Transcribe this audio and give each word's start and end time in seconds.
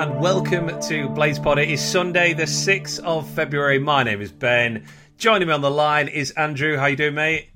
and 0.00 0.18
welcome 0.18 0.80
to 0.80 1.10
Blaze 1.10 1.38
Pod. 1.38 1.58
It 1.58 1.68
is 1.68 1.78
Sunday, 1.78 2.32
the 2.32 2.44
6th 2.44 3.00
of 3.00 3.28
February. 3.32 3.78
My 3.78 4.02
name 4.02 4.22
is 4.22 4.32
Ben. 4.32 4.86
Joining 5.18 5.46
me 5.46 5.52
on 5.52 5.60
the 5.60 5.70
line 5.70 6.08
is 6.08 6.30
Andrew. 6.30 6.78
How 6.78 6.86
you 6.86 6.96
doing, 6.96 7.14
mate? 7.14 7.50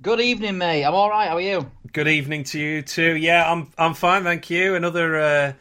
Good 0.00 0.20
evening, 0.20 0.58
mate. 0.58 0.84
I'm 0.84 0.94
all 0.94 1.10
right. 1.10 1.26
How 1.26 1.38
are 1.38 1.40
you? 1.40 1.68
Good 1.92 2.06
evening 2.06 2.44
to 2.44 2.60
you 2.60 2.82
too. 2.82 3.16
Yeah, 3.16 3.50
I'm 3.50 3.72
I'm 3.76 3.94
fine, 3.94 4.22
thank 4.22 4.48
you. 4.48 4.76
Another 4.76 5.16
uh, 5.16 5.52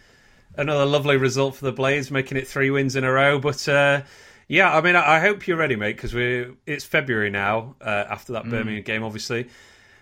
another 0.56 0.86
lovely 0.86 1.18
result 1.18 1.56
for 1.56 1.66
the 1.66 1.72
Blades, 1.72 2.12
making 2.12 2.38
it 2.38 2.48
three 2.48 2.70
wins 2.70 2.96
in 2.96 3.04
a 3.04 3.12
row. 3.12 3.40
But 3.40 3.68
uh, 3.68 4.04
yeah, 4.48 4.78
I 4.78 4.80
mean, 4.82 4.96
I, 4.96 5.16
I 5.16 5.20
hope 5.22 5.48
you're 5.48 5.58
ready, 5.58 5.76
mate, 5.76 5.96
because 5.96 6.14
we 6.14 6.54
it's 6.68 6.86
February 6.86 7.32
now 7.32 7.78
uh, 7.82 8.06
after 8.12 8.34
that 8.34 8.48
Birmingham 8.48 8.84
game, 8.84 9.04
obviously 9.04 9.50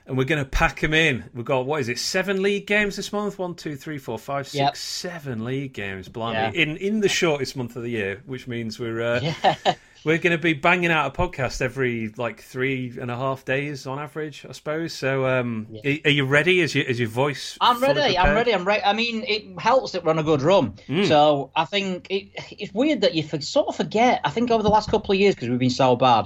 and 0.05 0.18
we're 0.18 0.26
going 0.26 0.44
to 0.44 0.50
pack 0.50 0.80
them 0.82 0.94
in. 0.94 1.30
We've 1.34 1.46
got 1.46 1.66
what 1.66 1.82
is 1.82 1.90
it? 1.90 2.00
Seven 2.00 2.41
league 2.41 2.68
games 2.68 2.96
this 2.96 3.12
month. 3.14 3.38
One, 3.40 3.55
two, 3.55 3.76
three, 3.76 3.98
four, 3.98 4.18
five, 4.18 4.48
six, 4.48 4.55
Yep. 4.55 4.76
seven 4.76 5.46
league 5.46 5.74
games. 5.74 6.10
Blimey, 6.10 6.38
Yeah. 6.38 6.52
in 6.64 6.77
in 6.77 7.00
the 7.02 7.10
shortest 7.10 7.55
month 7.55 7.76
of 7.76 7.84
the 7.84 7.91
year, 7.91 8.22
which 8.26 8.48
means 8.48 8.80
we're 8.80 9.02
uh, 9.02 9.20
Yeah. 9.22 9.55
we're 10.04 10.18
going 10.18 10.36
to 10.36 10.41
be 10.41 10.54
banging 10.54 10.90
out 10.91 11.05
a 11.16 11.22
podcast 11.22 11.62
every 11.62 12.12
like 12.18 12.41
three 12.41 12.91
and 13.00 13.12
a 13.12 13.16
half 13.16 13.46
days 13.46 13.86
on 13.86 14.00
average, 14.00 14.46
I 14.50 14.52
suppose. 14.54 14.94
So, 14.94 15.27
um, 15.27 15.68
are, 15.86 15.91
are 16.05 16.10
you 16.10 16.26
ready? 16.26 16.60
Is 16.62 16.74
your 16.74 16.86
is 16.86 16.99
your 16.99 17.08
voice? 17.10 17.58
I'm 17.62 17.80
ready. 17.80 18.18
I'm 18.18 18.34
ready. 18.34 18.54
I'm 18.54 18.66
ready. 18.66 18.84
I 18.84 18.94
mean, 18.94 19.24
it 19.27 19.60
helps 19.60 19.91
that 19.91 20.04
we're 20.04 20.10
on 20.12 20.18
a 20.20 20.24
good 20.24 20.41
run. 20.41 20.72
Mm. 20.88 21.08
So 21.08 21.52
I 21.55 21.66
think 21.66 22.08
it, 22.10 22.30
it's 22.58 22.74
weird 22.74 23.02
that 23.02 23.13
you 23.13 23.22
for, 23.24 23.40
sort 23.41 23.68
of 23.68 23.76
forget. 23.76 24.22
I 24.24 24.32
think 24.32 24.49
over 24.49 24.63
the 24.63 24.70
last 24.70 24.90
couple 24.90 25.13
of 25.13 25.20
years, 25.20 25.36
because 25.36 25.49
we've 25.49 25.60
been 25.60 25.70
so 25.70 25.96
bad, 25.96 26.26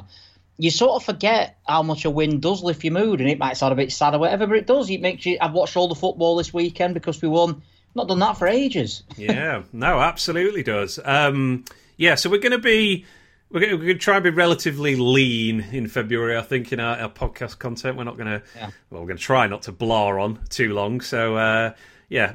you 0.57 0.71
sort 0.71 0.95
of 0.95 1.03
forget 1.03 1.57
how 1.67 1.83
much 1.83 2.05
a 2.05 2.09
win 2.09 2.39
does 2.39 2.63
lift 2.63 2.83
your 2.83 2.93
mood, 2.93 3.21
and 3.21 3.29
it 3.29 3.39
might 3.39 3.57
sound 3.57 3.73
a 3.73 3.75
bit 3.75 3.91
sad 3.91 4.13
or 4.13 4.19
whatever, 4.19 4.47
but 4.47 4.57
it 4.57 4.67
does. 4.67 4.89
It 4.89 5.01
makes 5.01 5.25
you. 5.25 5.37
I've 5.41 5.53
watched 5.53 5.75
all 5.75 5.87
the 5.87 5.95
football 5.95 6.35
this 6.35 6.53
weekend 6.53 6.93
because 6.93 7.21
we 7.21 7.27
won. 7.27 7.61
Not 7.93 8.09
done 8.09 8.19
that 8.19 8.37
for 8.37 8.47
ages. 8.47 9.03
yeah, 9.17 9.63
no, 9.71 9.99
absolutely 9.99 10.63
does. 10.63 10.99
Um, 11.03 11.63
yeah, 11.97 12.15
so 12.15 12.29
we're 12.29 12.41
going 12.41 12.51
to 12.51 12.57
be 12.57 13.05
we're 13.49 13.61
going, 13.61 13.71
to, 13.71 13.77
we're 13.77 13.85
going 13.85 13.97
to 13.97 14.03
try 14.03 14.15
and 14.15 14.23
be 14.23 14.31
relatively 14.31 14.95
lean 14.95 15.61
in 15.71 15.87
February. 15.87 16.37
I 16.37 16.41
think 16.41 16.73
in 16.73 16.79
our, 16.79 16.97
our 16.97 17.09
podcast 17.09 17.59
content, 17.59 17.95
we're 17.97 18.03
not 18.03 18.17
going 18.17 18.27
to. 18.27 18.43
Yeah. 18.55 18.71
Well, 18.89 19.01
we're 19.01 19.07
going 19.07 19.17
to 19.17 19.23
try 19.23 19.47
not 19.47 19.63
to 19.63 19.71
blar 19.71 20.21
on 20.21 20.39
too 20.49 20.73
long. 20.73 21.01
So 21.01 21.37
uh, 21.37 21.73
yeah, 22.09 22.33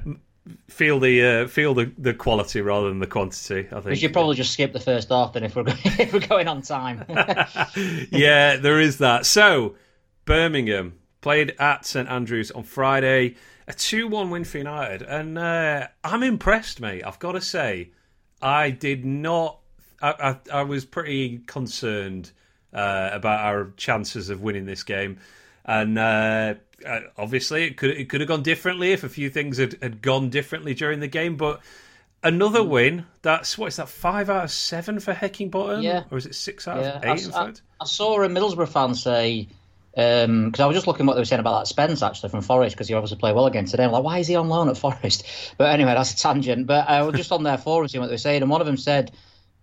feel 0.69 0.99
the 1.01 1.23
uh, 1.23 1.49
feel 1.49 1.75
the, 1.75 1.93
the 1.99 2.15
quality 2.15 2.61
rather 2.61 2.89
than 2.89 2.99
the 2.99 3.07
quantity. 3.07 3.69
I 3.69 3.75
think 3.75 3.87
We 3.87 3.97
should 3.97 4.13
probably 4.13 4.37
just 4.37 4.53
skip 4.53 4.73
the 4.73 4.81
first 4.81 5.09
half 5.09 5.33
then 5.33 5.45
if 5.45 5.57
we're 5.57 5.63
going, 5.65 5.79
if 5.85 6.13
we're 6.13 6.21
going 6.21 6.49
on 6.49 6.63
time. 6.63 7.05
yeah, 8.11 8.57
there 8.57 8.81
is 8.81 8.99
that. 8.99 9.27
So, 9.27 9.77
Birmingham 10.25 10.99
played 11.21 11.55
at 11.59 11.85
St 11.85 12.09
Andrews 12.09 12.51
on 12.51 12.63
Friday, 12.63 13.37
a 13.67 13.73
2 13.73 14.09
1 14.09 14.31
win 14.31 14.45
for 14.45 14.59
United. 14.59 15.03
And 15.03 15.39
uh, 15.39 15.89
I'm 16.03 16.23
impressed, 16.23 16.81
mate. 16.81 17.03
I've 17.05 17.19
got 17.19 17.33
to 17.33 17.41
say, 17.41 17.91
I 18.41 18.71
did 18.71 19.05
not. 19.05 19.59
I, 20.03 20.37
I, 20.53 20.61
I 20.61 20.63
was 20.63 20.85
pretty 20.85 21.39
concerned 21.47 22.31
uh, 22.73 23.11
about 23.13 23.41
our 23.41 23.73
chances 23.77 24.31
of 24.31 24.41
winning 24.41 24.67
this 24.67 24.83
game. 24.83 25.19
And 25.65 25.99
uh, 26.85 26.89
uh, 26.89 27.01
obviously, 27.19 27.65
it 27.65 27.77
could 27.77 27.91
it 27.91 28.09
could 28.09 28.21
have 28.21 28.29
gone 28.29 28.43
differently 28.43 28.93
if 28.93 29.05
a 29.05 29.09
few 29.09 29.31
things 29.31 29.59
had, 29.59 29.77
had 29.83 30.03
gone 30.03 30.31
differently 30.31 30.75
during 30.75 31.01
the 31.01 31.09
game. 31.09 31.37
But 31.37 31.61
another 32.23 32.63
win. 32.63 33.07
That's 33.23 33.57
what 33.59 33.67
is 33.69 33.77
that? 33.77 33.89
Five 33.89 34.31
out 34.31 34.45
of 34.45 34.51
seven 34.51 35.01
for 35.01 35.13
Heckingbottom, 35.15 35.83
Yeah. 35.83 36.05
or 36.11 36.19
is 36.19 36.27
it 36.27 36.35
six 36.35 36.67
out 36.69 36.81
Yeah, 36.81 36.97
of 36.99 37.05
I, 37.05 37.13
eight? 37.15 37.25
in 37.25 37.31
I- 37.33 37.47
fact, 37.47 37.63
I 37.81 37.85
saw 37.85 38.23
a 38.23 38.29
Middlesbrough 38.29 38.69
fan 38.69 38.95
say 38.95 39.49
because 39.93 40.61
I 40.61 40.67
was 40.67 40.77
just 40.77 40.87
looking 40.87 41.05
what 41.07 41.15
they 41.15 41.21
were 41.21 41.25
saying 41.25 41.41
about 41.41 41.59
that 41.59 41.67
Spence 41.67 42.01
actually 42.03 42.29
from 42.29 42.43
Forest 42.43 42.77
because 42.77 42.87
he 42.89 42.95
obviously 42.95 43.19
played 43.19 43.35
well 43.35 43.47
again 43.47 43.65
today. 43.65 43.85
I'm 43.85 43.91
like, 43.91 44.05
why 44.05 44.19
is 44.19 44.29
he 44.29 44.37
on 44.37 44.49
loan 44.49 44.69
at 44.69 44.79
Forest? 44.79 45.25
But 45.59 45.71
anyway, 45.75 45.95
that's 45.95 46.13
a 46.13 46.17
tangent. 46.17 46.67
But 46.67 46.89
I 46.89 47.03
was 47.03 47.17
just 47.17 47.33
on 47.33 47.43
their 47.43 47.59
forum 47.59 47.89
seeing 47.89 48.01
what 48.01 48.07
they 48.07 48.15
were 48.15 48.19
saying, 48.19 48.43
and 48.43 48.51
one 48.51 48.61
of 48.61 48.67
them 48.69 48.77
said, 48.77 49.11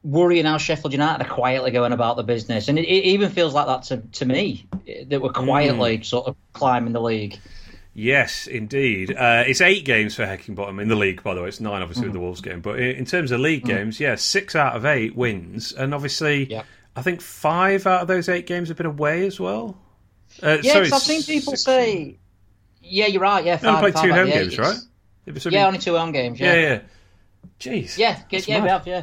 "Worrying 0.04 0.46
how 0.46 0.58
Sheffield 0.58 0.94
United 0.94 1.26
are 1.26 1.30
quietly 1.30 1.72
going 1.72 1.92
about 1.92 2.16
the 2.18 2.24
business," 2.24 2.68
and 2.68 2.78
it, 2.80 2.84
it 2.86 3.06
even 3.06 3.30
feels 3.30 3.54
like 3.54 3.68
that 3.68 3.84
to 3.84 3.98
to 4.20 4.26
me 4.26 4.68
that 5.10 5.22
we're 5.22 5.30
quietly 5.32 6.02
sort 6.04 6.28
of 6.28 6.36
climbing 6.54 6.94
the 6.94 7.02
league. 7.02 7.38
Yes, 7.94 8.46
indeed. 8.46 9.12
Uh, 9.12 9.44
it's 9.48 9.60
eight 9.60 9.84
games 9.84 10.14
for 10.14 10.24
Heckingbottom 10.24 10.80
in 10.80 10.88
the 10.88 10.96
league, 10.96 11.24
by 11.24 11.34
the 11.34 11.42
way. 11.42 11.48
It's 11.48 11.60
nine, 11.60 11.82
obviously, 11.82 12.04
with 12.06 12.14
the 12.14 12.20
Wolves 12.20 12.42
game. 12.42 12.62
But 12.62 12.80
in, 12.80 12.96
in 12.98 13.06
terms 13.06 13.32
of 13.32 13.40
league 13.40 13.66
games, 13.66 14.00
yeah, 14.00 14.14
six 14.14 14.56
out 14.56 14.76
of 14.76 14.86
eight 14.86 15.16
wins. 15.16 15.72
And 15.74 15.96
obviously, 15.96 16.46
Yeah. 16.46 16.62
I 16.96 17.02
think 17.02 17.22
five 17.22 17.88
out 17.88 18.04
of 18.04 18.08
those 18.08 18.30
eight 18.30 18.46
games 18.46 18.68
have 18.68 18.78
been 18.78 18.86
away 18.86 19.26
as 19.26 19.40
well. 19.40 19.80
Uh, 20.44 20.60
Yeah, 20.62 20.74
I've 20.78 20.94
seen 21.02 21.24
people 21.24 21.54
six- 21.54 21.64
say, 21.64 22.18
"Yeah, 22.84 23.08
you're 23.08 23.20
right. 23.22 23.44
Yeah, 23.44 23.56
They 23.56 23.68
only 23.68 23.76
five, 23.78 23.82
played 23.82 23.94
five 23.96 24.04
two 24.04 24.14
home 24.14 24.26
the 24.30 24.32
games, 24.32 24.54
eight. 24.54 24.60
right? 24.60 25.52
Yeah, 25.54 25.66
only 25.66 25.80
two 25.80 25.98
home 25.98 26.12
games. 26.12 26.40
yeah, 26.40 26.54
yeah. 26.54 26.80
Jeez. 27.60 27.98
Yeah, 27.98 28.20
yeah, 28.30 28.40
we 28.48 28.62
mad. 28.62 28.70
have, 28.70 28.88
yeah, 28.88 29.02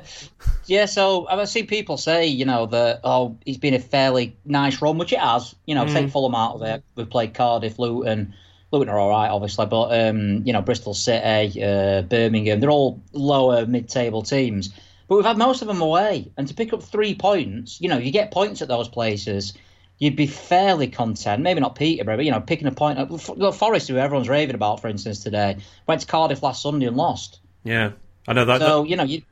yeah. 0.66 0.86
So 0.86 1.26
I've 1.26 1.48
seen 1.48 1.66
people 1.66 1.96
say, 1.96 2.26
you 2.26 2.44
know, 2.44 2.66
that 2.66 3.00
oh, 3.02 3.36
it's 3.44 3.58
been 3.58 3.74
a 3.74 3.80
fairly 3.80 4.36
nice 4.44 4.80
run, 4.80 4.96
which 4.98 5.12
it 5.12 5.18
has. 5.18 5.54
You 5.66 5.74
know, 5.74 5.84
Mm. 5.86 5.92
take 5.92 6.10
Fulham 6.10 6.34
out 6.36 6.54
of 6.54 6.62
it. 6.62 6.84
We've 6.94 7.10
played 7.10 7.34
Cardiff, 7.34 7.78
Luton. 7.78 8.34
Luton 8.70 8.88
are 8.88 8.98
all 8.98 9.10
right, 9.10 9.28
obviously, 9.28 9.66
but 9.66 9.88
um, 10.08 10.42
you 10.46 10.52
know, 10.52 10.62
Bristol 10.62 10.94
City, 10.94 11.62
uh, 11.62 12.02
Birmingham, 12.02 12.60
they're 12.60 12.70
all 12.70 13.02
lower 13.12 13.66
mid-table 13.66 14.22
teams. 14.22 14.68
But 15.08 15.16
we've 15.16 15.24
had 15.24 15.36
most 15.36 15.60
of 15.62 15.68
them 15.68 15.82
away, 15.82 16.30
and 16.36 16.48
to 16.48 16.54
pick 16.54 16.72
up 16.72 16.82
three 16.82 17.14
points, 17.14 17.80
you 17.80 17.88
know, 17.88 17.98
you 17.98 18.10
get 18.10 18.30
points 18.30 18.62
at 18.62 18.68
those 18.68 18.88
places. 18.88 19.52
You'd 19.98 20.16
be 20.16 20.26
fairly 20.26 20.88
content. 20.88 21.42
Maybe 21.42 21.60
not 21.60 21.76
Peterborough, 21.76 22.16
but 22.16 22.24
you 22.24 22.32
know, 22.32 22.40
picking 22.40 22.66
a 22.66 22.72
point. 22.72 22.98
F- 22.98 23.54
Forest, 23.56 23.86
who 23.88 23.96
everyone's 23.96 24.28
raving 24.28 24.56
about, 24.56 24.80
for 24.80 24.88
instance, 24.88 25.20
today 25.20 25.58
went 25.86 26.00
to 26.00 26.06
Cardiff 26.08 26.42
last 26.42 26.62
Sunday 26.62 26.86
and 26.86 26.96
lost. 26.96 27.38
Yeah. 27.62 27.92
I 28.26 28.32
know 28.32 28.44
that. 28.44 28.60
So 28.60 28.84
you 28.84 28.96
know, 28.96 29.04
you, 29.04 29.22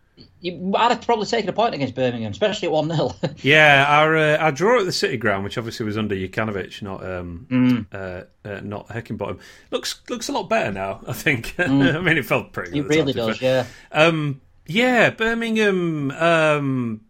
you 0.41 0.72
I'd 0.76 0.91
have 0.92 1.03
probably 1.06 1.26
taken 1.26 1.48
a 1.48 1.53
point 1.53 1.75
against 1.75 1.94
Birmingham, 1.94 2.32
especially 2.32 2.66
at 2.66 2.72
one 2.72 2.91
0 2.91 3.14
Yeah, 3.42 3.86
our 3.88 4.16
uh, 4.16 4.36
our 4.38 4.53
draw 4.53 4.80
at 4.80 4.86
the 4.86 4.92
City 4.92 5.16
Ground, 5.16 5.44
which 5.44 5.56
obviously 5.56 5.86
was 5.86 5.97
under 5.97 6.14
Jokanovic, 6.14 6.82
not 6.82 7.04
um, 7.04 7.47
Mm. 7.50 7.86
uh, 7.92 8.25
uh, 8.48 8.60
not 8.60 8.88
Heckingbottom, 8.88 9.38
looks 9.70 10.00
looks 10.08 10.28
a 10.28 10.32
lot 10.32 10.48
better 10.48 10.70
now. 10.72 11.00
I 11.06 11.12
think. 11.12 11.54
I 11.58 11.66
mean, 11.69 12.19
it 12.19 12.26
felt 12.26 12.53
pretty. 12.53 12.78
It 12.78 12.88
good 12.88 12.98
at 13.00 13.06
the 13.06 13.12
really 13.12 13.12
time, 13.12 13.34
to 13.34 13.41
be 13.41 13.47
does, 13.47 13.66
yeah. 13.66 13.66
Um, 13.92 14.41
yeah, 14.66 15.10
Birmingham. 15.10 16.10
Um, 16.12 17.00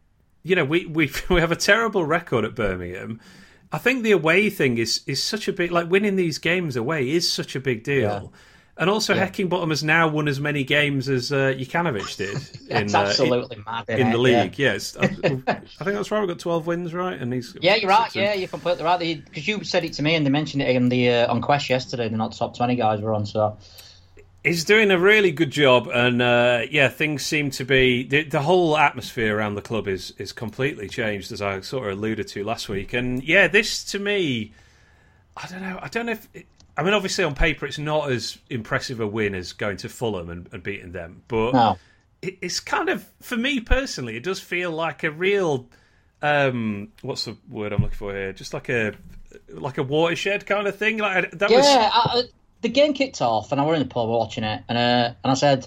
you 0.42 0.56
know, 0.56 0.64
we 0.64 0.86
we 0.86 1.10
we 1.30 1.40
have 1.40 1.52
a 1.52 1.56
terrible 1.56 2.04
record 2.04 2.44
at 2.44 2.54
Birmingham. 2.54 3.20
I 3.72 3.78
think 3.78 4.02
the 4.02 4.12
away 4.12 4.50
thing 4.50 4.76
is 4.78 5.00
is 5.06 5.22
such 5.22 5.48
a 5.48 5.52
big 5.52 5.70
like 5.72 5.90
winning 5.90 6.16
these 6.16 6.38
games 6.38 6.76
away 6.76 7.10
is 7.10 7.30
such 7.30 7.56
a 7.56 7.60
big 7.60 7.82
deal. 7.84 8.32
And 8.78 8.88
also, 8.88 9.14
Heckingbottom 9.14 9.68
has 9.68 9.84
now 9.84 10.08
won 10.08 10.28
as 10.28 10.40
many 10.40 10.64
games 10.64 11.08
as 11.08 11.30
uh, 11.30 11.54
Jokanovic 11.56 12.16
did. 12.16 12.36
That's 12.68 12.92
in, 12.92 12.96
uh, 12.96 13.02
absolutely 13.02 13.62
mad. 13.66 13.84
in, 13.88 14.10
the 14.10 14.18
it? 14.22 14.30
Yeah. 14.30 14.42
league. 14.42 14.58
Yes, 14.58 14.96
I, 14.96 15.04
I 15.04 15.08
think 15.08 15.44
that's 15.44 16.10
right. 16.10 16.20
We've 16.20 16.28
got 16.28 16.38
twelve 16.38 16.66
wins, 16.66 16.94
right? 16.94 17.20
And 17.20 17.32
he's 17.34 17.54
Yeah, 17.60 17.74
you're 17.74 17.90
right. 17.90 18.14
Yeah, 18.14 18.32
you're 18.32 18.48
completely 18.48 18.82
right. 18.82 18.98
Because 18.98 19.46
you 19.46 19.62
said 19.62 19.84
it 19.84 19.92
to 19.94 20.02
me, 20.02 20.14
and 20.14 20.24
they 20.24 20.30
mentioned 20.30 20.62
it 20.62 20.74
in 20.74 20.88
the 20.88 21.10
uh, 21.10 21.32
on 21.32 21.42
Quest 21.42 21.68
yesterday. 21.68 22.08
The 22.08 22.16
not 22.16 22.32
top 22.32 22.56
twenty 22.56 22.76
guys 22.76 23.02
were 23.02 23.12
on. 23.12 23.26
So 23.26 23.58
he's 24.44 24.64
doing 24.64 24.90
a 24.90 24.98
really 24.98 25.30
good 25.30 25.50
job, 25.50 25.88
and 25.92 26.22
uh, 26.22 26.62
yeah, 26.70 26.88
things 26.88 27.24
seem 27.24 27.50
to 27.52 27.64
be 27.64 28.04
the, 28.04 28.24
the 28.24 28.40
whole 28.40 28.76
atmosphere 28.76 29.36
around 29.36 29.54
the 29.54 29.62
club 29.62 29.88
is 29.88 30.12
is 30.18 30.32
completely 30.32 30.88
changed, 30.88 31.32
as 31.32 31.42
I 31.42 31.60
sort 31.60 31.88
of 31.88 31.98
alluded 31.98 32.28
to 32.28 32.44
last 32.44 32.68
week. 32.68 32.92
And 32.92 33.22
yeah, 33.22 33.48
this 33.48 33.84
to 33.92 33.98
me, 33.98 34.52
I 35.36 35.46
don't 35.46 35.62
know. 35.62 35.78
I 35.80 35.88
don't 35.88 36.06
know 36.06 36.12
if. 36.12 36.28
It, 36.34 36.46
I 36.76 36.82
mean, 36.82 36.94
obviously 36.94 37.24
on 37.24 37.34
paper 37.34 37.66
it's 37.66 37.78
not 37.78 38.10
as 38.10 38.38
impressive 38.48 39.00
a 39.00 39.06
win 39.06 39.34
as 39.34 39.52
going 39.52 39.76
to 39.78 39.88
Fulham 39.88 40.30
and, 40.30 40.48
and 40.52 40.62
beating 40.62 40.92
them, 40.92 41.22
but 41.28 41.52
no, 41.52 41.78
it, 42.22 42.38
it's 42.40 42.60
kind 42.60 42.88
of 42.88 43.06
for 43.20 43.36
me 43.36 43.60
personally, 43.60 44.16
it 44.16 44.22
does 44.22 44.40
feel 44.40 44.70
like 44.70 45.02
a 45.04 45.10
real. 45.10 45.68
Um, 46.22 46.92
what's 47.02 47.24
the 47.24 47.36
word 47.50 47.72
I'm 47.72 47.82
looking 47.82 47.96
for 47.96 48.14
here? 48.14 48.32
Just 48.32 48.54
like 48.54 48.68
a 48.68 48.94
like 49.48 49.78
a 49.78 49.82
watershed 49.82 50.46
kind 50.46 50.66
of 50.68 50.76
thing. 50.76 50.98
Like 50.98 51.30
that 51.32 51.50
was 51.50 51.66
yeah. 51.66 51.90
I, 51.92 52.18
I- 52.18 52.22
the 52.62 52.68
game 52.68 52.94
kicked 52.94 53.20
off, 53.20 53.50
and 53.50 53.60
I 53.60 53.66
were 53.66 53.74
in 53.74 53.80
the 53.80 53.88
pub 53.88 54.08
watching 54.08 54.44
it, 54.44 54.62
and 54.68 54.78
uh, 54.78 55.14
and 55.24 55.30
I 55.30 55.34
said, 55.34 55.66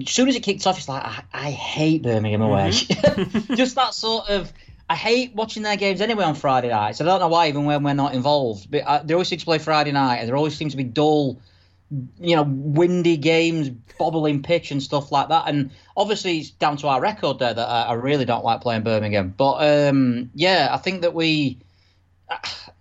as 0.00 0.10
soon 0.10 0.26
as 0.26 0.34
it 0.36 0.40
kicked 0.40 0.66
off, 0.66 0.78
it's 0.78 0.88
like 0.88 1.04
I, 1.04 1.22
I 1.34 1.50
hate 1.50 2.02
Birmingham 2.02 2.40
away. 2.40 2.70
Mm-hmm. 2.70 3.54
Just 3.56 3.74
that 3.74 3.92
sort 3.92 4.30
of. 4.30 4.50
I 4.88 4.96
hate 4.96 5.34
watching 5.34 5.62
their 5.62 5.76
games 5.76 6.00
anyway 6.00 6.24
on 6.24 6.34
Friday 6.34 6.68
nights. 6.68 7.00
I 7.00 7.04
don't 7.04 7.20
know 7.20 7.28
why, 7.28 7.48
even 7.48 7.64
when 7.64 7.82
we're 7.82 7.94
not 7.94 8.14
involved. 8.14 8.70
But 8.70 8.82
uh, 8.82 9.02
they 9.02 9.14
always 9.14 9.28
seem 9.28 9.38
to 9.38 9.44
play 9.44 9.58
Friday 9.58 9.92
night, 9.92 10.18
and 10.18 10.28
there 10.28 10.36
always 10.36 10.56
seems 10.56 10.72
to 10.72 10.76
be 10.76 10.84
dull, 10.84 11.40
you 12.20 12.36
know, 12.36 12.42
windy 12.42 13.16
games, 13.16 13.70
bobbling 13.98 14.42
pitch 14.42 14.70
and 14.70 14.82
stuff 14.82 15.10
like 15.10 15.28
that. 15.28 15.44
And 15.48 15.70
obviously, 15.96 16.38
it's 16.38 16.50
down 16.50 16.76
to 16.78 16.88
our 16.88 17.00
record 17.00 17.38
there 17.38 17.54
that 17.54 17.68
I, 17.68 17.82
I 17.84 17.92
really 17.94 18.26
don't 18.26 18.44
like 18.44 18.60
playing 18.60 18.82
Birmingham. 18.82 19.32
But 19.34 19.88
um, 19.88 20.30
yeah, 20.34 20.68
I 20.70 20.76
think 20.76 21.00
that 21.00 21.14
we 21.14 21.58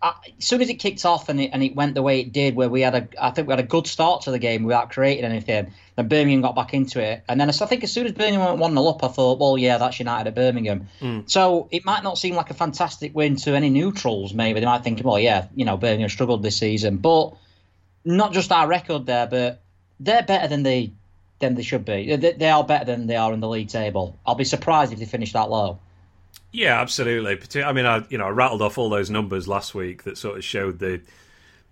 as 0.01 0.13
soon 0.39 0.61
as 0.61 0.69
it 0.69 0.75
kicked 0.75 1.05
off 1.05 1.29
and 1.29 1.39
it 1.39 1.51
and 1.53 1.63
it 1.63 1.75
went 1.75 1.95
the 1.95 2.01
way 2.01 2.19
it 2.19 2.31
did, 2.31 2.55
where 2.55 2.69
we 2.69 2.81
had 2.81 2.95
a, 2.95 3.07
I 3.21 3.31
think 3.31 3.47
we 3.47 3.51
had 3.53 3.59
a 3.59 3.67
good 3.67 3.87
start 3.87 4.23
to 4.23 4.31
the 4.31 4.39
game 4.39 4.63
without 4.63 4.91
creating 4.91 5.25
anything. 5.25 5.73
Then 5.95 6.07
Birmingham 6.07 6.41
got 6.41 6.55
back 6.55 6.73
into 6.73 7.01
it, 7.01 7.23
and 7.29 7.39
then 7.39 7.49
I 7.49 7.51
think 7.51 7.83
as 7.83 7.91
soon 7.91 8.05
as 8.05 8.13
Birmingham 8.13 8.41
went 8.41 8.57
one 8.59 8.71
0 8.73 8.87
up, 8.87 9.03
I 9.03 9.07
thought, 9.07 9.39
well, 9.39 9.57
yeah, 9.57 9.77
that's 9.77 9.99
United 9.99 10.27
at 10.27 10.35
Birmingham. 10.35 10.87
Hmm. 10.99 11.21
So 11.27 11.67
it 11.71 11.85
might 11.85 12.03
not 12.03 12.17
seem 12.17 12.35
like 12.35 12.49
a 12.49 12.53
fantastic 12.53 13.15
win 13.15 13.35
to 13.37 13.55
any 13.55 13.69
neutrals. 13.69 14.33
Maybe 14.33 14.59
they 14.59 14.65
might 14.65 14.83
think, 14.83 15.01
well, 15.03 15.19
yeah, 15.19 15.47
you 15.55 15.65
know, 15.65 15.77
Birmingham 15.77 16.09
struggled 16.09 16.43
this 16.43 16.57
season, 16.57 16.97
but 16.97 17.35
not 18.03 18.33
just 18.33 18.51
our 18.51 18.67
record 18.67 19.05
there, 19.05 19.27
but 19.27 19.61
they're 19.99 20.23
better 20.23 20.47
than 20.47 20.63
they 20.63 20.91
than 21.39 21.55
they 21.55 21.63
should 21.63 21.85
be. 21.85 22.15
They, 22.15 22.31
they 22.33 22.49
are 22.49 22.63
better 22.63 22.85
than 22.85 23.07
they 23.07 23.15
are 23.15 23.33
in 23.33 23.39
the 23.39 23.49
league 23.49 23.69
table. 23.69 24.17
I'll 24.25 24.35
be 24.35 24.45
surprised 24.45 24.93
if 24.93 24.99
they 24.99 25.05
finish 25.05 25.33
that 25.33 25.49
low. 25.49 25.79
Yeah, 26.53 26.79
absolutely. 26.79 27.63
I 27.63 27.73
mean, 27.73 27.85
I 27.85 28.05
you 28.09 28.17
know 28.17 28.27
I 28.27 28.29
rattled 28.29 28.61
off 28.61 28.77
all 28.77 28.89
those 28.89 29.09
numbers 29.09 29.47
last 29.47 29.73
week 29.73 30.03
that 30.03 30.17
sort 30.17 30.37
of 30.37 30.43
showed 30.43 30.79
the 30.79 31.01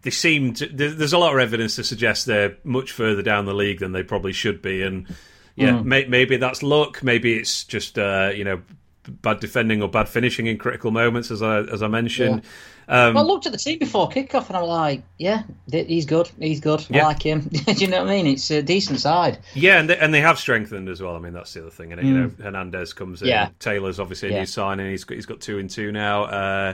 they 0.01 0.09
seemed 0.09 0.57
to. 0.57 0.67
There's 0.67 1.13
a 1.13 1.17
lot 1.19 1.33
of 1.33 1.39
evidence 1.39 1.75
to 1.75 1.83
suggest 1.83 2.25
they're 2.25 2.57
much 2.63 2.91
further 2.91 3.21
down 3.21 3.45
the 3.45 3.53
league 3.53 3.79
than 3.79 3.91
they 3.91 4.01
probably 4.01 4.33
should 4.33 4.61
be, 4.61 4.81
and 4.81 5.07
yeah, 5.55 5.73
mm. 5.73 5.85
may, 5.85 6.05
maybe 6.05 6.37
that's 6.37 6.63
luck. 6.63 7.03
Maybe 7.03 7.35
it's 7.35 7.63
just 7.63 7.99
uh, 7.99 8.31
you 8.33 8.43
know 8.43 8.61
bad 9.07 9.39
defending 9.39 9.83
or 9.83 9.89
bad 9.89 10.09
finishing 10.09 10.47
in 10.47 10.57
critical 10.57 10.89
moments, 10.89 11.29
as 11.29 11.43
I 11.43 11.59
as 11.59 11.83
I 11.83 11.87
mentioned. 11.87 12.43
Yeah. 12.43 12.49
Um, 12.87 13.15
I 13.15 13.21
looked 13.21 13.45
at 13.45 13.51
the 13.51 13.57
team 13.57 13.79
before 13.79 14.09
kickoff 14.09 14.47
and 14.47 14.57
I'm 14.57 14.65
like, 14.65 15.03
yeah, 15.17 15.43
he's 15.71 16.05
good. 16.05 16.29
He's 16.39 16.59
good. 16.59 16.85
Yeah. 16.89 17.03
I 17.03 17.07
like 17.07 17.23
him. 17.23 17.41
Do 17.65 17.73
you 17.73 17.87
know 17.87 17.99
what 17.99 18.11
I 18.11 18.15
mean? 18.15 18.27
It's 18.27 18.51
a 18.51 18.61
decent 18.61 18.99
side. 18.99 19.39
Yeah, 19.53 19.79
and 19.79 19.89
they, 19.89 19.97
and 19.97 20.13
they 20.13 20.21
have 20.21 20.39
strengthened 20.39 20.89
as 20.89 21.01
well. 21.01 21.15
I 21.15 21.19
mean, 21.19 21.33
that's 21.33 21.53
the 21.53 21.61
other 21.61 21.69
thing. 21.69 21.93
And 21.93 22.01
mm. 22.01 22.05
you 22.05 22.13
know, 22.13 22.31
Hernandez 22.41 22.93
comes 22.93 23.21
in. 23.21 23.29
Yeah. 23.29 23.49
Taylor's 23.59 23.99
obviously 23.99 24.29
a 24.29 24.31
yeah. 24.33 24.39
new 24.39 24.45
signing. 24.45 24.89
He's 24.91 25.03
got, 25.03 25.15
he's 25.15 25.25
got 25.25 25.41
two 25.41 25.59
and 25.59 25.69
two 25.69 25.91
now. 25.91 26.23
Uh, 26.23 26.73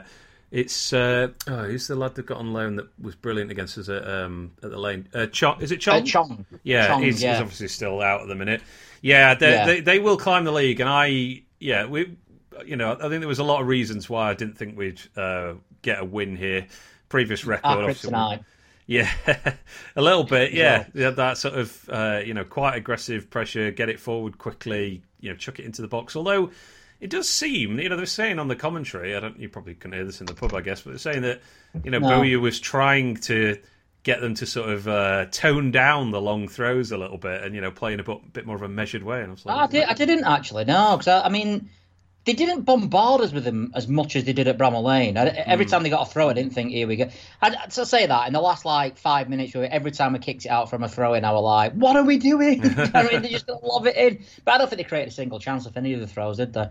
it's 0.50 0.94
uh, 0.94 1.30
oh, 1.48 1.64
who's 1.64 1.88
the 1.88 1.96
lad 1.96 2.16
that 2.16 2.26
got 2.26 2.38
on 2.38 2.54
loan 2.54 2.78
that 2.78 2.88
was 3.02 3.16
brilliant 3.16 3.52
against 3.52 3.78
us 3.78 3.90
at 3.90 4.08
um, 4.08 4.54
at 4.64 4.72
the 4.72 4.78
lane? 4.78 5.08
Uh, 5.14 5.26
Chong, 5.28 5.62
is 5.62 5.72
it 5.72 5.82
Chong? 5.82 6.02
Uh, 6.02 6.06
Chong. 6.06 6.46
Yeah, 6.64 6.88
Chong, 6.88 7.04
he's, 7.04 7.22
yeah. 7.22 7.34
he's, 7.34 7.42
obviously 7.42 7.68
still 7.68 8.02
out 8.02 8.22
at 8.22 8.28
the 8.30 8.36
minute. 8.36 8.62
Yeah, 9.02 9.34
they, 9.36 9.52
yeah. 9.52 9.66
They, 9.66 9.80
they 9.82 10.00
will 10.00 10.18
climb 10.18 10.46
the 10.46 10.54
league, 10.54 10.80
and 10.80 10.90
I 10.90 11.44
yeah 11.60 11.86
we 11.86 12.16
you 12.66 12.76
know 12.76 12.94
I 12.94 13.10
think 13.10 13.20
there 13.20 13.28
was 13.28 13.40
a 13.40 13.44
lot 13.44 13.62
of 13.62 13.68
reasons 13.68 14.10
why 14.10 14.30
I 14.30 14.36
didn't 14.36 14.58
think 14.58 14.78
we'd 14.78 15.02
uh, 15.18 15.56
get 15.82 16.00
a 16.00 16.06
win 16.06 16.36
here. 16.36 16.68
Previous 17.10 17.46
record, 17.46 17.96
tonight. 17.96 18.42
Yeah, 18.86 19.12
a 19.96 20.02
little 20.02 20.24
bit. 20.24 20.54
Yeah, 20.54 20.86
yeah, 20.94 21.10
that 21.12 21.38
sort 21.38 21.56
of 21.56 21.90
uh, 21.90 22.22
you 22.26 22.34
know 22.34 22.44
quite 22.44 22.76
aggressive 22.76 23.30
pressure, 23.30 23.72
get 23.72 23.90
it 23.90 24.00
forward 24.00 24.38
quickly, 24.38 25.04
you 25.20 25.30
know, 25.30 25.36
chuck 25.36 25.60
it 25.60 25.66
into 25.66 25.82
the 25.82 25.88
box. 25.88 26.16
Although 26.16 26.52
it 27.00 27.10
does 27.10 27.30
seem, 27.30 27.80
you 27.80 27.90
know, 27.90 27.98
they're 27.98 28.06
saying 28.06 28.40
on 28.40 28.48
the 28.48 28.56
commentary. 28.56 29.16
I 29.16 29.20
don't. 29.20 29.40
You 29.40 29.50
probably 29.50 29.76
can 29.76 29.92
hear 29.92 30.06
this 30.06 30.22
in 30.22 30.26
the 30.26 30.34
pub, 30.34 30.54
I 30.54 30.62
guess, 30.62 30.82
but 30.82 30.92
they're 30.92 31.00
saying 31.00 31.22
that 31.24 31.42
you 31.84 31.92
know 31.92 32.00
no. 32.00 32.08
Bowyer 32.08 32.40
was 32.40 32.60
trying 32.60 33.18
to 33.18 33.58
get 34.04 34.22
them 34.22 34.34
to 34.36 34.46
sort 34.46 34.70
of 34.70 34.88
uh, 34.88 35.26
tone 35.32 35.70
down 35.70 36.12
the 36.12 36.22
long 36.22 36.48
throws 36.48 36.94
a 36.94 36.98
little 36.98 37.18
bit, 37.18 37.44
and 37.44 37.54
you 37.54 37.62
know, 37.62 37.72
play 37.72 37.94
in 37.94 38.00
a 38.00 38.04
bit 38.04 38.46
more 38.46 38.56
of 38.56 38.62
a 38.62 38.70
measured 38.70 39.04
way. 39.04 39.20
And 39.20 39.28
I 39.28 39.32
was 39.32 39.46
like, 39.46 39.58
I, 39.58 39.68
did, 39.68 39.84
I 39.84 39.94
didn't 39.94 40.24
actually 40.24 40.66
no, 40.66 40.96
because 40.98 41.08
I, 41.08 41.26
I, 41.26 41.30
mean. 41.30 41.70
They 42.28 42.34
didn't 42.34 42.64
bombard 42.64 43.22
us 43.22 43.32
with 43.32 43.46
them 43.46 43.72
as 43.74 43.88
much 43.88 44.18
as 44.18 44.26
they 44.26 44.34
did 44.34 44.50
at 44.50 44.58
Bramall 44.58 44.84
Lane. 44.84 45.16
I, 45.16 45.28
every 45.28 45.66
mm. 45.66 45.70
time 45.70 45.84
they 45.84 45.90
got 45.90 46.06
a 46.06 46.12
throw, 46.12 46.28
I 46.28 46.34
didn't 46.34 46.52
think, 46.52 46.72
here 46.72 46.86
we 46.86 46.98
go. 46.98 47.10
I, 47.42 47.68
to 47.68 47.86
say 47.86 48.06
that, 48.06 48.28
in 48.28 48.34
the 48.34 48.42
last 48.42 48.66
like 48.66 48.98
five 48.98 49.30
minutes, 49.30 49.56
every 49.56 49.92
time 49.92 50.12
we 50.12 50.20
kicked 50.20 50.46
it 50.46 50.50
out 50.50 50.70
from 50.70 50.84
a 50.84 50.90
throw 50.90 51.14
in, 51.14 51.24
I 51.24 51.32
was 51.32 51.42
like, 51.42 51.72
what 51.72 51.96
are 51.96 52.04
we 52.04 52.18
doing? 52.18 52.64
I 52.94 53.04
mean, 53.10 53.22
they 53.22 53.30
just 53.30 53.48
love 53.48 53.88
it 53.88 53.96
in. 53.96 54.26
But 54.44 54.56
I 54.56 54.58
don't 54.58 54.70
think 54.70 54.80
they 54.80 54.84
created 54.84 55.08
a 55.08 55.16
single 55.16 55.40
chance 55.40 55.66
of 55.68 55.78
any 55.78 55.94
of 55.94 56.02
the 56.02 56.08
throws, 56.08 56.36
did 56.36 56.52
they? 56.52 56.68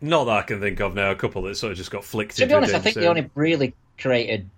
Not 0.00 0.26
that 0.26 0.36
I 0.36 0.42
can 0.42 0.60
think 0.60 0.78
of 0.78 0.94
now. 0.94 1.10
A 1.10 1.16
couple 1.16 1.42
that 1.42 1.56
sort 1.56 1.72
of 1.72 1.78
just 1.78 1.90
got 1.90 2.04
flicked. 2.04 2.36
To 2.36 2.46
be 2.46 2.54
honest, 2.54 2.72
I 2.72 2.78
think 2.78 2.94
they 2.94 3.08
only 3.08 3.28
really 3.34 3.74
created 3.98 4.48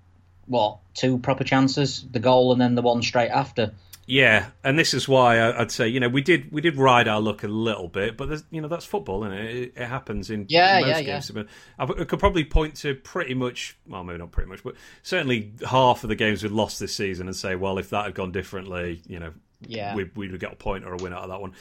what 0.44 0.76
two 0.92 1.16
proper 1.16 1.44
chances: 1.44 2.04
the 2.10 2.20
goal 2.20 2.52
and 2.52 2.60
then 2.60 2.74
the 2.74 2.82
one 2.82 3.00
straight 3.00 3.30
after. 3.30 3.72
Yeah, 4.10 4.46
and 4.64 4.78
this 4.78 4.94
is 4.94 5.06
why 5.06 5.52
I'd 5.52 5.70
say 5.70 5.86
you 5.86 6.00
know 6.00 6.08
we 6.08 6.22
did 6.22 6.50
we 6.50 6.62
did 6.62 6.76
ride 6.76 7.08
our 7.08 7.20
luck 7.20 7.44
a 7.44 7.48
little 7.48 7.88
bit, 7.88 8.16
but 8.16 8.42
you 8.50 8.62
know 8.62 8.68
that's 8.68 8.86
football, 8.86 9.22
and 9.24 9.34
it? 9.34 9.54
it? 9.54 9.72
it? 9.76 9.86
happens 9.86 10.30
in 10.30 10.46
yeah, 10.48 10.80
most 10.80 10.88
yeah, 10.88 11.02
games. 11.02 11.30
Yeah. 11.34 11.42
I 11.78 12.04
could 12.04 12.18
probably 12.18 12.44
point 12.44 12.76
to 12.76 12.94
pretty 12.94 13.34
much, 13.34 13.76
well, 13.86 14.02
maybe 14.02 14.18
not 14.18 14.30
pretty 14.30 14.48
much, 14.48 14.64
but 14.64 14.76
certainly 15.02 15.52
half 15.68 16.04
of 16.04 16.08
the 16.08 16.14
games 16.14 16.42
we've 16.42 16.52
lost 16.52 16.80
this 16.80 16.94
season, 16.94 17.26
and 17.26 17.36
say, 17.36 17.54
well, 17.54 17.76
if 17.76 17.90
that 17.90 18.06
had 18.06 18.14
gone 18.14 18.32
differently, 18.32 19.02
you 19.06 19.18
know, 19.18 19.34
yeah, 19.60 19.94
we 19.94 20.10
we 20.16 20.30
would 20.30 20.40
get 20.40 20.54
a 20.54 20.56
point 20.56 20.86
or 20.86 20.94
a 20.94 20.96
win 20.96 21.12
out 21.12 21.24
of 21.24 21.28
that 21.28 21.42
one. 21.42 21.52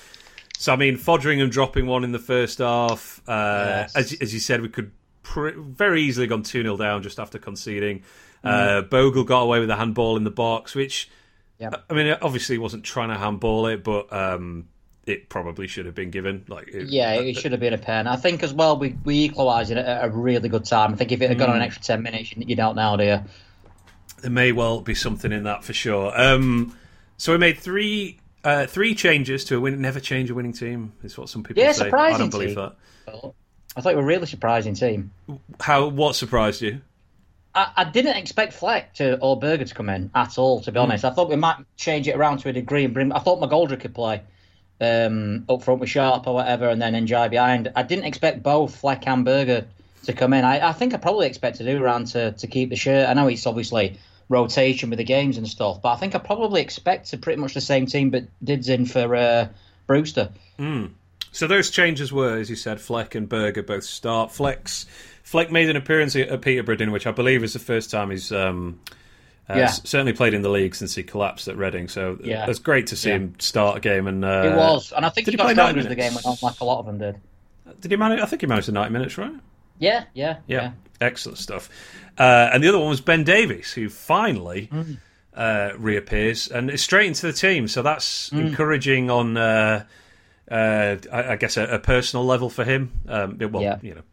So 0.58 0.72
I 0.72 0.78
mean, 0.78 0.98
Foderingham 0.98 1.52
dropping 1.52 1.86
one 1.86 2.06
in 2.06 2.14
the 2.14 2.20
first 2.20 2.60
half. 2.60 3.22
Uh, 3.28 3.66
yes. 3.68 3.96
as, 3.98 4.14
as 4.22 4.34
you 4.34 4.40
said, 4.40 4.62
we 4.62 4.70
could 4.70 4.94
pr- 5.22 5.50
very 5.50 6.02
easily 6.02 6.28
gone 6.28 6.44
two 6.44 6.62
0 6.62 6.78
down 6.78 7.04
just 7.04 7.20
after 7.20 7.40
conceding. 7.40 8.04
Mm. 8.46 8.50
Uh, 8.50 8.82
Bogle 8.84 9.26
got 9.26 9.42
away 9.42 9.60
with 9.60 9.70
a 9.70 9.76
handball 9.76 10.16
in 10.16 10.24
the 10.24 10.32
box, 10.32 10.76
which 10.76 11.10
yep. 11.60 11.84
I 11.90 11.94
mean, 11.94 12.16
obviously 12.22 12.56
he 12.56 12.60
wasn't 12.60 12.84
trying 12.84 13.10
to 13.10 13.18
handball 13.18 13.68
it, 13.68 13.84
but 13.84 14.12
um, 14.12 14.68
it 15.06 15.30
probably 15.30 15.68
should 15.68 15.86
have 15.86 15.96
been 15.96 16.12
given. 16.12 16.46
Like, 16.48 16.68
it, 16.68 16.90
yeah, 16.90 17.14
it 17.14 17.38
uh, 17.38 17.40
should 17.40 17.52
have 17.54 17.62
been 17.62 17.74
a 17.74 17.78
pen. 17.78 18.08
I 18.08 18.16
think 18.16 18.44
as 18.44 18.54
well 18.54 18.78
we 18.78 18.96
we 19.04 19.24
equalised 19.24 19.72
it 19.72 19.78
at 19.78 20.06
a 20.06 20.10
really 20.10 20.50
good 20.50 20.66
time. 20.66 20.94
I 20.94 20.96
think 20.98 21.12
if 21.12 21.22
it 21.22 21.30
had 21.30 21.38
gone 21.38 21.50
mm. 21.50 21.52
on 21.52 21.58
an 21.58 21.64
extra 21.64 21.84
ten 21.84 22.04
minutes, 22.04 22.36
you, 22.36 22.44
you 22.46 22.56
don't 22.56 22.76
know, 22.76 22.98
do 22.98 23.04
you? 23.04 23.20
There 24.22 24.32
may 24.32 24.52
well 24.52 24.82
be 24.82 24.96
something 24.96 25.32
in 25.32 25.44
that 25.44 25.64
for 25.64 25.74
sure. 25.74 26.12
Um, 26.20 26.76
so 27.18 27.32
we 27.32 27.38
made 27.38 27.58
three 27.58 28.20
uh, 28.44 28.66
three 28.66 28.96
changes 28.96 29.46
to 29.46 29.58
a 29.58 29.60
win. 29.60 29.82
Never 29.82 30.00
change 30.00 30.30
a 30.30 30.36
winning 30.36 30.54
team 30.54 30.94
is 31.04 31.18
what 31.18 31.30
some 31.30 31.44
people 31.44 31.62
yeah, 31.62 31.72
say. 31.72 31.86
Surprising 31.86 32.16
I 32.16 32.20
don't 32.20 32.30
believe 32.30 32.56
team. 32.56 32.72
that. 33.06 33.34
I 33.76 33.82
thought 33.82 33.92
you 33.92 33.98
were 33.98 34.04
a 34.04 34.06
really 34.06 34.26
surprising 34.26 34.74
team. 34.74 35.12
How? 35.60 35.88
What 35.88 36.16
surprised 36.16 36.62
you? 36.62 36.82
I, 37.54 37.72
I, 37.78 37.84
didn't 37.86 38.18
expect 38.18 38.54
Fleck 38.54 38.94
to 38.96 39.18
or 39.20 39.40
Berge 39.40 39.68
to 39.70 39.76
come 39.76 39.90
in 39.90 40.12
at 40.14 40.38
all. 40.38 40.62
To 40.62 40.72
be 40.72 40.80
hmm. 40.80 40.84
honest, 40.84 41.04
mm. 41.04 41.12
I 41.12 41.14
thought 41.14 41.30
we 41.30 41.36
might 41.36 41.58
change 41.76 42.08
it 42.08 42.16
around 42.16 42.40
to 42.40 42.50
a 42.50 42.54
degree 42.54 42.86
and 42.86 42.94
bring. 42.94 43.12
I 43.12 43.20
thought 43.20 43.40
McGoldrick 43.40 43.82
could 43.82 43.96
play 43.96 44.22
um, 44.82 45.46
up 45.50 45.64
front 45.64 45.80
with 45.80 45.90
Sharp 45.90 46.28
or 46.28 46.36
whatever, 46.36 46.70
and 46.70 46.82
then 46.82 46.94
Ndiaye 46.94 47.30
behind. 47.30 47.72
I 47.76 47.84
didn't 47.84 48.06
expect 48.06 48.44
both 48.44 48.76
Fleck 48.76 49.08
and 49.08 49.26
Berge 49.26 49.66
to 50.04 50.14
come 50.14 50.34
in. 50.34 50.46
I, 50.46 50.70
I 50.70 50.74
think 50.74 50.94
I 50.94 50.98
probably 50.98 51.28
expected 51.28 51.68
Uran 51.68 52.12
to 52.14 52.32
to 52.34 52.48
keep 52.48 52.70
the 52.70 52.76
shirt. 52.76 53.10
I 53.10 53.14
know 53.14 53.28
it's 53.28 53.48
obviously 53.48 53.98
rotation 54.30 54.90
with 54.90 54.98
the 54.98 55.06
games 55.06 55.38
and 55.38 55.48
stuff. 55.48 55.82
But 55.82 55.94
I 55.94 55.96
think 55.98 56.16
I 56.16 56.20
probably 56.20 56.62
expected 56.62 57.22
pretty 57.22 57.42
much 57.42 57.54
the 57.54 57.62
same 57.62 57.86
team, 57.86 58.10
but 58.10 58.26
Did's 58.44 58.70
in 58.70 58.86
for 58.86 59.16
uh, 59.16 59.48
Brewster. 59.86 60.30
Mm. 60.60 60.92
So 61.32 61.48
those 61.48 61.70
changes 61.70 62.12
were, 62.12 62.38
as 62.38 62.50
you 62.50 62.56
said, 62.56 62.82
Fleck 62.82 63.16
and 63.16 63.30
Berge 63.30 63.66
both 63.66 63.84
start. 63.84 64.32
Fleck's 64.32 64.86
Fleck 65.28 65.52
made 65.52 65.70
an 65.70 65.76
appearance 65.76 66.16
at 66.16 66.42
Peterborough, 66.42 66.78
in 66.78 66.94
which 66.94 67.06
I 67.06 67.12
believe 67.12 67.44
is 67.44 67.52
the 67.52 67.60
first 67.60 67.92
time 67.92 68.12
he's 68.12 68.32
um, 68.32 68.80
uh, 69.50 69.56
yeah. 69.58 69.68
certainly 69.68 70.14
played 70.14 70.34
in 70.34 70.42
the 70.42 70.48
league 70.48 70.74
since 70.74 70.96
he 70.96 71.04
collapsed 71.04 71.50
at 71.50 71.58
Reading. 71.58 71.90
So 71.90 72.18
yeah. 72.24 72.50
it's 72.50 72.60
great 72.60 72.88
to 72.88 72.96
see 72.96 73.10
yeah. 73.10 73.16
him 73.18 73.36
start 73.38 73.76
a 73.76 73.82
game. 73.82 74.08
And 74.08 74.24
uh, 74.24 74.44
it 74.46 74.56
was, 74.56 74.94
and 74.94 75.06
I 75.06 75.10
think 75.10 75.26
did 75.26 75.34
he, 75.34 75.38
he 75.38 75.54
got 75.54 75.54
started 75.54 75.90
the 75.90 75.96
game 75.96 76.14
like 76.42 76.62
a 76.62 76.64
lot 76.64 76.80
of 76.80 76.86
them 76.86 76.98
did. 76.98 77.20
Did 77.82 77.92
he 77.92 77.98
manage? 77.98 78.22
I 78.22 78.26
think 78.26 78.40
he 78.40 78.48
managed 78.48 78.70
the 78.70 78.72
ninety 78.72 78.94
minutes, 78.94 79.18
right? 79.18 79.34
Yeah, 79.80 80.06
yeah, 80.14 80.38
yeah. 80.48 80.62
yeah. 80.62 80.72
Excellent 81.02 81.40
stuff. 81.40 81.70
Uh, 82.18 82.50
and 82.54 82.64
the 82.64 82.70
other 82.70 82.80
one 82.80 82.88
was 82.88 83.02
Ben 83.02 83.26
Davies, 83.26 83.74
who 83.74 83.90
finally 83.90 84.70
mm. 84.72 84.98
uh, 85.36 85.74
reappears 85.78 86.48
and 86.48 86.72
is 86.72 86.82
straight 86.82 87.08
into 87.08 87.28
the 87.28 87.34
team. 87.34 87.68
So 87.68 87.82
that's 87.82 88.30
mm. 88.30 88.48
encouraging 88.48 89.12
on, 89.12 89.36
uh, 89.36 89.84
uh 90.50 90.96
I, 91.12 91.34
I, 91.34 91.36
guess, 91.36 91.58
a, 91.58 91.66
a, 91.66 91.80
personal 91.80 92.26
level 92.26 92.50
for 92.50 92.64
him. 92.64 92.94
Um, 93.10 93.38
well, 93.52 93.62
yeah. 93.62 93.80
you 93.82 93.94
know, 93.94 94.04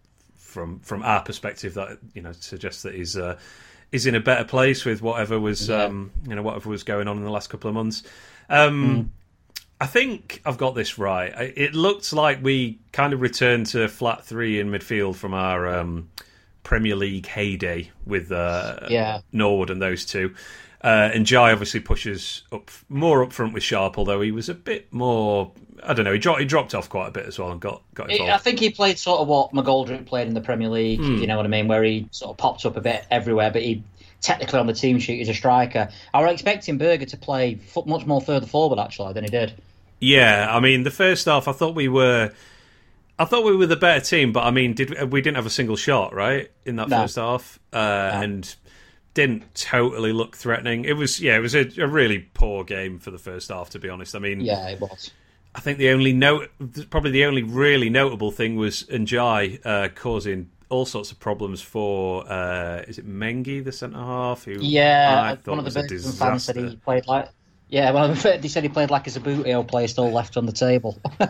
from 0.54 0.78
from 0.80 1.02
our 1.02 1.20
perspective, 1.20 1.74
that 1.74 1.98
you 2.14 2.22
know 2.22 2.32
suggests 2.32 2.82
that 2.84 2.94
he's 2.94 3.16
uh, 3.16 3.36
is 3.92 4.06
in 4.06 4.14
a 4.14 4.20
better 4.20 4.44
place 4.44 4.84
with 4.84 5.02
whatever 5.02 5.38
was 5.38 5.68
yeah. 5.68 5.82
um, 5.84 6.12
you 6.26 6.34
know 6.34 6.42
whatever 6.42 6.70
was 6.70 6.84
going 6.84 7.08
on 7.08 7.18
in 7.18 7.24
the 7.24 7.30
last 7.30 7.50
couple 7.50 7.68
of 7.68 7.74
months. 7.74 8.04
Um, 8.48 9.12
mm. 9.52 9.64
I 9.80 9.86
think 9.86 10.40
I've 10.46 10.56
got 10.56 10.76
this 10.76 10.96
right. 10.98 11.32
It 11.56 11.74
looked 11.74 12.12
like 12.12 12.42
we 12.42 12.78
kind 12.92 13.12
of 13.12 13.20
returned 13.20 13.66
to 13.66 13.88
flat 13.88 14.24
three 14.24 14.60
in 14.60 14.70
midfield 14.70 15.16
from 15.16 15.34
our 15.34 15.68
um, 15.80 16.08
Premier 16.62 16.94
League 16.94 17.26
heyday 17.26 17.90
with 18.06 18.30
uh, 18.30 18.86
yeah. 18.88 19.20
Norwood 19.32 19.70
and 19.70 19.82
those 19.82 20.06
two. 20.06 20.34
Uh, 20.84 21.10
and 21.14 21.24
Jai 21.24 21.50
obviously 21.50 21.80
pushes 21.80 22.42
up 22.52 22.70
more 22.90 23.22
up 23.22 23.32
front 23.32 23.54
with 23.54 23.62
Sharp, 23.62 23.96
although 23.96 24.20
he 24.20 24.30
was 24.30 24.50
a 24.50 24.54
bit 24.54 24.92
more. 24.92 25.50
I 25.82 25.94
don't 25.94 26.04
know. 26.04 26.12
He 26.12 26.18
dropped. 26.18 26.40
He 26.40 26.46
dropped 26.46 26.74
off 26.74 26.90
quite 26.90 27.08
a 27.08 27.10
bit 27.10 27.24
as 27.24 27.38
well 27.38 27.50
and 27.50 27.58
got 27.58 27.82
got 27.94 28.10
involved. 28.10 28.30
I 28.30 28.36
think 28.36 28.60
he 28.60 28.68
played 28.68 28.98
sort 28.98 29.20
of 29.20 29.28
what 29.28 29.52
McGoldrick 29.52 30.04
played 30.04 30.28
in 30.28 30.34
the 30.34 30.42
Premier 30.42 30.68
League. 30.68 31.00
Mm. 31.00 31.20
You 31.22 31.26
know 31.26 31.38
what 31.38 31.46
I 31.46 31.48
mean? 31.48 31.68
Where 31.68 31.82
he 31.82 32.06
sort 32.10 32.32
of 32.32 32.36
popped 32.36 32.66
up 32.66 32.76
a 32.76 32.82
bit 32.82 33.06
everywhere, 33.10 33.50
but 33.50 33.62
he 33.62 33.82
technically 34.20 34.58
on 34.58 34.66
the 34.66 34.74
team 34.74 34.98
sheet 34.98 35.22
is 35.22 35.30
a 35.30 35.34
striker. 35.34 35.88
I 36.12 36.22
was 36.22 36.32
expecting 36.32 36.76
Berge 36.76 37.08
to 37.10 37.16
play 37.16 37.58
much 37.86 38.04
more 38.04 38.20
further 38.20 38.46
forward 38.46 38.78
actually 38.78 39.14
than 39.14 39.24
he 39.24 39.30
did. 39.30 39.54
Yeah, 40.00 40.48
I 40.50 40.60
mean 40.60 40.82
the 40.82 40.90
first 40.90 41.24
half, 41.24 41.48
I 41.48 41.52
thought 41.52 41.74
we 41.74 41.88
were 41.88 42.30
I 43.18 43.24
thought 43.24 43.44
we 43.44 43.56
were 43.56 43.66
the 43.66 43.76
better 43.76 44.04
team, 44.04 44.32
but 44.32 44.44
I 44.44 44.50
mean, 44.50 44.74
did 44.74 45.10
we 45.10 45.22
didn't 45.22 45.36
have 45.36 45.46
a 45.46 45.50
single 45.50 45.76
shot 45.76 46.12
right 46.12 46.50
in 46.66 46.76
that 46.76 46.88
no. 46.88 47.02
first 47.02 47.16
half, 47.16 47.58
uh, 47.72 47.78
no. 47.78 48.20
and 48.20 48.54
didn't 49.14 49.54
totally 49.54 50.12
look 50.12 50.36
threatening. 50.36 50.84
It 50.84 50.94
was 50.94 51.20
yeah, 51.20 51.36
it 51.36 51.40
was 51.40 51.54
a, 51.54 51.68
a, 51.80 51.86
really 51.86 52.18
poor 52.34 52.64
game 52.64 52.98
for 52.98 53.10
the 53.10 53.18
first 53.18 53.48
half. 53.48 53.70
To 53.70 53.78
be 53.78 53.88
honest, 53.88 54.14
I 54.14 54.18
mean, 54.18 54.40
yeah, 54.40 54.68
it 54.68 54.80
was. 54.80 55.12
I 55.54 55.60
think 55.60 55.78
the 55.78 55.90
only 55.90 56.12
note, 56.12 56.50
probably 56.90 57.12
the 57.12 57.24
only 57.24 57.44
really 57.44 57.88
notable 57.88 58.32
thing 58.32 58.56
was 58.56 58.82
Ndiaye 58.84 59.60
uh, 59.64 59.88
causing 59.94 60.50
all 60.68 60.84
sorts 60.84 61.12
of 61.12 61.20
problems 61.20 61.62
for 61.62 62.28
uh, 62.30 62.82
is 62.88 62.98
it 62.98 63.08
Mengi 63.08 63.62
the 63.62 63.70
centre 63.70 63.98
half? 63.98 64.44
Who 64.44 64.58
yeah, 64.60 65.36
one 65.44 65.60
of 65.60 65.64
the 65.64 65.70
best 65.70 66.18
fans 66.18 66.44
said 66.44 66.56
he 66.56 66.76
played 66.76 67.06
like 67.06 67.28
yeah, 67.68 67.90
well, 67.90 68.08
they 68.14 68.48
said 68.48 68.62
he 68.62 68.68
played 68.68 68.90
like 68.90 69.06
a 69.06 69.10
Subbuteo 69.10 69.66
player 69.66 69.88
still 69.88 70.10
left 70.10 70.36
on 70.36 70.46
the 70.46 70.52
table. 70.52 70.98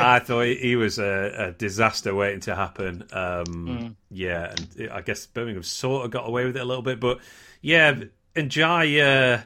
I 0.00 0.20
thought 0.20 0.46
he 0.46 0.76
was 0.76 0.98
a, 0.98 1.48
a, 1.48 1.52
disaster 1.52 2.14
waiting 2.14 2.40
to 2.40 2.54
happen. 2.54 3.02
Um, 3.12 3.44
mm. 3.44 3.94
Yeah, 4.10 4.54
and 4.54 4.90
I 4.90 5.00
guess 5.00 5.26
Birmingham 5.26 5.64
sort 5.64 6.04
of 6.04 6.12
got 6.12 6.28
away 6.28 6.44
with 6.44 6.56
it 6.56 6.60
a 6.60 6.64
little 6.64 6.82
bit, 6.82 7.00
but 7.00 7.18
yeah, 7.60 8.00
and 8.36 8.50
Jai, 8.50 9.00
uh, 9.00 9.40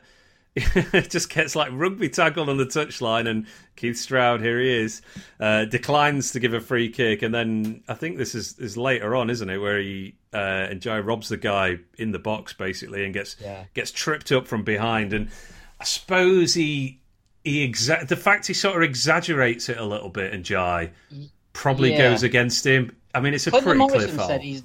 just 1.09 1.30
gets 1.30 1.56
like 1.56 1.71
rugby 1.73 2.09
tackled 2.09 2.49
on 2.49 2.59
the 2.59 2.66
touchline, 2.66 3.26
and 3.28 3.47
Keith 3.76 3.97
Stroud, 3.99 4.40
here 4.42 4.61
he 4.61 4.71
is, 4.71 5.00
uh, 5.40 5.64
declines 5.64 6.32
to 6.32 6.40
give 6.40 6.52
a 6.52 6.61
free 6.61 6.90
kick, 6.90 7.23
and 7.23 7.35
then 7.35 7.82
I 7.88 7.94
think 7.94 8.18
this 8.18 8.35
is 8.35 8.59
is 8.59 8.76
later 8.76 9.16
on, 9.16 9.30
isn't 9.30 9.49
it, 9.49 9.56
where 9.59 9.78
he 9.80 10.14
uh, 10.35 10.37
and 10.68 10.80
Jai 10.82 10.99
robs 11.00 11.28
the 11.30 11.37
guy 11.38 11.78
in 11.99 12.12
the 12.12 12.18
box 12.18 12.52
basically 12.52 13.04
and 13.04 13.14
gets 13.14 13.37
Yeah. 13.40 13.64
gets 13.75 13.90
tripped 13.90 14.30
up 14.32 14.47
from 14.47 14.62
behind, 14.62 15.12
and 15.14 15.30
I 15.80 15.85
suppose 15.85 16.52
he 16.54 17.00
he 17.44 17.66
exa- 17.66 18.06
the 18.06 18.16
fact 18.16 18.47
he 18.47 18.54
sort 18.54 18.76
of 18.76 18.82
exaggerates 18.82 19.68
it 19.71 19.78
a 19.78 19.85
little 19.85 20.11
bit, 20.11 20.32
and 20.35 20.44
Jai 20.44 20.90
probably 21.54 21.92
Yeah. 21.92 22.11
goes 22.11 22.23
against 22.23 22.66
him. 22.66 22.94
I 23.14 23.21
mean, 23.21 23.32
it's 23.35 23.47
a 23.47 23.50
Clinton 23.50 23.71
pretty 23.73 23.78
clear 23.88 23.99
Morrison 24.00 24.16
foul. 24.18 24.28
said 24.28 24.40
he's. 24.42 24.62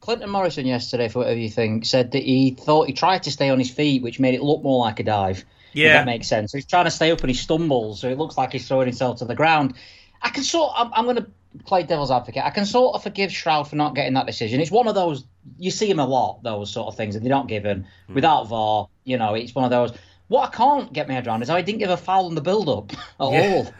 Clinton 0.00 0.30
Morrison 0.30 0.66
yesterday, 0.66 1.08
for 1.08 1.20
whatever 1.20 1.38
you 1.38 1.50
think, 1.50 1.84
said 1.84 2.12
that 2.12 2.22
he 2.22 2.52
thought 2.58 2.86
he 2.86 2.92
tried 2.92 3.22
to 3.24 3.30
stay 3.30 3.50
on 3.50 3.58
his 3.58 3.70
feet, 3.70 4.02
which 4.02 4.18
made 4.18 4.34
it 4.34 4.42
look 4.42 4.62
more 4.62 4.80
like 4.80 4.98
a 5.00 5.04
dive. 5.04 5.44
Yeah. 5.72 5.86
if 5.86 5.92
that 6.00 6.06
makes 6.06 6.26
sense. 6.26 6.50
So 6.50 6.58
he's 6.58 6.66
trying 6.66 6.86
to 6.86 6.90
stay 6.90 7.12
up 7.12 7.20
and 7.20 7.30
he 7.30 7.36
stumbles, 7.36 8.00
so 8.00 8.08
it 8.08 8.18
looks 8.18 8.36
like 8.36 8.50
he's 8.52 8.66
throwing 8.66 8.86
himself 8.88 9.18
to 9.18 9.24
the 9.24 9.36
ground. 9.36 9.74
I 10.20 10.30
can 10.30 10.42
sort. 10.42 10.72
I'm, 10.74 10.90
I'm 10.92 11.04
going 11.04 11.16
to 11.16 11.26
play 11.64 11.84
devil's 11.84 12.10
advocate. 12.10 12.42
I 12.44 12.50
can 12.50 12.66
sort 12.66 12.94
of 12.96 13.02
forgive 13.04 13.30
Stroud 13.30 13.68
for 13.68 13.76
not 13.76 13.94
getting 13.94 14.14
that 14.14 14.26
decision. 14.26 14.60
It's 14.60 14.70
one 14.72 14.88
of 14.88 14.94
those 14.96 15.24
you 15.58 15.70
see 15.70 15.88
him 15.88 16.00
a 16.00 16.06
lot, 16.06 16.42
those 16.42 16.72
sort 16.72 16.88
of 16.88 16.96
things, 16.96 17.14
and 17.14 17.24
they're 17.24 17.30
not 17.30 17.46
given 17.46 17.86
Hmm. 18.08 18.14
without 18.14 18.48
VAR. 18.48 18.88
You 19.04 19.16
know, 19.18 19.34
it's 19.34 19.54
one 19.54 19.64
of 19.64 19.70
those. 19.70 19.92
What 20.28 20.48
I 20.52 20.56
can't 20.56 20.92
get 20.92 21.06
my 21.08 21.14
head 21.14 21.26
around 21.26 21.42
is 21.42 21.48
how 21.48 21.56
he 21.56 21.62
didn't 21.62 21.78
give 21.78 21.90
a 21.90 21.96
foul 21.96 22.28
in 22.28 22.34
the 22.34 22.40
build-up 22.40 22.92
at 22.92 22.98
Yeah. 23.32 23.62
all. 23.64 23.72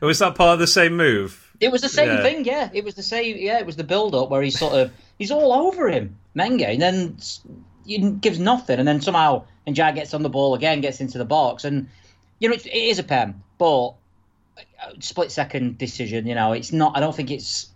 Was 0.08 0.18
that 0.20 0.34
part 0.34 0.54
of 0.54 0.58
the 0.58 0.66
same 0.66 0.96
move? 0.96 1.48
It 1.60 1.70
was 1.70 1.82
the 1.82 1.88
same 1.90 2.08
Yeah. 2.08 2.22
thing, 2.22 2.44
yeah. 2.46 2.70
It 2.72 2.84
was 2.84 2.94
the 2.94 3.02
same, 3.02 3.36
yeah. 3.38 3.58
It 3.58 3.66
was 3.66 3.76
the 3.76 3.84
build-up 3.84 4.30
where 4.30 4.40
he 4.42 4.50
sort 4.50 4.72
of 4.72 4.90
he's 5.20 5.30
all 5.30 5.52
over 5.52 5.88
him, 5.88 6.18
Mengi, 6.34 6.64
and 6.64 6.82
then 6.82 7.16
he 7.86 7.98
gives 7.98 8.40
nothing, 8.40 8.80
and 8.80 8.88
then 8.88 9.00
somehow 9.00 9.44
Ndiaye 9.68 9.94
gets 9.94 10.14
on 10.14 10.22
the 10.22 10.28
ball 10.28 10.54
again, 10.54 10.80
gets 10.80 11.00
into 11.00 11.18
the 11.18 11.24
box, 11.24 11.64
and 11.64 11.88
you 12.40 12.48
know 12.48 12.54
it, 12.54 12.66
it 12.66 12.72
is 12.72 12.98
a 12.98 13.04
pen, 13.04 13.40
but 13.58 13.90
uh, 14.58 14.92
split 14.98 15.30
second 15.30 15.78
decision. 15.78 16.26
You 16.26 16.34
know, 16.34 16.52
it's 16.52 16.72
not. 16.72 16.96
I 16.96 17.00
don't 17.00 17.14
think 17.14 17.30
it's. 17.30 17.68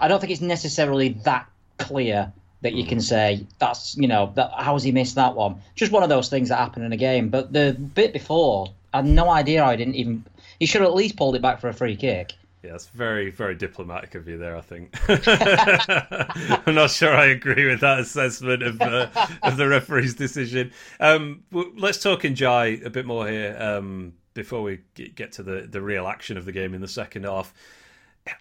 I 0.00 0.08
don't 0.08 0.18
think 0.18 0.32
it's 0.32 0.40
necessarily 0.40 1.10
that 1.24 1.46
clear 1.78 2.32
that 2.62 2.72
you 2.72 2.84
can 2.84 2.98
hmm. 2.98 3.02
say 3.02 3.46
that's 3.58 3.96
you 3.96 4.08
know 4.08 4.32
that 4.34 4.50
how 4.56 4.72
has 4.72 4.82
he 4.82 4.92
missed 4.92 5.14
that 5.16 5.36
one? 5.36 5.60
Just 5.76 5.92
one 5.92 6.02
of 6.02 6.08
those 6.08 6.28
things 6.28 6.48
that 6.48 6.56
happen 6.56 6.82
in 6.82 6.92
a 6.92 6.96
game. 6.96 7.28
But 7.28 7.52
the 7.52 7.72
bit 7.72 8.12
before, 8.12 8.72
I 8.92 8.98
had 8.98 9.06
no 9.06 9.28
idea. 9.30 9.62
I 9.64 9.76
didn't 9.76 9.94
even. 9.94 10.24
He 10.58 10.66
should 10.66 10.80
have 10.80 10.90
at 10.90 10.96
least 10.96 11.16
pulled 11.16 11.36
it 11.36 11.42
back 11.42 11.60
for 11.60 11.68
a 11.68 11.74
free 11.74 11.96
kick. 11.96 12.32
Yeah, 12.62 12.72
that's 12.72 12.88
very, 12.88 13.30
very 13.30 13.54
diplomatic 13.54 14.14
of 14.14 14.28
you 14.28 14.36
there. 14.36 14.54
I 14.56 14.60
think. 14.60 14.94
I'm 16.68 16.74
not 16.74 16.90
sure 16.90 17.14
I 17.14 17.26
agree 17.26 17.66
with 17.66 17.80
that 17.80 18.00
assessment 18.00 18.62
of 18.62 18.80
uh, 18.82 19.08
of 19.42 19.56
the 19.56 19.66
referee's 19.66 20.14
decision. 20.14 20.72
Um, 20.98 21.44
let's 21.52 22.02
talk 22.02 22.24
in 22.24 22.34
Jai 22.34 22.80
a 22.84 22.90
bit 22.90 23.06
more 23.06 23.26
here 23.26 23.56
um, 23.58 24.12
before 24.34 24.62
we 24.62 24.80
get 24.94 25.14
get 25.14 25.32
to 25.32 25.42
the, 25.42 25.66
the 25.70 25.80
real 25.80 26.06
action 26.06 26.36
of 26.36 26.44
the 26.44 26.52
game 26.52 26.74
in 26.74 26.82
the 26.82 26.88
second 26.88 27.24
half. 27.24 27.54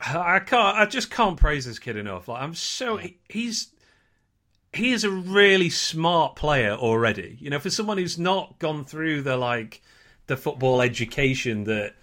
I 0.01 0.39
can't. 0.39 0.77
I 0.77 0.85
just 0.85 1.09
can't 1.09 1.37
praise 1.39 1.65
this 1.65 1.79
kid 1.79 1.95
enough. 1.95 2.27
Like 2.27 2.41
I'm 2.43 2.55
so 2.55 2.97
he- 2.97 3.19
he's 3.29 3.69
he 4.73 4.91
is 4.91 5.05
a 5.05 5.09
really 5.09 5.69
smart 5.69 6.35
player 6.35 6.73
already. 6.73 7.37
You 7.39 7.49
know, 7.49 7.59
for 7.59 7.69
someone 7.69 7.97
who's 7.97 8.19
not 8.19 8.59
gone 8.59 8.83
through 8.83 9.21
the 9.21 9.37
like 9.37 9.81
the 10.27 10.35
football 10.37 10.81
education 10.81 11.63
that 11.63 11.95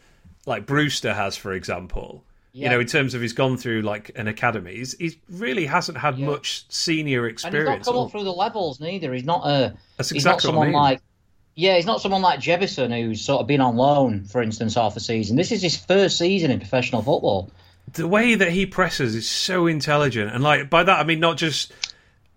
like 0.47 0.65
Brewster 0.67 1.12
has, 1.12 1.37
for 1.37 1.53
example. 1.53 2.23
You 2.53 2.71
know, 2.71 2.81
in 2.81 2.87
terms 2.87 3.12
of 3.12 3.21
he's 3.21 3.35
gone 3.35 3.59
through 3.59 3.83
like 3.83 4.11
an 4.17 4.29
academy, 4.29 4.76
he's, 4.76 4.97
he 4.97 5.19
really 5.29 5.67
hasn't 5.67 5.99
had 5.99 6.19
Yeah. 6.19 6.25
much 6.25 6.65
senior 6.71 7.29
experience. 7.29 7.69
And 7.69 7.79
he's 7.81 7.87
not 7.87 7.93
come 7.93 8.03
up 8.07 8.11
through 8.11 8.25
the 8.25 8.33
levels 8.33 8.81
neither. 8.81 9.12
He's 9.12 9.26
not 9.26 9.43
a. 9.47 9.75
That's 9.99 10.09
he's 10.09 10.25
not 10.25 10.37
what 10.37 10.45
I 10.45 10.47
someone 10.47 10.67
mean. 10.69 10.75
like. 10.75 11.03
Yeah, 11.55 11.76
he's 11.76 11.85
not 11.85 12.00
someone 12.00 12.23
like 12.23 12.41
Jebbison 12.41 12.99
who's 12.99 13.21
sort 13.21 13.43
of 13.43 13.47
been 13.47 13.61
on 13.61 13.76
loan, 13.76 14.25
for 14.25 14.41
instance, 14.43 14.75
half 14.75 14.97
a 14.97 15.00
season. 15.00 15.37
This 15.37 15.53
is 15.53 15.61
his 15.61 15.76
first 15.76 16.17
season 16.17 16.50
in 16.50 16.59
professional 16.59 17.03
football. 17.03 17.50
the 17.93 18.09
way 18.09 18.35
that 18.35 18.50
he 18.53 18.65
presses 18.65 19.15
is 19.15 19.29
so 19.29 19.67
intelligent, 19.67 20.33
and 20.35 20.43
like 20.43 20.71
by 20.71 20.83
that 20.83 20.99
I 20.99 21.05
mean 21.05 21.21
not 21.21 21.37
just 21.37 21.75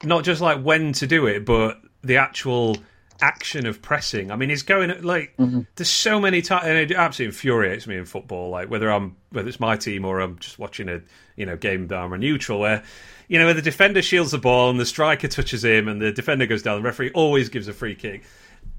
not 0.03 0.25
just 0.25 0.41
like 0.41 0.61
when 0.61 0.91
to 0.93 1.07
do 1.07 1.27
it, 1.27 1.45
but 1.45 1.79
the 2.03 2.17
actual 2.17 2.75
action 3.21 3.65
of 3.65 3.81
pressing. 3.81 4.31
I 4.31 4.35
mean, 4.35 4.49
he's 4.49 4.63
going 4.63 4.89
like 5.01 5.35
mm-hmm. 5.37 5.61
there's 5.75 5.89
so 5.89 6.19
many 6.19 6.41
times, 6.41 6.65
and 6.65 6.77
it 6.77 6.91
absolutely 6.91 7.29
infuriates 7.29 7.87
me 7.87 7.97
in 7.97 8.05
football. 8.05 8.49
Like 8.49 8.69
whether 8.69 8.91
I'm 8.91 9.15
whether 9.31 9.47
it's 9.47 9.59
my 9.59 9.75
team 9.75 10.05
or 10.05 10.19
I'm 10.19 10.39
just 10.39 10.59
watching 10.59 10.89
a 10.89 11.01
you 11.35 11.45
know 11.45 11.57
game 11.57 11.87
that 11.87 11.97
I'm 11.97 12.13
a 12.13 12.17
neutral, 12.17 12.59
where 12.59 12.83
you 13.27 13.39
know 13.39 13.45
where 13.45 13.53
the 13.53 13.61
defender 13.61 14.01
shields 14.01 14.31
the 14.31 14.37
ball 14.37 14.69
and 14.69 14.79
the 14.79 14.85
striker 14.85 15.27
touches 15.27 15.63
him, 15.63 15.87
and 15.87 16.01
the 16.01 16.11
defender 16.11 16.45
goes 16.45 16.63
down. 16.63 16.77
The 16.77 16.85
referee 16.85 17.11
always 17.11 17.49
gives 17.49 17.67
a 17.67 17.73
free 17.73 17.95
kick. 17.95 18.23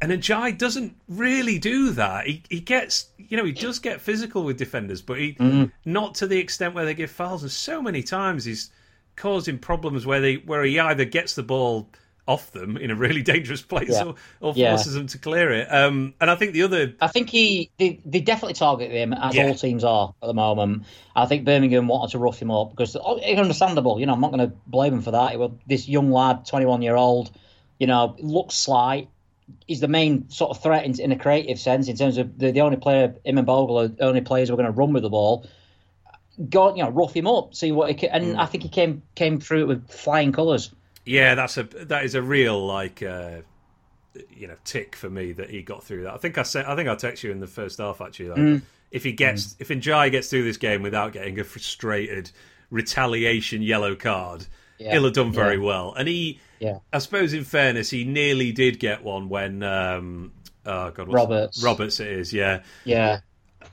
And 0.02 0.12
Ndiaye 0.12 0.56
doesn't 0.56 0.96
really 1.08 1.58
do 1.58 1.90
that. 1.90 2.26
He 2.26 2.42
he 2.48 2.60
gets 2.60 3.08
you 3.18 3.36
know 3.36 3.44
he 3.44 3.52
does 3.52 3.78
get 3.78 4.00
physical 4.00 4.44
with 4.44 4.56
defenders, 4.56 5.02
but 5.02 5.18
he 5.18 5.34
mm-hmm. 5.34 5.64
not 5.84 6.14
to 6.16 6.26
the 6.26 6.38
extent 6.38 6.74
where 6.74 6.84
they 6.84 6.94
give 6.94 7.10
fouls. 7.10 7.42
And 7.42 7.52
so 7.52 7.82
many 7.82 8.02
times 8.02 8.44
he's 8.44 8.70
causing 9.16 9.58
problems 9.58 10.06
where 10.06 10.20
they 10.20 10.36
where 10.36 10.64
he 10.64 10.78
either 10.78 11.04
gets 11.04 11.34
the 11.34 11.42
ball 11.42 11.90
off 12.30 12.52
them 12.52 12.76
in 12.76 12.90
a 12.90 12.94
really 12.94 13.22
dangerous 13.34 13.60
place 13.62 13.90
Yeah. 13.90 14.04
or, 14.04 14.14
or 14.40 14.52
Yeah. 14.56 14.70
forces 14.70 14.94
them 14.94 15.06
to 15.08 15.18
clear 15.18 15.50
it. 15.52 15.66
Um, 15.72 16.14
and 16.20 16.30
I 16.30 16.36
think 16.36 16.52
the 16.52 16.62
other 16.62 16.94
I 17.00 17.08
think 17.08 17.28
he 17.28 17.70
they, 17.78 18.00
they 18.04 18.20
definitely 18.20 18.54
target 18.54 18.90
him 18.90 19.12
as 19.12 19.34
Yeah. 19.34 19.46
all 19.46 19.54
teams 19.54 19.84
are 19.84 20.14
at 20.22 20.26
the 20.26 20.34
moment. 20.34 20.84
I 21.16 21.26
think 21.26 21.44
Birmingham 21.44 21.88
wanted 21.88 22.12
to 22.12 22.18
rough 22.18 22.40
him 22.40 22.50
up 22.50 22.70
because 22.70 22.96
oh, 22.96 23.18
it's 23.22 23.40
understandable. 23.40 23.98
You 23.98 24.06
know, 24.06 24.14
I'm 24.14 24.20
not 24.20 24.32
going 24.32 24.48
to 24.48 24.54
blame 24.66 24.94
him 24.94 25.02
for 25.02 25.10
that. 25.10 25.38
Well, 25.38 25.58
this 25.66 25.88
young 25.88 26.10
lad, 26.12 26.46
21 26.46 26.82
year 26.82 26.96
old, 26.96 27.30
you 27.78 27.86
know, 27.86 28.14
looks 28.20 28.54
slight. 28.54 29.08
He's 29.66 29.80
the 29.80 29.88
main 29.88 30.30
sort 30.30 30.50
of 30.56 30.62
threat 30.62 30.84
in, 30.84 30.98
in 31.00 31.10
a 31.10 31.18
creative 31.18 31.58
sense 31.58 31.88
in 31.88 31.96
terms 31.96 32.18
of 32.18 32.38
the, 32.38 32.52
the 32.52 32.60
only 32.60 32.76
player, 32.76 33.14
him 33.24 33.36
and 33.38 33.46
Bogle 33.46 33.80
are 33.80 33.88
the 33.88 34.04
only 34.04 34.20
players 34.20 34.48
who 34.48 34.54
are 34.54 34.56
going 34.56 34.72
to 34.72 34.78
run 34.78 34.92
with 34.92 35.02
the 35.02 35.10
ball. 35.10 35.44
Go, 36.48 36.74
you 36.74 36.82
know, 36.84 36.90
rough 36.90 37.12
him 37.12 37.26
up, 37.26 37.54
see 37.54 37.72
what 37.72 37.88
he 37.88 37.94
can, 37.94 38.10
and 38.10 38.40
I 38.40 38.46
think 38.46 38.62
he 38.62 38.68
came 38.70 39.02
came 39.16 39.40
through 39.40 39.62
it 39.62 39.68
with 39.68 39.90
flying 39.90 40.30
colours. 40.32 40.70
Yeah, 41.06 41.34
that's 41.34 41.56
a 41.56 41.64
that 41.64 42.04
is 42.04 42.14
a 42.14 42.22
real 42.22 42.64
like 42.66 43.02
uh, 43.02 43.40
you 44.30 44.46
know 44.48 44.56
tick 44.64 44.96
for 44.96 45.08
me 45.10 45.32
that 45.32 45.50
he 45.50 45.62
got 45.62 45.82
through 45.84 46.04
that. 46.04 46.14
I 46.14 46.18
think 46.18 46.38
I 46.38 46.42
said 46.42 46.66
I 46.66 46.76
think 46.76 46.88
I 46.88 46.94
text 46.94 47.22
you 47.24 47.30
in 47.30 47.40
the 47.40 47.46
first 47.46 47.78
half 47.78 48.00
actually. 48.00 48.28
Like, 48.28 48.38
Mm. 48.38 48.62
If 48.90 49.04
he 49.04 49.12
gets 49.12 49.54
if 49.60 49.68
Ndiaye 49.68 50.10
gets 50.10 50.28
through 50.30 50.42
this 50.44 50.56
game 50.56 50.82
without 50.82 51.12
getting 51.12 51.38
a 51.38 51.44
frustrated 51.44 52.30
retaliation 52.70 53.62
yellow 53.62 53.94
card, 53.94 54.46
Yeah, 54.78 54.92
he'll 54.92 55.04
have 55.04 55.12
done 55.12 55.32
very 55.32 55.56
yeah. 55.56 55.62
well. 55.62 55.94
And 55.96 56.08
he, 56.08 56.40
Yeah. 56.58 56.78
I 56.92 56.98
suppose, 56.98 57.32
in 57.32 57.44
fairness, 57.44 57.88
he 57.90 58.04
nearly 58.04 58.50
did 58.52 58.80
get 58.80 59.04
one 59.04 59.28
when 59.28 59.62
um, 59.62 60.32
oh 60.66 60.90
god, 60.90 61.12
Roberts. 61.12 61.62
Roberts 61.62 62.00
it 62.00 62.08
is, 62.08 62.32
yeah 62.32 62.62
Yeah, 62.84 63.20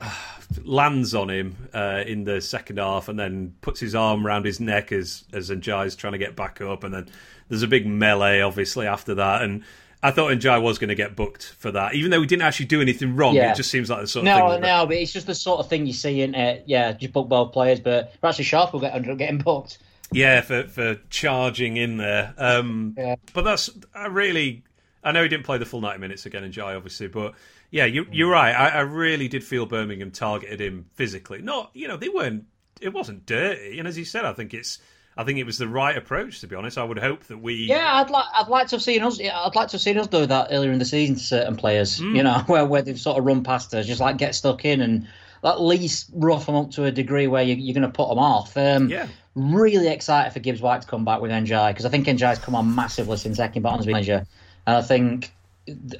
lands 0.64 1.14
on 1.14 1.28
him 1.30 1.56
uh, 1.74 2.02
in 2.06 2.24
the 2.24 2.40
second 2.40 2.78
half 2.78 3.08
and 3.08 3.18
then 3.18 3.54
puts 3.60 3.80
his 3.80 3.94
arm 3.94 4.26
around 4.26 4.44
his 4.46 4.60
neck 4.60 4.92
as 4.92 5.24
as 5.32 5.50
Ndiaye's 5.50 5.94
trying 5.96 6.12
to 6.14 6.18
get 6.18 6.34
back 6.36 6.60
up 6.60 6.84
and 6.84 6.92
then 6.94 7.08
there's 7.48 7.62
a 7.62 7.68
big 7.68 7.86
melee 7.86 8.40
obviously 8.40 8.86
after 8.86 9.14
that 9.16 9.42
and 9.42 9.62
I 10.02 10.10
thought 10.10 10.30
Ndiaye 10.32 10.62
was 10.62 10.78
going 10.78 10.88
to 10.88 10.94
get 10.94 11.16
booked 11.16 11.44
for 11.58 11.70
that 11.72 11.94
even 11.94 12.10
though 12.10 12.20
he 12.20 12.26
didn't 12.26 12.42
actually 12.42 12.66
do 12.66 12.80
anything 12.80 13.14
wrong 13.16 13.34
Yeah. 13.34 13.52
it 13.52 13.56
just 13.56 13.70
seems 13.70 13.90
like 13.90 14.00
the 14.00 14.06
sort 14.06 14.22
of 14.22 14.24
No, 14.26 14.50
thing 14.52 14.60
that- 14.62 14.66
no, 14.66 14.86
but 14.86 14.96
it's 14.96 15.12
just 15.12 15.26
the 15.26 15.34
sort 15.34 15.60
of 15.60 15.68
thing 15.68 15.86
you 15.86 15.92
see 15.92 16.22
in 16.22 16.34
it. 16.34 16.64
Yeah, 16.66 16.92
just 16.92 17.12
book 17.12 17.28
both 17.28 17.52
players, 17.52 17.80
but 17.80 18.14
actually 18.22 18.44
Sharp 18.44 18.72
will 18.72 18.80
get 18.80 18.94
up 18.94 19.18
getting 19.18 19.38
booked. 19.38 19.78
yeah 20.12 20.40
for 20.40 20.62
for 20.64 20.96
charging 21.10 21.76
in 21.76 21.98
there 21.98 22.32
um 22.38 22.94
Yeah. 22.96 23.16
but 23.34 23.42
that's 23.44 23.68
I 23.94 24.06
really 24.06 24.62
I 25.04 25.12
know 25.12 25.22
he 25.22 25.28
didn't 25.28 25.44
play 25.44 25.58
the 25.58 25.66
full 25.66 25.82
90 25.82 25.98
minutes 26.00 26.24
again 26.24 26.42
Ndiaye 26.50 26.74
obviously 26.76 27.08
but 27.08 27.34
yeah 27.70 27.84
you, 27.84 28.06
you're 28.10 28.30
right 28.30 28.52
I, 28.52 28.68
I 28.68 28.80
really 28.80 29.28
did 29.28 29.44
feel 29.44 29.66
Birmingham 29.66 30.10
targeted 30.10 30.60
him 30.60 30.86
physically 30.94 31.42
not 31.42 31.70
you 31.74 31.88
know 31.88 31.96
they 31.96 32.08
weren't 32.08 32.44
it 32.80 32.92
wasn't 32.92 33.26
dirty 33.26 33.78
and 33.78 33.88
as 33.88 33.98
you 33.98 34.04
said 34.04 34.24
I 34.24 34.32
think 34.32 34.54
it's 34.54 34.78
I 35.18 35.24
think 35.24 35.38
it 35.40 35.44
was 35.44 35.58
the 35.58 35.66
right 35.66 35.96
approach 35.96 36.40
to 36.40 36.46
be 36.46 36.54
honest 36.54 36.78
I 36.78 36.84
would 36.84 36.98
hope 36.98 37.24
that 37.24 37.38
we 37.38 37.54
Yeah, 37.66 37.96
I'd 37.96 38.08
like 38.08 38.26
I'd 38.32 38.48
like 38.48 38.68
to 38.68 38.76
have 38.76 38.82
seen 38.82 39.02
us. 39.02 39.20
I'd 39.20 39.56
like 39.56 39.68
to 39.68 39.72
have 39.72 39.80
seen 39.80 39.98
us 39.98 40.06
do 40.06 40.24
that 40.24 40.48
earlier 40.52 40.70
in 40.70 40.78
the 40.78 40.84
season 40.84 41.16
to 41.16 41.20
certain 41.20 41.56
players. 41.56 41.98
Hmm. 41.98 42.14
You 42.14 42.22
know, 42.22 42.38
where 42.46 42.64
where 42.64 42.82
they've 42.82 42.98
sort 42.98 43.18
of 43.18 43.24
run 43.24 43.42
past 43.42 43.74
us, 43.74 43.84
just 43.84 44.00
like 44.00 44.16
get 44.16 44.36
stuck 44.36 44.64
in 44.64 44.80
and 44.80 45.08
at 45.42 45.60
least 45.60 46.10
rough 46.14 46.46
them 46.46 46.54
up 46.54 46.70
to 46.72 46.84
a 46.84 46.92
degree 46.92 47.26
where 47.26 47.42
you, 47.42 47.54
you're 47.56 47.74
going 47.74 47.82
to 47.82 47.88
put 47.88 48.08
them 48.08 48.18
off. 48.18 48.56
Um, 48.56 48.88
Yeah. 48.88 49.08
Really 49.34 49.88
excited 49.88 50.32
for 50.32 50.40
Gibbs 50.40 50.60
White 50.60 50.82
to 50.82 50.88
come 50.88 51.04
back 51.04 51.20
with 51.20 51.30
Ndiaye 51.30 51.70
because 51.70 51.84
I 51.84 51.90
think 51.90 52.06
Ndiaye's 52.06 52.40
come 52.40 52.56
on 52.56 52.74
massively 52.74 53.16
since 53.16 53.38
Ekin 53.38 53.62
Barnes 53.62 53.86
manager, 53.86 54.26
and 54.66 54.76
I 54.76 54.82
think. 54.82 55.32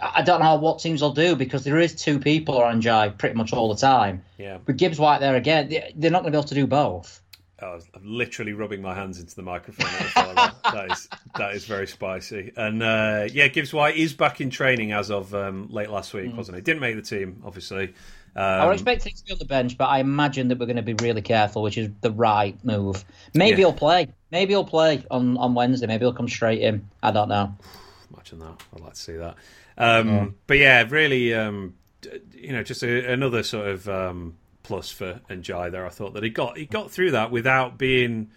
I 0.00 0.22
don't 0.22 0.40
know 0.40 0.56
what 0.56 0.78
teams 0.80 1.02
will 1.02 1.12
do 1.14 1.36
because 1.36 1.64
there 1.64 1.78
is 1.78 1.94
two 1.94 2.18
people 2.18 2.58
on 2.62 2.80
Jai 2.80 3.08
pretty 3.10 3.34
much 3.34 3.52
all 3.52 3.72
the 3.72 3.80
time. 3.80 4.22
Yeah. 4.38 4.58
With 4.66 4.76
Gibbs 4.78 4.98
White 4.98 5.20
there 5.20 5.36
again, 5.36 5.68
they- 5.68 5.92
they're 5.96 6.10
not 6.10 6.22
going 6.22 6.32
to 6.32 6.36
be 6.36 6.40
able 6.40 6.48
to 6.48 6.54
do 6.54 6.66
both. 6.66 7.20
Was 7.60 7.88
I'm 7.92 8.02
literally 8.04 8.52
rubbing 8.52 8.80
my 8.82 8.94
hands 8.94 9.18
into 9.18 9.34
the 9.34 9.42
microphone. 9.42 9.86
at 9.86 9.98
the 9.98 10.04
thought 10.10 10.38
of 10.38 10.62
that. 10.72 10.92
is 10.92 11.08
that 11.36 11.54
is 11.56 11.64
very 11.64 11.88
spicy. 11.88 12.52
And 12.56 12.80
uh, 12.82 13.26
yeah, 13.32 13.48
Gibbs 13.48 13.72
White 13.74 13.96
is 13.96 14.12
back 14.14 14.40
in 14.40 14.48
training 14.50 14.92
as 14.92 15.10
of 15.10 15.34
um, 15.34 15.66
late 15.70 15.90
last 15.90 16.14
week, 16.14 16.36
wasn't 16.36 16.56
he? 16.56 16.62
Didn't 16.62 16.80
make 16.80 16.94
the 16.94 17.02
team, 17.02 17.42
obviously. 17.44 17.94
I 18.36 18.60
would 18.60 18.68
Um, 18.68 18.72
expect 18.74 19.04
him 19.04 19.12
to 19.16 19.24
be 19.24 19.32
on 19.32 19.38
the 19.40 19.44
bench, 19.46 19.76
but 19.76 19.86
I 19.86 19.98
imagine 19.98 20.46
that 20.48 20.58
we're 20.60 20.66
going 20.66 20.76
to 20.76 20.82
be 20.82 20.94
really 20.94 21.22
careful, 21.22 21.62
which 21.62 21.76
is 21.76 21.90
the 22.02 22.12
right 22.12 22.56
move. 22.64 23.04
Maybe 23.34 23.50
Yeah. 23.52 23.56
he'll 23.56 23.72
play. 23.72 24.06
Maybe 24.30 24.52
he'll 24.52 24.62
play 24.64 25.02
on, 25.10 25.36
on 25.38 25.54
Wednesday. 25.54 25.88
Maybe 25.88 26.04
he'll 26.04 26.12
come 26.12 26.28
straight 26.28 26.60
in. 26.60 26.86
I 27.02 27.10
don't 27.10 27.28
know. 27.28 27.56
Imagine 28.18 28.38
that. 28.40 28.62
I'd 28.74 28.80
like 28.80 28.94
to 28.94 29.00
see 29.00 29.16
that. 29.16 29.36
Um, 29.76 30.08
yeah. 30.08 30.26
But 30.46 30.58
yeah, 30.58 30.84
really, 30.88 31.34
um, 31.34 31.74
you 32.32 32.52
know, 32.52 32.62
just 32.62 32.82
a, 32.82 33.12
another 33.12 33.42
sort 33.42 33.68
of 33.68 33.88
um, 33.88 34.36
plus 34.62 34.90
for 34.90 35.20
Ndiaye 35.30 35.70
there. 35.70 35.86
I 35.86 35.90
thought 35.90 36.14
that 36.14 36.22
he 36.22 36.30
got 36.30 36.56
he 36.56 36.66
got 36.66 36.90
through 36.90 37.12
that 37.12 37.30
without 37.30 37.78
being, 37.78 38.30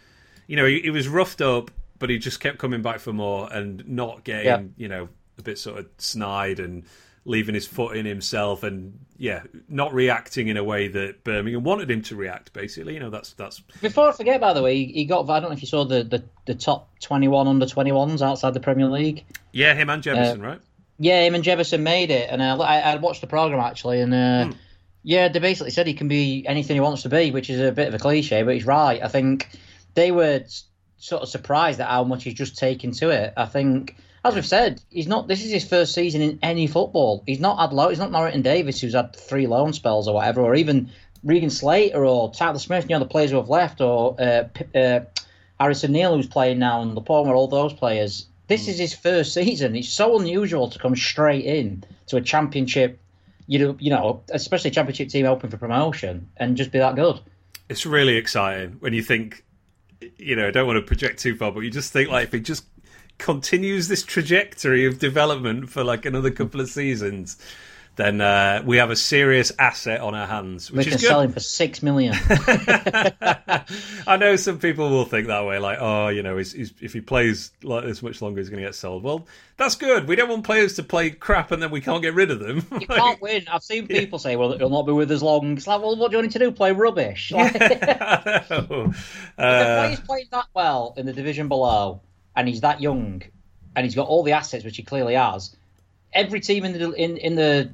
you 0.47 0.55
know, 0.55 0.65
he, 0.65 0.81
he 0.81 0.89
was 0.89 1.07
roughed 1.07 1.41
up, 1.41 1.71
but 1.99 2.09
he 2.09 2.17
just 2.17 2.39
kept 2.39 2.57
coming 2.57 2.81
back 2.81 2.99
for 2.99 3.13
more 3.13 3.51
and 3.51 3.87
not 3.87 4.23
getting, 4.23 4.45
yeah. 4.45 4.61
you 4.77 4.87
know, 4.87 5.09
a 5.37 5.41
bit 5.41 5.57
sort 5.57 5.79
of 5.79 5.87
snide 5.97 6.59
and 6.59 6.83
leaving 7.23 7.53
his 7.53 7.67
foot 7.67 7.95
in 7.95 8.05
himself 8.05 8.63
and 8.63 8.97
yeah, 9.17 9.43
not 9.69 9.93
reacting 9.93 10.47
in 10.47 10.57
a 10.57 10.63
way 10.63 10.87
that 10.87 11.23
Birmingham 11.23 11.63
wanted 11.63 11.91
him 11.91 12.01
to 12.03 12.15
react. 12.15 12.53
Basically, 12.53 12.95
you 12.95 12.99
know, 12.99 13.11
that's 13.11 13.33
that's. 13.33 13.59
Before 13.59 14.09
I 14.09 14.11
forget, 14.13 14.41
by 14.41 14.53
the 14.53 14.63
way, 14.63 14.85
he 14.85 15.05
got. 15.05 15.29
I 15.29 15.39
don't 15.39 15.49
know 15.49 15.55
if 15.55 15.61
you 15.61 15.67
saw 15.67 15.85
the 15.85 16.03
the, 16.03 16.23
the 16.45 16.55
top 16.55 16.89
twenty 16.99 17.27
one 17.27 17.47
under 17.47 17.67
twenty 17.67 17.91
ones 17.91 18.21
outside 18.23 18.53
the 18.53 18.59
Premier 18.59 18.87
League. 18.87 19.25
Yeah, 19.51 19.73
him 19.73 19.89
and 19.89 20.03
Jefferson, 20.03 20.43
uh, 20.43 20.47
right? 20.47 20.61
Yeah, 20.99 21.23
him 21.23 21.35
and 21.35 21.43
Jefferson 21.43 21.83
made 21.83 22.11
it, 22.11 22.29
and 22.29 22.41
uh, 22.41 22.59
I, 22.59 22.79
I 22.79 22.95
watched 22.97 23.21
the 23.21 23.27
program 23.27 23.59
actually, 23.59 24.01
and 24.01 24.13
uh, 24.13 24.45
hmm. 24.45 24.51
yeah, 25.03 25.27
they 25.27 25.39
basically 25.39 25.71
said 25.71 25.87
he 25.87 25.93
can 25.93 26.07
be 26.07 26.45
anything 26.47 26.75
he 26.75 26.79
wants 26.79 27.03
to 27.03 27.09
be, 27.09 27.31
which 27.31 27.49
is 27.49 27.59
a 27.59 27.71
bit 27.71 27.87
of 27.87 27.93
a 27.93 27.99
cliche, 27.99 28.43
but 28.43 28.53
he's 28.53 28.65
right. 28.65 29.01
I 29.01 29.07
think 29.07 29.49
they 29.93 30.11
were 30.11 30.43
sort 30.97 31.23
of 31.23 31.29
surprised 31.29 31.79
at 31.79 31.87
how 31.87 32.03
much 32.03 32.23
he's 32.23 32.35
just 32.35 32.57
taken 32.57 32.91
to 32.91 33.09
it. 33.09 33.33
I 33.35 33.45
think 33.45 33.95
as 34.23 34.35
we've 34.35 34.45
said, 34.45 34.81
he's 34.89 35.07
not. 35.07 35.27
This 35.27 35.43
is 35.43 35.51
his 35.51 35.67
first 35.67 35.93
season 35.93 36.21
in 36.21 36.39
any 36.43 36.67
football. 36.67 37.23
He's 37.25 37.39
not 37.39 37.57
had 37.59 37.73
low. 37.73 37.89
He's 37.89 37.97
not 37.97 38.11
Norrington-Davies, 38.11 38.79
who's 38.79 38.93
had 38.93 39.15
three 39.15 39.47
loan 39.47 39.73
spells 39.73 40.07
or 40.07 40.13
whatever, 40.13 40.41
or 40.41 40.53
even 40.53 40.91
Regan 41.23 41.49
Slater 41.49 42.05
or 42.05 42.31
Tyler 42.31 42.59
Smith. 42.59 42.85
You 42.87 42.95
know, 42.95 42.99
the 42.99 43.07
players 43.07 43.31
who 43.31 43.37
have 43.37 43.49
left, 43.49 43.81
or 43.81 44.15
uh, 44.21 44.43
uh, 44.77 44.99
Harrison 45.59 45.91
Neal, 45.91 46.15
who's 46.15 46.27
playing 46.27 46.59
now, 46.59 46.83
in 46.83 46.89
and 46.89 47.05
Palmer. 47.05 47.33
All 47.33 47.47
those 47.47 47.73
players. 47.73 48.27
This 48.51 48.67
is 48.67 48.77
his 48.77 48.93
first 48.93 49.33
season. 49.33 49.77
It's 49.77 49.87
so 49.87 50.19
unusual 50.19 50.69
to 50.69 50.77
come 50.77 50.93
straight 50.93 51.45
in 51.45 51.85
to 52.07 52.17
a 52.17 52.21
championship. 52.21 52.99
You 53.47 53.59
know, 53.59 53.77
you 53.79 53.89
know, 53.89 54.21
especially 54.31 54.71
a 54.71 54.73
championship 54.73 55.07
team 55.07 55.25
open 55.25 55.49
for 55.49 55.55
promotion, 55.55 56.29
and 56.35 56.57
just 56.57 56.69
be 56.69 56.79
that 56.79 56.95
good. 56.95 57.17
It's 57.69 57.85
really 57.85 58.17
exciting 58.17 58.75
when 58.81 58.91
you 58.91 59.03
think 59.03 59.45
you 60.17 60.35
know, 60.35 60.49
I 60.49 60.51
don't 60.51 60.67
want 60.67 60.77
to 60.77 60.81
project 60.81 61.19
too 61.19 61.37
far, 61.37 61.53
but 61.53 61.61
you 61.61 61.69
just 61.69 61.93
think 61.93 62.09
like 62.09 62.25
if 62.25 62.33
he 62.33 62.41
just 62.41 62.65
continues 63.19 63.87
this 63.87 64.03
trajectory 64.03 64.85
of 64.85 64.99
development 64.99 65.69
for 65.69 65.83
like 65.83 66.05
another 66.05 66.29
couple 66.29 66.59
of 66.59 66.67
seasons, 66.67 67.37
then 67.97 68.21
uh, 68.21 68.63
we 68.65 68.77
have 68.77 68.89
a 68.89 68.95
serious 68.95 69.51
asset 69.59 69.99
on 70.01 70.15
our 70.15 70.25
hands. 70.25 70.71
Which 70.71 70.85
we 70.85 70.91
can 70.91 70.93
is 70.93 71.01
good. 71.01 71.07
sell 71.07 71.21
him 71.21 71.33
for 71.33 71.39
six 71.39 71.83
million. 71.83 72.13
I 74.07 74.17
know 74.17 74.35
some 74.37 74.59
people 74.59 74.89
will 74.89 75.05
think 75.05 75.27
that 75.27 75.45
way, 75.45 75.59
like, 75.59 75.77
oh, 75.81 76.07
you 76.07 76.23
know, 76.23 76.37
he's, 76.37 76.53
he's, 76.53 76.73
if 76.81 76.93
he 76.93 77.01
plays 77.01 77.51
like 77.63 77.83
this 77.83 78.01
much 78.01 78.21
longer, 78.21 78.39
he's 78.39 78.49
going 78.49 78.61
to 78.61 78.67
get 78.67 78.75
sold. 78.75 79.03
Well, 79.03 79.27
that's 79.57 79.75
good. 79.75 80.07
We 80.07 80.15
don't 80.15 80.29
want 80.29 80.45
players 80.45 80.75
to 80.75 80.83
play 80.83 81.09
crap 81.11 81.51
and 81.51 81.61
then 81.61 81.69
we 81.69 81.81
can't 81.81 82.01
get 82.01 82.13
rid 82.13 82.31
of 82.31 82.39
them. 82.39 82.65
You 82.71 82.79
like, 82.89 82.97
can't 82.97 83.21
win. 83.21 83.45
I've 83.51 83.63
seen 83.63 83.87
people 83.87 84.19
yeah. 84.19 84.23
say, 84.23 84.35
well, 84.37 84.57
he'll 84.57 84.69
not 84.69 84.83
be 84.85 84.93
with 84.93 85.11
us 85.11 85.21
long. 85.21 85.57
It's 85.57 85.67
like, 85.67 85.81
well, 85.81 85.95
what 85.97 86.11
do 86.11 86.17
you 86.17 86.23
want 86.23 86.33
him 86.33 86.39
to 86.39 86.39
do? 86.39 86.51
Play 86.51 86.71
rubbish? 86.71 87.31
Like, 87.31 87.53
yeah, 87.59 88.41
uh, 88.41 88.41
if 88.41 88.47
the 88.47 89.33
player's 89.37 89.99
playing 89.99 90.27
that 90.31 90.47
well 90.53 90.93
in 90.97 91.05
the 91.05 91.13
division 91.13 91.47
below 91.49 92.01
and 92.35 92.47
he's 92.47 92.61
that 92.61 92.81
young, 92.81 93.21
and 93.75 93.85
he's 93.85 93.95
got 93.95 94.07
all 94.07 94.23
the 94.23 94.33
assets 94.33 94.63
which 94.63 94.77
he 94.77 94.83
clearly 94.83 95.15
has. 95.15 95.55
Every 96.13 96.41
team 96.41 96.65
in 96.65 96.73
the 96.73 96.91
in, 96.91 97.17
in 97.17 97.35
the 97.35 97.71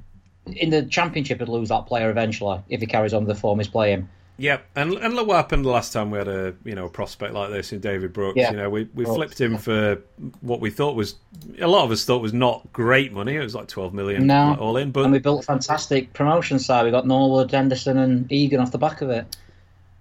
in 0.56 0.70
the 0.70 0.84
championship 0.84 1.40
would 1.40 1.50
lose 1.50 1.70
that 1.70 1.86
player 1.86 2.10
eventually 2.10 2.60
if 2.70 2.82
he 2.82 2.88
carries 2.88 3.14
on 3.14 3.26
the 3.26 3.36
form 3.36 3.60
he's 3.60 3.68
playing. 3.68 4.08
Yep, 4.40 4.68
and 4.76 4.94
and 4.94 5.16
look 5.16 5.28
what 5.28 5.38
happened 5.38 5.66
the 5.66 5.70
last 5.70 5.92
time 5.92 6.12
we 6.12 6.20
had 6.20 6.28
a 6.28 6.54
you 6.64 6.76
know 6.76 6.86
a 6.86 6.90
prospect 6.90 7.34
like 7.34 7.50
this 7.50 7.74
in 7.74 7.80
David 7.80 8.14
Brooks. 8.14 8.38
Yeah. 8.38 8.52
You 8.52 8.58
know, 8.58 8.70
we, 8.70 8.84
we 8.94 9.04
Brooks, 9.04 9.16
flipped 9.16 9.42
him 9.42 9.58
for 9.58 10.00
what 10.42 10.62
we 10.62 10.70
thought 10.70 10.96
was 10.96 11.16
a 11.60 11.68
lot 11.68 11.86
of 11.86 11.92
us 11.92 12.06
thought 12.06 12.22
was 12.22 12.34
not 12.34 12.72
great 12.72 13.12
money. 13.12 13.36
It 13.36 13.40
was 13.40 13.56
like 13.56 13.68
twelve 13.68 13.96
million 13.96 14.28
no. 14.28 14.50
like, 14.52 14.60
all 14.60 14.78
in. 14.78 14.92
But 14.92 15.06
and 15.06 15.12
we 15.12 15.18
built 15.18 15.42
a 15.42 15.46
fantastic 15.46 16.14
promotion 16.14 16.60
side. 16.60 16.86
We 16.86 16.92
got 16.92 17.08
Norwood, 17.08 17.52
Henderson, 17.52 17.98
and 17.98 18.32
Egan 18.32 18.60
off 18.60 18.72
the 18.72 18.78
back 18.78 19.02
of 19.02 19.10
it. 19.10 19.36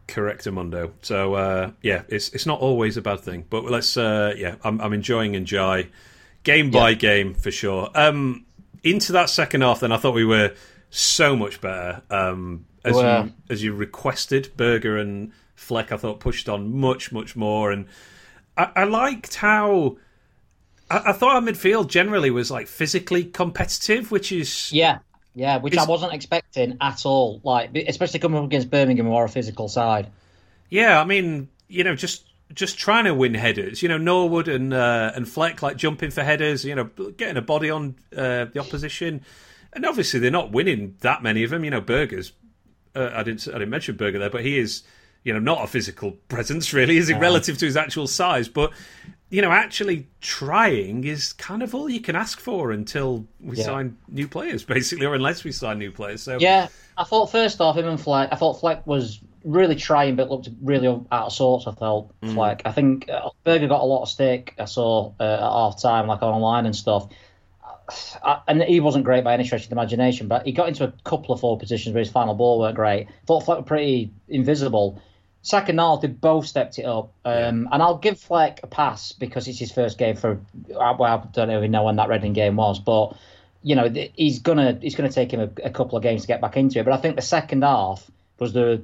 Correct, 0.07 0.45
Amundo. 0.45 0.93
So 1.01 1.35
uh, 1.35 1.71
yeah, 1.81 2.03
it's 2.09 2.29
it's 2.31 2.45
not 2.45 2.61
always 2.61 2.99
a 2.99 3.03
bad 3.03 3.21
thing, 3.21 3.47
but 3.49 3.65
let's 3.65 3.97
uh, 3.97 4.35
yeah, 4.37 4.57
I'm 4.63 4.83
I'm 4.83 4.93
enjoying 4.93 5.33
Ndiaye 5.33 5.89
game 6.43 6.71
by 6.71 6.91
yeah. 6.91 6.97
game 6.97 7.35
for 7.35 7.51
sure. 7.51 7.91
Um, 7.95 8.46
into 8.87 9.13
that 9.13 9.29
second 9.29 9.63
half, 9.63 9.81
then 9.81 9.93
I 9.93 9.97
thought 9.97 10.15
we 10.15 10.25
were 10.25 10.55
so 10.91 11.37
much 11.37 11.61
better. 11.61 12.03
Um, 12.11 12.67
as 12.85 12.97
you 12.97 13.33
as 13.51 13.63
you 13.63 13.75
requested, 13.75 14.53
Berger 14.57 14.97
and 14.97 15.33
Fleck, 15.57 15.91
I 15.91 15.97
thought 15.97 16.21
pushed 16.21 16.49
on 16.49 16.77
much 16.77 17.11
much 17.11 17.35
more, 17.35 17.73
and 17.73 17.87
I, 18.57 18.71
I 18.77 18.85
liked 18.85 19.35
how. 19.35 19.99
I, 20.89 21.03
I 21.07 21.13
thought 21.13 21.35
our 21.35 21.43
midfield 21.43 21.89
generally 21.89 22.31
was 22.31 22.51
like 22.51 22.69
physically 22.69 23.25
competitive, 23.25 24.13
which 24.13 24.31
is 24.31 24.73
yeah, 24.73 25.01
yeah, 25.35 25.59
which 25.59 25.75
it's, 25.75 25.83
I 25.83 25.87
wasn't 25.87 26.15
expecting 26.15 26.79
at 26.81 27.05
all. 27.05 27.41
Like, 27.43 27.77
especially 27.89 28.21
coming 28.21 28.39
up 28.39 28.45
against 28.45 28.71
Birmingham, 28.71 29.07
who 29.07 29.15
are 29.15 29.25
a 29.25 29.29
physical 29.29 29.69
side. 29.69 30.11
Yeah, 30.71 31.01
I 31.01 31.05
mean, 31.05 31.49
you 31.69 31.83
know, 31.83 31.97
just 31.97 32.25
just 32.53 32.79
trying 32.79 33.05
to 33.05 33.15
win 33.15 33.35
headers. 33.35 33.83
You 33.83 33.89
know, 33.89 33.99
Norwood 33.99 34.49
and 34.49 34.73
uh, 34.73 35.13
and 35.15 35.29
Fleck 35.29 35.63
like 35.63 35.77
jumping 35.77 36.11
for 36.11 36.23
headers. 36.23 36.65
You 36.65 36.75
know, 36.75 36.85
getting 36.85 37.37
a 37.37 37.43
body 37.43 37.71
on 37.71 37.97
uh, 38.17 38.47
the 38.47 38.61
opposition, 38.61 39.23
and 39.73 39.85
obviously 39.85 40.21
they're 40.21 40.31
not 40.31 40.53
winning 40.53 40.97
that 41.01 41.23
many 41.23 41.43
of 41.45 41.51
them. 41.51 41.65
You 41.65 41.71
know, 41.71 41.81
Burgers. 41.81 42.33
Uh, 42.95 43.11
I 43.13 43.23
didn't 43.23 43.47
I 43.49 43.53
didn't 43.59 43.71
mention 43.71 43.97
Berge 43.97 44.15
there, 44.15 44.31
but 44.31 44.45
he 44.45 44.59
is 44.59 44.83
you 45.23 45.33
know 45.33 45.41
not 45.41 45.65
a 45.65 45.67
physical 45.67 46.13
presence 46.29 46.73
really, 46.73 46.97
is 46.97 47.09
it 47.09 47.17
relative 47.17 47.59
to 47.59 47.67
his 47.67 47.77
actual 47.77 48.07
size? 48.07 48.49
But 48.49 48.73
you 49.29 49.43
know, 49.43 49.51
actually 49.51 50.07
trying 50.21 51.05
is 51.05 51.33
kind 51.33 51.63
of 51.63 51.75
all 51.75 51.89
you 51.89 52.01
can 52.01 52.15
ask 52.15 52.39
for 52.39 52.71
until 52.71 53.27
we 53.41 53.57
yeah. 53.57 53.65
sign 53.65 53.99
new 54.09 54.29
players, 54.29 54.65
basically, 54.77 55.05
or 55.05 55.15
unless 55.15 55.45
we 55.45 55.53
sign 55.53 55.79
new 55.79 55.91
players. 55.91 56.23
So 56.23 56.39
yeah, 56.41 56.69
I 56.97 57.05
thought 57.05 57.31
first 57.31 57.61
off, 57.61 57.77
him 57.77 57.89
and 57.89 58.01
Fleck, 58.01 58.29
I 58.33 58.37
thought 58.37 58.61
Fleck 58.61 58.87
was 58.87 59.21
really 59.47 59.77
trying, 59.77 60.17
but 60.17 60.29
looked 60.29 60.51
really 60.61 60.89
out 60.89 61.27
of 61.27 61.33
sorts. 61.33 61.67
I 61.67 61.73
felt 61.73 62.13
mm. 62.21 62.35
Fleck. 62.35 62.63
I 62.65 62.73
think 62.73 63.09
uh, 63.09 63.31
Berge 63.45 63.69
got 63.69 63.81
a 63.81 63.85
lot 63.85 64.03
of 64.03 64.09
stick. 64.09 64.55
I 64.59 64.67
saw 64.67 65.13
uh, 65.19 65.23
at 65.23 65.41
half 65.41 65.81
time, 65.81 66.07
like 66.07 66.23
online 66.23 66.67
and 66.67 66.77
stuff. 66.77 67.09
I, 68.23 68.41
and 68.49 68.63
he 68.63 68.81
wasn't 68.81 69.05
great 69.05 69.23
by 69.23 69.35
any 69.35 69.45
stretch 69.45 69.63
of 69.63 69.69
the 69.71 69.75
imagination, 69.75 70.27
but 70.27 70.45
he 70.45 70.53
got 70.53 70.69
into 70.69 70.85
a 70.85 70.93
couple 71.05 71.33
of 71.33 71.41
forward 71.41 71.61
positions 71.61 71.95
where 71.95 72.03
his 72.03 72.11
final 72.11 72.35
ball 72.35 72.59
weren't 72.59 72.75
great. 72.75 73.07
Thought 73.27 73.45
Fleck 73.45 73.59
was 73.59 73.67
pretty 73.67 74.11
invisible. 74.29 75.01
Second 75.43 75.79
half, 75.79 76.01
they 76.01 76.09
both 76.09 76.47
stepped 76.47 76.81
it 76.81 76.85
up. 76.85 77.13
Um, 77.25 77.69
and 77.71 77.81
I'll 77.81 77.99
give 77.99 78.19
Fleck 78.19 78.61
a 78.65 78.67
pass 78.67 79.13
because 79.13 79.47
it's 79.47 79.61
his 79.61 79.71
first 79.71 79.97
game 79.97 80.17
for. 80.17 80.41
Well, 80.69 81.03
I 81.05 81.23
don't 81.33 81.51
even 81.53 81.71
know 81.71 81.85
when 81.85 81.97
that 81.97 82.09
Reading 82.09 82.33
game 82.33 82.57
was, 82.57 82.81
but 82.81 83.17
you 83.63 83.77
know 83.77 83.89
he's 84.15 84.41
gonna 84.41 84.79
he's 84.83 84.97
gonna 84.97 85.11
take 85.11 85.33
him 85.33 85.41
a, 85.41 85.67
a, 85.67 85.71
couple 85.71 85.97
of 85.97 86.03
games 86.03 86.23
to 86.23 86.29
get 86.29 86.41
back 86.41 86.57
into 86.57 86.81
it. 86.81 86.85
But 86.85 86.95
I 86.95 86.97
think 86.99 87.15
the 87.15 87.23
second 87.23 87.63
half 87.63 88.09
was 88.41 88.53
the 88.53 88.83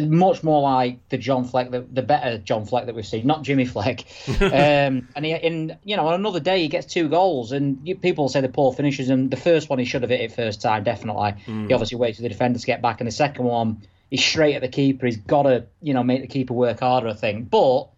much 0.00 0.42
more 0.42 0.60
like 0.60 1.08
the 1.08 1.18
John 1.18 1.44
Fleck, 1.44 1.70
the, 1.70 1.80
the 1.80 2.02
better 2.02 2.38
John 2.38 2.66
Fleck 2.66 2.86
that 2.86 2.94
we've 2.94 3.06
seen, 3.06 3.26
not 3.26 3.42
Jimmy 3.42 3.64
Fleck. 3.64 4.04
um, 4.40 5.08
and 5.16 5.24
he, 5.24 5.32
in 5.32 5.78
you 5.84 5.96
know, 5.96 6.08
on 6.08 6.14
another 6.14 6.40
day 6.40 6.62
he 6.62 6.68
gets 6.68 6.86
two 6.86 7.08
goals, 7.08 7.52
and 7.52 7.86
you, 7.86 7.96
people 7.96 8.28
say 8.28 8.40
the 8.40 8.48
poor 8.48 8.72
finishes. 8.72 9.08
And 9.08 9.30
the 9.30 9.36
first 9.36 9.70
one 9.70 9.78
he 9.78 9.84
should 9.84 10.02
have 10.02 10.10
hit 10.10 10.20
it 10.20 10.32
first 10.32 10.60
time, 10.60 10.84
definitely. 10.84 11.34
Mm. 11.46 11.68
He 11.68 11.72
obviously 11.72 11.96
waits 11.98 12.18
for 12.18 12.22
the 12.22 12.28
defender 12.28 12.58
to 12.58 12.66
get 12.66 12.82
back, 12.82 13.00
and 13.00 13.06
the 13.06 13.12
second 13.12 13.44
one 13.44 13.82
he's 14.10 14.24
straight 14.24 14.54
at 14.54 14.62
the 14.62 14.68
keeper. 14.68 15.06
He's 15.06 15.16
got 15.16 15.44
to, 15.44 15.66
you 15.80 15.94
know, 15.94 16.02
make 16.02 16.22
the 16.22 16.28
keeper 16.28 16.54
work 16.54 16.80
harder, 16.80 17.08
I 17.08 17.14
think. 17.14 17.50
But 17.50 17.88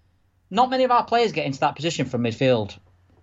not 0.50 0.70
many 0.70 0.84
of 0.84 0.90
our 0.90 1.04
players 1.04 1.32
get 1.32 1.46
into 1.46 1.60
that 1.60 1.76
position 1.76 2.06
from 2.06 2.22
midfield. 2.22 2.76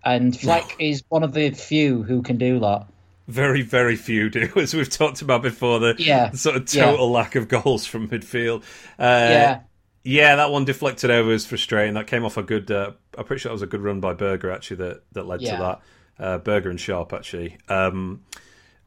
And 0.04 0.38
Fleck 0.38 0.76
no. 0.78 0.86
is 0.86 1.02
one 1.08 1.22
of 1.22 1.32
the 1.32 1.50
few 1.50 2.02
who 2.02 2.22
can 2.22 2.38
do 2.38 2.60
that. 2.60 2.86
Very, 3.28 3.62
very 3.62 3.94
few 3.94 4.30
do, 4.30 4.50
as 4.56 4.74
we've 4.74 4.88
talked 4.88 5.22
about 5.22 5.42
before. 5.42 5.78
The, 5.78 5.94
yeah. 5.98 6.30
sort 6.32 6.56
of 6.56 6.64
total 6.64 7.06
yeah. 7.06 7.14
lack 7.14 7.34
of 7.36 7.46
goals 7.46 7.86
from 7.86 8.08
midfield. 8.08 8.62
Uh, 8.98 9.28
yeah. 9.30 9.60
Yeah, 10.04 10.36
that 10.36 10.50
one 10.50 10.64
deflected 10.64 11.10
over 11.10 11.28
was 11.28 11.44
frustrating. 11.44 11.94
That 11.94 12.06
came 12.06 12.24
off 12.24 12.38
a 12.38 12.42
good. 12.42 12.70
Uh, 12.70 12.92
I'm 13.18 13.24
pretty 13.24 13.40
sure 13.40 13.50
that 13.50 13.54
was 13.54 13.62
a 13.62 13.66
good 13.66 13.82
run 13.82 14.00
by 14.00 14.14
Berge 14.14 14.46
actually 14.46 14.76
that 14.78 15.02
that 15.12 15.26
led 15.26 15.42
yeah. 15.42 15.56
to 15.56 15.62
that. 15.62 16.24
Uh, 16.24 16.38
Berge 16.38 16.66
and 16.66 16.80
Sharp 16.80 17.12
actually. 17.12 17.58
Um, 17.68 18.22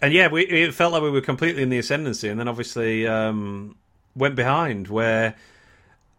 and 0.01 0.13
yeah, 0.13 0.30
we, 0.30 0.47
it 0.47 0.73
felt 0.73 0.93
like 0.93 1.04
we 1.04 1.12
were 1.12 1.21
completely 1.21 1.62
in 1.62 1.69
the 1.69 1.77
ascendancy, 1.77 2.27
and 2.27 2.39
then 2.39 2.47
obviously 2.47 3.08
um, 3.08 3.75
went 4.15 4.36
behind 4.36 4.88
where 4.88 5.36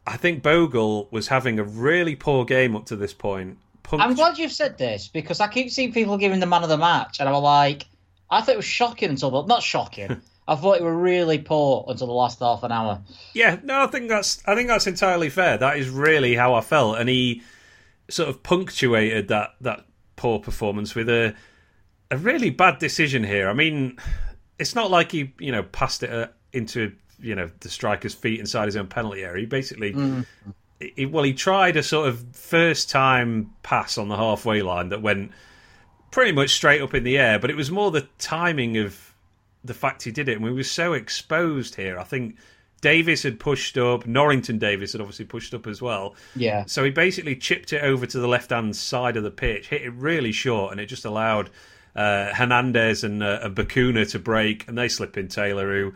I 0.06 0.16
think 0.16 0.42
Bogle 0.42 1.08
was 1.10 1.28
having 1.28 1.58
a 1.58 1.64
really 1.64 2.14
poor 2.14 2.44
game 2.44 2.76
up 2.76 2.86
to 2.86 2.96
this 2.96 3.12
point. 3.12 3.58
I'm 3.90 4.14
glad 4.14 4.38
you've 4.38 4.52
said 4.52 4.78
this 4.78 5.08
because 5.08 5.40
I 5.40 5.48
keep 5.48 5.70
seeing 5.70 5.92
people 5.92 6.16
giving 6.16 6.38
the 6.38 6.46
man 6.46 6.62
of 6.62 6.68
the 6.68 6.78
match, 6.78 7.18
and 7.18 7.28
I'm 7.28 7.42
like, 7.42 7.86
I 8.32 8.40
thought 8.40 8.54
it 8.54 8.56
was 8.56 8.64
shocking 8.64 9.10
until, 9.10 9.30
but 9.30 9.46
not 9.46 9.62
shocking. 9.62 10.22
I 10.48 10.56
thought 10.56 10.78
it 10.78 10.82
were 10.82 10.96
really 10.96 11.38
poor 11.38 11.84
until 11.86 12.08
the 12.08 12.12
last 12.14 12.40
half 12.40 12.62
an 12.62 12.72
hour. 12.72 13.00
Yeah, 13.34 13.58
no, 13.62 13.82
I 13.82 13.86
think 13.86 14.08
that's 14.08 14.42
I 14.46 14.54
think 14.54 14.68
that's 14.68 14.86
entirely 14.86 15.28
fair. 15.28 15.58
That 15.58 15.76
is 15.76 15.88
really 15.88 16.34
how 16.34 16.54
I 16.54 16.62
felt, 16.62 16.98
and 16.98 17.08
he 17.08 17.42
sort 18.08 18.28
of 18.28 18.42
punctuated 18.42 19.28
that 19.28 19.50
that 19.60 19.84
poor 20.16 20.40
performance 20.40 20.94
with 20.94 21.08
a 21.08 21.34
a 22.10 22.16
really 22.16 22.50
bad 22.50 22.78
decision 22.78 23.22
here. 23.22 23.48
I 23.48 23.52
mean, 23.52 23.98
it's 24.58 24.74
not 24.74 24.90
like 24.90 25.12
he 25.12 25.32
you 25.38 25.52
know 25.52 25.62
passed 25.62 26.02
it 26.02 26.10
uh, 26.10 26.28
into 26.52 26.92
you 27.20 27.34
know 27.34 27.50
the 27.60 27.68
striker's 27.68 28.14
feet 28.14 28.40
inside 28.40 28.66
his 28.66 28.76
own 28.76 28.88
penalty 28.88 29.22
area. 29.22 29.40
He 29.40 29.46
basically, 29.46 29.92
mm. 29.92 30.26
he, 30.80 31.06
well, 31.06 31.22
he 31.22 31.34
tried 31.34 31.76
a 31.76 31.82
sort 31.82 32.08
of 32.08 32.24
first 32.32 32.90
time 32.90 33.52
pass 33.62 33.96
on 33.96 34.08
the 34.08 34.16
halfway 34.16 34.62
line 34.62 34.88
that 34.88 35.02
went 35.02 35.30
pretty 36.12 36.30
much 36.30 36.50
straight 36.50 36.80
up 36.80 36.94
in 36.94 37.02
the 37.02 37.18
air. 37.18 37.40
But 37.40 37.50
it 37.50 37.56
was 37.56 37.72
more 37.72 37.90
the 37.90 38.06
timing 38.18 38.76
of 38.78 39.12
the 39.64 39.74
fact 39.74 40.04
he 40.04 40.12
did 40.12 40.28
it, 40.28 40.34
and 40.36 40.44
we 40.44 40.52
were 40.52 40.62
so 40.62 40.92
exposed 40.92 41.74
here. 41.74 41.98
I 41.98 42.04
think 42.04 42.36
Davis 42.80 43.22
had 43.22 43.40
pushed 43.40 43.78
up, 43.78 44.06
Norrington-Davies 44.06 44.92
had 44.92 45.00
obviously 45.00 45.24
pushed 45.24 45.54
up 45.54 45.66
as 45.66 45.82
well. 45.82 46.14
Yeah. 46.36 46.64
So 46.66 46.84
he 46.84 46.90
basically 46.90 47.36
chipped 47.36 47.72
it 47.72 47.82
over 47.82 48.06
to 48.06 48.18
the 48.18 48.28
left 48.28 48.50
hand 48.50 48.76
side 48.76 49.16
of 49.16 49.24
the 49.24 49.30
pitch, 49.30 49.68
hit 49.68 49.82
it 49.82 49.90
really 49.90 50.32
short, 50.32 50.72
and 50.72 50.80
it 50.80 50.86
just 50.86 51.04
allowed 51.04 51.50
uh, 51.96 52.32
Hernandez 52.34 53.04
and, 53.04 53.22
uh, 53.22 53.40
and 53.42 53.56
Bacuna 53.56 54.08
to 54.10 54.18
break, 54.18 54.68
and 54.68 54.76
they 54.76 54.88
slip 54.88 55.16
in 55.16 55.28
Taylor, 55.28 55.72
who. 55.72 55.94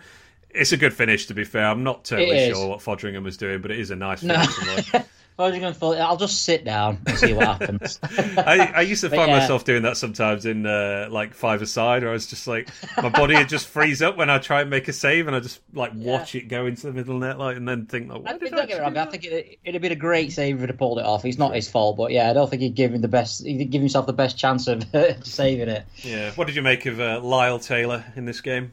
It's 0.51 0.73
a 0.73 0.79
good 0.79 0.95
finish, 0.95 1.27
to 1.27 1.35
be 1.35 1.45
fair. 1.45 1.67
I'm 1.67 1.83
not 1.83 2.07
totally 2.07 2.51
sure 2.51 2.67
what 2.69 2.79
Foderingham 2.79 3.25
was 3.25 3.37
doing, 3.37 3.61
but 3.61 3.71
it 3.71 3.79
is 3.79 3.91
a 3.91 3.97
nice 3.97 4.21
finish. 4.21 4.91
No. 4.95 5.05
I'll 5.39 6.17
just 6.17 6.45
sit 6.45 6.65
down 6.65 6.99
and 7.07 7.19
see 7.19 7.35
what 7.35 7.47
happens. 7.47 8.01
I, 8.03 8.73
I, 8.77 8.81
used 8.83 9.03
to 9.03 9.11
find 9.11 9.31
yeah. 9.31 9.39
myself 9.39 9.65
doing 9.65 9.83
that 9.83 9.99
sometimes 9.99 10.47
in 10.47 10.65
uh, 10.65 11.09
like 11.11 11.35
five 11.35 11.61
aside, 11.61 12.05
or 12.05 12.09
I 12.09 12.13
was 12.13 12.27
just 12.27 12.47
like 12.47 12.71
my 12.97 13.11
body 13.11 13.35
would 13.35 13.49
just 13.49 13.69
freeze 13.69 14.01
up 14.01 14.17
when 14.17 14.31
I 14.31 14.39
try 14.39 14.63
and 14.63 14.71
make 14.71 14.89
a 14.89 14.95
save, 14.95 15.27
and 15.27 15.37
I 15.37 15.41
just 15.41 15.61
like 15.75 15.93
watch 15.95 16.35
yeah. 16.35 16.41
it 16.41 16.49
go 16.49 16.65
into 16.65 16.87
the 16.87 16.93
middle 16.95 17.19
net, 17.19 17.39
like, 17.39 17.59
and 17.59 17.69
then 17.69 17.85
think, 17.85 18.11
like, 18.11 18.23
I, 18.27 18.39
don't 18.39 18.69
get 18.69 18.81
wrong. 18.81 18.97
I 18.97 19.05
think 19.05 19.25
it, 19.25 19.59
would 19.67 19.75
have 19.75 19.83
been 19.83 19.93
a 19.93 19.97
great 19.97 20.33
save 20.33 20.55
if 20.55 20.61
he'd 20.63 20.71
have 20.71 20.79
pulled 20.79 20.99
it 20.99 21.05
off. 21.05 21.27
It's 21.27 21.37
not 21.37 21.55
his 21.55 21.69
fault, 21.69 21.99
but 21.99 22.13
yeah, 22.13 22.31
I 22.31 22.33
don't 22.33 22.49
think 22.49 22.63
he'd 22.63 22.75
give 22.75 22.95
him 22.95 23.03
the 23.03 23.09
best. 23.09 23.45
He'd 23.45 23.71
give 23.71 23.83
himself 23.83 24.07
the 24.07 24.15
best 24.15 24.39
chance 24.39 24.67
of 24.69 24.85
saving 25.23 25.69
it. 25.69 25.85
Yeah. 25.97 26.33
What 26.33 26.47
did 26.47 26.57
you 26.57 26.63
make 26.63 26.87
of 26.87 26.99
uh, 26.99 27.21
Lyle 27.21 27.59
Taylor 27.59 28.05
in 28.17 28.25
this 28.25 28.41
game? 28.41 28.73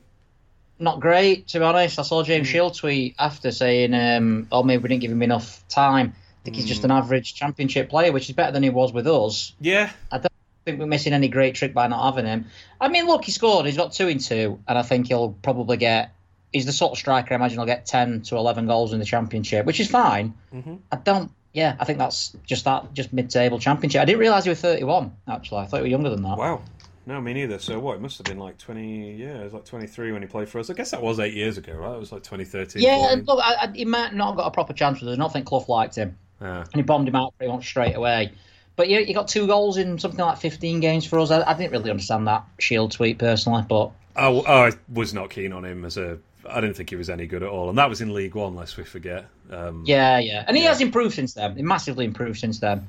Not 0.80 1.02
great, 1.02 1.48
to 1.50 1.60
be 1.60 1.66
honest. 1.66 2.00
I 2.00 2.04
saw 2.04 2.24
James 2.24 2.48
mm. 2.48 2.52
Shield 2.52 2.76
tweet 2.76 3.16
after 3.20 3.52
saying, 3.52 3.94
um, 3.94 4.48
"Oh, 4.52 4.64
maybe 4.64 4.84
we 4.84 4.90
didn't 4.90 5.02
give 5.02 5.12
him 5.12 5.22
enough 5.22 5.68
time." 5.68 6.16
I 6.44 6.46
think 6.46 6.58
he's 6.58 6.66
just 6.66 6.84
an 6.84 6.90
hmm. 6.90 6.98
average 6.98 7.36
championship 7.36 7.90
player, 7.90 8.12
which 8.12 8.30
is 8.30 8.36
better 8.36 8.52
than 8.52 8.64
he 8.64 8.70
was 8.70 8.92
with 8.92 9.08
us. 9.08 9.56
Yeah. 9.62 9.90
I 10.12 10.18
don't 10.18 10.32
think 10.66 10.78
we're 10.78 10.88
missing 10.88 11.14
any 11.14 11.30
great 11.30 11.56
trick 11.56 11.74
by 11.74 11.88
not 11.88 12.04
having 12.04 12.26
him. 12.26 12.48
I 12.82 12.90
mean, 12.90 13.08
look, 13.08 13.24
he 13.24 13.32
scored. 13.32 13.66
He's 13.66 13.78
got 13.78 13.94
two 13.94 14.10
in 14.10 14.20
two, 14.20 14.60
and 14.68 14.78
I 14.78 14.82
think 14.82 15.08
he'll 15.08 15.32
probably 15.42 15.78
get. 15.78 16.12
He's 16.52 16.66
the 16.66 16.74
sort 16.74 16.92
of 16.92 16.98
striker 16.98 17.34
I 17.34 17.38
imagine 17.38 17.60
he'll 17.60 17.66
get 17.66 17.86
ten 17.86 18.24
to 18.24 18.36
eleven 18.36 18.68
goals 18.68 18.92
in 18.92 19.00
the 19.00 19.06
championship, 19.06 19.66
which 19.66 19.80
is 19.80 19.90
fine. 19.90 20.34
Mm-hmm. 20.54 20.76
I 20.92 20.98
don't. 20.98 21.32
Yeah, 21.54 21.78
I 21.80 21.86
think 21.86 21.98
that's 21.98 22.36
just 22.46 22.66
that, 22.66 22.94
just 22.94 23.14
mid-table 23.14 23.60
championship. 23.60 24.02
I 24.02 24.06
didn't 24.06 24.20
realise 24.20 24.44
he 24.44 24.50
was 24.50 24.60
thirty-one. 24.60 25.16
Actually, 25.30 25.62
I 25.62 25.66
thought 25.68 25.78
he 25.78 25.84
was 25.84 25.92
younger 25.92 26.10
than 26.10 26.24
that. 26.24 26.38
Wow. 26.38 26.62
No, 27.06 27.20
me 27.20 27.34
neither. 27.34 27.60
So 27.60 27.80
what? 27.80 27.96
It 27.96 28.02
must 28.02 28.18
have 28.18 28.26
been 28.26 28.40
like 28.40 28.58
twenty. 28.58 29.14
Yeah, 29.16 29.40
it 29.40 29.44
was 29.46 29.54
like 29.54 29.66
twenty-three 29.66 30.12
when 30.12 30.22
he 30.22 30.28
played 30.28 30.50
for 30.50 30.60
us. 30.60 30.70
I 30.70 30.74
guess 30.74 30.92
that 30.92 31.02
was 31.02 31.20
eight 31.20 31.34
years 31.34 31.58
ago, 31.58 31.74
right? 31.74 31.96
It 31.96 32.00
was 32.00 32.12
like 32.12 32.24
twenty 32.24 32.46
thirteen. 32.46 32.82
Yeah, 32.82 33.12
and 33.12 33.26
look, 33.26 33.40
I, 33.42 33.68
I, 33.68 33.72
he 33.74 33.86
might 33.86 34.14
not 34.14 34.28
have 34.28 34.38
got 34.38 34.48
a 34.48 34.52
proper 34.52 34.74
chance 34.74 35.00
with 35.00 35.10
us. 35.10 35.16
I 35.16 35.20
don't 35.20 35.32
think 35.32 35.46
Clough 35.46 35.66
liked 35.68 35.96
him. 35.96 36.18
And 36.40 36.76
he 36.76 36.82
bombed 36.82 37.08
him 37.08 37.16
out 37.16 37.34
pretty 37.38 37.52
much 37.52 37.66
straight 37.66 37.96
away. 37.96 38.32
But 38.76 38.90
yeah, 38.90 39.00
he 39.00 39.14
got 39.14 39.28
two 39.28 39.48
goals 39.48 39.78
in 39.78 40.00
something 40.00 40.20
like 40.20 40.40
15 40.40 40.80
games 40.80 41.06
for 41.06 41.20
us. 41.20 41.32
I, 41.32 41.44
I 41.44 41.54
didn't 41.54 41.72
really 41.72 41.92
understand 41.92 42.28
that 42.28 42.46
Shield 42.60 42.92
tweet 42.92 43.20
personally, 43.20 43.64
but 43.68 43.92
I, 44.16 44.30
I, 44.30 44.72
was 44.92 45.14
not 45.14 45.30
keen 45.30 45.54
on 45.54 45.64
him 45.66 45.86
as 45.86 45.98
a. 45.98 46.18
I 46.50 46.60
didn't 46.60 46.76
think 46.76 46.90
he 46.90 46.96
was 46.96 47.10
any 47.10 47.26
good 47.26 47.44
at 47.44 47.50
all, 47.50 47.70
and 47.70 47.78
that 47.78 47.88
was 47.88 48.02
in 48.02 48.14
League 48.14 48.36
One, 48.36 48.56
lest 48.56 48.78
we 48.78 48.84
forget. 48.84 49.28
Um, 49.50 49.84
yeah, 49.86 50.18
yeah, 50.18 50.44
and 50.48 50.58
he 50.58 50.64
yeah. 50.64 50.70
has 50.70 50.82
improved 50.82 51.16
since 51.16 51.36
then. 51.36 51.56
He 51.56 51.62
massively 51.62 52.06
improved 52.06 52.40
since 52.40 52.60
then. 52.60 52.88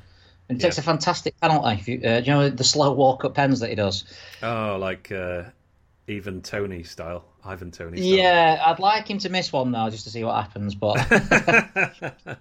And 0.48 0.59
he 0.59 0.62
takes 0.62 0.76
yeah. 0.76 0.83
a 0.83 0.85
fantastic 0.85 1.40
penalty. 1.40 1.92
You, 1.92 2.09
uh, 2.09 2.20
do 2.20 2.26
you 2.26 2.33
know 2.33 2.50
the 2.50 2.64
slow 2.64 2.92
walk 2.92 3.24
up 3.24 3.35
pens 3.35 3.61
that 3.61 3.70
he 3.70 3.76
does? 3.76 4.04
Oh, 4.42 4.76
like 4.78 5.12
uh, 5.12 5.44
Ivan 6.09 6.42
Toney 6.42 6.83
style. 6.83 7.24
Ivan 7.44 7.70
Toney. 7.70 7.98
Style. 7.98 8.16
Yeah, 8.16 8.62
I'd 8.64 8.78
like 8.78 9.09
him 9.09 9.18
to 9.18 9.28
miss 9.28 9.52
one 9.52 9.70
now 9.70 9.90
just 9.90 10.04
to 10.04 10.11
see 10.11 10.24
what 10.24 10.35
happens. 10.35 10.74
But 10.74 10.96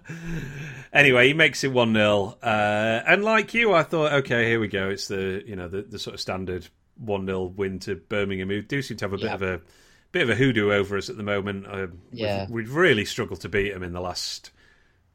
anyway, 0.92 1.28
he 1.28 1.34
makes 1.34 1.64
it 1.64 1.72
one 1.72 1.94
0 1.94 2.38
uh, 2.42 3.02
and 3.06 3.24
like 3.24 3.54
you, 3.54 3.74
I 3.74 3.82
thought, 3.82 4.12
okay, 4.12 4.46
here 4.48 4.60
we 4.60 4.68
go. 4.68 4.88
It's 4.88 5.08
the 5.08 5.42
you 5.46 5.56
know 5.56 5.68
the, 5.68 5.82
the 5.82 5.98
sort 5.98 6.14
of 6.14 6.20
standard 6.20 6.66
one 6.96 7.26
0 7.26 7.44
win 7.44 7.78
to 7.80 7.96
Birmingham, 7.96 8.48
who 8.48 8.62
do 8.62 8.80
seem 8.82 8.96
to 8.98 9.04
have 9.04 9.12
a 9.12 9.18
bit 9.18 9.32
of 9.32 9.42
a 9.42 9.60
bit 10.12 10.22
of 10.22 10.30
a 10.30 10.34
hoodoo 10.34 10.72
over 10.72 10.96
us 10.96 11.10
at 11.10 11.16
the 11.16 11.22
moment. 11.22 11.66
Uh, 11.66 11.88
yeah, 12.10 12.42
we've, 12.42 12.50
we've, 12.66 12.74
really 12.74 13.04
struggled 13.04 13.40
to 13.42 13.48
beat 13.48 13.72
them 13.72 13.82
in 13.82 13.92
the 13.92 14.00
last. 14.00 14.50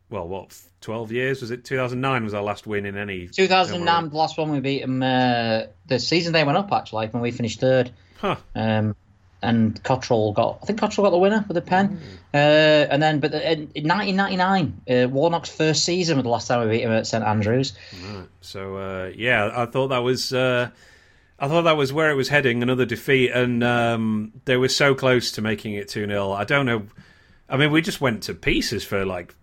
Well, 0.10 0.28
what 0.28 0.60
twelve 0.82 1.12
years 1.12 1.42
was 1.42 1.52
it? 1.52 1.66
Two 1.66 1.78
thousand 1.78 2.02
nine 2.02 2.24
was 2.24 2.34
our 2.34 2.44
last 2.44 2.68
win 2.68 2.86
in 2.86 2.98
any. 2.98 3.28
Two 3.28 3.48
thousand 3.48 3.86
nine, 3.86 4.10
the 4.10 4.18
last 4.18 4.38
one 4.38 4.52
we 4.52 4.60
beat 4.60 4.82
them. 4.82 5.02
Uh, 5.02 5.64
the 5.88 6.00
season 6.00 6.34
they 6.34 6.44
went 6.44 6.58
up 6.58 6.72
actually 6.72 7.08
when 7.08 7.24
we 7.24 7.32
finished 7.32 7.60
third. 7.60 7.92
Huh. 8.18 8.36
Um, 8.54 8.96
and 9.42 9.82
Cotterill 9.84 10.34
got 10.34 10.60
I 10.62 10.66
think 10.66 10.80
Cotterill 10.80 11.04
got 11.04 11.12
the 11.12 11.18
winner 11.18 11.46
with 11.48 11.58
a 11.58 11.62
pen. 11.62 11.98
Mm. 11.98 12.02
Uh, 12.34 12.88
and 12.92 13.02
then, 13.02 13.20
but 13.20 13.34
in, 13.34 13.72
in 13.74 13.88
1999, 13.88 14.82
uh, 14.88 15.08
Warnock's 15.10 15.50
first 15.50 15.84
season 15.84 16.18
was 16.18 16.24
the 16.24 16.30
last 16.30 16.48
time 16.48 16.68
we 16.68 16.78
beat 16.78 16.84
him 16.84 16.92
at 16.92 17.08
St 17.08 17.24
Andrews. 17.24 17.74
Right. 18.04 18.28
So 18.42 18.78
uh, 18.78 19.12
yeah, 19.16 19.52
I 19.56 19.66
thought 19.66 19.90
that 19.90 20.00
was. 20.00 20.34
Uh, 20.34 20.70
I 21.42 21.48
thought 21.48 21.62
that 21.62 21.78
was 21.78 21.94
where 21.94 22.12
it 22.12 22.16
was 22.16 22.28
heading, 22.28 22.62
another 22.62 22.86
defeat, 22.86 23.32
and 23.32 23.64
um, 23.64 24.34
they 24.44 24.58
were 24.58 24.68
so 24.68 24.94
close 24.94 25.32
to 25.34 25.42
making 25.42 25.74
it 25.76 25.88
2 25.88 26.06
0. 26.06 26.34
I 26.34 26.44
don't 26.44 26.66
know. 26.66 26.84
I 27.48 27.56
mean, 27.56 27.72
we 27.72 27.82
just 27.82 28.02
went 28.02 28.24
to 28.24 28.34
pieces 28.34 28.84
for 28.84 29.06
like 29.06 29.34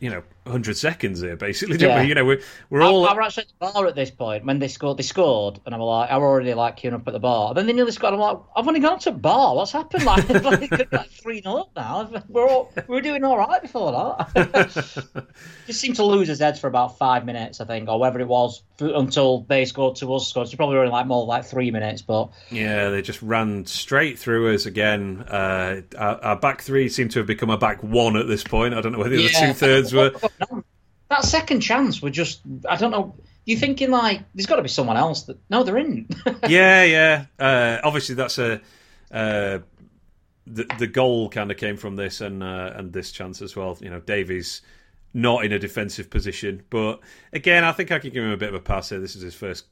you 0.00 0.10
know, 0.10 0.22
hundred 0.46 0.76
seconds 0.76 1.20
here, 1.20 1.36
basically, 1.36 1.76
don't 1.76 1.90
yeah. 1.90 2.02
we? 2.02 2.08
You 2.08 2.14
know, 2.14 2.24
we're 2.24 2.40
we're 2.70 2.82
all. 2.82 3.06
I, 3.06 3.12
I 3.12 3.26
actually 3.26 3.44
at 3.44 3.48
the 3.48 3.72
bar 3.72 3.86
at 3.86 3.94
this 3.94 4.10
point 4.10 4.44
when 4.44 4.58
they 4.58 4.68
scored. 4.68 4.98
They 4.98 5.02
scored, 5.02 5.60
and 5.66 5.74
I'm 5.74 5.80
like, 5.80 6.10
I'm 6.10 6.22
already 6.22 6.54
like 6.54 6.78
queuing 6.78 6.94
up 6.94 7.06
at 7.06 7.12
the 7.12 7.20
bar. 7.20 7.48
And 7.48 7.56
then 7.56 7.66
they 7.66 7.72
nearly 7.72 7.92
scored. 7.92 8.14
I'm 8.14 8.20
like, 8.20 8.38
I've 8.54 8.66
only 8.66 8.80
gone 8.80 8.98
to 9.00 9.12
bar. 9.12 9.54
What's 9.54 9.72
happened? 9.72 10.04
Like, 10.04 10.28
like, 10.44 10.92
like 10.92 11.10
three 11.10 11.42
0 11.42 11.68
now. 11.76 12.10
We're 12.28 12.48
all 12.48 12.72
we 12.86 12.94
were 12.94 13.00
doing 13.00 13.24
all 13.24 13.38
right 13.38 13.60
before 13.62 13.92
that. 13.92 15.26
Just 15.66 15.80
seemed 15.80 15.96
to 15.96 16.04
lose 16.04 16.28
his 16.28 16.38
heads 16.38 16.60
for 16.60 16.68
about 16.68 16.98
five 16.98 17.24
minutes, 17.24 17.60
I 17.60 17.64
think, 17.64 17.88
or 17.88 17.98
whatever 17.98 18.20
it 18.20 18.28
was, 18.28 18.62
until 18.80 19.40
they 19.48 19.64
scored 19.64 19.96
to 19.96 20.14
us. 20.14 20.28
Scored. 20.28 20.48
So 20.48 20.56
probably 20.56 20.78
only 20.78 20.90
like 20.90 21.06
more 21.06 21.24
like 21.26 21.44
three 21.44 21.70
minutes, 21.70 22.02
but 22.02 22.30
yeah, 22.50 22.90
they 22.90 23.02
just 23.02 23.22
ran 23.22 23.66
straight 23.66 24.18
through 24.18 24.54
us 24.54 24.66
again. 24.66 25.24
Uh, 25.28 25.82
our, 25.98 26.20
our, 26.22 26.36
back 26.36 26.62
three 26.62 26.88
seemed 26.88 27.10
to 27.12 27.20
have 27.20 27.26
become 27.26 27.50
a 27.50 27.58
back 27.58 27.82
one 27.82 28.16
at 28.16 28.28
this 28.28 28.44
point. 28.44 28.74
I 28.74 28.80
don't 28.80 28.92
know 28.92 28.98
whether 28.98 29.16
the 29.16 29.22
yeah. 29.22 29.46
two 29.48 29.52
thirds 29.52 29.92
were. 29.92 30.12
That 31.08 31.24
second 31.24 31.60
chance 31.60 32.02
were 32.02 32.10
just, 32.10 32.40
I 32.68 32.76
don't 32.76 32.90
know. 32.90 33.14
You're 33.44 33.60
thinking 33.60 33.90
like 33.90 34.22
there's 34.34 34.46
got 34.46 34.56
to 34.56 34.62
be 34.62 34.68
someone 34.68 34.96
else 34.96 35.22
that 35.24 35.38
no, 35.48 35.62
they're 35.62 35.78
in. 35.78 36.08
yeah, 36.48 36.82
yeah. 36.82 37.26
Uh, 37.38 37.78
obviously, 37.84 38.16
that's 38.16 38.38
a 38.38 38.60
uh, 39.12 39.60
the 40.46 40.64
the 40.78 40.88
goal 40.88 41.28
kind 41.28 41.52
of 41.52 41.56
came 41.56 41.76
from 41.76 41.94
this 41.94 42.20
and 42.20 42.42
uh, 42.42 42.72
and 42.74 42.92
this 42.92 43.12
chance 43.12 43.40
as 43.42 43.54
well. 43.54 43.78
You 43.80 43.90
know, 43.90 44.00
Davies 44.00 44.62
not 45.14 45.44
in 45.44 45.52
a 45.52 45.58
defensive 45.58 46.10
position, 46.10 46.62
but 46.70 47.00
again, 47.32 47.62
I 47.62 47.72
think 47.72 47.92
I 47.92 48.00
could 48.00 48.12
give 48.12 48.24
him 48.24 48.32
a 48.32 48.36
bit 48.36 48.48
of 48.48 48.56
a 48.56 48.60
pass 48.60 48.88
here. 48.88 48.98
This 48.98 49.14
is 49.14 49.22
his 49.22 49.34
first 49.34 49.66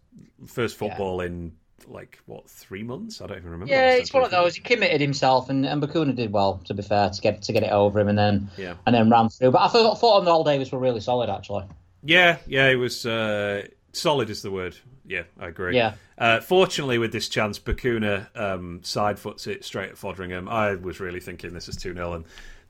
first 0.46 0.76
football 0.76 1.20
yeah. 1.20 1.28
in 1.28 1.52
like 1.88 2.18
what 2.26 2.48
three 2.48 2.82
months? 2.82 3.20
I 3.20 3.26
don't 3.26 3.38
even 3.38 3.50
remember. 3.50 3.72
Yeah, 3.72 3.92
it's 3.92 4.12
one 4.12 4.24
of 4.24 4.30
those. 4.30 4.54
He 4.54 4.60
committed 4.60 5.00
himself, 5.00 5.50
and, 5.50 5.64
and 5.66 5.82
Bacuna 5.82 6.14
did 6.14 6.32
well. 6.32 6.60
To 6.66 6.74
be 6.74 6.82
fair, 6.82 7.10
to 7.10 7.20
get 7.20 7.42
to 7.42 7.52
get 7.52 7.62
it 7.62 7.70
over 7.72 8.00
him, 8.00 8.08
and 8.08 8.18
then 8.18 8.50
yeah. 8.56 8.74
and 8.86 8.94
then 8.94 9.10
ran 9.10 9.28
through. 9.28 9.52
But 9.52 9.62
I 9.62 9.68
thought, 9.68 9.98
thought 9.98 10.18
on 10.18 10.24
the 10.24 10.30
All 10.30 10.44
Davis 10.44 10.72
were 10.72 10.78
really 10.78 11.00
solid, 11.00 11.30
actually. 11.30 11.64
Yeah, 12.02 12.38
yeah, 12.46 12.68
it 12.68 12.76
was 12.76 13.06
uh, 13.06 13.66
solid. 13.92 14.30
Is 14.30 14.42
the 14.42 14.50
word? 14.50 14.76
Yeah, 15.06 15.22
I 15.38 15.48
agree. 15.48 15.76
Yeah. 15.76 15.94
Uh, 16.16 16.40
fortunately, 16.40 16.98
with 16.98 17.12
this 17.12 17.28
chance, 17.28 17.58
Bacuna 17.58 18.28
um, 18.36 18.82
side 18.82 19.18
foots 19.18 19.46
it 19.46 19.64
straight 19.64 19.90
at 19.90 19.96
Foderingham. 19.96 20.48
I 20.48 20.74
was 20.76 21.00
really 21.00 21.20
thinking 21.20 21.52
this 21.52 21.68
is 21.68 21.76
two 21.76 21.92
0 21.92 22.12
and 22.14 22.24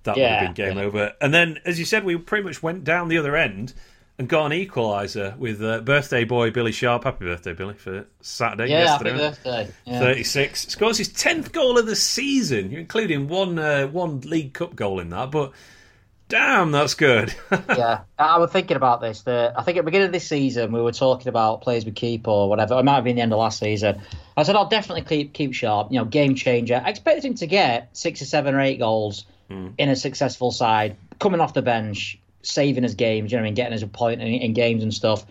that 0.05 0.17
yeah, 0.17 0.23
would 0.23 0.47
have 0.47 0.55
been 0.55 0.67
game 0.67 0.79
yeah. 0.79 0.85
over. 0.85 1.13
And 1.21 1.33
then, 1.33 1.59
as 1.65 1.79
you 1.79 1.85
said, 1.85 2.05
we 2.05 2.17
pretty 2.17 2.45
much 2.45 2.63
went 2.63 2.85
down 2.85 3.09
the 3.09 3.19
other 3.19 3.37
end 3.37 3.75
and 4.19 4.29
got 4.29 4.53
an 4.53 4.53
equaliser 4.53 5.37
with 5.37 5.63
uh, 5.63 5.81
birthday 5.81 6.25
boy 6.25 6.51
Billy 6.51 6.73
Sharp. 6.73 7.05
Happy 7.05 7.25
birthday, 7.25 7.53
Billy, 7.53 7.75
for 7.75 8.07
Saturday. 8.21 8.71
Yeah, 8.71 8.85
yesterday, 8.85 9.11
happy 9.11 9.23
birthday. 9.23 9.71
Yeah. 9.85 9.99
36. 9.99 10.69
Scores 10.69 10.99
his 10.99 11.09
10th 11.09 11.53
goal 11.53 11.79
of 11.79 11.87
the 11.87 11.97
season, 11.97 12.73
including 12.73 13.29
one 13.29 13.59
uh, 13.59 13.87
one 13.89 14.21
League 14.21 14.55
Cup 14.55 14.77
goal 14.77 15.01
in 15.01 15.09
that. 15.11 15.31
But 15.33 15.53
damn, 16.29 16.71
that's 16.71 16.95
good. 16.95 17.35
yeah, 17.69 18.03
I 18.17 18.39
was 18.39 18.53
thinking 18.53 18.77
about 18.77 19.01
this. 19.01 19.23
The, 19.23 19.53
I 19.57 19.63
think 19.63 19.79
at 19.79 19.81
the 19.81 19.91
beginning 19.91 20.07
of 20.07 20.13
this 20.13 20.29
season, 20.29 20.71
we 20.71 20.81
were 20.81 20.93
talking 20.93 21.29
about 21.29 21.63
players 21.63 21.85
we 21.85 21.91
keep 21.91 22.29
or 22.29 22.49
whatever. 22.49 22.79
It 22.79 22.85
might 22.85 22.97
have 22.97 23.05
been 23.05 23.17
the 23.17 23.23
end 23.23 23.33
of 23.33 23.41
last 23.41 23.59
season. 23.59 24.01
I 24.37 24.45
said, 24.45 24.55
I'll 24.55 24.69
definitely 24.69 25.03
keep, 25.03 25.33
keep 25.33 25.55
Sharp, 25.55 25.91
you 25.91 25.99
know, 25.99 26.05
game 26.05 26.37
changer. 26.37 26.81
I 26.85 26.91
expected 26.91 27.25
him 27.25 27.35
to 27.35 27.47
get 27.47 27.97
six 27.97 28.23
or 28.23 28.27
seven 28.27 28.55
or 28.55 28.61
eight 28.61 28.79
goals 28.79 29.27
mm. 29.51 29.75
in 29.77 29.89
a 29.89 29.97
successful 29.97 30.53
side, 30.53 30.97
coming 31.19 31.41
off 31.41 31.55
the 31.55 31.63
bench 31.63 32.19
saving 32.45 32.83
his 32.83 32.95
games, 32.95 33.33
you 33.33 33.39
know, 33.39 33.43
I 33.43 33.45
mean, 33.45 33.55
getting 33.55 33.83
a 33.83 33.87
point 33.87 34.21
in, 34.21 34.29
in 34.29 34.53
games 34.53 34.83
and 34.83 34.93
stuff. 34.93 35.25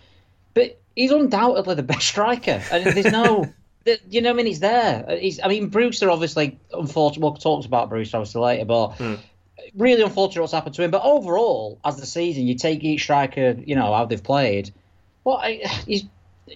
But 0.53 0.79
he's 0.95 1.11
undoubtedly 1.11 1.75
the 1.75 1.83
best 1.83 2.07
striker, 2.07 2.61
and 2.71 2.85
there's 2.85 3.11
no. 3.11 3.45
you 4.09 4.21
know, 4.21 4.29
I 4.29 4.33
mean, 4.33 4.45
he's 4.45 4.59
there. 4.59 5.17
He's, 5.19 5.39
I 5.41 5.47
mean, 5.47 5.67
Brewster 5.67 6.09
obviously, 6.09 6.59
unfortunately, 6.71 7.23
we'll 7.23 7.35
talk 7.35 7.65
about 7.65 7.89
Brewster 7.89 8.17
obviously 8.17 8.41
later, 8.41 8.65
but 8.65 8.89
mm. 8.91 9.19
really 9.75 10.01
unfortunate 10.01 10.41
what's 10.41 10.53
happened 10.53 10.75
to 10.75 10.83
him. 10.83 10.91
But 10.91 11.03
overall, 11.03 11.79
as 11.83 11.97
the 11.97 12.05
season, 12.05 12.47
you 12.47 12.55
take 12.55 12.83
each 12.83 13.03
striker, 13.03 13.55
you 13.65 13.75
know, 13.75 13.93
how 13.93 14.05
they've 14.05 14.23
played. 14.23 14.71
Well, 15.25 15.41
he's 15.85 16.05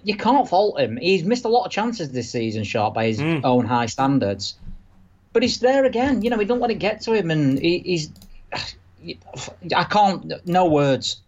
you 0.03 0.17
can't 0.17 0.47
fault 0.47 0.79
him. 0.79 0.97
He's 0.97 1.23
missed 1.23 1.45
a 1.45 1.49
lot 1.49 1.65
of 1.65 1.71
chances 1.71 2.11
this 2.11 2.29
season, 2.29 2.63
Sharp, 2.63 2.93
by 2.93 3.07
his 3.07 3.19
mm. 3.19 3.41
own 3.43 3.65
high 3.65 3.85
standards. 3.85 4.55
But 5.33 5.43
he's 5.43 5.59
there 5.59 5.85
again. 5.85 6.21
You 6.21 6.29
know, 6.29 6.37
we 6.37 6.45
don't 6.45 6.59
let 6.59 6.71
it 6.71 6.79
get 6.79 7.01
to 7.01 7.13
him, 7.13 7.31
and 7.31 7.59
he, 7.59 7.79
he's 7.79 8.11
I 9.75 9.83
can't. 9.83 10.45
No 10.45 10.65
words 10.65 11.21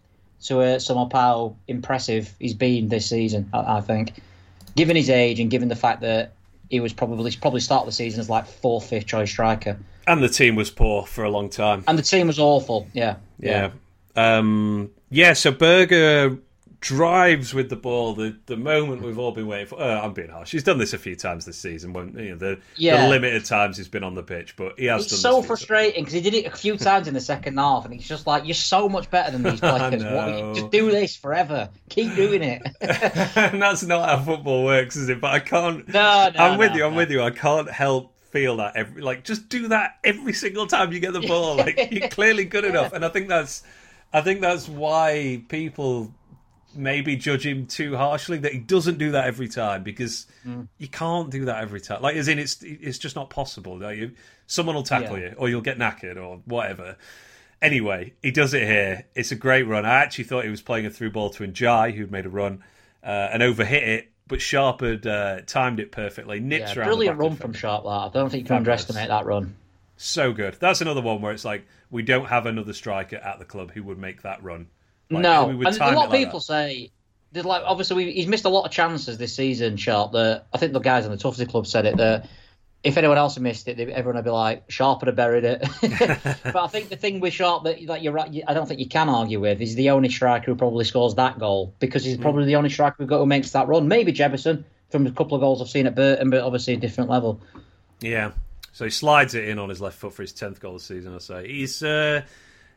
to 0.44 0.60
uh, 0.60 0.78
sum 0.78 0.98
up 0.98 1.12
how 1.12 1.56
impressive 1.68 2.34
he's 2.38 2.54
been 2.54 2.88
this 2.88 3.08
season. 3.08 3.50
I, 3.52 3.78
I 3.78 3.80
think. 3.80 4.12
given 4.76 4.96
his 4.96 5.10
age 5.10 5.40
and 5.40 5.50
given 5.50 5.68
the 5.68 5.76
fact 5.76 6.00
that 6.00 6.32
he 6.68 6.80
was 6.80 6.92
probably 6.92 7.30
probably 7.32 7.60
start 7.60 7.86
the 7.86 7.92
season 7.92 8.20
as 8.20 8.30
like 8.30 8.46
fourth, 8.46 8.86
fifth 8.86 9.06
choice 9.06 9.30
striker. 9.30 9.78
And 10.06 10.22
the 10.22 10.28
team 10.28 10.56
was 10.56 10.70
poor 10.70 11.06
for 11.06 11.24
a 11.24 11.30
long 11.30 11.50
time. 11.50 11.84
And 11.86 11.98
the 11.98 12.02
team 12.02 12.26
was 12.26 12.38
awful. 12.38 12.88
Yeah. 12.92 13.16
Yeah. 13.38 13.70
Yeah. 14.16 14.38
Um, 14.38 14.90
yeah 15.10 15.34
so 15.34 15.50
Berge 15.52 16.38
drives 16.80 17.52
with 17.52 17.68
the 17.68 17.76
ball 17.76 18.14
the, 18.14 18.34
the 18.46 18.56
moment 18.56 19.02
we've 19.02 19.18
all 19.18 19.32
been 19.32 19.46
waiting 19.46 19.66
for. 19.66 19.80
Uh, 19.80 20.00
I'm 20.00 20.14
being 20.14 20.30
harsh. 20.30 20.50
He's 20.50 20.62
done 20.62 20.78
this 20.78 20.94
a 20.94 20.98
few 20.98 21.14
times 21.14 21.44
this 21.44 21.58
season. 21.58 21.92
When 21.92 22.16
you 22.18 22.30
know 22.30 22.36
the, 22.36 22.60
yeah. 22.76 23.02
the 23.02 23.08
limited 23.10 23.44
times 23.44 23.76
he's 23.76 23.88
been 23.88 24.02
on 24.02 24.14
the 24.14 24.22
pitch, 24.22 24.56
but 24.56 24.78
he 24.78 24.86
has. 24.86 25.06
Done. 25.06 25.14
It's 25.14 25.20
so 25.20 25.42
frustrating 25.42 26.02
because 26.02 26.14
he 26.14 26.20
did 26.20 26.34
it 26.34 26.46
a 26.46 26.50
few 26.50 26.76
times 26.76 27.06
in 27.06 27.14
the 27.14 27.20
second 27.20 27.58
half, 27.58 27.84
and 27.84 27.92
he's 27.92 28.08
just 28.08 28.26
like, 28.26 28.46
"You're 28.46 28.54
so 28.54 28.88
much 28.88 29.10
better 29.10 29.30
than 29.30 29.42
these 29.42 29.60
players. 29.60 30.02
what, 30.02 30.54
just 30.54 30.70
do 30.70 30.90
this 30.90 31.14
forever. 31.16 31.68
Keep 31.90 32.14
doing 32.14 32.42
it." 32.42 32.62
and 33.36 33.60
that's 33.60 33.82
not 33.82 34.08
how 34.08 34.24
football 34.24 34.64
works, 34.64 34.96
is 34.96 35.08
it? 35.08 35.20
But 35.20 35.34
I 35.34 35.40
can't. 35.40 35.86
No, 35.88 36.30
no. 36.34 36.40
I'm 36.42 36.58
with 36.58 36.70
no, 36.70 36.76
you. 36.76 36.84
I'm 36.86 36.94
with 36.94 37.10
you. 37.10 37.22
I 37.22 37.30
can't 37.30 37.70
help 37.70 38.16
feel 38.30 38.56
that 38.58 38.76
every 38.76 39.02
like 39.02 39.24
just 39.24 39.48
do 39.48 39.68
that 39.68 39.98
every 40.04 40.32
single 40.32 40.66
time 40.66 40.92
you 40.92 41.00
get 41.00 41.12
the 41.12 41.20
ball. 41.20 41.56
Like 41.56 41.88
you're 41.90 42.08
clearly 42.08 42.44
good 42.44 42.64
enough, 42.64 42.94
and 42.94 43.04
I 43.04 43.10
think 43.10 43.28
that's. 43.28 43.62
I 44.12 44.22
think 44.22 44.40
that's 44.40 44.68
why 44.68 45.44
people 45.48 46.12
maybe 46.74 47.16
judge 47.16 47.46
him 47.46 47.66
too 47.66 47.96
harshly 47.96 48.38
that 48.38 48.52
he 48.52 48.58
doesn't 48.58 48.98
do 48.98 49.12
that 49.12 49.26
every 49.26 49.48
time 49.48 49.82
because 49.82 50.26
mm. 50.46 50.68
you 50.78 50.88
can't 50.88 51.30
do 51.30 51.46
that 51.46 51.62
every 51.62 51.80
time. 51.80 52.02
Like, 52.02 52.16
as 52.16 52.28
in, 52.28 52.38
it's 52.38 52.62
it's 52.62 52.98
just 52.98 53.16
not 53.16 53.30
possible. 53.30 53.80
You, 53.94 54.12
someone 54.46 54.74
will 54.74 54.82
tackle 54.82 55.18
yeah. 55.18 55.30
you, 55.30 55.34
or 55.36 55.48
you'll 55.48 55.60
get 55.60 55.78
knackered, 55.78 56.16
or 56.16 56.40
whatever. 56.44 56.96
Anyway, 57.62 58.14
he 58.22 58.30
does 58.30 58.54
it 58.54 58.62
here. 58.66 59.06
It's 59.14 59.32
a 59.32 59.36
great 59.36 59.64
run. 59.64 59.84
I 59.84 60.02
actually 60.02 60.24
thought 60.24 60.44
he 60.44 60.50
was 60.50 60.62
playing 60.62 60.86
a 60.86 60.90
through 60.90 61.10
ball 61.10 61.30
to 61.30 61.44
Ndiaye, 61.44 61.94
who'd 61.94 62.10
made 62.10 62.26
a 62.26 62.30
run 62.30 62.62
uh, 63.02 63.28
and 63.32 63.42
overhit 63.42 63.86
it, 63.86 64.12
but 64.26 64.40
Sharp 64.40 64.80
had 64.80 65.06
uh, 65.06 65.40
timed 65.46 65.80
it 65.80 65.92
perfectly. 65.92 66.40
Nips 66.40 66.74
yeah, 66.74 66.84
brilliant 66.84 67.18
run 67.18 67.36
from 67.36 67.52
Sharp. 67.52 67.84
That 67.84 67.90
I 67.90 68.08
don't 68.12 68.30
think 68.30 68.42
you 68.42 68.46
can 68.46 68.56
underestimate 68.56 69.08
that 69.08 69.26
run. 69.26 69.56
So 69.96 70.32
good. 70.32 70.56
That's 70.58 70.80
another 70.80 71.02
one 71.02 71.20
where 71.20 71.32
it's 71.32 71.44
like 71.44 71.66
we 71.90 72.02
don't 72.02 72.26
have 72.26 72.46
another 72.46 72.72
striker 72.72 73.16
at 73.16 73.38
the 73.38 73.44
club 73.44 73.72
who 73.72 73.82
would 73.82 73.98
make 73.98 74.22
that 74.22 74.42
run. 74.42 74.68
Like, 75.10 75.22
no, 75.22 75.50
and 75.50 75.62
a 75.62 75.90
lot 75.92 76.06
of 76.06 76.12
people 76.12 76.38
that. 76.38 76.44
say 76.44 76.90
like 77.32 77.62
obviously 77.64 77.96
we, 77.96 78.12
he's 78.12 78.26
missed 78.26 78.44
a 78.44 78.48
lot 78.48 78.64
of 78.64 78.72
chances 78.72 79.18
this 79.18 79.34
season. 79.34 79.76
Sharp. 79.76 80.12
That 80.12 80.46
I 80.52 80.58
think 80.58 80.72
the 80.72 80.80
guys 80.80 81.04
in 81.04 81.10
the 81.10 81.18
Toughsy 81.18 81.48
club 81.48 81.66
said 81.66 81.86
it 81.86 81.96
that 81.96 82.28
if 82.82 82.96
anyone 82.96 83.18
else 83.18 83.34
had 83.34 83.42
missed 83.42 83.68
it, 83.68 83.78
everyone 83.78 84.16
would 84.16 84.24
be 84.24 84.30
like 84.30 84.70
Sharp 84.70 85.00
would 85.00 85.08
have 85.08 85.16
buried 85.16 85.44
it. 85.44 85.60
but 86.44 86.56
I 86.56 86.66
think 86.66 86.88
the 86.88 86.96
thing 86.96 87.20
with 87.20 87.34
Sharp 87.34 87.64
that, 87.64 87.86
that 87.86 88.02
you're 88.02 88.12
right, 88.12 88.42
I 88.46 88.54
don't 88.54 88.66
think 88.66 88.80
you 88.80 88.88
can 88.88 89.08
argue 89.08 89.40
with 89.40 89.60
is 89.60 89.74
the 89.74 89.90
only 89.90 90.08
striker 90.08 90.46
who 90.46 90.56
probably 90.56 90.84
scores 90.84 91.14
that 91.16 91.38
goal 91.38 91.74
because 91.78 92.04
he's 92.04 92.16
hmm. 92.16 92.22
probably 92.22 92.44
mm. 92.44 92.48
the 92.48 92.56
only 92.56 92.70
striker 92.70 92.96
we've 92.98 93.08
got 93.08 93.18
who 93.18 93.26
makes 93.26 93.50
that 93.50 93.68
run. 93.68 93.86
Maybe 93.86 94.12
Jebbison 94.12 94.64
from 94.90 95.06
a 95.06 95.12
couple 95.12 95.36
of 95.36 95.40
goals 95.40 95.60
I've 95.60 95.68
seen 95.68 95.86
at 95.86 95.94
Burton, 95.94 96.30
but 96.30 96.42
obviously 96.42 96.74
a 96.74 96.78
different 96.78 97.10
level. 97.10 97.40
Yeah. 98.00 98.32
So 98.72 98.84
he 98.84 98.90
slides 98.90 99.34
it 99.34 99.48
in 99.48 99.58
on 99.58 99.68
his 99.68 99.80
left 99.80 99.98
foot 99.98 100.14
for 100.14 100.22
his 100.22 100.32
tenth 100.32 100.58
goal 100.60 100.76
of 100.76 100.80
the 100.80 100.86
season. 100.86 101.14
I 101.14 101.18
say 101.18 101.48
he's. 101.48 101.82
Uh 101.82 102.22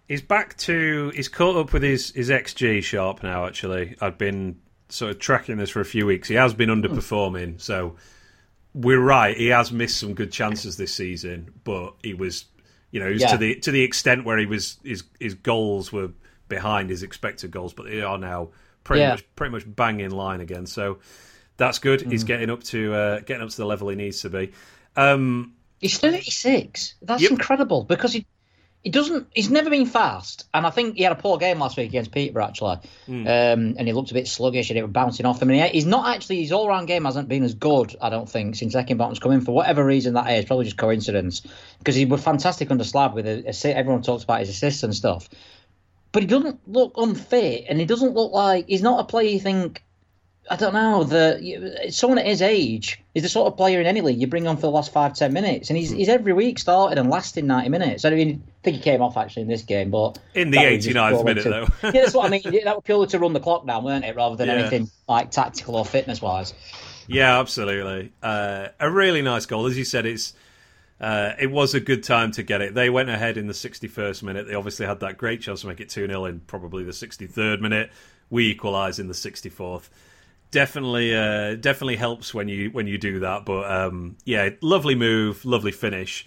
he's 0.08 0.22
back 0.22 0.58
to 0.58 1.12
he's 1.16 1.28
caught 1.28 1.56
up 1.56 1.74
with 1.74 1.84
his 1.84 2.12
his 2.12 2.30
xG 2.30 2.84
sharp 2.84 3.24
now. 3.24 3.46
Actually, 3.46 3.96
I've 4.02 4.18
been 4.18 4.60
sort 4.90 5.12
of 5.12 5.20
tracking 5.20 5.58
this 5.58 5.70
for 5.70 5.82
a 5.82 5.86
few 5.86 6.06
weeks. 6.06 6.28
He 6.28 6.36
has 6.36 6.54
been 6.54 6.70
underperforming, 6.70 7.60
so 7.62 7.96
we're 8.74 9.00
right. 9.00 9.36
He 9.36 9.48
has 9.48 9.72
missed 9.72 10.00
some 10.00 10.14
good 10.14 10.32
chances 10.32 10.78
this 10.78 10.94
season, 10.94 11.54
but 11.64 11.94
he 12.04 12.14
was, 12.14 12.46
you 12.92 13.00
know, 13.00 13.08
yeah. 13.08 13.28
to 13.28 13.38
the 13.38 13.56
to 13.62 13.72
the 13.72 13.82
extent 13.82 14.26
where 14.26 14.38
he 14.38 14.46
was 14.46 14.78
his 14.84 15.04
his 15.20 15.36
goals 15.36 15.92
were 15.92 16.10
behind 16.50 16.90
his 16.90 17.04
expected 17.04 17.52
goals, 17.52 17.74
but 17.74 17.86
they 17.86 18.02
are 18.02 18.18
now 18.18 18.50
pretty 18.84 19.02
yeah. 19.02 19.12
much 19.12 19.36
pretty 19.36 19.52
much 19.52 19.64
bang 19.66 20.00
in 20.00 20.12
line 20.12 20.42
again. 20.42 20.66
So 20.66 21.00
that's 21.58 21.80
good. 21.80 22.02
Mm. 22.02 22.12
He's 22.12 22.24
getting 22.24 22.50
up 22.50 22.64
to 22.66 22.94
uh, 22.94 23.20
getting 23.22 23.44
up 23.44 23.50
to 23.50 23.58
the 23.58 23.66
level 23.66 23.90
he 23.90 23.96
needs 23.96 24.22
to 24.22 24.30
be. 24.30 24.52
Um, 24.96 25.54
He's 25.80 25.98
36. 25.98 26.96
That's 27.02 27.24
yep. 27.24 27.32
incredible 27.32 27.84
because 27.84 28.14
he 28.14 28.26
he 28.84 28.90
doesn't. 28.90 29.28
He's 29.34 29.50
never 29.50 29.70
been 29.70 29.86
fast, 29.86 30.46
and 30.54 30.68
I 30.68 30.70
think 30.70 30.98
he 30.98 31.04
had 31.04 31.14
a 31.14 31.16
poor 31.16 31.38
game 31.38 31.58
last 31.60 31.78
week 31.78 31.88
against 31.88 32.12
Peterborough 32.12 32.46
actually, 32.46 32.78
mm. 33.08 33.22
um, 33.22 33.76
and 33.78 33.88
he 33.88 33.94
looked 33.94 34.12
a 34.12 34.14
bit 34.14 34.28
sluggish 34.28 34.70
and 34.70 34.78
it 34.78 34.82
was 34.82 34.92
bouncing 34.92 35.26
off 35.26 35.42
him. 35.42 35.50
And 35.50 35.62
he, 35.62 35.68
he's 35.70 35.86
not 35.86 36.14
actually 36.14 36.42
his 36.42 36.52
all 36.52 36.68
round 36.68 36.88
game 36.88 37.06
hasn't 37.06 37.30
been 37.30 37.44
as 37.44 37.54
good, 37.54 37.96
I 38.02 38.10
don't 38.10 38.30
think, 38.30 38.56
since 38.56 38.76
Heckingbottom's 38.76 39.20
come 39.20 39.32
in 39.32 39.40
for 39.42 39.54
whatever 39.54 39.86
reason 39.86 40.16
that 40.16 40.30
is. 40.32 40.44
Probably 40.44 40.66
just 40.66 40.78
coincidence 40.78 41.44
because 41.80 41.96
he 41.96 42.04
was 42.04 42.22
fantastic 42.22 42.72
under 42.72 42.84
Slab 42.84 43.14
with 43.14 43.26
a, 43.26 43.48
a, 43.48 43.68
everyone 43.74 44.02
talks 44.02 44.26
about 44.26 44.42
his 44.42 44.50
assists 44.50 44.84
and 44.84 44.94
stuff, 44.94 45.30
but 46.12 46.24
he 46.24 46.28
doesn't 46.28 46.60
look 46.68 46.96
unfit, 46.98 47.66
and 47.70 47.80
he 47.80 47.86
doesn't 47.86 48.14
look 48.14 48.34
like 48.34 48.68
he's 48.68 48.84
not 48.84 49.00
a 49.00 49.06
player 49.06 49.30
you 49.30 49.40
think 49.40 49.82
I 50.50 50.58
don't 50.58 50.74
know. 50.74 51.04
The 51.04 51.88
someone 51.90 52.20
at 52.20 52.26
his 52.26 52.42
age 52.42 53.02
is 53.16 53.24
the 53.24 53.30
sort 53.30 53.48
of 53.48 53.56
player 53.56 53.80
in 53.80 53.88
any 53.88 54.02
league 54.02 54.20
you 54.20 54.28
bring 54.28 54.46
on 54.46 54.58
for 54.58 54.64
the 54.64 54.72
last 54.72 54.92
five 54.92 55.14
ten 55.14 55.32
minutes, 55.32 55.70
and 55.70 55.78
he's 55.78 55.90
he's 55.90 56.10
every 56.10 56.34
week 56.34 56.60
started 56.60 56.98
and 56.98 57.10
lasting 57.10 57.48
ninety 57.48 57.70
minutes. 57.70 58.04
I 58.04 58.10
mean, 58.10 58.44
I 58.46 58.64
think 58.64 58.78
he 58.78 58.84
came 58.84 59.02
off 59.02 59.16
actually 59.16 59.44
in 59.44 59.48
this 59.48 59.62
game, 59.62 59.90
but 59.90 60.20
in 60.34 60.52
the 60.52 60.58
89th 60.58 61.24
minute 61.24 61.44
though. 61.46 61.68
yeah, 61.84 61.92
that's 61.92 62.14
what 62.14 62.26
I 62.26 62.30
mean. 62.30 62.42
That 62.44 62.76
was 62.76 62.84
purely 62.84 63.08
to 63.08 63.20
run 63.20 63.32
the 63.32 63.40
clock 63.40 63.66
down, 63.66 63.86
weren't 63.86 64.04
it, 64.04 64.16
rather 64.16 64.36
than 64.36 64.48
yeah. 64.48 64.56
anything 64.56 64.90
like 65.08 65.32
tactical 65.32 65.78
or 65.78 65.86
fitness 65.86 66.22
wise. 66.22 66.54
Yeah, 67.08 67.40
absolutely. 67.40 68.12
Uh, 68.22 68.70
a 68.80 68.90
really 68.90 69.22
nice 69.22 69.46
goal, 69.46 69.66
as 69.66 69.78
you 69.78 69.86
said. 69.86 70.06
It's 70.06 70.34
uh, 71.00 71.34
it 71.40 71.52
was 71.52 71.74
a 71.74 71.80
good 71.80 72.04
time 72.04 72.32
to 72.32 72.44
get 72.44 72.62
it. 72.62 72.74
They 72.74 72.90
went 72.90 73.10
ahead 73.10 73.38
in 73.38 73.48
the 73.48 73.54
61st 73.54 74.24
minute. 74.24 74.48
They 74.48 74.56
obviously 74.56 74.86
had 74.86 75.00
that 75.02 75.18
great 75.18 75.42
chance 75.42 75.62
to 75.62 75.68
make 75.68 75.80
it 75.80 75.90
2 75.90 76.08
0 76.08 76.26
in 76.26 76.42
probably 76.42 76.84
the 76.84 76.92
63rd 76.92 77.62
minute. 77.62 77.92
We 78.30 78.48
equalised 78.48 79.00
in 79.00 79.08
the 79.08 79.14
64th 79.14 79.90
definitely 80.54 81.14
uh, 81.14 81.56
definitely 81.56 81.98
helps 81.98 82.34
when 82.34 82.48
you 82.48 82.70
when 82.70 82.88
you 82.88 82.98
do 82.98 83.20
that. 83.20 83.44
But 83.44 83.70
um, 83.70 84.16
yeah, 84.24 84.52
lovely 84.62 84.96
move, 84.96 85.44
lovely 85.44 85.74
finish. 85.74 86.26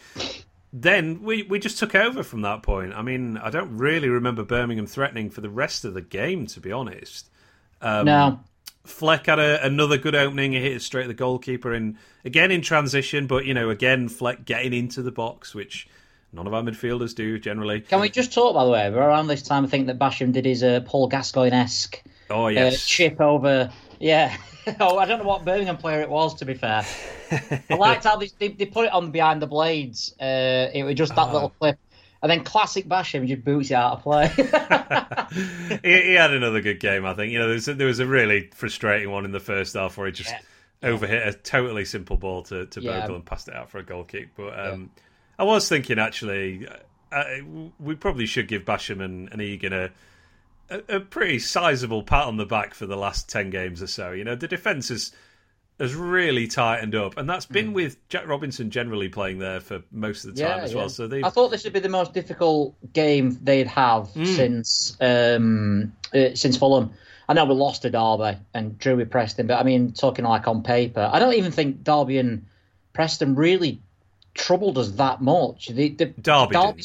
Then 0.72 1.22
we, 1.22 1.44
we 1.44 1.58
just 1.58 1.78
took 1.78 1.94
over 1.94 2.22
from 2.22 2.42
that 2.42 2.62
point. 2.62 2.92
I 2.92 3.00
mean, 3.00 3.38
I 3.38 3.48
don't 3.48 3.78
really 3.78 4.10
remember 4.10 4.44
Birmingham 4.44 4.86
threatening 4.86 5.30
for 5.30 5.40
the 5.40 5.48
rest 5.48 5.86
of 5.86 5.94
the 5.94 6.02
game, 6.02 6.46
to 6.48 6.60
be 6.60 6.70
honest. 6.70 7.30
Um, 7.80 8.04
no. 8.04 8.40
Fleck 8.84 9.26
had 9.26 9.38
a, 9.38 9.64
another 9.64 9.96
good 9.96 10.14
opening. 10.14 10.52
He 10.52 10.60
hit 10.60 10.72
it 10.72 10.82
straight 10.82 11.04
at 11.04 11.08
the 11.08 11.14
goalkeeper, 11.14 11.72
and 11.72 11.96
again 12.26 12.50
in 12.50 12.60
transition. 12.60 13.26
But 13.26 13.46
you 13.46 13.54
know, 13.54 13.70
again 13.70 14.08
Fleck 14.08 14.44
getting 14.44 14.74
into 14.74 15.02
the 15.02 15.12
box, 15.12 15.54
which 15.54 15.88
none 16.32 16.46
of 16.46 16.52
our 16.52 16.62
midfielders 16.62 17.14
do 17.14 17.38
generally. 17.38 17.80
Can 17.80 18.00
we 18.00 18.10
just 18.10 18.34
talk, 18.34 18.54
by 18.54 18.64
the 18.64 18.70
way? 18.70 18.86
Around 18.86 19.28
this 19.28 19.42
time, 19.42 19.64
I 19.64 19.68
think 19.68 19.86
that 19.86 19.98
Basham 19.98 20.32
did 20.32 20.44
his 20.44 20.62
uh, 20.62 20.80
Paul 20.84 21.08
Gascoigne 21.08 21.54
esque 21.54 22.02
oh 22.30 22.48
yes 22.48 22.74
uh, 22.74 22.78
chip 22.86 23.20
over 23.20 23.70
yeah. 24.00 24.36
oh, 24.80 24.98
I 24.98 25.06
don't 25.06 25.18
know 25.18 25.28
what 25.28 25.44
Birmingham 25.44 25.76
player 25.76 26.00
it 26.00 26.10
was. 26.10 26.34
To 26.34 26.44
be 26.44 26.54
fair, 26.54 26.84
I 27.70 27.74
liked 27.74 28.04
how 28.04 28.16
they, 28.16 28.30
they, 28.38 28.48
they 28.48 28.66
put 28.66 28.86
it 28.86 28.92
on 28.92 29.10
behind 29.10 29.40
the 29.40 29.46
blades. 29.46 30.14
Uh, 30.20 30.70
it 30.72 30.82
was 30.84 30.94
just 30.94 31.14
that 31.14 31.32
little 31.32 31.52
ah. 31.54 31.58
clip, 31.58 31.78
and 32.22 32.30
then 32.30 32.44
classic 32.44 32.88
Basham 32.88 33.26
just 33.26 33.44
boots 33.44 33.70
it 33.70 33.74
out 33.74 33.92
of 33.94 34.02
play. 34.02 34.28
he, 35.82 36.08
he, 36.08 36.14
had 36.14 36.32
another 36.32 36.60
good 36.60 36.80
game, 36.80 37.06
I 37.06 37.14
think. 37.14 37.32
You 37.32 37.38
know, 37.38 37.46
there 37.46 37.54
was, 37.54 37.68
a, 37.68 37.74
there 37.74 37.86
was 37.86 38.00
a 38.00 38.06
really 38.06 38.50
frustrating 38.54 39.10
one 39.10 39.24
in 39.24 39.32
the 39.32 39.40
first 39.40 39.74
half 39.74 39.96
where 39.96 40.06
he 40.06 40.12
just 40.12 40.34
yeah. 40.82 40.90
overhit 40.90 41.26
a 41.26 41.32
totally 41.32 41.84
simple 41.84 42.16
ball 42.16 42.42
to 42.44 42.66
to 42.66 42.80
yeah. 42.80 43.00
Bogle 43.00 43.16
and 43.16 43.24
passed 43.24 43.48
it 43.48 43.54
out 43.54 43.70
for 43.70 43.78
a 43.78 43.84
goal 43.84 44.04
kick. 44.04 44.30
But 44.36 44.58
um, 44.58 44.90
yeah. 44.96 45.02
I 45.38 45.44
was 45.44 45.68
thinking 45.68 45.98
actually, 45.98 46.66
uh, 47.12 47.24
we 47.78 47.94
probably 47.94 48.26
should 48.26 48.48
give 48.48 48.64
Basham 48.64 49.00
and, 49.00 49.30
and 49.30 49.40
Egan 49.40 49.72
a 49.72 49.90
a, 50.70 50.96
a 50.96 51.00
pretty 51.00 51.38
sizable 51.38 52.02
pat 52.02 52.24
on 52.24 52.36
the 52.36 52.46
back 52.46 52.74
for 52.74 52.86
the 52.86 52.96
last 52.96 53.28
10 53.28 53.50
games 53.50 53.82
or 53.82 53.86
so. 53.86 54.12
You 54.12 54.24
know, 54.24 54.34
the 54.34 54.48
defence 54.48 54.88
has, 54.88 55.12
has 55.78 55.94
really 55.94 56.46
tightened 56.46 56.94
up, 56.94 57.16
and 57.16 57.28
that's 57.28 57.46
been 57.46 57.70
mm. 57.70 57.74
with 57.74 58.08
Jack 58.08 58.26
Robinson 58.26 58.70
generally 58.70 59.08
playing 59.08 59.38
there 59.38 59.60
for 59.60 59.82
most 59.90 60.24
of 60.24 60.34
the 60.34 60.42
time 60.42 60.58
yeah, 60.58 60.64
as 60.64 60.74
well. 60.74 60.88
So 60.88 61.08
I 61.22 61.30
thought 61.30 61.50
this 61.50 61.64
would 61.64 61.72
be 61.72 61.80
the 61.80 61.88
most 61.88 62.12
difficult 62.12 62.74
game 62.92 63.38
they'd 63.42 63.66
have 63.66 64.08
mm. 64.08 64.26
since 64.26 64.96
um, 65.00 65.92
uh, 66.14 66.34
since 66.34 66.56
Fulham. 66.56 66.92
I 67.28 67.34
know 67.34 67.44
we 67.44 67.54
lost 67.54 67.82
to 67.82 67.90
Derby 67.90 68.38
and 68.54 68.78
drew 68.78 68.96
with 68.96 69.10
Preston, 69.10 69.48
but 69.48 69.58
I 69.58 69.64
mean, 69.64 69.92
talking 69.92 70.24
like 70.24 70.46
on 70.46 70.62
paper, 70.62 71.10
I 71.12 71.18
don't 71.18 71.34
even 71.34 71.50
think 71.50 71.82
Derby 71.82 72.18
and 72.18 72.46
Preston 72.92 73.34
really 73.34 73.80
troubled 74.32 74.78
us 74.78 74.90
that 74.92 75.20
much. 75.20 75.68
The, 75.68 75.88
the 75.88 76.06
Derby, 76.06 76.54
Derby 76.54 76.84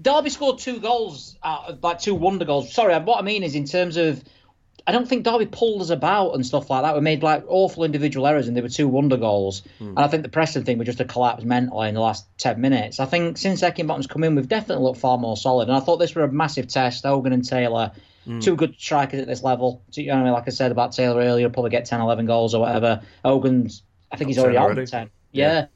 Derby 0.00 0.30
scored 0.30 0.58
two 0.58 0.80
goals, 0.80 1.36
uh, 1.42 1.74
like 1.82 2.00
two 2.00 2.14
wonder 2.14 2.44
goals. 2.44 2.72
Sorry, 2.72 2.96
what 2.98 3.18
I 3.18 3.22
mean 3.22 3.42
is 3.42 3.54
in 3.54 3.66
terms 3.66 3.96
of, 3.96 4.22
I 4.86 4.90
don't 4.90 5.06
think 5.06 5.24
Derby 5.24 5.46
pulled 5.46 5.80
us 5.82 5.90
about 5.90 6.34
and 6.34 6.44
stuff 6.44 6.68
like 6.70 6.82
that. 6.82 6.94
We 6.94 7.00
made 7.02 7.22
like 7.22 7.44
awful 7.46 7.84
individual 7.84 8.26
errors, 8.26 8.48
and 8.48 8.56
they 8.56 8.62
were 8.62 8.68
two 8.68 8.88
wonder 8.88 9.16
goals. 9.16 9.62
Hmm. 9.78 9.88
And 9.88 9.98
I 10.00 10.08
think 10.08 10.24
the 10.24 10.28
Preston 10.28 10.64
thing 10.64 10.78
was 10.78 10.86
just 10.86 11.00
a 11.00 11.04
collapse 11.04 11.44
mentally 11.44 11.88
in 11.88 11.94
the 11.94 12.00
last 12.00 12.26
ten 12.36 12.60
minutes. 12.60 12.98
I 12.98 13.04
think 13.04 13.38
since 13.38 13.60
Heckingbottom's 13.60 14.08
come 14.08 14.24
in, 14.24 14.34
we've 14.34 14.48
definitely 14.48 14.84
looked 14.84 14.98
far 14.98 15.18
more 15.18 15.36
solid. 15.36 15.68
And 15.68 15.76
I 15.76 15.80
thought 15.80 15.98
this 15.98 16.14
were 16.14 16.24
a 16.24 16.32
massive 16.32 16.66
test. 16.66 17.04
Hogan 17.04 17.32
and 17.32 17.46
Taylor, 17.46 17.92
hmm. 18.24 18.40
two 18.40 18.56
good 18.56 18.74
strikers 18.78 19.20
at 19.20 19.28
this 19.28 19.42
level. 19.42 19.82
You 19.92 20.06
know, 20.06 20.14
I 20.14 20.24
mean, 20.24 20.32
like 20.32 20.48
I 20.48 20.50
said 20.50 20.72
about 20.72 20.92
Taylor 20.92 21.20
earlier, 21.20 21.48
probably 21.48 21.70
get 21.70 21.84
10, 21.84 22.00
11 22.00 22.26
goals 22.26 22.54
or 22.54 22.62
whatever. 22.62 23.02
Hogan's, 23.24 23.82
I 24.10 24.16
think 24.16 24.28
he's 24.28 24.38
already, 24.38 24.56
already 24.56 24.80
on 24.80 24.86
ten. 24.86 25.10
Yeah. 25.30 25.66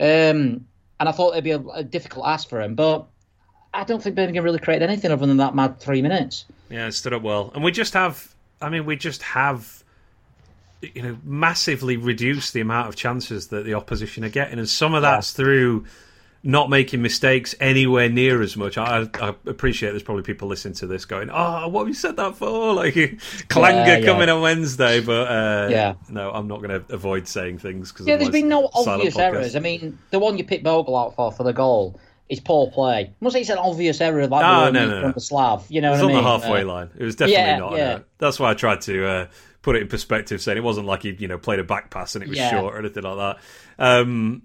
yeah. 0.00 0.30
Um, 0.30 0.66
and 0.98 1.08
I 1.08 1.12
thought 1.12 1.32
it'd 1.32 1.44
be 1.44 1.50
a, 1.50 1.60
a 1.60 1.84
difficult 1.84 2.26
ask 2.26 2.48
for 2.48 2.60
him, 2.62 2.74
but 2.74 3.08
I 3.76 3.84
don't 3.84 4.02
think 4.02 4.16
Birmingham 4.16 4.42
really 4.42 4.58
created 4.58 4.88
anything 4.88 5.12
other 5.12 5.26
than 5.26 5.36
that 5.36 5.54
mad 5.54 5.78
three 5.78 6.02
minutes. 6.02 6.46
Yeah, 6.70 6.86
it 6.86 6.92
stood 6.92 7.12
up 7.12 7.22
well, 7.22 7.52
and 7.54 7.62
we 7.62 7.70
just 7.70 7.92
have. 7.94 8.34
I 8.60 8.70
mean, 8.70 8.86
we 8.86 8.96
just 8.96 9.22
have 9.22 9.84
you 10.80 11.02
know 11.02 11.18
massively 11.24 11.96
reduced 11.96 12.52
the 12.52 12.60
amount 12.60 12.88
of 12.88 12.96
chances 12.96 13.48
that 13.48 13.64
the 13.64 13.74
opposition 13.74 14.24
are 14.24 14.30
getting, 14.30 14.58
and 14.58 14.68
some 14.68 14.94
of 14.94 15.02
that's 15.02 15.32
through 15.32 15.84
not 16.42 16.70
making 16.70 17.02
mistakes 17.02 17.54
anywhere 17.60 18.08
near 18.08 18.40
as 18.40 18.56
much. 18.56 18.78
I, 18.78 19.08
I, 19.20 19.34
appreciate 19.46 19.90
there's 19.90 20.04
probably 20.04 20.22
people 20.22 20.48
listening 20.48 20.74
to 20.74 20.86
this 20.86 21.04
going, 21.04 21.28
"Oh, 21.30 21.68
what 21.68 21.80
have 21.80 21.88
you 21.88 21.94
said 21.94 22.16
that 22.16 22.36
for?" 22.36 22.72
Like 22.74 22.94
clanger 23.48 23.90
yeah, 23.90 23.96
yeah. 23.98 24.06
coming 24.06 24.28
on 24.28 24.40
Wednesday, 24.40 25.00
but 25.00 25.28
uh, 25.28 25.68
yeah, 25.70 25.94
no, 26.08 26.30
I'm 26.30 26.48
not 26.48 26.62
going 26.62 26.80
to 26.80 26.94
avoid 26.94 27.28
saying 27.28 27.58
things 27.58 27.92
because 27.92 28.06
yeah, 28.06 28.16
there's 28.16 28.30
been 28.30 28.48
no 28.48 28.70
obvious 28.72 29.18
errors. 29.18 29.54
I 29.54 29.60
mean, 29.60 29.98
the 30.10 30.18
one 30.18 30.38
you 30.38 30.44
picked 30.44 30.64
Bogle 30.64 30.96
out 30.96 31.14
for 31.14 31.30
for 31.30 31.42
the 31.42 31.52
goal 31.52 32.00
is 32.28 32.40
poor 32.40 32.70
play. 32.70 33.04
I'm 33.04 33.14
not 33.20 33.32
saying 33.32 33.42
it's 33.42 33.50
an 33.50 33.58
obvious 33.58 34.00
error 34.00 34.26
like 34.26 34.44
oh, 34.44 34.70
no, 34.70 34.86
no, 34.86 35.00
no. 35.00 35.12
from 35.12 35.20
Slav. 35.20 35.66
You 35.68 35.80
know, 35.80 35.90
it 35.90 35.92
was 35.92 36.02
on 36.02 36.10
I 36.10 36.14
mean? 36.14 36.24
the 36.24 36.28
halfway 36.28 36.62
uh, 36.62 36.66
line. 36.66 36.90
It 36.96 37.04
was 37.04 37.16
definitely 37.16 37.42
yeah, 37.42 37.58
not. 37.58 37.76
Yeah. 37.76 37.98
That's 38.18 38.40
why 38.40 38.50
I 38.50 38.54
tried 38.54 38.80
to 38.82 39.06
uh, 39.06 39.26
put 39.62 39.76
it 39.76 39.82
in 39.82 39.88
perspective, 39.88 40.40
saying 40.40 40.58
it 40.58 40.64
wasn't 40.64 40.86
like 40.86 41.02
he 41.02 41.12
you 41.18 41.28
know 41.28 41.38
played 41.38 41.58
a 41.58 41.64
back 41.64 41.90
pass 41.90 42.14
and 42.14 42.22
it 42.24 42.28
was 42.28 42.38
yeah. 42.38 42.50
short 42.50 42.74
or 42.74 42.78
anything 42.78 43.02
like 43.02 43.16
that. 43.16 43.38
Um, 43.78 44.42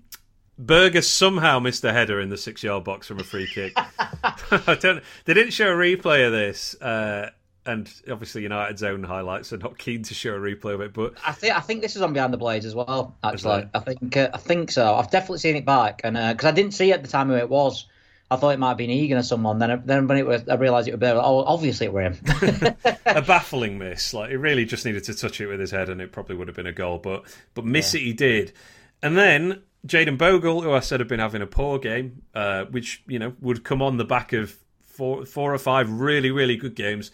Berge 0.57 1.03
somehow 1.03 1.59
missed 1.59 1.83
a 1.83 1.91
header 1.91 2.19
in 2.21 2.29
the 2.29 2.37
six 2.37 2.61
yard 2.61 2.83
box 2.83 3.07
from 3.07 3.19
a 3.19 3.23
free 3.23 3.47
kick. 3.47 3.73
I 3.99 4.77
don't. 4.79 5.03
They 5.25 5.33
didn't 5.33 5.51
show 5.51 5.69
a 5.69 5.75
replay 5.75 6.25
of 6.25 6.31
this. 6.31 6.79
Uh, 6.79 7.31
and 7.65 7.91
obviously 8.09 8.43
United's 8.43 8.83
own 8.83 9.03
highlights 9.03 9.53
are 9.53 9.57
not 9.57 9.77
keen 9.77 10.03
to 10.03 10.13
show 10.13 10.33
a 10.33 10.39
replay 10.39 10.73
of 10.73 10.81
it. 10.81 10.93
But 10.93 11.13
I 11.25 11.31
think 11.31 11.55
I 11.55 11.59
think 11.59 11.81
this 11.81 11.95
is 11.95 12.01
on 12.01 12.13
Behind 12.13 12.33
the 12.33 12.37
Blades 12.37 12.65
as 12.65 12.73
well. 12.73 13.15
Actually, 13.23 13.67
I 13.73 13.79
think 13.79 14.17
uh, 14.17 14.29
I 14.33 14.37
think 14.37 14.71
so. 14.71 14.95
I've 14.95 15.11
definitely 15.11 15.39
seen 15.39 15.55
it 15.55 15.65
back, 15.65 16.01
and 16.03 16.15
because 16.15 16.45
uh, 16.45 16.49
I 16.49 16.51
didn't 16.51 16.73
see 16.73 16.91
at 16.91 17.03
the 17.03 17.09
time 17.09 17.27
who 17.27 17.35
it 17.35 17.49
was, 17.49 17.85
I 18.29 18.35
thought 18.35 18.49
it 18.49 18.59
might 18.59 18.69
have 18.69 18.77
been 18.77 18.89
Egan 18.89 19.17
or 19.17 19.23
someone. 19.23 19.59
Then 19.59 19.83
then 19.85 20.07
when 20.07 20.17
it 20.17 20.25
was, 20.25 20.47
I 20.49 20.55
realised 20.55 20.87
it 20.87 20.91
was 20.91 20.99
Bale. 20.99 21.21
Oh, 21.23 21.43
obviously 21.43 21.87
it 21.87 21.93
were 21.93 22.01
him. 22.01 22.17
a 23.05 23.21
baffling 23.21 23.77
miss. 23.77 24.13
Like 24.13 24.31
he 24.31 24.35
really 24.37 24.65
just 24.65 24.85
needed 24.85 25.03
to 25.05 25.13
touch 25.13 25.39
it 25.39 25.47
with 25.47 25.59
his 25.59 25.71
head, 25.71 25.89
and 25.89 26.01
it 26.01 26.11
probably 26.11 26.35
would 26.35 26.47
have 26.47 26.55
been 26.55 26.67
a 26.67 26.71
goal. 26.71 26.97
But 26.97 27.25
but 27.53 27.65
miss 27.65 27.93
yeah. 27.93 28.01
it 28.01 28.03
he 28.03 28.13
did, 28.13 28.53
and 29.01 29.17
then. 29.17 29.63
Jaden 29.83 30.15
Bogle, 30.15 30.61
who 30.61 30.71
I 30.73 30.79
said 30.79 30.99
had 30.99 31.09
been 31.09 31.19
having 31.19 31.41
a 31.41 31.47
poor 31.47 31.79
game, 31.79 32.21
uh, 32.35 32.65
which 32.65 33.01
you 33.07 33.17
know 33.17 33.33
would 33.41 33.63
come 33.63 33.81
on 33.81 33.97
the 33.97 34.05
back 34.05 34.31
of 34.31 34.55
four, 34.79 35.25
four 35.25 35.51
or 35.51 35.57
five 35.57 35.89
really, 35.89 36.29
really 36.29 36.55
good 36.55 36.75
games, 36.75 37.09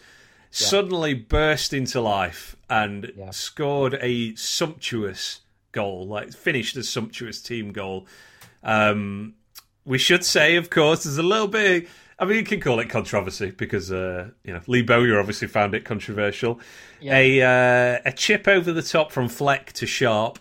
suddenly 0.50 1.14
burst 1.14 1.72
into 1.72 2.00
life 2.00 2.56
and 2.68 3.12
scored 3.30 3.98
a 4.00 4.34
sumptuous 4.34 5.40
goal, 5.72 6.06
like 6.06 6.32
finished 6.32 6.76
a 6.76 6.82
sumptuous 6.82 7.40
team 7.40 7.72
goal. 7.72 8.06
Um, 8.62 9.34
we 9.84 9.98
should 9.98 10.24
say, 10.24 10.56
of 10.56 10.70
course, 10.70 11.04
there's 11.04 11.18
a 11.18 11.22
little 11.22 11.48
bit. 11.48 11.88
I 12.18 12.24
mean, 12.24 12.36
you 12.36 12.44
can 12.44 12.60
call 12.60 12.80
it 12.80 12.90
controversy 12.90 13.52
because 13.52 13.92
uh, 13.92 14.30
you 14.44 14.52
know 14.52 14.60
Lee 14.66 14.82
Bowyer 14.82 15.18
obviously 15.18 15.48
found 15.48 15.74
it 15.74 15.84
controversial. 15.84 16.60
Yeah. 17.00 17.16
A 17.16 17.42
uh, 17.42 18.00
a 18.04 18.12
chip 18.12 18.48
over 18.48 18.72
the 18.72 18.82
top 18.82 19.12
from 19.12 19.28
Fleck 19.28 19.72
to 19.74 19.86
Sharp. 19.86 20.38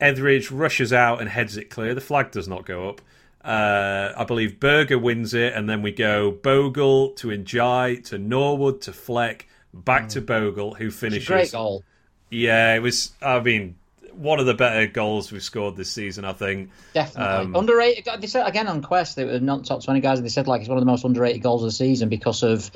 Etheridge 0.00 0.52
rushes 0.52 0.92
out 0.92 1.20
and 1.20 1.28
heads 1.28 1.56
it 1.56 1.70
clear. 1.70 1.92
The 1.92 2.00
flag 2.00 2.30
does 2.30 2.46
not 2.46 2.64
go 2.64 2.88
up. 2.88 3.00
Uh, 3.48 4.12
I 4.14 4.24
believe 4.24 4.60
Berge 4.60 4.94
wins 4.94 5.32
it, 5.32 5.54
and 5.54 5.66
then 5.66 5.80
we 5.80 5.90
go 5.90 6.30
Bogle 6.30 7.12
to 7.12 7.28
Ndiaye 7.28 8.04
to 8.08 8.18
Norwood 8.18 8.82
to 8.82 8.92
Fleck 8.92 9.48
back 9.72 10.04
mm. 10.04 10.10
to 10.10 10.20
Bogle, 10.20 10.74
who 10.74 10.90
finishes. 10.90 11.26
great 11.26 11.52
goal. 11.52 11.82
Yeah, 12.30 12.74
it 12.74 12.80
was. 12.80 13.12
I 13.22 13.40
mean, 13.40 13.76
one 14.12 14.38
of 14.38 14.44
the 14.44 14.52
better 14.52 14.86
goals 14.86 15.32
we've 15.32 15.42
scored 15.42 15.76
this 15.76 15.90
season. 15.90 16.26
I 16.26 16.34
think 16.34 16.68
definitely 16.92 17.46
um, 17.46 17.56
underrated. 17.56 18.06
They 18.20 18.26
said 18.26 18.46
again 18.46 18.68
on 18.68 18.82
Quest 18.82 19.16
they 19.16 19.24
were 19.24 19.40
not 19.40 19.64
top 19.64 19.82
twenty 19.82 20.00
guys, 20.00 20.18
and 20.18 20.26
they 20.26 20.30
said 20.30 20.46
like 20.46 20.60
it's 20.60 20.68
one 20.68 20.76
of 20.76 20.82
the 20.82 20.90
most 20.90 21.04
underrated 21.04 21.42
goals 21.42 21.62
of 21.62 21.68
the 21.68 21.72
season 21.72 22.10
because 22.10 22.42
of 22.42 22.70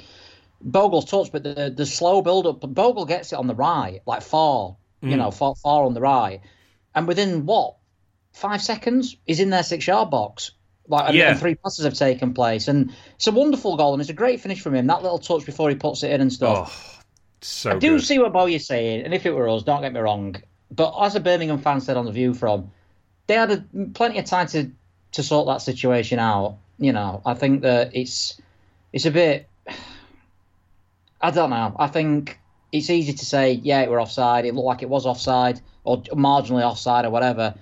Bogle's 0.63 1.05
touch, 1.05 1.31
but 1.31 1.43
the 1.43 1.71
the 1.77 1.85
slow 1.85 2.23
build 2.23 2.47
up. 2.47 2.61
Bogle 2.61 3.05
gets 3.05 3.35
it 3.35 3.37
on 3.37 3.47
the 3.47 3.55
right, 3.55 4.01
like 4.07 4.23
far, 4.23 4.77
mm. 5.03 5.11
you 5.11 5.19
know, 5.19 5.31
far, 5.31 5.55
far 5.55 5.85
on 5.85 5.93
the 5.93 6.01
right, 6.01 6.41
and 6.95 7.07
within 7.07 7.45
what 7.45 7.77
five 8.33 8.63
seconds, 8.63 9.19
he's 9.27 9.41
in 9.41 9.51
their 9.51 9.65
six 9.65 9.87
yard 9.87 10.09
box. 10.09 10.53
Like 10.89 11.09
and, 11.09 11.17
yeah. 11.17 11.31
and 11.31 11.41
three 11.41 11.55
passes 11.55 11.85
have 11.85 11.95
taken 11.95 12.35
place, 12.35 12.69
and 12.69 12.93
it's 13.15 13.27
a 13.27 13.33
wonderful 13.33 13.77
goal, 13.77 13.93
and 13.93 14.01
it's 14.01 14.11
a 14.11 14.15
great 14.15 14.41
finish 14.41 14.61
from 14.61 14.75
him. 14.75 14.87
That 14.89 15.03
little 15.03 15.19
touch 15.19 15.47
before 15.47 15.69
he 15.69 15.77
puts 15.77 16.03
it 16.03 16.11
in 16.11 16.21
and 16.21 16.33
stuff. 16.33 16.99
Oh, 17.01 17.05
so 17.41 17.71
I 17.73 17.79
do 17.79 17.97
good. 17.97 18.05
see 18.05 18.19
what 18.19 18.33
Bowyer's 18.33 18.67
saying, 18.67 19.05
and 19.05 19.15
if 19.15 19.25
it 19.25 19.33
were 19.33 19.49
us, 19.49 19.63
don't 19.63 19.83
get 19.83 19.93
me 19.93 20.01
wrong, 20.01 20.37
but 20.71 20.99
as 21.01 21.15
a 21.15 21.21
Birmingham 21.21 21.59
fan 21.59 21.81
said 21.81 21.97
on 21.97 22.05
the 22.05 22.13
View 22.13 22.35
from, 22.35 22.71
they 23.27 23.35
had 23.35 23.51
a, 23.51 23.65
plenty 23.95 24.19
of 24.19 24.25
time 24.25 24.49
to 24.49 24.71
to 25.13 25.23
sort 25.23 25.47
that 25.47 25.63
situation 25.63 26.19
out. 26.19 26.59
You 26.79 26.93
know, 26.93 27.23
I 27.25 27.35
think 27.35 27.63
that 27.63 27.95
it's 27.95 28.41
it's 28.93 29.07
a 29.07 29.11
bit. 29.11 29.49
I 31.21 31.31
don't 31.31 31.51
know. 31.51 31.77
I 31.79 31.87
think 31.87 32.41
it's 32.73 32.91
easy 32.91 33.13
to 33.13 33.25
say, 33.25 33.53
yeah, 33.53 33.83
it 33.83 33.91
were 33.91 34.01
offside. 34.01 34.45
It 34.45 34.55
looked 34.55 34.67
like 34.67 34.83
it 34.83 34.89
was 34.89 35.07
offside 35.07 35.61
or 35.85 36.03
marginally 36.03 36.63
offside 36.63 37.05
or 37.05 37.11
whatever. 37.11 37.55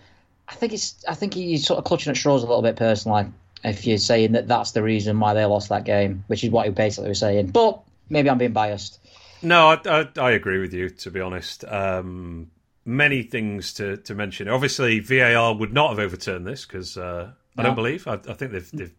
I 0.50 0.54
think 0.54 0.72
it's. 0.72 1.02
I 1.08 1.14
think 1.14 1.34
he's 1.34 1.64
sort 1.66 1.78
of 1.78 1.84
clutching 1.84 2.10
at 2.10 2.16
straws 2.16 2.42
a 2.42 2.46
little 2.46 2.62
bit 2.62 2.76
personally. 2.76 3.26
If 3.62 3.86
you're 3.86 3.98
saying 3.98 4.32
that 4.32 4.48
that's 4.48 4.72
the 4.72 4.82
reason 4.82 5.20
why 5.20 5.34
they 5.34 5.44
lost 5.44 5.68
that 5.68 5.84
game, 5.84 6.24
which 6.26 6.42
is 6.42 6.50
what 6.50 6.66
he 6.66 6.72
basically 6.72 7.10
was 7.10 7.20
saying. 7.20 7.48
But 7.48 7.80
maybe 8.08 8.28
I'm 8.28 8.38
being 8.38 8.52
biased. 8.52 8.98
No, 9.42 9.68
I, 9.68 9.80
I, 9.86 10.08
I 10.18 10.30
agree 10.32 10.58
with 10.58 10.74
you. 10.74 10.90
To 10.90 11.10
be 11.10 11.20
honest, 11.20 11.64
um, 11.64 12.50
many 12.84 13.22
things 13.22 13.74
to, 13.74 13.96
to 13.98 14.14
mention. 14.14 14.48
Obviously, 14.48 15.00
VAR 15.00 15.54
would 15.54 15.72
not 15.72 15.90
have 15.90 15.98
overturned 15.98 16.46
this 16.46 16.66
because 16.66 16.96
uh, 16.96 17.30
I 17.56 17.62
don't 17.62 17.74
believe. 17.74 18.06
I, 18.08 18.14
I 18.14 18.34
think 18.34 18.52
they've, 18.52 18.70
they've 18.72 18.94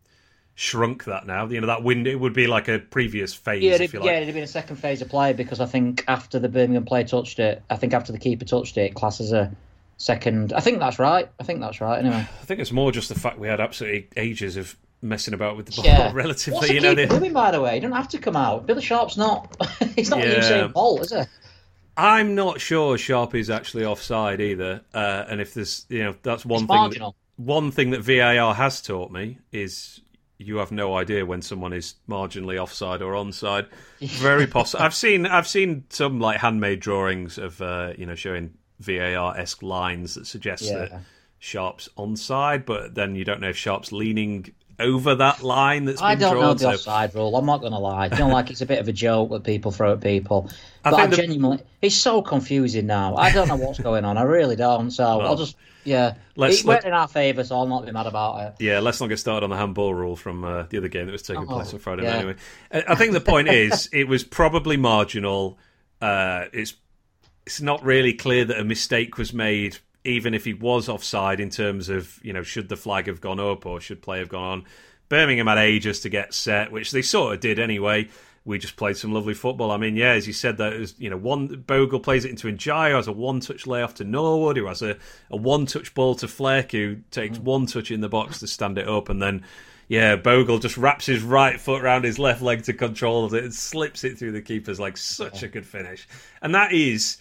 shrunk 0.55 1.05
that 1.05 1.25
now. 1.25 1.47
You 1.47 1.61
know 1.61 1.67
that 1.67 1.83
window 1.83 2.17
would 2.17 2.33
be 2.33 2.47
like 2.47 2.67
a 2.67 2.79
previous 2.79 3.33
phase. 3.33 3.63
Yeah, 3.63 3.73
it'd, 3.73 3.93
yeah, 3.93 4.17
it'd 4.17 4.27
have 4.27 4.35
been 4.35 4.43
a 4.43 4.47
second 4.47 4.77
phase 4.77 5.01
of 5.01 5.09
play 5.09 5.33
because 5.33 5.59
I 5.59 5.65
think 5.65 6.05
after 6.07 6.39
the 6.39 6.49
Birmingham 6.49 6.85
player 6.85 7.03
touched 7.03 7.39
it, 7.39 7.61
I 7.69 7.75
think 7.75 7.93
after 7.93 8.11
the 8.11 8.19
keeper 8.19 8.45
touched 8.45 8.77
it, 8.77 8.93
classes 8.93 9.31
a 9.31 9.51
second. 10.01 10.53
I 10.53 10.59
think 10.59 10.79
that's 10.79 10.99
right. 10.99 11.29
I 11.39 11.43
think 11.43 11.59
that's 11.59 11.79
right. 11.79 11.99
Anyway, 11.99 12.17
I 12.17 12.45
think 12.45 12.59
it's 12.59 12.71
more 12.71 12.91
just 12.91 13.09
the 13.09 13.19
fact 13.19 13.39
we 13.39 13.47
had 13.47 13.61
absolutely 13.61 14.09
ages 14.17 14.57
of 14.57 14.75
messing 15.01 15.33
about 15.33 15.57
with 15.57 15.67
the 15.67 15.73
ball. 15.73 15.85
Yeah. 15.85 16.11
Relatively, 16.13 16.57
What's 16.57 16.69
you 16.69 16.81
know, 16.81 16.95
doing 16.95 17.33
by 17.33 17.51
the 17.51 17.61
way. 17.61 17.75
You 17.75 17.81
don't 17.81 17.91
have 17.91 18.09
to 18.09 18.17
come 18.17 18.35
out. 18.35 18.65
Billy 18.65 18.81
Sharp's 18.81 19.17
not. 19.17 19.55
he's 19.95 20.09
not 20.09 20.19
yeah. 20.19 20.39
Usain 20.39 20.73
Bolt, 20.73 21.01
is 21.01 21.11
it? 21.11 21.27
I'm 21.97 22.35
not 22.35 22.61
sure 22.61 22.97
Sharp 22.97 23.35
is 23.35 23.49
actually 23.49 23.85
offside 23.85 24.41
either. 24.41 24.81
Uh, 24.93 25.25
and 25.29 25.41
if 25.41 25.53
there's, 25.53 25.85
you 25.89 26.03
know, 26.03 26.15
that's 26.23 26.45
one 26.45 26.63
it's 26.63 26.71
thing. 26.71 26.77
Marginal. 26.77 27.11
That, 27.11 27.43
one 27.43 27.71
thing 27.71 27.91
that 27.91 28.01
VAR 28.01 28.53
has 28.53 28.81
taught 28.81 29.11
me 29.11 29.39
is 29.51 30.01
you 30.37 30.57
have 30.57 30.71
no 30.71 30.95
idea 30.95 31.25
when 31.25 31.41
someone 31.41 31.73
is 31.73 31.95
marginally 32.09 32.61
offside 32.61 33.01
or 33.01 33.13
onside. 33.13 33.67
Very 34.01 34.47
possible. 34.47 34.83
I've 34.83 34.95
seen 34.95 35.25
I've 35.25 35.47
seen 35.47 35.85
some 35.89 36.19
like 36.19 36.39
handmade 36.39 36.79
drawings 36.79 37.37
of 37.37 37.61
uh, 37.61 37.93
you 37.97 38.05
know 38.05 38.15
showing 38.15 38.53
VAR 38.81 39.37
esque 39.37 39.63
lines 39.63 40.15
that 40.15 40.27
suggest 40.27 40.63
yeah. 40.63 40.77
that 40.77 41.01
Sharp's 41.39 41.89
onside, 41.97 42.65
but 42.65 42.95
then 42.95 43.15
you 43.15 43.25
don't 43.25 43.41
know 43.41 43.49
if 43.49 43.57
Sharp's 43.57 43.91
leaning 43.91 44.53
over 44.81 45.15
that 45.15 45.43
line 45.43 45.85
that's 45.85 46.01
I 46.01 46.15
don't 46.15 46.33
drawn, 46.33 46.45
know 46.45 46.53
the 46.53 46.59
so... 46.59 46.69
offside 46.71 47.15
rule. 47.15 47.35
I'm 47.35 47.45
not 47.45 47.61
going 47.61 47.71
to 47.71 47.79
lie. 47.79 48.05
I 48.05 48.07
don't 48.09 48.31
like 48.31 48.49
it's 48.49 48.61
a 48.61 48.65
bit 48.65 48.79
of 48.79 48.87
a 48.87 48.93
joke 48.93 49.29
that 49.31 49.43
people 49.43 49.71
throw 49.71 49.93
at 49.93 50.01
people. 50.01 50.49
But 50.83 50.93
I, 50.95 51.03
I 51.03 51.07
the... 51.07 51.15
genuinely, 51.15 51.63
it's 51.81 51.95
so 51.95 52.21
confusing 52.21 52.87
now. 52.87 53.15
I 53.15 53.31
don't 53.31 53.47
know 53.47 53.55
what's 53.55 53.79
going 53.79 54.05
on. 54.05 54.17
I 54.17 54.23
really 54.23 54.55
don't. 54.55 54.91
So 54.91 55.17
well, 55.17 55.27
I'll 55.27 55.35
just, 55.35 55.55
yeah. 55.83 56.15
Let's, 56.35 56.61
it 56.61 56.65
went 56.65 56.85
in 56.85 56.93
our 56.93 57.07
favour, 57.07 57.43
so 57.43 57.57
I'll 57.57 57.67
not 57.67 57.85
be 57.85 57.91
mad 57.91 58.07
about 58.07 58.39
it. 58.41 58.63
Yeah, 58.63 58.79
let's 58.79 58.99
not 58.99 59.07
get 59.07 59.19
started 59.19 59.43
on 59.43 59.49
the 59.49 59.57
handball 59.57 59.93
rule 59.93 60.15
from 60.15 60.43
uh, 60.43 60.63
the 60.69 60.77
other 60.77 60.87
game 60.87 61.05
that 61.05 61.11
was 61.11 61.21
taking 61.21 61.43
oh, 61.43 61.53
place 61.53 61.73
on 61.73 61.79
Friday 61.79 62.03
yeah. 62.03 62.15
Anyway, 62.15 62.35
I 62.71 62.95
think 62.95 63.13
the 63.13 63.21
point 63.21 63.47
is, 63.47 63.89
it 63.93 64.07
was 64.07 64.23
probably 64.23 64.77
marginal. 64.77 65.57
Uh, 66.01 66.45
it's 66.51 66.73
it's 67.45 67.61
not 67.61 67.83
really 67.83 68.13
clear 68.13 68.45
that 68.45 68.59
a 68.59 68.63
mistake 68.63 69.17
was 69.17 69.33
made, 69.33 69.77
even 70.03 70.33
if 70.33 70.45
he 70.45 70.53
was 70.53 70.89
offside 70.89 71.39
in 71.39 71.49
terms 71.49 71.89
of 71.89 72.19
you 72.23 72.33
know 72.33 72.43
should 72.43 72.69
the 72.69 72.77
flag 72.77 73.07
have 73.07 73.21
gone 73.21 73.39
up 73.39 73.65
or 73.65 73.79
should 73.79 74.01
play 74.01 74.19
have 74.19 74.29
gone 74.29 74.43
on. 74.43 74.65
Birmingham 75.09 75.47
had 75.47 75.57
ages 75.57 75.99
to 76.01 76.09
get 76.09 76.33
set, 76.33 76.71
which 76.71 76.91
they 76.91 77.01
sort 77.01 77.33
of 77.33 77.39
did 77.41 77.59
anyway. 77.59 78.07
We 78.43 78.57
just 78.57 78.75
played 78.75 78.97
some 78.97 79.11
lovely 79.13 79.35
football. 79.35 79.69
I 79.69 79.77
mean, 79.77 79.95
yeah, 79.95 80.13
as 80.13 80.25
you 80.25 80.33
said, 80.33 80.57
that 80.57 80.77
was 80.77 80.95
you 80.97 81.09
know 81.09 81.17
one 81.17 81.47
Bogle 81.67 81.99
plays 81.99 82.25
it 82.25 82.31
into 82.31 82.47
Ndiaye, 82.47 82.91
who 82.91 82.95
has 82.95 83.07
a 83.07 83.11
one-touch 83.11 83.67
layoff 83.67 83.95
to 83.95 84.03
Norwood, 84.03 84.57
who 84.57 84.67
has 84.67 84.81
a, 84.81 84.97
a 85.29 85.37
one-touch 85.37 85.93
ball 85.93 86.15
to 86.15 86.27
Fleck, 86.27 86.71
who 86.71 86.97
takes 87.11 87.37
mm. 87.37 87.43
one 87.43 87.65
touch 87.65 87.91
in 87.91 88.01
the 88.01 88.09
box 88.09 88.39
to 88.39 88.47
stand 88.47 88.77
it 88.77 88.87
up, 88.87 89.09
and 89.09 89.21
then 89.21 89.43
yeah, 89.91 90.15
Bogle 90.15 90.57
just 90.57 90.77
wraps 90.77 91.05
his 91.05 91.21
right 91.21 91.59
foot 91.59 91.83
around 91.83 92.05
his 92.05 92.17
left 92.17 92.41
leg 92.41 92.63
to 92.63 92.73
control 92.73 93.25
it 93.33 93.43
and 93.43 93.53
slips 93.53 94.05
it 94.05 94.17
through 94.17 94.31
the 94.31 94.41
keeper's 94.41 94.79
like 94.79 94.95
such 94.95 95.43
a 95.43 95.49
good 95.49 95.65
finish. 95.65 96.07
And 96.41 96.55
that 96.55 96.71
is 96.71 97.17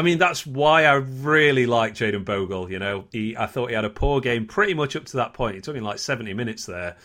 I 0.00 0.02
mean, 0.02 0.16
that's 0.16 0.46
why 0.46 0.86
I 0.86 0.94
really 0.94 1.66
like 1.66 1.92
Jaden 1.92 2.24
Bogle. 2.24 2.72
You 2.72 2.78
know, 2.78 3.04
he, 3.12 3.36
I 3.36 3.44
thought 3.44 3.68
he 3.68 3.74
had 3.74 3.84
a 3.84 3.90
poor 3.90 4.22
game 4.22 4.46
pretty 4.46 4.72
much 4.72 4.96
up 4.96 5.04
to 5.04 5.18
that 5.18 5.34
point. 5.34 5.56
It 5.56 5.64
took 5.64 5.76
him 5.76 5.84
like 5.84 5.98
70 5.98 6.32
minutes 6.32 6.64
there. 6.64 6.96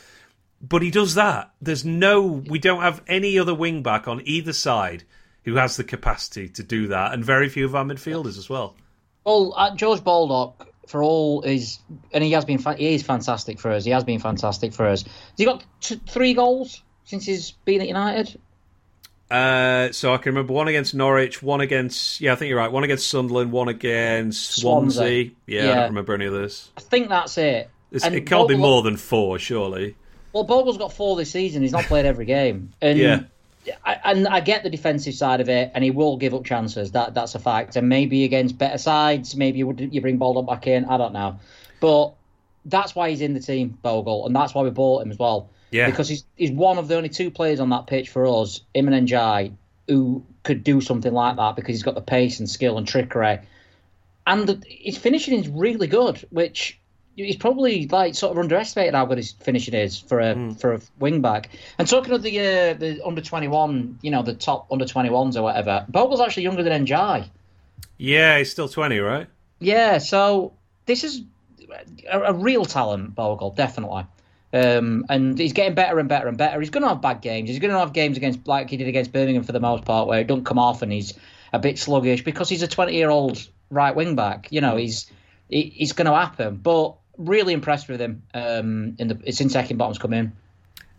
But 0.62 0.82
he 0.82 0.92
does 0.92 1.16
that. 1.16 1.52
There's 1.62 1.84
no, 1.84 2.22
we 2.22 2.58
don't 2.58 2.80
have 2.80 3.04
any 3.06 3.38
other 3.38 3.54
wing 3.54 3.84
back 3.84 4.08
on 4.08 4.22
either 4.24 4.54
side 4.54 5.04
who 5.44 5.56
has 5.56 5.76
the 5.76 5.84
capacity 5.84 6.48
to 6.48 6.64
do 6.64 6.88
that, 6.88 7.14
and 7.14 7.24
very 7.24 7.50
few 7.50 7.66
of 7.66 7.76
our 7.76 7.84
midfielders 7.84 8.38
as 8.38 8.50
well. 8.50 8.78
Well, 9.26 9.54
uh, 9.58 9.76
George 9.76 10.02
Baldock, 10.02 10.66
for 10.88 11.04
all 11.04 11.42
his, 11.42 11.80
and 12.14 12.24
he 12.24 12.32
has 12.32 12.46
been, 12.46 12.60
he 12.78 12.96
is 12.96 13.04
fantastic 13.04 13.60
for 13.60 13.72
us. 13.72 13.84
He 13.84 13.92
has 13.92 14.06
been 14.06 14.22
fantastic 14.22 14.72
for 14.72 14.88
us. 14.88 15.04
Has 15.04 15.12
he 15.36 15.44
got 15.44 15.66
t- 15.82 16.00
three 16.08 16.34
goals 16.34 16.82
since 17.04 17.26
he's 17.26 17.52
been 17.52 17.82
at 17.82 17.90
United? 17.90 18.40
Uh, 19.30 19.92
so 19.92 20.14
I 20.14 20.18
can 20.18 20.34
remember 20.34 20.54
one 20.54 20.68
against 20.68 20.94
Norwich, 20.94 21.42
one 21.42 21.62
against 21.62 22.22
yeah, 22.22 22.34
I 22.34 22.36
think 22.36 22.50
you're 22.50 22.60
right. 22.60 22.72
One 22.72 22.84
against 22.84 23.08
Sunderland, 23.08 23.52
one 23.52 23.68
against 23.70 24.56
Swansea. 24.60 24.98
Swansea. 25.00 25.32
Yeah, 25.48 25.72
I 25.72 25.76
don't 25.76 25.90
remember 25.90 26.14
any 26.14 26.26
of 26.26 26.34
this. 26.34 26.70
I 26.78 26.82
think 26.82 27.10
that's 27.10 27.38
it. 27.38 27.70
It's, 27.92 28.06
it 28.06 28.26
can't 28.28 28.48
be 28.48 28.56
more 28.56 28.84
than 28.84 28.98
four, 28.98 29.40
surely. 29.40 29.96
Well, 30.34 30.44
Bogle's 30.44 30.78
got 30.78 30.92
four 30.94 31.16
this 31.16 31.32
season. 31.32 31.62
He's 31.62 31.72
not 31.72 31.86
played 31.86 32.06
every 32.06 32.26
game, 32.26 32.74
and 32.82 33.00
Yeah. 33.00 33.20
I, 33.84 33.98
and 34.04 34.28
I 34.28 34.42
get 34.42 34.62
the 34.62 34.70
defensive 34.70 35.16
side 35.16 35.42
of 35.42 35.50
it, 35.50 35.72
and 35.74 35.84
he 35.84 35.90
will 35.90 36.18
give 36.18 36.36
up 36.36 36.44
chances. 36.44 36.92
That 36.92 37.16
that's 37.16 37.34
a 37.34 37.40
fact. 37.40 37.76
And 37.76 37.90
maybe 37.90 38.24
against 38.24 38.60
better 38.60 38.78
sides, 38.78 39.36
maybe 39.36 39.58
you 39.58 39.66
would 39.66 39.90
you 39.92 40.02
bring 40.02 40.18
Baldock 40.18 40.46
back 40.46 40.68
in. 40.68 40.86
I 40.86 40.98
don't 40.98 41.14
know, 41.14 41.40
but 41.80 42.14
that's 42.66 42.94
why 42.94 43.10
he's 43.10 43.22
in 43.22 43.34
the 43.34 43.40
team, 43.40 43.78
Bogle, 43.82 44.28
and 44.28 44.36
that's 44.36 44.54
why 44.54 44.62
we 44.62 44.70
bought 44.70 45.02
him 45.02 45.10
as 45.10 45.18
well. 45.18 45.50
Yeah. 45.76 45.90
because 45.90 46.08
he's 46.08 46.26
he's 46.36 46.52
one 46.52 46.78
of 46.78 46.88
the 46.88 46.96
only 46.96 47.10
two 47.10 47.30
players 47.30 47.60
on 47.60 47.70
that 47.70 47.88
pitch 47.88 48.10
for 48.10 48.26
us, 48.26 48.62
him 48.74 48.88
and 48.88 49.08
Ndiaye, 49.08 49.54
who 49.88 50.26
could 50.44 50.64
do 50.64 50.80
something 50.82 51.14
like 51.14 51.36
that 51.36 51.56
because 51.56 51.76
he's 51.76 51.84
got 51.84 51.96
the 51.96 52.02
pace 52.02 52.40
and 52.40 52.50
skill 52.50 52.78
and 52.78 52.88
trickery, 52.88 53.40
and 54.26 54.48
the, 54.48 54.64
his 54.68 54.98
finishing 54.98 55.38
is 55.38 55.50
really 55.50 55.88
good, 55.88 56.26
which 56.30 56.80
he's 57.16 57.36
probably 57.36 57.88
like 57.88 58.16
sort 58.16 58.32
of 58.32 58.38
underestimated 58.38 58.94
how 58.94 59.06
good 59.06 59.18
his 59.18 59.32
finishing 59.32 59.74
is 59.74 60.00
for 60.00 60.20
a 60.20 60.54
for 60.56 60.74
a 60.74 60.82
wing 61.00 61.22
back. 61.22 61.50
And 61.78 61.88
talking 61.88 62.14
of 62.14 62.24
the 62.24 62.40
uh, 62.40 62.74
the 62.74 63.02
under 63.06 63.22
twenty 63.22 63.48
one, 63.48 64.00
you 64.02 64.12
know, 64.12 64.24
the 64.24 64.34
top 64.34 64.68
under 64.72 64.86
twenty 64.86 65.10
ones 65.10 65.36
or 65.36 65.44
whatever, 65.44 65.86
Bogle's 65.90 66.22
actually 66.22 66.44
younger 66.44 66.64
than 66.64 66.86
Ndiaye. 66.86 67.28
Yeah, 67.98 68.38
he's 68.38 68.52
still 68.52 68.70
twenty, 68.70 69.00
right? 69.00 69.28
Yeah, 69.60 70.00
so 70.00 70.54
this 70.86 71.04
is 71.04 71.24
a, 72.12 72.20
a 72.22 72.34
real 72.34 72.66
talent, 72.66 73.16
Bogle, 73.16 73.52
definitely. 73.52 74.06
Um, 74.56 75.06
and 75.10 75.38
he's 75.38 75.52
getting 75.52 75.76
better 75.76 76.00
and 76.00 76.08
better 76.08 76.30
and 76.30 76.38
better. 76.38 76.62
He's 76.62 76.70
going 76.70 76.84
to 76.84 76.90
have 76.90 77.02
bad 77.02 77.22
games. 77.22 77.50
He's 77.50 77.60
going 77.60 77.74
to 77.74 77.80
have 77.80 77.92
games 77.92 78.16
against, 78.16 78.48
like 78.48 78.70
he 78.70 78.78
did 78.78 78.88
against 78.88 79.12
Birmingham 79.12 79.44
for 79.44 79.52
the 79.52 79.60
most 79.60 79.84
part, 79.84 80.08
where 80.08 80.22
it 80.22 80.28
don't 80.28 80.46
come 80.46 80.58
off 80.58 80.82
and 80.82 80.92
he's 80.92 81.14
a 81.52 81.60
bit 81.60 81.78
sluggish 81.78 82.24
because 82.24 82.48
he's 82.48 82.62
a 82.62 82.68
20 82.68 82.94
year 82.94 83.10
old 83.10 83.46
right 83.70 83.94
wing 83.94 84.16
back. 84.16 84.48
You 84.52 84.62
know, 84.62 84.78
he's 84.78 85.12
he, 85.50 85.64
he's 85.64 85.92
going 85.92 86.06
to 86.06 86.16
happen. 86.16 86.56
But 86.56 86.96
really 87.18 87.54
impressed 87.54 87.90
with 87.90 88.00
him 88.00 88.24
um, 88.34 88.96
in 88.98 89.10
the 89.10 89.32
since 89.34 89.54
Bottom's 89.54 89.98
come 89.98 90.14
in. 90.14 90.32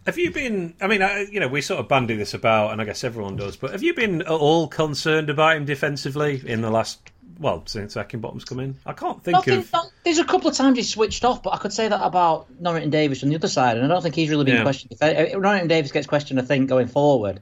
Have 0.04 0.18
you 0.18 0.30
been? 0.30 0.74
I 0.80 0.86
mean, 0.86 1.02
I, 1.02 1.22
you 1.22 1.40
know, 1.40 1.48
we 1.48 1.60
sort 1.62 1.80
of 1.80 1.88
bandy 1.88 2.14
this 2.14 2.32
about, 2.32 2.72
and 2.72 2.80
I 2.80 2.84
guess 2.84 3.02
everyone 3.02 3.36
does. 3.36 3.56
But 3.56 3.72
have 3.72 3.82
you 3.82 3.92
been 3.92 4.20
at 4.20 4.28
all 4.28 4.68
concerned 4.68 5.30
about 5.30 5.56
him 5.56 5.64
defensively 5.64 6.42
in 6.44 6.60
the 6.60 6.70
last? 6.70 7.10
Well, 7.38 7.62
since 7.66 7.94
Bottom's 7.94 8.44
come 8.44 8.60
in, 8.60 8.76
I 8.86 8.92
can't 8.92 9.22
think 9.22 9.34
Nothing, 9.36 9.58
of. 9.58 9.72
not- 9.72 9.90
there's 10.04 10.18
a 10.18 10.24
couple 10.24 10.48
of 10.48 10.56
times 10.56 10.78
he's 10.78 10.88
switched 10.88 11.24
off, 11.24 11.42
but 11.42 11.52
I 11.52 11.58
could 11.58 11.72
say 11.72 11.86
that 11.88 12.00
about 12.02 12.46
Norrington-Davies 12.60 13.22
on 13.22 13.28
the 13.28 13.34
other 13.34 13.48
side, 13.48 13.76
and 13.76 13.84
I 13.84 13.88
don't 13.88 14.02
think 14.02 14.14
he's 14.14 14.30
really 14.30 14.44
been 14.44 14.56
Yeah. 14.56 14.62
questioned. 14.62 14.92
If 14.92 15.02
uh, 15.34 15.38
Norrington-Davies 15.38 15.92
gets 15.92 16.06
questioned, 16.06 16.40
I 16.40 16.44
think 16.44 16.68
going 16.68 16.86
forward, 16.88 17.40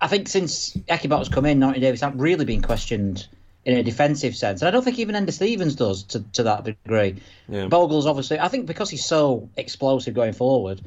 I 0.00 0.08
think 0.08 0.28
since 0.28 0.74
Akibot's 0.88 1.28
come 1.28 1.44
in, 1.46 1.58
Norrington-Davies 1.58 2.00
hasn't 2.00 2.20
really 2.20 2.44
been 2.44 2.62
questioned 2.62 3.26
in 3.66 3.76
a 3.76 3.82
defensive 3.82 4.34
sense, 4.34 4.62
and 4.62 4.68
I 4.68 4.70
don't 4.70 4.82
think 4.82 4.98
even 4.98 5.14
Enda 5.14 5.32
Stevens 5.32 5.74
does 5.74 6.02
to, 6.04 6.20
to 6.32 6.42
that 6.44 6.64
degree. 6.64 7.16
Yeah. 7.48 7.66
Bogle's 7.66 8.06
obviously, 8.06 8.38
I 8.40 8.48
think 8.48 8.64
because 8.66 8.88
he's 8.88 9.04
so 9.04 9.50
explosive 9.56 10.14
going 10.14 10.32
forward. 10.32 10.80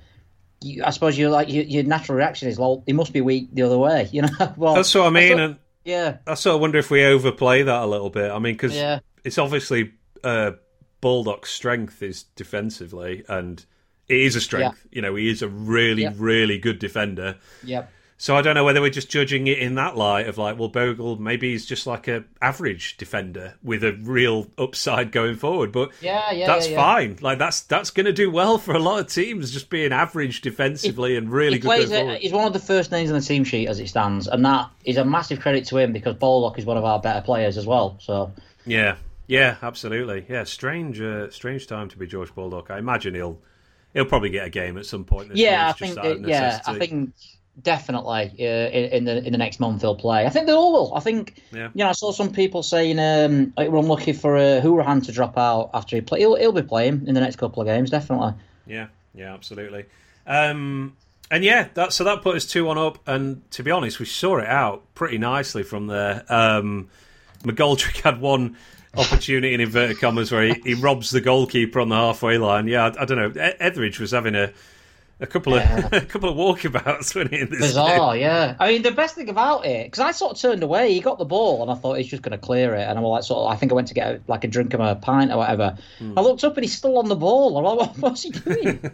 I 0.84 0.92
suppose 0.92 1.18
you 1.18 1.30
like 1.30 1.50
your, 1.50 1.66
your 1.66 1.84
natural 1.84 2.18
reaction 2.18 2.48
is, 2.48 2.58
well, 2.58 2.82
he 2.86 2.94
must 2.94 3.12
be 3.14 3.20
weak 3.22 3.50
the 3.54 3.64
other 3.64 3.78
way, 3.78 4.08
you 4.14 4.24
know. 4.24 4.54
well, 4.58 4.74
That's 4.76 4.96
what 4.96 5.06
I 5.06 5.10
mean, 5.12 5.28
sort- 5.38 5.40
and 5.42 5.56
yeah, 5.86 6.18
I 6.28 6.34
sort 6.36 6.56
of 6.56 6.62
wonder 6.62 6.78
if 6.78 6.90
we 6.92 7.04
overplay 7.06 7.64
that 7.64 7.84
a 7.84 7.86
little 7.86 8.10
bit. 8.10 8.32
I 8.32 8.40
mean, 8.40 8.54
because 8.54 8.76
Yeah. 8.76 9.00
it's 9.24 9.38
obviously 9.38 9.92
uh, 10.24 10.52
Baldock's 11.02 11.52
strength 11.52 12.02
is 12.02 12.24
defensively, 12.36 13.24
and 13.28 13.64
it 14.08 14.18
is 14.22 14.36
a 14.36 14.42
strength. 14.42 14.86
You 14.92 15.02
know, 15.02 15.16
he 15.16 15.30
is 15.30 15.42
a 15.42 15.48
really, 15.48 16.04
Yeah. 16.04 16.14
really 16.16 16.58
good 16.58 16.80
defender. 16.80 17.38
yeah. 17.64 17.86
So 18.24 18.38
I 18.38 18.42
don't 18.42 18.56
know 18.56 18.64
whether 18.64 18.80
we're 18.80 18.90
just 18.90 19.10
judging 19.10 19.48
it 19.48 19.60
in 19.60 19.76
that 19.76 19.98
light 19.98 20.30
of 20.30 20.38
like, 20.38 20.58
well, 20.58 20.70
Bogle 20.70 21.18
maybe 21.18 21.52
he's 21.52 21.66
just 21.66 21.86
like 21.86 22.08
a 22.08 22.24
average 22.42 22.96
defender 22.96 23.56
with 23.62 23.84
a 23.84 23.92
real 23.92 24.48
upside 24.58 25.12
going 25.12 25.36
forward, 25.36 25.74
but 25.74 25.92
Yeah, 26.00 26.32
yeah, 26.32 26.48
that's 26.48 26.68
yeah, 26.68 26.72
yeah. 26.72 26.82
fine. 26.82 27.18
Like 27.20 27.38
that's 27.38 27.60
that's 27.64 27.90
going 27.90 28.06
to 28.06 28.14
do 28.14 28.32
well 28.32 28.58
for 28.58 28.76
a 28.76 28.80
lot 28.80 29.02
of 29.02 29.08
teams, 29.08 29.52
just 29.52 29.70
being 29.70 29.92
average 29.92 30.40
defensively 30.40 31.18
and 31.18 31.30
really 31.30 31.56
he 31.56 31.60
good 31.60 31.68
plays 31.68 31.92
it, 31.92 32.22
he's 32.22 32.32
one 32.32 32.48
of 32.48 32.54
the 32.54 32.60
first 32.60 32.94
names 32.94 33.12
on 33.12 33.20
the 33.20 33.26
team 33.26 33.44
sheet 33.44 33.68
as 33.68 33.82
it 33.82 33.90
stands, 33.90 34.30
and 34.30 34.46
that 34.46 34.70
is 34.86 34.96
a 34.96 35.04
massive 35.04 35.42
credit 35.42 35.66
to 35.66 35.78
him 35.78 35.92
because 35.92 36.16
Baldock 36.16 36.58
is 36.58 36.64
one 36.64 36.78
of 36.78 36.86
our 36.86 37.02
better 37.02 37.20
players 37.20 37.58
as 37.58 37.68
well. 37.68 37.98
So 38.00 38.32
Yeah, 38.66 38.96
yeah, 39.28 39.58
absolutely. 39.62 40.26
Yeah, 40.30 40.46
strange, 40.46 41.02
uh, 41.02 41.30
strange 41.30 41.68
time 41.68 41.90
to 41.90 41.98
be 41.98 42.08
George 42.08 42.34
Baldock. 42.34 42.72
I 42.72 42.78
imagine 42.78 43.16
he'll 43.16 43.42
he'll 43.94 44.06
probably 44.06 44.30
get 44.30 44.48
a 44.48 44.50
game 44.50 44.78
at 44.78 44.86
some 44.86 45.04
point. 45.04 45.28
This 45.28 45.40
yeah, 45.40 45.68
I 45.68 45.74
think 45.74 45.96
just 45.96 46.06
out 46.06 46.16
of 46.16 46.30
yeah, 46.30 46.62
I 46.66 46.80
think 46.80 47.14
definitely 47.62 48.34
uh, 48.40 48.44
in, 48.70 48.86
in 48.92 49.04
the 49.06 49.18
in 49.26 49.32
the 49.32 49.38
next 49.38 49.60
month 49.60 49.82
he'll 49.82 49.96
play. 49.96 50.26
I 50.26 50.30
think 50.30 50.48
they 50.48 50.54
all 50.54 50.74
will. 50.74 50.96
I 50.96 51.00
think 51.00 51.42
Yeah. 51.52 51.70
you 51.74 51.84
know 51.84 51.90
I 51.90 51.94
saw 51.94 52.12
some 52.12 52.32
people 52.32 52.64
saying 52.64 52.98
um, 53.00 53.54
like, 53.56 53.70
we're 53.70 53.80
unlucky 53.80 54.14
for 54.14 54.36
uh, 54.38 54.62
Hourihane 54.64 55.06
to 55.06 55.12
drop 55.12 55.38
out 55.38 55.70
after 55.74 55.96
he 55.96 56.02
play. 56.02 56.20
He'll, 56.20 56.36
he'll 56.36 56.52
be 56.52 56.64
playing 56.64 57.08
in 57.08 57.14
the 57.14 57.22
next 57.22 57.36
couple 57.36 57.62
of 57.62 57.68
games, 57.68 57.90
definitely. 57.90 58.34
Yeah, 58.66 58.88
yeah, 59.14 59.34
absolutely. 59.34 59.86
Um, 60.26 60.96
and 61.30 61.44
yeah, 61.44 61.68
that 61.76 61.94
so 61.94 62.04
that 62.06 62.22
put 62.22 62.36
us 62.36 62.46
two 62.46 62.66
one 62.66 62.78
up. 62.78 62.98
And 63.08 63.50
to 63.52 63.64
be 63.64 63.72
honest, 63.72 64.00
we 64.00 64.06
saw 64.06 64.38
it 64.38 64.48
out 64.48 64.84
pretty 64.96 65.18
nicely 65.18 65.64
from 65.64 65.88
there. 65.88 66.24
Um, 66.30 66.90
McGoldrick 67.44 68.02
had 68.02 68.20
one 68.22 68.56
opportunity 68.96 69.54
in 69.54 69.60
inverted 69.60 70.00
commas 70.00 70.32
where 70.32 70.54
he, 70.54 70.62
he 70.64 70.74
robs 70.76 71.10
the 71.10 71.20
goalkeeper 71.22 71.80
on 71.80 71.90
the 71.90 71.96
halfway 71.96 72.38
line. 72.38 72.68
Yeah, 72.68 72.86
I, 72.86 73.02
I 73.02 73.06
don't 73.06 73.18
know. 73.18 73.42
Etheridge 73.60 74.00
was 74.00 74.12
having 74.12 74.36
a 74.36 74.52
a 75.24 75.28
couple 75.28 75.56
of 75.56 75.64
a 75.94 76.02
couple 76.02 76.30
of 76.30 76.36
walkabouts 76.36 77.16
when 77.16 77.30
he 77.30 77.40
in 77.40 77.50
this 77.50 77.60
game. 77.60 77.70
Bizarre, 77.70 78.16
yeah. 78.16 78.56
I 78.60 78.74
mean, 78.74 78.82
the 78.82 78.92
best 78.92 79.16
thing 79.16 79.30
about 79.30 79.66
it, 79.66 79.86
because 79.86 80.00
I 80.02 80.12
sort 80.12 80.34
of 80.34 80.42
turned 80.42 80.62
away. 80.62 80.94
He 80.94 81.00
got 81.00 81.18
the 81.18 81.26
ball, 81.26 81.62
and 81.62 81.72
I 81.72 81.76
thought 81.76 81.98
he's 81.98 82.08
just 82.08 82.22
going 82.22 82.34
to 82.34 82.38
clear 82.38 82.76
it. 82.76 82.84
And 82.84 82.98
I'm 83.00 83.04
like, 83.06 83.24
sort 83.24 83.40
of, 83.40 83.52
I 83.52 83.56
think 83.56 83.72
I 83.72 83.76
went 83.76 83.88
to 83.88 83.94
get 83.94 84.22
like 84.28 84.44
a 84.44 84.48
drink 84.48 84.74
of 84.74 84.82
a 84.82 84.96
pint 84.96 85.32
or 85.32 85.38
whatever. 85.38 85.78
Hmm. 85.98 86.18
I 86.18 86.22
looked 86.22 86.44
up, 86.44 86.58
and 86.58 86.64
he's 86.64 86.78
still 86.78 86.98
on 86.98 87.08
the 87.08 87.16
ball. 87.16 87.58
I'm 87.58 87.64
like, 87.64 87.78
what, 87.80 87.98
what's 88.00 88.24
he 88.24 88.30
doing? 88.30 88.80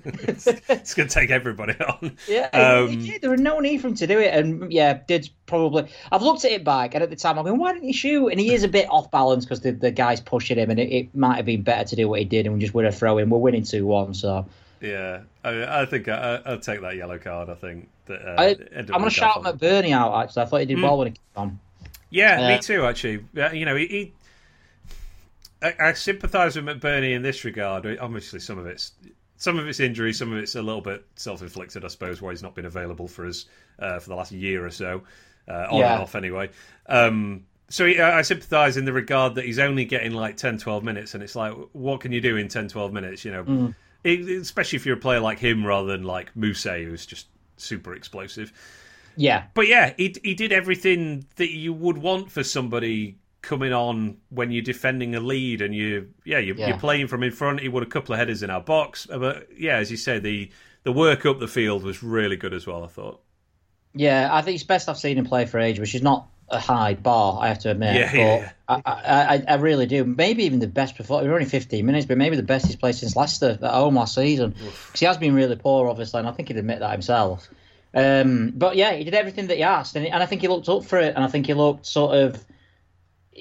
It's 0.70 0.94
going 0.94 1.10
to 1.10 1.14
take 1.14 1.32
everybody 1.32 1.74
on. 1.74 2.16
yeah, 2.28 2.50
Um, 2.54 2.90
he 2.90 3.18
there 3.18 3.32
was 3.32 3.42
no 3.42 3.60
need 3.60 3.82
for 3.82 3.88
him 3.88 3.96
to 3.96 4.08
do 4.08 4.20
it. 4.20 4.34
And 4.34 4.72
yeah, 4.72 5.00
did 5.08 5.30
probably. 5.48 5.90
I've 6.12 6.22
looked 6.22 6.46
at 6.46 6.52
it 6.52 6.64
back, 6.64 6.94
and 6.94 7.04
at 7.04 7.10
the 7.10 7.16
time 7.16 7.40
I'm 7.40 7.46
going, 7.46 7.60
why 7.60 7.74
didn't 7.74 7.88
he 7.88 7.94
shoot? 7.94 8.28
And 8.28 8.40
he 8.40 8.54
is 8.54 8.64
a 8.64 8.68
bit 8.68 8.88
off 8.90 9.10
balance 9.10 9.46
because 9.46 9.62
the, 9.62 9.72
the 9.72 9.92
guy's 9.92 10.22
pushing 10.22 10.58
him, 10.58 10.70
and 10.70 10.80
it, 10.80 10.92
it 10.92 11.16
might 11.16 11.38
have 11.38 11.46
been 11.46 11.64
better 11.64 11.86
to 11.90 11.96
do 11.96 12.08
what 12.08 12.20
he 12.20 12.26
did 12.26 12.46
and 12.46 12.62
just 12.62 12.74
win 12.74 12.86
a 12.86 12.92
throw 12.92 13.18
in. 13.18 13.30
We're 13.30 13.40
winning 13.40 13.64
two 13.64 13.86
one, 13.88 14.14
so. 14.14 14.46
Yeah, 14.82 15.22
I, 15.44 15.82
I 15.82 15.86
think 15.86 16.08
I, 16.08 16.42
I'll 16.46 16.60
take 16.60 16.82
that 16.82 16.96
yellow 16.96 17.18
card. 17.20 17.50
I 17.50 17.56
think 17.56 17.90
that 18.06 18.22
uh, 18.22 18.36
I, 18.42 18.48
I'm 18.78 18.86
going 18.88 19.04
to 19.04 19.10
shout. 19.10 19.44
McBurnie 19.44 19.92
out. 19.92 20.24
Actually, 20.24 20.42
I 20.44 20.46
thought 20.46 20.60
he 20.62 20.66
did 20.68 20.82
well 20.82 20.98
when 20.98 21.08
he 21.08 21.12
came 21.14 21.22
on. 21.36 21.60
Yeah, 22.10 22.42
Uh, 22.42 22.48
me 22.56 22.60
too. 22.60 22.86
Actually, 22.86 23.26
you 23.54 23.66
know, 23.66 23.76
he. 23.76 23.88
he 23.88 24.14
I, 25.62 25.76
I 25.80 25.94
sympathise 25.94 26.56
with 26.56 26.66
McBurnie 26.66 27.14
in 27.14 27.22
this 27.22 27.44
regard. 27.44 27.86
Obviously, 28.00 28.40
some 28.40 28.58
of 28.58 28.66
it's 28.66 28.94
some 29.36 29.60
of 29.60 29.68
it's 29.68 29.80
injury, 29.80 30.14
some 30.14 30.32
of 30.32 30.38
it's 30.40 30.56
a 30.56 30.62
little 30.62 30.82
bit 30.82 31.06
self-inflicted, 31.16 31.84
I 31.86 31.88
suppose, 31.90 32.22
why 32.22 32.32
he's 32.32 32.44
not 32.44 32.56
been 32.56 32.66
available 32.66 33.08
for 33.08 33.26
us 33.26 33.46
uh, 33.80 34.00
for 34.00 34.10
the 34.10 34.16
last 34.16 34.32
year 34.34 34.66
or 34.66 34.70
so, 34.70 35.04
uh, 35.48 35.68
on 35.72 35.80
Yeah. 35.80 35.94
and 35.94 36.04
off 36.04 36.16
anyway. 36.16 36.50
Um, 36.88 37.46
so 37.70 37.86
he, 37.86 38.00
I 38.02 38.22
sympathise 38.24 38.76
in 38.76 38.84
the 38.86 38.92
regard 38.94 39.36
that 39.36 39.46
he's 39.46 39.60
only 39.60 39.86
getting 39.86 40.12
like 40.12 40.36
10, 40.38 40.58
12 40.58 40.84
minutes, 40.84 41.14
and 41.14 41.24
it's 41.24 41.36
like, 41.36 41.54
what 41.74 42.02
can 42.02 42.12
you 42.12 42.20
do 42.20 42.36
in 42.36 42.48
10, 42.50 42.68
12 42.70 42.92
minutes? 42.92 43.24
You 43.24 43.32
know, 43.32 43.44
Mm. 43.44 43.76
It- 44.04 44.28
especially 44.42 44.78
if 44.78 44.86
you're 44.86 44.98
a 44.98 45.00
player 45.00 45.20
like 45.20 45.40
him 45.40 45.66
rather 45.66 45.88
than 45.88 46.04
like 46.04 46.34
Mousset, 46.36 46.86
who's 46.86 47.06
just 47.06 47.28
super 47.58 47.94
explosive 47.94 48.54
Yeah, 49.18 49.44
but 49.54 49.68
yeah, 49.68 49.94
he 49.98 50.16
he 50.24 50.34
did 50.34 50.52
everything 50.54 51.26
that 51.36 51.52
you 51.52 51.74
would 51.74 51.98
want 51.98 52.32
for 52.32 52.44
somebody 52.44 53.18
coming 53.42 53.72
on 53.74 54.18
when 54.30 54.52
you're 54.52 54.62
defending 54.62 55.16
a 55.16 55.20
lead 55.20 55.62
and 55.62 55.74
you 55.76 56.10
yeah 56.26 56.40
you're, 56.40 56.56
Yeah. 56.56 56.70
you're 56.70 56.78
playing 56.78 57.08
from 57.08 57.24
in 57.24 57.32
front. 57.32 57.60
He 57.60 57.68
won 57.70 57.84
a 57.84 57.86
couple 57.86 58.14
of 58.14 58.20
headers 58.20 58.44
in 58.44 58.50
our 58.50 58.62
box, 58.62 59.08
uh, 59.10 59.18
but 59.18 59.48
yeah, 59.58 59.76
as 59.78 59.92
you 59.92 59.98
say, 59.98 60.20
the 60.20 60.50
the 60.84 60.92
work 60.94 61.26
up 61.26 61.40
the 61.40 61.48
field 61.48 61.84
was 61.84 62.02
really 62.02 62.38
good 62.38 62.54
as 62.54 62.66
well. 62.66 62.84
I 62.84 62.88
thought. 62.88 63.22
Yeah, 63.94 64.30
I 64.32 64.42
think 64.42 64.56
it's 64.56 64.64
best 64.64 64.88
I've 64.88 64.98
seen 64.98 65.18
him 65.18 65.26
play 65.26 65.46
for 65.46 65.60
age, 65.60 65.80
which 65.80 65.96
is 65.96 66.02
not 66.02 66.28
a 66.52 66.60
high 66.60 66.94
bar, 66.94 67.40
I 67.42 67.48
have 67.48 67.60
to 67.60 67.72
admit. 67.72 67.96
Yeah, 67.96 68.12
but 68.12 68.18
yeah, 68.18 68.52
I, 68.68 68.82
I, 68.86 69.44
I, 69.48 69.56
really 69.56 69.86
do. 69.86 70.04
Maybe 70.06 70.44
even 70.44 70.60
the 70.60 70.68
best 70.68 70.96
performance. 70.96 71.28
We're 71.28 71.34
only 71.34 71.46
15 71.46 71.86
minutes, 71.86 72.06
but 72.06 72.18
maybe 72.18 72.36
the 72.36 72.44
best 72.44 72.66
he's 72.66 72.76
played 72.76 72.96
since 72.96 73.16
Leicester 73.16 73.58
at 73.62 73.72
home 73.72 73.96
last 73.96 74.16
season. 74.16 74.52
Because 74.52 75.00
he 75.00 75.06
has 75.06 75.18
been 75.18 75.34
really 75.34 75.56
poor, 75.56 75.90
obviously, 75.90 76.20
and 76.20 76.28
I 76.28 76.32
think 76.32 76.48
he'd 76.48 76.58
admit 76.58 76.80
that 76.80 76.92
himself. 76.92 77.48
Um, 77.94 78.52
but 78.56 78.76
yeah, 78.76 78.94
he 78.94 79.04
did 79.04 79.14
everything 79.14 79.48
that 79.48 79.58
he 79.58 79.64
asked, 79.64 79.96
and, 79.96 80.06
and 80.06 80.22
I 80.22 80.26
think 80.26 80.42
he 80.42 80.48
looked 80.48 80.70
up 80.70 80.86
for 80.86 81.00
it, 81.00 81.16
and 81.16 81.24
I 81.24 81.28
think 81.28 81.48
he 81.48 81.54
looked 81.54 81.86
sort 81.86 82.16
of. 82.16 82.46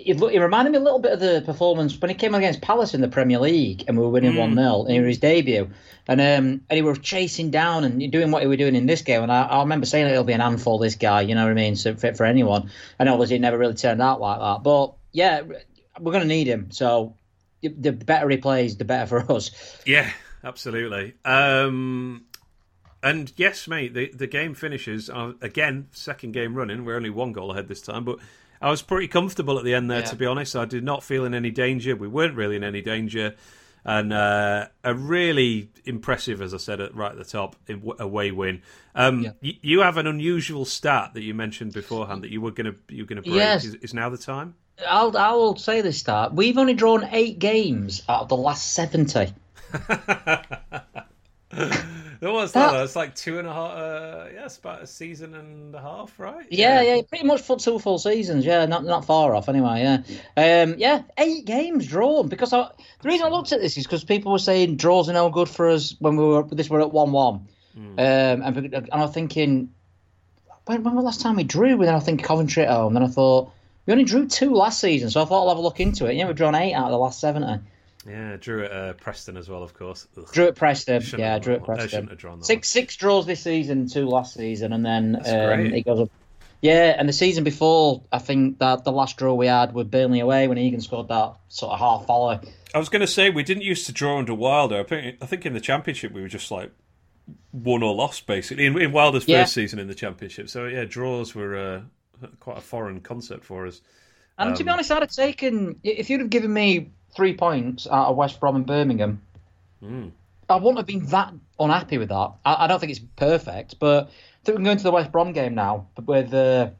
Looked, 0.07 0.33
he 0.33 0.39
reminded 0.39 0.71
me 0.71 0.79
a 0.79 0.81
little 0.81 0.99
bit 0.99 1.13
of 1.13 1.21
the 1.21 1.43
performance 1.45 1.99
when 2.01 2.09
he 2.09 2.15
came 2.15 2.35
against 2.35 2.61
Palace 2.61 2.95
in 2.95 3.01
the 3.01 3.09
Premier 3.09 3.39
League 3.39 3.85
and 3.87 3.97
we 3.97 4.05
were 4.05 4.11
winning 4.11 4.37
1 4.37 4.55
0, 4.55 4.85
and 4.85 4.97
it 4.97 5.01
was 5.01 5.09
his 5.09 5.19
debut. 5.19 5.71
And 6.07 6.21
um, 6.21 6.63
and 6.71 6.77
he 6.77 6.83
was 6.83 6.99
chasing 7.01 7.51
down 7.51 7.85
and 7.85 8.11
doing 8.11 8.31
what 8.31 8.43
he 8.43 8.49
was 8.49 8.59
doing 8.59 8.75
in 8.75 8.87
this 8.87 9.03
game. 9.03 9.23
And 9.23 9.31
I, 9.31 9.43
I 9.43 9.61
remember 9.61 9.87
saying 9.87 10.07
it'll 10.07 10.25
be 10.25 10.33
an 10.33 10.41
handful, 10.41 10.79
this 10.79 10.95
guy, 10.95 11.21
you 11.23 11.35
know 11.35 11.45
what 11.45 11.51
I 11.51 11.55
mean? 11.55 11.77
So 11.77 11.95
fit 11.95 12.17
for 12.17 12.25
anyone. 12.25 12.71
And 12.99 13.09
obviously, 13.09 13.37
it 13.37 13.41
never 13.41 13.59
really 13.59 13.75
turned 13.75 14.01
out 14.01 14.21
like 14.21 14.39
that. 14.39 14.63
But 14.63 14.95
yeah, 15.13 15.43
we're 16.01 16.13
going 16.13 16.23
to 16.23 16.29
need 16.29 16.47
him. 16.47 16.71
So 16.71 17.15
the 17.63 17.93
better 17.93 18.29
he 18.29 18.37
plays, 18.37 18.77
the 18.77 18.85
better 18.85 19.07
for 19.07 19.33
us. 19.37 19.51
Yeah, 19.85 20.11
absolutely. 20.45 21.15
Um, 21.25 22.27
and 23.03 23.33
yes, 23.37 23.69
mate, 23.69 23.95
the 23.95 24.11
the 24.15 24.27
game 24.27 24.55
finishes 24.55 25.09
uh, 25.09 25.33
again, 25.41 25.89
second 25.93 26.33
game 26.33 26.55
running. 26.55 26.85
We're 26.85 26.97
only 26.97 27.11
one 27.11 27.33
goal 27.33 27.53
ahead 27.53 27.69
this 27.69 27.83
time, 27.83 28.05
but 28.05 28.19
I 28.61 28.71
was 28.71 28.83
pretty 28.83 29.09
comfortable 29.09 29.59
at 29.59 29.65
the 29.65 29.75
end 29.75 29.91
there. 29.91 30.01
Yeah. 30.01 30.07
To 30.07 30.17
be 30.17 30.27
honest, 30.27 30.57
I 30.57 30.65
did 30.65 30.85
not 30.85 31.03
feel 31.03 31.25
in 31.25 31.35
any 31.35 31.51
danger. 31.51 31.97
We 31.97 32.09
weren't 32.09 32.35
really 32.35 32.57
in 32.57 32.65
any 32.65 32.83
danger, 32.83 33.35
and 33.85 34.13
uh, 34.13 34.67
a 34.85 34.95
really 34.95 35.71
impressive, 35.85 36.43
as 36.43 36.53
I 36.53 36.57
said 36.59 36.81
at, 36.81 36.95
right 36.95 37.13
at 37.13 37.19
the 37.19 37.25
top, 37.25 37.57
away 37.99 38.31
win. 38.33 38.63
Um, 38.95 39.23
Yeah. 39.23 39.31
y- 39.43 39.59
you 39.63 39.81
have 39.81 39.97
an 39.97 40.07
unusual 40.07 40.65
stat 40.65 41.13
that 41.15 41.23
you 41.23 41.35
mentioned 41.35 41.73
beforehand 41.73 42.23
that 42.25 42.31
you 42.31 42.41
were 42.41 42.51
gonna 42.51 42.75
you 42.89 43.05
were 43.05 43.09
gonna 43.09 43.23
break. 43.23 43.37
Yes. 43.37 43.65
Is, 43.65 43.75
is 43.77 43.95
now 43.95 44.11
the 44.11 44.19
time? 44.19 44.55
I'll 44.89 45.17
I 45.17 45.33
will 45.33 45.57
say 45.57 45.81
this 45.81 45.99
start. 45.99 46.35
We've 46.35 46.59
only 46.59 46.75
drawn 46.75 47.09
eight 47.13 47.39
games 47.39 48.03
out 48.09 48.23
of 48.23 48.29
the 48.29 48.37
last 48.37 48.73
seventy. 48.73 49.33
What's 52.21 52.53
that? 52.53 52.73
That's 52.73 52.97
like 52.97 53.15
two 53.15 53.39
and 53.39 53.47
a 53.47 53.53
half. 53.53 53.73
Uh, 53.73 54.25
yeah, 54.35 54.45
it's 54.45 54.59
about 54.59 54.83
a 54.83 54.87
season 54.87 55.35
and 55.35 55.75
a 55.75 55.81
half, 55.81 56.19
right? 56.19 56.47
Yeah, 56.51 56.81
yeah, 56.83 57.03
pretty 57.09 57.25
much 57.25 57.43
for 57.43 57.57
two 57.57 57.79
full 57.79 57.99
seasons. 57.99 58.45
Yeah, 58.45 58.67
not 58.67 58.85
not 58.85 59.05
far 59.05 59.35
off 59.35 59.49
anyway. 59.49 59.83
Yeah, 59.83 60.63
um, 60.63 60.75
yeah, 60.79 61.03
eight 61.17 61.45
games 61.45 61.87
drawn. 61.87 62.29
Because 62.29 62.53
I, 62.53 62.71
the 63.01 63.09
reason 63.09 63.27
I 63.27 63.31
looked 63.31 63.53
at 63.53 63.61
this 63.61 63.77
is 63.77 63.85
because 63.85 64.03
people 64.05 64.33
were 64.33 64.39
saying 64.39 64.77
draws 64.77 65.09
are 65.09 65.13
no 65.13 65.31
good 65.31 65.49
for 65.49 65.69
us 65.69 65.95
when 66.01 66.17
we 66.17 66.25
were 66.25 66.43
this 66.45 66.69
were 66.69 66.81
at 66.81 66.93
one 66.93 67.13
one, 67.13 67.47
um, 67.77 67.97
and, 67.99 68.75
and 68.75 68.89
I'm 68.93 69.13
thinking, 69.13 69.73
when, 70.67 70.83
when 70.83 70.95
was 70.95 71.03
the 71.03 71.07
last 71.07 71.21
time 71.21 71.37
we 71.37 71.45
drew? 71.45 71.73
And 71.73 71.85
then 71.85 71.95
I 71.95 72.01
think 72.01 72.25
Coventry 72.25 72.65
at 72.65 72.71
home. 72.71 72.95
Then 72.95 73.05
I 73.05 73.09
thought 73.09 73.53
we 73.87 73.93
only 73.93 74.05
drew 74.05 74.27
two 74.27 74.55
last 74.55 74.81
season, 74.81 75.11
so 75.11 75.23
I 75.23 75.25
thought 75.25 75.43
I'll 75.43 75.51
have 75.51 75.59
a 75.59 75.63
look 75.63 75.79
into 75.79 76.07
it. 76.07 76.15
Yeah, 76.15 76.27
we've 76.27 76.37
drawn 76.37 76.57
eight 76.57 76.75
out 76.75 76.87
of 76.87 76.91
the 76.91 76.99
last 76.99 77.21
seventy. 77.21 77.63
Yeah, 78.09 78.37
drew 78.37 78.65
at 78.65 78.73
uh, 78.73 78.93
Preston 78.95 79.37
as 79.37 79.49
well, 79.49 79.63
of 79.63 79.75
course. 79.75 80.07
Ugh. 80.17 80.27
Drew 80.33 80.47
at 80.47 80.57
Preston. 80.57 81.03
Shouldn't 81.03 81.21
yeah, 81.21 81.39
drew 81.39 81.55
at 81.55 81.65
drawn 81.65 81.67
that. 81.67 81.73
I 81.73 81.77
Preston. 81.83 81.89
shouldn't 81.91 82.11
have 82.11 82.19
drawn 82.19 82.39
that 82.39 82.45
Six 82.47 82.69
six 82.69 82.97
draws 82.97 83.27
this 83.27 83.43
season, 83.43 83.89
two 83.89 84.07
last 84.07 84.35
season, 84.35 84.73
and 84.73 84.85
then 84.85 85.13
That's 85.13 85.29
um, 85.29 85.67
it 85.67 85.85
goes 85.85 86.01
up. 86.01 86.11
Yeah, 86.61 86.97
and 86.99 87.09
the 87.09 87.13
season 87.13 87.45
before, 87.45 88.03
I 88.11 88.19
think 88.19 88.59
that 88.59 88.83
the 88.83 88.91
last 88.91 89.17
draw 89.17 89.35
we 89.35 89.47
had 89.47 89.75
with 89.75 89.91
Burnley 89.93 90.19
away 90.21 90.49
when 90.49 90.59
Egan 90.59 90.81
scored 90.81 91.07
that 91.09 91.35
sort 91.49 91.73
of 91.73 91.79
half 91.79 92.07
volley. 92.07 92.41
I 92.75 92.79
was 92.79 92.89
going 92.89 93.01
to 93.01 93.07
say 93.07 93.31
we 93.31 93.45
didn't 93.45 93.63
used 93.63 93.87
to 93.87 93.93
draw 93.93 94.19
under 94.19 94.35
Wilder. 94.35 94.81
I 94.81 94.83
think, 94.83 95.19
I 95.23 95.27
think 95.27 95.47
in 95.47 95.53
the 95.53 95.61
championship 95.61 96.13
we 96.13 96.21
were 96.21 96.29
just 96.29 96.51
like 96.51 96.73
won 97.53 97.83
or 97.83 97.95
lost 97.95 98.27
basically 98.27 98.67
in, 98.67 98.81
in 98.81 98.91
Wilder's 98.91 99.25
first 99.25 99.55
season 99.55 99.79
in 99.79 99.87
the 99.87 99.95
championship. 99.95 100.49
So 100.49 100.67
yeah, 100.67 100.85
draws 100.85 101.35
were 101.35 101.57
uh, 101.57 102.27
quite 102.41 102.59
a 102.59 102.63
foreign 102.63 103.01
concept 103.03 103.45
for 103.45 103.67
us. 103.67 103.81
And 104.37 104.57
to 104.57 104.65
be 104.65 104.71
Um, 104.71 104.75
honest, 104.75 104.91
I'd 104.91 105.03
have 105.03 105.11
taken 105.13 105.79
if 105.85 106.11
you'd 106.11 106.21
have 106.21 106.31
given 106.31 106.53
me 106.53 106.91
three 107.15 107.35
points 107.37 107.87
out 107.87 108.09
of 108.09 108.17
West 108.17 108.41
Brom 108.41 108.57
and 108.57 108.67
Birmingham, 108.67 109.23
Mm. 109.83 110.11
I 110.51 110.57
wouldn't 110.57 110.79
have 110.79 110.87
been 110.87 111.07
that 111.11 111.33
unhappy 111.61 111.99
with 111.99 112.09
that. 112.09 112.33
I, 112.45 112.65
I 112.65 112.67
don't 112.67 112.81
think 112.81 112.91
it's 112.91 113.01
perfect, 113.17 113.79
but 113.79 114.07
I 114.07 114.45
think 114.45 114.49
we 114.49 114.55
can 114.55 114.65
go 114.65 114.71
into 114.73 114.83
the 114.85 114.91
West 114.91 115.13
Brom 115.13 115.33
game 115.33 115.55
now 115.55 115.87
with 116.05 116.33
uh, 116.35 116.71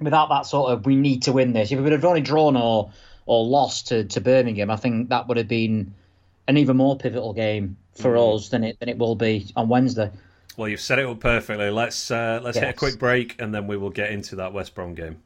without 0.00 0.28
that 0.28 0.44
sort 0.46 0.72
of 0.72 0.84
we 0.84 0.96
need 0.96 1.22
to 1.22 1.32
win 1.32 1.52
this. 1.52 1.70
If 1.72 1.78
we 1.78 1.84
would 1.84 1.92
have 1.92 2.04
only 2.04 2.20
drawn 2.20 2.56
or 2.56 2.90
or 3.24 3.46
lost 3.46 3.88
to, 3.88 4.04
to 4.04 4.20
Birmingham, 4.20 4.70
I 4.70 4.76
think 4.76 5.08
that 5.10 5.28
would 5.28 5.36
have 5.38 5.48
been 5.48 5.94
an 6.48 6.56
even 6.58 6.76
more 6.76 6.96
pivotal 6.98 7.32
game 7.34 7.76
for 7.94 8.14
Mm. 8.14 8.34
us 8.36 8.48
than 8.50 8.64
it 8.64 8.78
than 8.80 8.88
it 8.88 8.98
will 8.98 9.14
be 9.16 9.46
on 9.56 9.68
Wednesday. 9.68 10.10
Well, 10.56 10.68
you've 10.68 10.80
set 10.80 10.98
it 10.98 11.06
up 11.06 11.20
perfectly. 11.20 11.70
Let's 11.70 12.10
uh, 12.10 12.40
let's 12.42 12.58
hit 12.58 12.68
a 12.68 12.72
quick 12.72 12.98
break 12.98 13.40
and 13.40 13.54
then 13.54 13.66
we 13.66 13.76
will 13.76 13.90
get 13.90 14.10
into 14.10 14.36
that 14.36 14.52
West 14.52 14.74
Brom 14.74 14.94
game. 14.94 15.22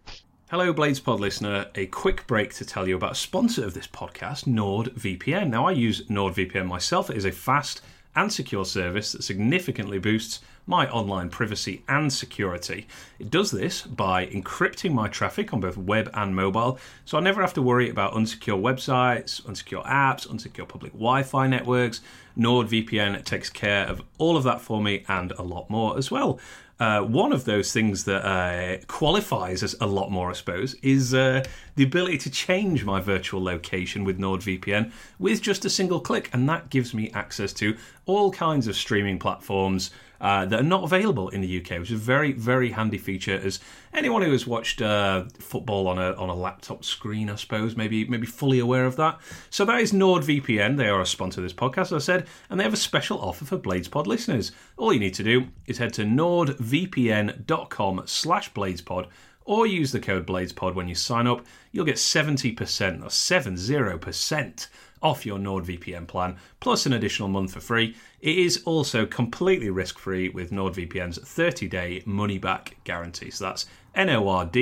Hello, 0.53 0.71
Blades 0.71 1.01
Pod 1.01 1.19
listener. 1.19 1.65
A 1.77 1.87
quick 1.87 2.27
break 2.27 2.53
to 2.57 2.67
tell 2.67 2.87
you 2.87 2.95
about 2.95 3.13
a 3.13 3.15
sponsor 3.15 3.65
of 3.65 3.73
this 3.73 3.87
podcast, 3.87 4.45
NordVPN. 4.45 5.49
Now, 5.49 5.67
I 5.67 5.71
use 5.71 6.03
NordVPN 6.09 6.67
myself. 6.67 7.09
It 7.09 7.17
is 7.17 7.25
a 7.25 7.33
fast 7.33 7.81
and 8.15 8.31
secure 8.31 8.67
service 8.67 9.13
that 9.13 9.25
significantly 9.25 9.99
boosts 9.99 10.41
my 10.67 10.87
online 10.91 11.31
privacy 11.31 11.83
and 11.89 12.13
security. 12.13 12.87
It 13.19 13.31
does 13.31 13.51
this 13.51 13.81
by 13.81 14.27
encrypting 14.27 14.93
my 14.93 15.09
traffic 15.09 15.55
on 15.55 15.61
both 15.61 15.79
web 15.79 16.11
and 16.13 16.37
mobile, 16.37 16.79
so 17.07 17.17
I 17.17 17.23
never 17.23 17.41
have 17.41 17.55
to 17.55 17.63
worry 17.63 17.89
about 17.89 18.13
unsecure 18.13 18.61
websites, 18.61 19.41
unsecure 19.45 19.87
apps, 19.87 20.29
unsecure 20.29 20.69
public 20.69 20.93
Wi 20.93 21.23
Fi 21.23 21.47
networks. 21.47 22.03
NordVPN 22.37 23.25
takes 23.25 23.49
care 23.49 23.87
of 23.87 24.03
all 24.19 24.37
of 24.37 24.45
that 24.45 24.61
for 24.61 24.83
me 24.83 25.05
and 25.09 25.33
a 25.33 25.43
lot 25.43 25.71
more 25.71 25.97
as 25.97 26.11
well. 26.11 26.39
Uh, 26.83 27.01
one 27.01 27.33
of 27.33 27.45
those 27.45 27.73
things 27.73 28.03
that 28.03 28.27
uh, 28.27 28.77
qualifies 28.89 29.63
as 29.63 29.77
a 29.81 29.87
lot 29.87 30.11
more, 30.11 30.31
I 30.31 30.33
suppose, 30.33 30.75
is 30.83 31.15
uh, 31.15 31.45
the 31.77 31.85
ability 31.85 32.19
to 32.19 32.31
change 32.31 32.85
my 32.85 33.01
virtual 33.01 33.41
location 33.41 34.03
with 34.03 34.19
NordVPN 34.19 34.91
with 35.17 35.41
just 35.41 35.65
a 35.65 35.71
single 35.71 36.01
click, 36.01 36.29
and 36.33 36.49
that 36.49 36.71
gives 36.71 36.93
me 36.93 37.09
access 37.15 37.53
to 37.53 37.77
all 38.05 38.33
kinds 38.33 38.67
of 38.67 38.75
streaming 38.75 39.21
platforms 39.21 39.93
uh, 40.23 40.47
that 40.47 40.61
are 40.61 40.63
not 40.63 40.85
available 40.85 41.29
in 41.31 41.41
the 41.41 41.61
UK, 41.61 41.81
which 41.81 41.91
is 41.91 42.01
a 42.01 42.05
very, 42.05 42.31
very 42.31 42.71
handy 42.71 42.97
feature. 42.97 43.35
As 43.35 43.59
anyone 43.93 44.23
who 44.23 44.31
has 44.31 44.47
watched 44.47 44.81
uh, 44.81 45.25
football 45.39 45.89
on 45.89 45.99
a 45.99 46.13
on 46.13 46.29
a 46.29 46.35
laptop 46.35 46.85
screen, 46.85 47.29
I 47.29 47.35
suppose, 47.35 47.77
maybe 47.77 48.07
maybe 48.07 48.29
fully 48.29 48.61
aware 48.61 48.87
of 48.87 48.95
that. 48.97 49.21
So 49.51 49.65
that 49.65 49.81
is 49.81 49.91
NordVPN. 49.93 50.77
They 50.77 50.89
are 50.89 51.01
a 51.01 51.07
sponsor 51.07 51.41
of 51.41 51.43
this 51.43 51.53
podcast, 51.53 51.87
as 51.87 51.93
I 51.95 51.99
said, 51.99 52.29
and 52.49 52.61
they 52.61 52.65
have 52.65 52.73
a 52.73 52.77
special 52.77 53.21
offer 53.21 53.45
for 53.45 53.59
BladesPod 53.59 54.07
listeners. 54.07 54.53
All 54.77 54.93
you 54.93 55.01
need 55.01 55.15
to 55.15 55.25
do 55.25 55.49
is 55.67 55.79
head 55.79 55.93
to 55.95 56.05
nordvpn.com 56.05 58.03
slash 58.07 58.53
bladespod 58.53 59.09
or 59.45 59.67
use 59.67 59.91
the 59.91 59.99
code 59.99 60.25
bladespod 60.25 60.75
when 60.75 60.87
you 60.87 60.95
sign 60.95 61.27
up. 61.27 61.45
You'll 61.73 61.85
get 61.85 61.97
70% 61.97 63.03
or 63.03 63.09
70% 63.09 64.69
off 65.03 65.27
your 65.27 65.39
NordVPN 65.39 66.07
plan, 66.07 66.37
plus 66.61 66.87
an 66.87 66.93
additional 66.93 67.29
month 67.29 67.53
for 67.55 67.61
free. 67.61 67.97
It 68.21 68.39
is 68.39 68.63
also 68.65 69.05
completely 69.07 69.71
risk-free 69.71 70.31
with 70.31 70.51
NordVPN's 70.51 71.19
30-day 71.19 72.03
money-back 72.07 72.77
guarantee. 72.85 73.31
So 73.31 73.47
that's 73.47 73.67
nordvpn.com 73.97 74.53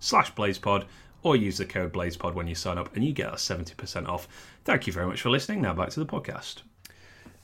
slash 0.00 0.34
bladespod 0.34 0.84
or 1.22 1.36
use 1.36 1.58
the 1.58 1.64
code 1.64 1.92
bladespod 1.92 2.34
when 2.34 2.46
you 2.46 2.54
sign 2.54 2.78
up 2.78 2.94
and 2.94 3.04
you 3.04 3.12
get 3.12 3.28
a 3.28 3.36
70% 3.36 4.08
off. 4.08 4.28
Thank 4.64 4.86
you 4.86 4.92
very 4.92 5.06
much 5.06 5.20
for 5.20 5.30
listening. 5.30 5.62
Now 5.62 5.74
back 5.74 5.90
to 5.90 6.00
the 6.00 6.06
podcast. 6.06 6.62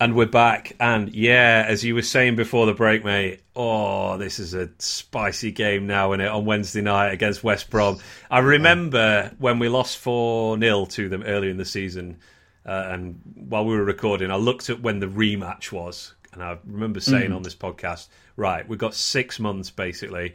And 0.00 0.16
we're 0.16 0.26
back. 0.26 0.74
And 0.80 1.14
yeah, 1.14 1.64
as 1.68 1.84
you 1.84 1.94
were 1.94 2.02
saying 2.02 2.36
before 2.36 2.66
the 2.66 2.74
break, 2.74 3.04
mate, 3.04 3.40
oh, 3.54 4.18
this 4.18 4.38
is 4.38 4.52
a 4.52 4.68
spicy 4.78 5.52
game 5.52 5.86
now, 5.86 6.12
is 6.12 6.20
it, 6.20 6.26
on 6.26 6.44
Wednesday 6.44 6.80
night 6.80 7.12
against 7.12 7.44
West 7.44 7.70
Brom. 7.70 7.98
I 8.30 8.40
remember 8.40 9.32
when 9.38 9.58
we 9.58 9.68
lost 9.68 9.98
4 9.98 10.58
0 10.58 10.86
to 10.86 11.08
them 11.08 11.22
earlier 11.22 11.50
in 11.50 11.56
the 11.58 11.64
season. 11.64 12.18
Uh, 12.66 12.86
and 12.88 13.20
while 13.34 13.64
we 13.64 13.76
were 13.76 13.84
recording, 13.84 14.30
I 14.30 14.36
looked 14.36 14.68
at 14.68 14.80
when 14.80 14.98
the 14.98 15.06
rematch 15.06 15.70
was. 15.70 16.14
And 16.32 16.42
I 16.42 16.58
remember 16.64 16.98
saying 16.98 17.30
on 17.32 17.42
this 17.42 17.54
podcast, 17.54 18.08
right, 18.36 18.68
we've 18.68 18.78
got 18.78 18.94
six 18.94 19.38
months 19.38 19.70
basically 19.70 20.34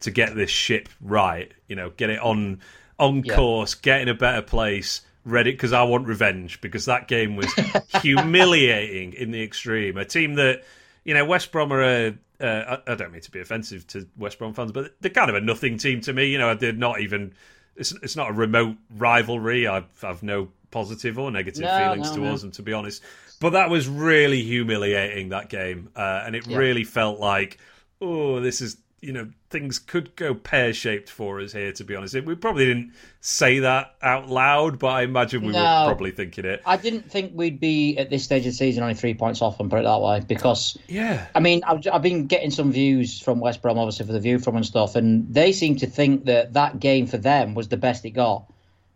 to 0.00 0.10
get 0.10 0.34
this 0.34 0.50
ship 0.50 0.88
right, 1.00 1.50
you 1.66 1.76
know, 1.76 1.90
get 1.90 2.10
it 2.10 2.20
on 2.20 2.60
on 2.98 3.22
Yeah. 3.24 3.36
course, 3.36 3.74
get 3.74 4.02
in 4.02 4.08
a 4.08 4.14
better 4.14 4.42
place, 4.42 5.00
ready 5.30 5.52
because 5.52 5.72
I 5.72 5.82
want 5.84 6.06
revenge 6.06 6.60
because 6.60 6.86
that 6.86 7.08
game 7.08 7.36
was 7.36 7.52
humiliating 8.02 9.12
in 9.12 9.30
the 9.30 9.42
extreme. 9.42 9.96
A 9.96 10.04
team 10.04 10.34
that, 10.34 10.64
you 11.04 11.14
know, 11.14 11.24
West 11.24 11.52
Brom 11.52 11.72
are 11.72 11.82
a 11.82 12.18
uh, 12.40 12.78
I 12.86 12.92
I 12.92 12.94
don't 12.94 13.12
mean 13.12 13.20
to 13.22 13.30
be 13.30 13.40
offensive 13.40 13.86
to 13.88 14.06
West 14.16 14.38
Brom 14.38 14.54
fans, 14.54 14.72
but 14.72 14.94
they're 15.00 15.10
kind 15.10 15.28
of 15.30 15.36
a 15.36 15.40
nothing 15.40 15.76
team 15.78 16.00
to 16.02 16.12
me. 16.12 16.26
You 16.26 16.38
know, 16.38 16.54
they're 16.54 16.72
not 16.72 17.00
even. 17.00 17.34
It's 17.76 17.92
it's 18.02 18.16
not 18.16 18.30
a 18.30 18.32
remote 18.32 18.76
rivalry. 18.96 19.66
I've 19.66 19.86
I've 20.02 20.22
no 20.22 20.48
positive 20.70 21.18
or 21.18 21.30
negative 21.30 21.62
No, 21.62 21.76
feelings 21.76 22.10
no, 22.10 22.16
towards 22.16 22.42
no. 22.42 22.48
them, 22.48 22.52
to 22.52 22.62
be 22.62 22.72
honest. 22.72 23.02
But 23.40 23.50
that 23.50 23.70
was 23.70 23.88
really 23.88 24.42
humiliating 24.42 25.30
that 25.30 25.48
game, 25.48 25.90
uh, 25.96 26.22
and 26.26 26.34
it 26.36 26.46
Yeah. 26.46 26.58
really 26.58 26.84
felt 26.84 27.18
like, 27.20 27.58
oh, 28.00 28.40
this 28.40 28.60
is 28.60 28.76
you 29.00 29.12
know 29.12 29.28
things 29.50 29.78
could 29.78 30.14
go 30.16 30.34
pear 30.34 30.72
shaped 30.72 31.08
for 31.08 31.40
us 31.40 31.52
here. 31.52 31.72
To 31.72 31.84
be 31.84 31.94
honest, 31.94 32.14
we 32.24 32.34
probably 32.34 32.66
didn't 32.66 32.92
say 33.20 33.60
that 33.60 33.94
out 34.02 34.28
loud, 34.28 34.78
but 34.78 34.88
I 34.88 35.02
imagine 35.02 35.42
we 35.42 35.52
were 35.52 35.84
probably 35.84 36.10
thinking 36.10 36.44
it. 36.44 36.62
I 36.66 36.76
didn't 36.76 37.10
think 37.10 37.32
we'd 37.34 37.60
be 37.60 37.96
at 37.98 38.10
this 38.10 38.24
stage 38.24 38.40
of 38.40 38.52
the 38.52 38.56
season 38.56 38.82
only 38.82 38.94
three 38.94 39.14
points 39.14 39.40
off 39.40 39.60
and 39.60 39.70
put 39.70 39.80
it 39.80 39.84
that 39.84 40.00
way 40.00 40.20
because 40.26 40.76
Yeah, 40.88 41.26
I 41.34 41.40
mean, 41.40 41.62
I've, 41.64 41.86
I've 41.92 42.02
been 42.02 42.26
getting 42.26 42.50
some 42.50 42.72
views 42.72 43.20
from 43.20 43.40
West 43.40 43.62
Brom, 43.62 43.78
obviously 43.78 44.06
for 44.06 44.12
the 44.12 44.20
view 44.20 44.38
from 44.38 44.56
and 44.56 44.66
stuff, 44.66 44.96
and 44.96 45.32
they 45.32 45.52
seem 45.52 45.76
to 45.76 45.86
think 45.86 46.24
that 46.26 46.54
that 46.54 46.80
game 46.80 47.06
for 47.06 47.18
them 47.18 47.54
was 47.54 47.68
the 47.68 47.76
best 47.76 48.04
it 48.04 48.10
got, 48.10 48.44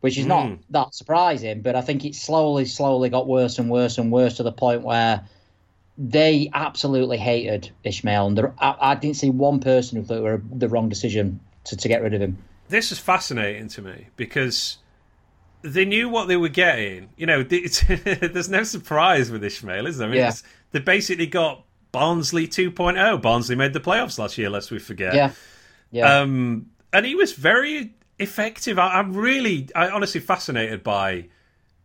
which 0.00 0.18
is 0.18 0.26
not 0.26 0.46
Mm. 0.46 0.58
that 0.70 0.94
surprising. 0.94 1.62
But 1.62 1.76
I 1.76 1.80
think 1.80 2.04
it 2.04 2.14
slowly, 2.16 2.64
slowly 2.64 3.08
got 3.08 3.26
worse 3.28 3.58
and 3.58 3.70
worse 3.70 3.98
and 3.98 4.10
worse 4.10 4.36
to 4.38 4.42
the 4.42 4.52
point 4.52 4.82
where 4.82 5.22
they 5.98 6.50
absolutely 6.54 7.18
hated 7.18 7.70
Ismaël, 7.84 8.26
and 8.28 8.38
there, 8.38 8.54
I, 8.58 8.76
I 8.80 8.94
didn't 8.94 9.16
see 9.16 9.30
one 9.30 9.60
person 9.60 9.98
who 9.98 10.04
thought 10.04 10.18
it 10.18 10.22
were 10.22 10.42
the 10.50 10.68
wrong 10.68 10.88
decision 10.88 11.40
to, 11.64 11.76
to 11.76 11.88
get 11.88 12.02
rid 12.02 12.14
of 12.14 12.20
him. 12.20 12.38
this 12.68 12.90
is 12.92 12.98
fascinating 12.98 13.68
to 13.68 13.82
me 13.82 14.08
because 14.16 14.78
they 15.62 15.84
knew 15.84 16.08
what 16.08 16.26
they 16.28 16.36
were 16.36 16.48
getting. 16.48 17.10
You 17.16 17.26
know, 17.26 17.42
there's 17.44 18.48
no 18.48 18.62
surprise 18.64 19.30
with 19.30 19.42
Ismaël, 19.42 19.86
is 19.86 19.98
there? 19.98 20.08
I 20.08 20.10
mean, 20.10 20.20
Yeah. 20.20 20.32
they 20.72 20.78
basically 20.80 21.26
got 21.26 21.64
Barnsley 21.92 22.48
2.0. 22.48 23.20
Barnsley 23.22 23.54
made 23.54 23.72
the 23.74 23.80
playoffs 23.80 24.18
last 24.18 24.38
year, 24.38 24.48
lest 24.50 24.70
we 24.70 24.78
forget. 24.78 25.14
Yeah, 25.14 25.32
yeah, 25.90 26.20
Um, 26.20 26.70
and 26.92 27.04
he 27.06 27.14
was 27.14 27.32
very 27.34 27.94
effective. 28.18 28.78
I, 28.78 28.94
I'm 28.98 29.12
really, 29.12 29.68
I 29.76 29.90
honestly 29.90 30.20
fascinated 30.20 30.82
by 30.82 31.26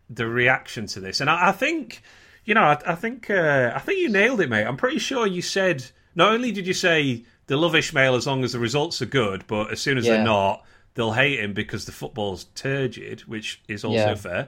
the 0.09 0.25
reaction 0.25 0.87
to 0.87 1.01
this, 1.01 1.19
and 1.19 1.29
I, 1.29 1.49
I 1.49 1.51
think, 1.51 2.01
You 2.47 2.53
know, 2.55 2.63
I, 2.63 2.77
I 2.87 2.95
think 2.95 3.29
uh, 3.29 3.73
I 3.75 3.79
think 3.79 3.99
you 3.99 4.09
nailed 4.09 4.41
it, 4.41 4.49
mate. 4.49 4.65
I'm 4.65 4.77
pretty 4.77 4.99
sure 4.99 5.27
you 5.27 5.41
said 5.41 5.85
not 6.15 6.31
only 6.31 6.51
did 6.51 6.65
you 6.65 6.73
say 6.73 7.25
they 7.47 7.55
love 7.55 7.73
Ismaël 7.73 8.15
as 8.17 8.25
long 8.25 8.43
as 8.43 8.53
the 8.53 8.59
results 8.59 9.01
are 9.01 9.05
good, 9.05 9.45
but 9.47 9.69
as 9.71 9.81
soon 9.81 9.97
as 9.97 10.05
Yeah. 10.05 10.13
they're 10.15 10.23
not, 10.23 10.63
they'll 10.95 11.11
hate 11.11 11.39
him 11.41 11.53
because 11.53 11.85
the 11.85 11.91
football's 11.91 12.45
turgid, 12.55 13.19
which 13.21 13.61
is 13.67 13.83
also 13.83 13.97
Yeah. 13.97 14.15
fair. 14.15 14.47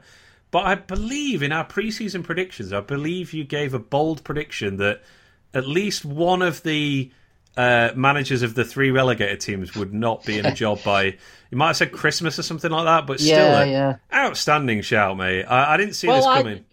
But 0.50 0.66
I 0.66 0.76
believe 0.76 1.43
in 1.43 1.52
our 1.52 1.66
preseason 1.66 2.24
predictions, 2.24 2.72
I 2.74 2.80
believe 2.80 3.34
you 3.34 3.43
gave 3.43 3.74
a 3.74 3.80
bold 3.80 4.24
prediction 4.24 4.78
that 4.78 5.02
at 5.54 5.68
least 5.68 6.06
one 6.06 6.41
of 6.41 6.64
the 6.64 7.12
uh, 7.58 7.91
managers 7.95 8.41
of 8.43 8.56
the 8.56 8.64
three 8.64 8.89
relegated 8.91 9.41
teams 9.41 9.76
would 9.76 9.93
not 9.93 10.24
be 10.26 10.38
in 10.39 10.45
a 10.45 10.54
job 10.54 10.82
by. 10.84 11.04
You 11.52 11.58
might 11.58 11.68
have 11.68 11.78
said 11.78 11.91
Christmas 11.91 12.39
or 12.39 12.43
something 12.43 12.72
like 12.72 12.86
that, 12.86 13.06
but 13.06 13.20
still, 13.20 13.30
Yeah, 13.38 13.64
a 13.64 13.68
yeah. 13.70 13.95
outstanding 14.14 14.82
shout, 14.82 15.18
mate. 15.18 15.43
I, 15.43 15.74
I 15.74 15.78
didn't 15.78 15.95
see 15.95 16.08
Well, 16.08 16.18
this 16.18 16.26
I- 16.26 16.38
coming. 16.41 16.66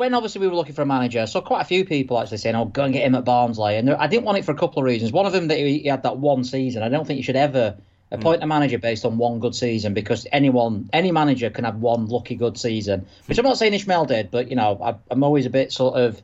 When 0.00 0.14
obviously 0.14 0.40
we 0.40 0.48
were 0.48 0.54
looking 0.54 0.72
for 0.72 0.80
a 0.80 0.86
manager, 0.86 1.26
so 1.26 1.42
quite 1.42 1.60
a 1.60 1.66
few 1.66 1.84
people 1.84 2.18
actually 2.18 2.38
saying, 2.38 2.56
"Oh, 2.56 2.64
go 2.64 2.84
and 2.84 2.94
get 2.94 3.04
him 3.04 3.14
at 3.14 3.26
Barnsley." 3.26 3.76
And 3.76 3.90
I 3.90 4.06
didn't 4.06 4.24
want 4.24 4.38
it 4.38 4.46
for 4.46 4.52
a 4.52 4.54
couple 4.54 4.78
of 4.78 4.86
reasons. 4.86 5.12
One 5.12 5.26
of 5.26 5.32
them 5.34 5.48
that 5.48 5.58
he, 5.58 5.82
had 5.84 6.04
that 6.04 6.16
one 6.16 6.42
season. 6.42 6.82
I 6.82 6.88
don't 6.88 7.06
think 7.06 7.18
you 7.18 7.22
should 7.22 7.36
ever 7.36 7.76
appoint 8.10 8.42
a 8.42 8.46
manager 8.46 8.78
based 8.78 9.04
on 9.04 9.18
one 9.18 9.40
good 9.40 9.54
season 9.54 9.92
because 9.92 10.26
anyone, 10.32 10.88
any 10.94 11.12
manager 11.12 11.50
can 11.50 11.66
have 11.66 11.76
one 11.76 12.06
lucky 12.06 12.34
good 12.34 12.56
season. 12.56 13.04
Which 13.26 13.36
I'm 13.36 13.44
not 13.44 13.58
saying 13.58 13.74
Ismaël 13.74 14.06
did, 14.08 14.30
but 14.30 14.48
you 14.48 14.56
know, 14.56 14.80
I, 14.82 14.94
I'm 15.10 15.22
always 15.22 15.44
a 15.44 15.50
bit 15.50 15.70
sort 15.70 15.96
of 15.96 16.16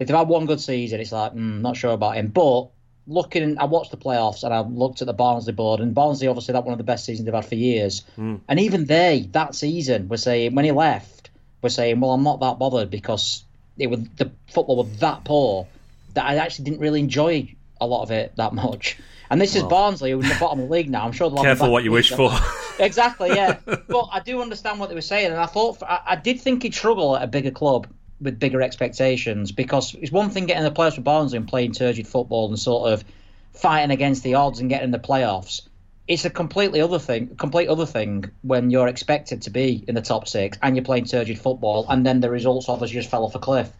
if 0.00 0.08
they've 0.08 0.16
had 0.16 0.26
one 0.26 0.46
good 0.46 0.60
season, 0.60 0.98
it's 0.98 1.12
like 1.12 1.32
mm, 1.32 1.60
not 1.60 1.76
sure 1.76 1.92
about 1.92 2.16
him. 2.16 2.26
But 2.26 2.70
looking, 3.06 3.56
I 3.56 3.66
watched 3.66 3.92
the 3.92 3.98
playoffs 3.98 4.42
and 4.42 4.52
I 4.52 4.62
looked 4.62 5.00
at 5.00 5.06
the 5.06 5.14
Barnsley 5.14 5.52
board, 5.52 5.78
and 5.78 5.94
Barnsley 5.94 6.26
obviously 6.26 6.54
that 6.54 6.64
one 6.64 6.72
of 6.72 6.78
the 6.78 6.82
best 6.82 7.04
seasons 7.04 7.26
they've 7.26 7.34
had 7.34 7.46
for 7.46 7.54
years. 7.54 8.02
And 8.48 8.58
even 8.58 8.86
they 8.86 9.28
that 9.30 9.54
season 9.54 10.08
were 10.08 10.16
saying 10.16 10.56
when 10.56 10.64
he 10.64 10.72
left, 10.72 11.21
were 11.62 11.70
saying, 11.70 12.00
"Well, 12.00 12.10
I'm 12.12 12.22
not 12.22 12.40
that 12.40 12.58
bothered 12.58 12.90
because 12.90 13.44
it 13.78 13.88
was 13.88 14.00
the 14.16 14.30
football 14.50 14.76
was 14.76 14.98
that 14.98 15.24
poor 15.24 15.66
that 16.14 16.26
I 16.26 16.36
actually 16.36 16.66
didn't 16.66 16.80
really 16.80 17.00
enjoy 17.00 17.54
a 17.80 17.86
lot 17.86 18.02
of 18.02 18.10
it 18.10 18.32
that 18.36 18.52
much." 18.52 18.98
And 19.30 19.40
this 19.40 19.56
is 19.56 19.62
Barnsley, 19.62 20.10
who 20.10 20.20
are 20.20 20.22
in 20.22 20.28
the 20.28 20.36
bottom 20.38 20.60
of 20.60 20.68
the 20.68 20.72
league 20.74 20.90
now. 20.90 21.06
I'm 21.06 21.12
sure 21.12 21.30
they'll 21.30 21.42
Careful 21.42 21.72
what 21.72 21.84
you 21.84 21.90
wish 21.90 22.10
for. 22.10 22.30
Exactly, 22.78 23.28
yeah. 23.28 23.58
but 23.64 24.08
I 24.10 24.20
do 24.20 24.40
understand 24.40 24.80
what 24.80 24.88
they 24.88 24.94
were 24.94 25.02
saying, 25.02 25.30
and 25.30 25.36
I 25.36 25.46
thought 25.46 25.82
I, 25.82 26.00
I 26.06 26.16
did 26.16 26.40
think 26.40 26.62
he'd 26.62 26.74
struggle 26.74 27.16
at 27.16 27.22
a 27.22 27.26
bigger 27.26 27.50
club 27.50 27.86
with 28.20 28.38
bigger 28.38 28.62
expectations 28.62 29.52
because 29.52 29.94
it's 29.94 30.10
one 30.10 30.30
thing 30.30 30.46
getting 30.46 30.64
the 30.64 30.70
playoffs 30.70 30.94
for 30.94 31.02
Barnsley 31.02 31.36
and 31.36 31.46
playing 31.46 31.72
turgid 31.72 32.06
football 32.06 32.48
and 32.48 32.58
sort 32.58 32.90
of 32.90 33.04
fighting 33.52 33.90
against 33.90 34.22
the 34.22 34.34
odds 34.34 34.60
and 34.60 34.68
getting 34.68 34.86
in 34.86 34.90
the 34.90 34.98
playoffs. 34.98 35.62
It's 36.08 36.24
a 36.24 36.30
completely 36.30 36.80
other 36.80 36.98
thing, 36.98 37.36
complete 37.36 37.68
other 37.68 37.86
thing 37.86 38.30
when 38.42 38.70
you're 38.70 38.88
expected 38.88 39.42
to 39.42 39.50
be 39.50 39.84
in 39.86 39.94
the 39.94 40.02
top 40.02 40.26
six 40.26 40.58
and 40.60 40.74
you're 40.74 40.84
playing 40.84 41.04
turgid 41.04 41.38
football, 41.38 41.86
and 41.88 42.04
then 42.04 42.20
the 42.20 42.30
results 42.30 42.68
obviously 42.68 42.94
just 42.94 43.10
fell 43.10 43.24
off 43.24 43.34
a 43.34 43.38
cliff. 43.38 43.70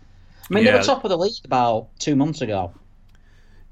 I 0.51 0.55
mean, 0.55 0.65
they 0.65 0.73
were 0.73 0.83
top 0.83 1.05
of 1.05 1.11
the 1.11 1.19
league 1.19 1.45
about 1.45 1.89
two 1.99 2.17
months 2.17 2.41
ago. 2.41 2.73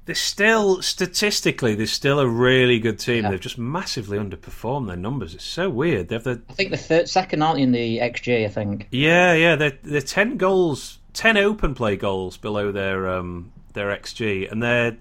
They're 0.05 0.15
still 0.15 0.81
statistically, 0.81 1.75
they're 1.75 1.85
still 1.85 2.19
a 2.19 2.27
really 2.27 2.79
good 2.79 2.97
team. 2.97 3.23
Yeah. 3.23 3.31
They've 3.31 3.39
just 3.39 3.59
massively 3.59 4.17
underperformed 4.17 4.87
their 4.87 4.97
numbers. 4.97 5.35
It's 5.35 5.43
so 5.43 5.69
weird. 5.69 6.09
They 6.09 6.15
have 6.15 6.23
the 6.23 6.41
I 6.49 6.53
think 6.53 6.71
the 6.71 6.77
third, 6.77 7.07
second, 7.07 7.43
aren't 7.43 7.59
in 7.59 7.71
the 7.71 7.99
XG? 7.99 8.45
I 8.45 8.49
think. 8.49 8.87
yeah, 8.91 9.33
yeah. 9.33 9.55
They're 9.55 9.77
they're 9.83 10.01
ten 10.01 10.37
goals, 10.37 10.97
ten 11.13 11.37
open 11.37 11.75
play 11.75 11.97
goals 11.97 12.37
below 12.37 12.71
their 12.71 13.09
um 13.09 13.51
their 13.73 13.95
xG, 13.95 14.51
and 14.51 14.61
they're 14.61 14.97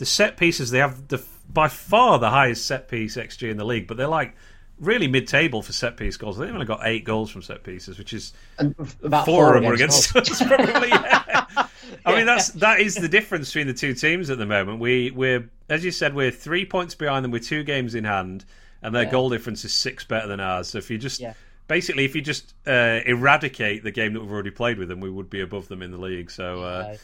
the 0.00 0.06
set 0.06 0.36
pieces. 0.36 0.70
They 0.70 0.78
have 0.78 1.06
the 1.08 1.22
by 1.52 1.68
far 1.68 2.18
the 2.18 2.30
highest 2.30 2.66
set 2.66 2.88
piece 2.88 3.16
xG 3.16 3.50
in 3.50 3.56
the 3.58 3.64
league, 3.64 3.86
but 3.86 3.96
they're 3.96 4.08
like 4.08 4.34
really 4.78 5.06
mid 5.06 5.28
table 5.28 5.62
for 5.62 5.72
set 5.72 5.96
piece 5.96 6.16
goals. 6.16 6.38
They've 6.38 6.48
only 6.50 6.64
got 6.66 6.80
eight 6.84 7.04
goals 7.04 7.30
from 7.30 7.42
set 7.42 7.62
pieces, 7.62 7.98
which 7.98 8.12
is 8.14 8.32
And 8.58 8.74
about 9.04 9.26
four 9.26 9.48
of 9.48 9.54
them 9.54 9.64
were 9.68 9.74
against 9.74 10.16
us. 10.16 10.42
Probably, 10.46 10.88
yeah. 10.88 11.22
I 12.06 12.16
mean, 12.16 12.24
that's 12.24 12.48
that 12.52 12.80
is 12.80 12.94
the 12.94 13.08
difference 13.08 13.50
between 13.50 13.66
the 13.66 13.74
two 13.74 13.92
teams 13.94 14.30
at 14.30 14.38
the 14.38 14.46
moment. 14.46 14.80
We 14.80 15.10
we're 15.10 15.48
as 15.68 15.84
you 15.84 15.90
said, 15.90 16.14
we're 16.14 16.30
three 16.30 16.64
points 16.64 16.94
behind 16.94 17.24
them 17.24 17.30
with 17.30 17.44
two 17.46 17.62
games 17.62 17.94
in 17.94 18.04
hand, 18.04 18.44
and 18.82 18.94
their 18.94 19.04
Yeah. 19.04 19.10
goal 19.10 19.28
difference 19.28 19.64
is 19.64 19.72
six 19.74 20.04
better 20.04 20.26
than 20.28 20.40
ours. 20.40 20.68
So 20.68 20.78
if 20.78 20.90
you 20.90 20.96
just 20.96 21.20
basically 21.68 22.04
if 22.06 22.14
you 22.14 22.22
just 22.22 22.54
uh, 22.66 23.00
eradicate 23.04 23.84
the 23.84 23.90
game 23.90 24.14
that 24.14 24.20
we've 24.20 24.32
already 24.32 24.50
played 24.50 24.78
with 24.78 24.88
them, 24.88 25.00
we 25.00 25.10
would 25.10 25.28
be 25.28 25.40
above 25.42 25.68
them 25.68 25.82
in 25.82 25.90
the 25.90 25.98
league. 25.98 26.30
So 26.30 26.62
uh, 26.64 26.96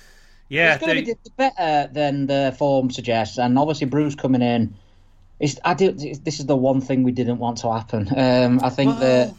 yeah, 0.49 0.75
it's 0.75 0.85
going 0.85 1.05
to 1.05 1.15
be 1.15 1.31
better 1.37 1.91
than 1.93 2.27
the 2.27 2.55
form 2.59 2.91
suggests, 2.91 3.39
and 3.39 3.59
obviously 3.59 3.87
Bruce 3.87 4.15
coming 4.15 4.43
in. 4.43 4.75
It's, 5.39 5.59
I 5.65 5.75
do, 5.75 5.93
this 5.93 6.41
is 6.41 6.47
the 6.47 6.57
one 6.57 6.81
thing 6.81 7.03
we 7.03 7.13
didn't 7.13 7.39
want 7.39 7.59
to 7.59 7.71
happen. 7.71 8.09
Um, 8.17 8.61
I 8.63 8.71
think 8.71 8.99
that 9.01 9.35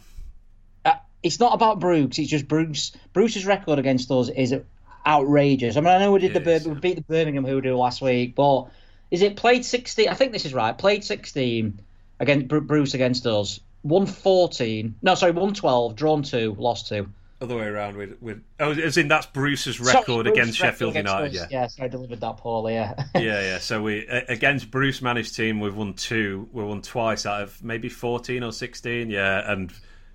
uh, 0.86 0.93
it's 1.24 1.39
not 1.39 1.55
about 1.55 1.80
Bruce. 1.80 2.20
It's 2.20 2.30
just 2.30 2.47
Bruce. 2.47 2.91
Bruce's 3.14 3.45
record 3.47 3.80
against 3.80 4.12
us 4.12 4.30
is 4.30 4.53
outrageous. 5.05 5.76
I 5.76 5.80
mean, 5.80 5.89
I 5.89 5.97
know 5.97 6.12
we 6.12 6.20
did 6.20 6.34
the 6.34 6.41
It 6.41 6.47
is, 6.47 6.64
Bir- 6.66 6.74
we 6.74 6.80
beat 6.80 6.95
the 6.97 7.01
Birmingham 7.01 7.45
Hoodoo 7.45 7.76
last 7.76 8.01
week, 8.01 8.36
but 8.36 8.68
is 9.10 9.24
it 9.24 9.38
played 9.38 9.66
sixteen? 9.66 10.10
I 10.10 10.14
think 10.14 10.34
this 10.34 10.45
is 10.45 10.53
right. 10.53 10.78
Played 10.78 11.03
sixteen 11.03 11.80
against 12.20 12.47
Bruce 12.47 12.93
against 12.93 13.26
us. 13.26 13.60
Won 13.82 14.05
fourteen. 14.05 14.95
No, 15.01 15.16
sorry, 15.16 15.32
won 15.32 15.53
twelve. 15.53 15.95
Drawn 15.95 16.22
two. 16.24 16.55
Lost 16.60 16.89
two. 16.89 17.10
Other 17.40 17.56
way 17.56 17.66
around 17.66 17.98
with 17.98 18.22
with 18.22 18.42
oh, 18.60 18.72
as 18.72 18.98
in 18.98 19.08
that's 19.08 19.26
Bruce's 19.28 19.78
Sorry, 19.78 19.94
record 19.96 20.28
against 20.28 20.58
Sheffield 20.58 20.92
against 20.96 21.12
United. 21.14 21.30
us. 21.30 21.52
Yeah. 21.52 21.62
yeah. 21.62 21.68
So 21.68 21.84
I 21.84 21.88
delivered 21.88 22.20
that 22.22 22.38
poorly. 22.38 22.74
Yeah. 22.74 22.94
yeah, 23.16 23.22
yeah. 23.22 23.58
So 23.60 23.82
we 23.82 24.08
against 24.08 24.72
Bruce 24.72 25.02
managed 25.02 25.36
team, 25.36 25.60
we've 25.60 25.76
won 25.76 25.94
two. 25.94 26.50
We've 26.52 26.66
won 26.66 26.82
twice 26.82 27.26
out 27.26 27.44
of 27.44 27.64
maybe 27.64 27.90
fourteen 27.90 28.44
or 28.44 28.52
sixteen. 28.52 29.10
Yeah, 29.10 29.52
and 29.52 29.72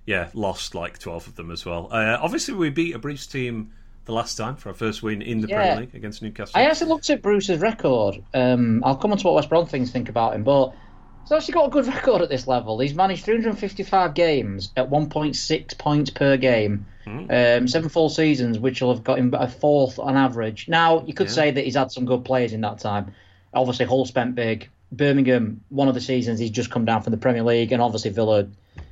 yeah, 0.07 0.31
lost 0.35 0.75
like 0.75 0.99
twelve 0.99 1.27
of 1.29 1.37
them 1.37 1.51
as 1.51 1.65
well. 1.65 1.89
Uh, 1.93 2.19
obviously, 2.21 2.55
we 2.55 2.71
beat 2.71 2.95
a 2.95 2.99
Bruce 2.99 3.27
team 3.27 3.73
the 4.05 4.13
last 4.13 4.35
time 4.35 4.57
for 4.57 4.71
our 4.71 4.75
first 4.75 5.01
win 5.05 5.23
in 5.23 5.41
the 5.41 5.47
Yeah. 5.49 5.59
Premier 5.59 5.81
League 5.83 5.95
against 5.95 6.23
Newcastle. 6.23 6.59
I 6.59 6.65
actually 6.65 6.89
looked 6.89 7.09
at 7.09 7.23
Bruce's 7.23 7.61
record. 7.61 8.21
Um, 8.35 8.83
I'll 8.85 8.97
come 8.97 9.13
on 9.13 9.19
to 9.19 9.25
what 9.29 9.35
West 9.37 9.49
Brom 9.49 9.67
things 9.67 9.93
think 9.93 10.09
about 10.09 10.35
him, 10.35 10.43
but 10.43 10.75
he's 11.23 11.31
actually 11.31 11.55
got 11.55 11.67
a 11.67 11.71
good 11.71 11.87
record 11.87 12.21
at 12.21 12.29
this 12.29 12.49
level. 12.49 12.81
He's 12.81 12.95
managed 12.95 13.25
355 13.25 14.15
games 14.15 14.73
at 14.77 14.91
1.6 14.91 15.79
points 15.79 16.11
per 16.11 16.37
game, 16.37 16.85
um, 17.07 17.69
seven 17.69 17.89
full 17.89 18.09
seasons, 18.09 18.59
which 18.59 18.81
will 18.81 18.95
have 18.95 19.05
got 19.05 19.19
him 19.19 19.33
a 19.35 19.49
fourth 19.49 19.99
on 19.99 20.17
average. 20.17 20.69
Now, 20.69 21.05
you 21.05 21.15
could 21.15 21.29
Yeah. 21.29 21.33
say 21.35 21.51
that 21.51 21.65
he's 21.65 21.77
had 21.77 21.91
some 21.91 22.05
good 22.05 22.25
players 22.25 22.53
in 22.53 22.61
that 22.63 22.79
time. 22.79 23.13
Obviously, 23.55 23.87
Hull 23.87 24.05
spent 24.07 24.35
big. 24.35 24.69
Birmingham, 24.93 25.63
one 25.71 25.89
of 25.89 25.95
the 25.95 26.01
seasons 26.01 26.39
he's 26.39 26.51
just 26.51 26.71
come 26.71 26.85
down 26.85 27.03
from 27.03 27.11
the 27.13 27.17
Premier 27.17 27.43
League, 27.43 27.73
and 27.73 27.81
obviously 27.81 28.11
Villa 28.11 28.47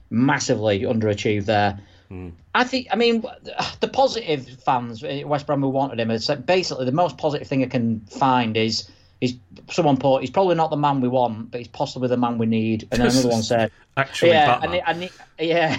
massively 0.09 0.81
underachieved 0.81 1.45
there. 1.45 1.79
I 2.55 2.65
think, 2.65 2.89
I 2.91 2.97
mean, 2.97 3.23
the 3.79 3.87
positive 3.87 4.49
fans, 4.65 5.05
uh, 5.05 5.23
West 5.25 5.47
Brom 5.47 5.61
who 5.61 5.69
wanted 5.69 6.01
him, 6.01 6.11
it's 6.11 6.29
like 6.29 6.45
basically 6.45 6.85
the 6.85 6.91
most 6.93 7.17
positive 7.19 7.47
thing 7.47 7.63
I 7.63 7.67
can 7.67 8.01
find 8.01 8.57
is 8.57 8.91
is 9.21 9.37
someone 9.71 9.97
put, 9.97 10.21
he's 10.21 10.31
probably 10.31 10.55
not 10.55 10.71
the 10.71 10.77
man 10.77 11.01
we 11.01 11.09
want, 11.09 11.51
but 11.51 11.59
he's 11.59 11.69
possibly 11.69 12.09
the 12.09 12.17
man 12.17 12.39
we 12.39 12.47
need. 12.47 12.89
And 12.91 13.03
then 13.03 13.11
another 13.11 13.29
one 13.29 13.43
said, 13.43 13.71
Actually, 13.97 14.31
yeah, 14.31 14.59
I 14.63 14.67
need, 14.67 14.83
I 14.87 14.93
need, 14.95 15.11
yeah. 15.39 15.79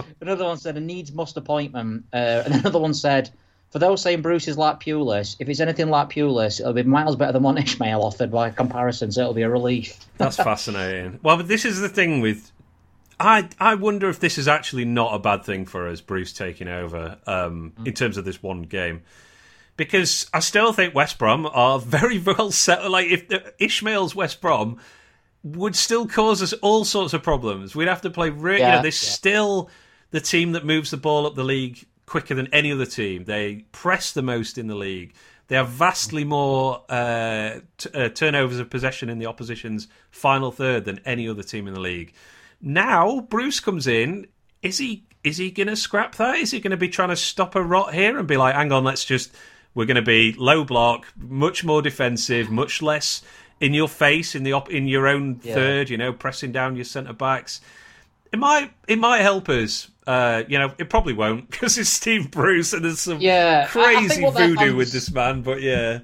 another 0.20 0.44
one 0.44 0.58
said, 0.58 0.76
a 0.76 0.80
needs 0.80 1.12
must 1.12 1.36
appointment. 1.36 2.04
Uh, 2.12 2.42
and 2.44 2.54
another 2.60 2.78
one 2.78 2.94
said, 2.94 3.30
for 3.70 3.78
those 3.78 4.02
saying 4.02 4.22
Bruce 4.22 4.48
is 4.48 4.56
like 4.56 4.80
Pulis, 4.80 5.36
if 5.38 5.48
it's 5.48 5.60
anything 5.60 5.88
like 5.90 6.10
Pulis, 6.10 6.60
it'll 6.60 6.72
be 6.72 6.82
miles 6.82 7.16
better 7.16 7.32
than 7.32 7.42
what 7.42 7.56
Ismaël 7.56 8.00
offered 8.00 8.30
by 8.30 8.50
comparison, 8.50 9.10
so 9.10 9.22
it'll 9.22 9.34
be 9.34 9.42
a 9.42 9.50
relief. 9.50 9.98
That's 10.18 10.36
fascinating. 10.36 11.18
Well, 11.22 11.38
but 11.38 11.48
this 11.48 11.64
is 11.64 11.80
the 11.80 11.88
thing 11.88 12.20
with. 12.20 12.52
I 13.18 13.48
I 13.58 13.74
wonder 13.74 14.08
if 14.08 14.20
this 14.20 14.38
is 14.38 14.46
actually 14.46 14.84
not 14.84 15.14
a 15.14 15.18
bad 15.18 15.44
thing 15.44 15.66
for 15.66 15.88
us, 15.88 16.00
Bruce 16.00 16.32
taking 16.32 16.68
over 16.68 17.18
um, 17.26 17.72
in 17.84 17.94
terms 17.94 18.18
of 18.18 18.24
this 18.24 18.42
one 18.42 18.62
game, 18.62 19.02
because 19.76 20.28
I 20.32 20.40
still 20.40 20.72
think 20.72 20.94
West 20.94 21.18
Brom 21.18 21.46
are 21.46 21.78
very 21.78 22.18
well 22.18 22.50
set. 22.50 22.90
Like 22.90 23.08
if 23.08 23.28
Ismaël's 23.58 24.14
West 24.14 24.40
Brom 24.40 24.78
would 25.42 25.76
still 25.76 26.06
cause 26.08 26.42
us 26.42 26.52
all 26.54 26.84
sorts 26.84 27.14
of 27.14 27.22
problems. 27.22 27.76
We'd 27.76 27.88
have 27.88 28.02
to 28.02 28.10
play. 28.10 28.30
Re- 28.30 28.58
you 28.58 28.62
know, 28.62 28.82
they're 28.82 28.86
yeah. 28.86 28.90
still 28.90 29.70
the 30.10 30.20
team 30.20 30.52
that 30.52 30.64
moves 30.64 30.90
the 30.90 30.96
ball 30.96 31.26
up 31.26 31.34
the 31.34 31.44
league 31.44 31.86
quicker 32.06 32.34
than 32.34 32.48
any 32.52 32.72
other 32.72 32.86
team. 32.86 33.24
They 33.24 33.66
press 33.72 34.12
the 34.12 34.22
most 34.22 34.58
in 34.58 34.66
the 34.66 34.74
league. 34.74 35.14
They 35.48 35.56
have 35.56 35.68
vastly 35.68 36.24
more 36.24 36.82
uh, 36.88 37.60
t- 37.78 37.90
uh, 37.94 38.08
turnovers 38.08 38.58
of 38.58 38.70
possession 38.70 39.08
in 39.08 39.18
the 39.18 39.26
opposition's 39.26 39.86
final 40.10 40.50
third 40.50 40.84
than 40.84 41.00
any 41.04 41.28
other 41.28 41.44
team 41.44 41.68
in 41.68 41.74
the 41.74 41.80
league. 41.80 42.12
Now 42.60 43.20
Bruce 43.20 43.60
comes 43.60 43.86
in. 43.86 44.26
Is 44.62 44.78
he 44.78 45.04
is 45.22 45.36
he 45.36 45.50
going 45.50 45.68
to 45.68 45.76
scrap 45.76 46.16
that? 46.16 46.36
Is 46.36 46.50
he 46.50 46.60
going 46.60 46.70
to 46.72 46.76
be 46.76 46.88
trying 46.88 47.10
to 47.10 47.16
stop 47.16 47.54
a 47.54 47.62
rot 47.62 47.94
here 47.94 48.18
and 48.18 48.26
be 48.26 48.36
like, 48.36 48.54
hang 48.54 48.72
on, 48.72 48.84
let's 48.84 49.04
just 49.04 49.32
we're 49.76 49.84
going 49.86 49.94
to 49.94 50.02
be 50.02 50.32
low 50.36 50.64
block, 50.64 51.06
much 51.16 51.62
more 51.64 51.82
defensive, 51.82 52.50
much 52.50 52.82
less 52.82 53.22
in 53.60 53.72
your 53.72 53.88
face 53.88 54.34
in 54.34 54.42
the 54.42 54.52
op- 54.52 54.70
in 54.70 54.88
your 54.88 55.06
own 55.06 55.38
Yeah. 55.44 55.54
third. 55.54 55.90
You 55.90 55.96
know, 55.98 56.12
pressing 56.12 56.50
down 56.50 56.74
your 56.74 56.84
centre 56.84 57.12
backs. 57.12 57.60
It 58.32 58.40
might 58.40 58.72
it 58.88 58.98
might 58.98 59.20
help 59.20 59.48
us. 59.48 59.88
Uh, 60.06 60.42
you 60.48 60.58
know, 60.58 60.72
it 60.78 60.88
probably 60.90 61.12
won't 61.12 61.48
because 61.50 61.78
it's 61.78 61.88
Steve 61.90 62.30
Bruce 62.30 62.72
and 62.72 62.84
there's 62.84 63.00
some 63.00 63.20
Yeah, 63.20 63.66
crazy 63.68 64.22
voodoo 64.24 64.56
fans- 64.56 64.74
with 64.74 64.92
this 64.92 65.12
man. 65.12 65.42
But 65.42 65.62
yeah, 65.62 66.00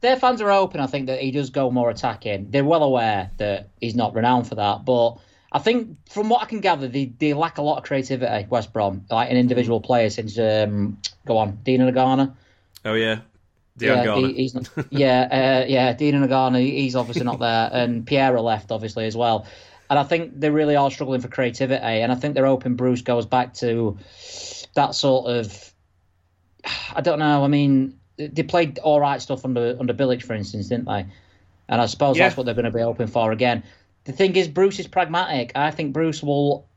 their 0.00 0.16
fans 0.16 0.40
are 0.40 0.50
open. 0.50 0.80
I 0.80 0.86
think 0.86 1.06
that 1.06 1.20
he 1.20 1.30
does 1.30 1.50
go 1.50 1.70
more 1.70 1.90
attacking. 1.90 2.50
They're 2.50 2.64
well 2.64 2.82
aware 2.82 3.30
that 3.38 3.68
he's 3.80 3.94
not 3.94 4.14
renowned 4.14 4.46
for 4.48 4.54
that, 4.56 4.84
but 4.84 5.16
I 5.52 5.58
think 5.58 5.96
from 6.10 6.28
what 6.28 6.42
I 6.42 6.46
can 6.46 6.60
gather, 6.60 6.86
they, 6.88 7.06
they 7.18 7.32
lack 7.32 7.56
a 7.58 7.62
lot 7.62 7.78
of 7.78 7.84
creativity. 7.84 8.46
West 8.50 8.72
Brom, 8.72 9.06
like 9.10 9.30
an 9.30 9.36
individual 9.36 9.80
player, 9.80 10.10
since 10.10 10.38
um, 10.38 10.98
go 11.24 11.38
on, 11.38 11.58
Diangana. 11.64 12.34
Oh 12.86 12.94
yeah, 12.94 13.20
yeah, 13.78 14.16
he, 14.16 14.32
he's 14.32 14.54
not, 14.54 14.70
yeah, 14.90 15.62
uh, 15.62 15.66
yeah. 15.68 15.92
Diangana, 15.92 16.60
he's 16.60 16.96
obviously 16.96 17.24
not 17.24 17.40
there, 17.40 17.68
and 17.72 18.06
Pereira 18.06 18.40
left 18.40 18.70
obviously 18.72 19.06
as 19.06 19.16
well. 19.16 19.46
And 19.90 19.98
I 19.98 20.04
think 20.04 20.40
they 20.40 20.50
really 20.50 20.76
are 20.76 20.90
struggling 20.90 21.20
for 21.20 21.28
creativity, 21.28 21.84
and 21.84 22.10
I 22.10 22.14
think 22.14 22.34
they're 22.34 22.46
hoping 22.46 22.76
Bruce 22.76 23.02
goes 23.02 23.26
back 23.26 23.54
to 23.54 23.98
that 24.74 24.94
sort 24.94 25.26
of. 25.26 25.72
I 26.94 27.00
don't 27.00 27.18
know. 27.18 27.44
I 27.44 27.48
mean, 27.48 27.98
they 28.16 28.42
played 28.42 28.78
all 28.78 29.00
right 29.00 29.20
stuff 29.20 29.44
under 29.44 29.76
under 29.78 29.92
Bilic, 29.92 30.22
for 30.22 30.34
instance, 30.34 30.68
didn't 30.68 30.86
they? 30.86 31.06
And 31.68 31.80
I 31.80 31.86
suppose 31.86 32.16
yeah. 32.16 32.26
that's 32.26 32.36
what 32.36 32.46
they're 32.46 32.54
going 32.54 32.66
to 32.66 32.70
be 32.70 32.80
hoping 32.80 33.08
for 33.08 33.32
again. 33.32 33.64
The 34.04 34.12
thing 34.12 34.36
is, 34.36 34.48
Bruce 34.48 34.78
is 34.78 34.86
pragmatic. 34.86 35.52
I 35.54 35.70
think 35.70 35.92
Bruce 35.92 36.22
will. 36.22 36.68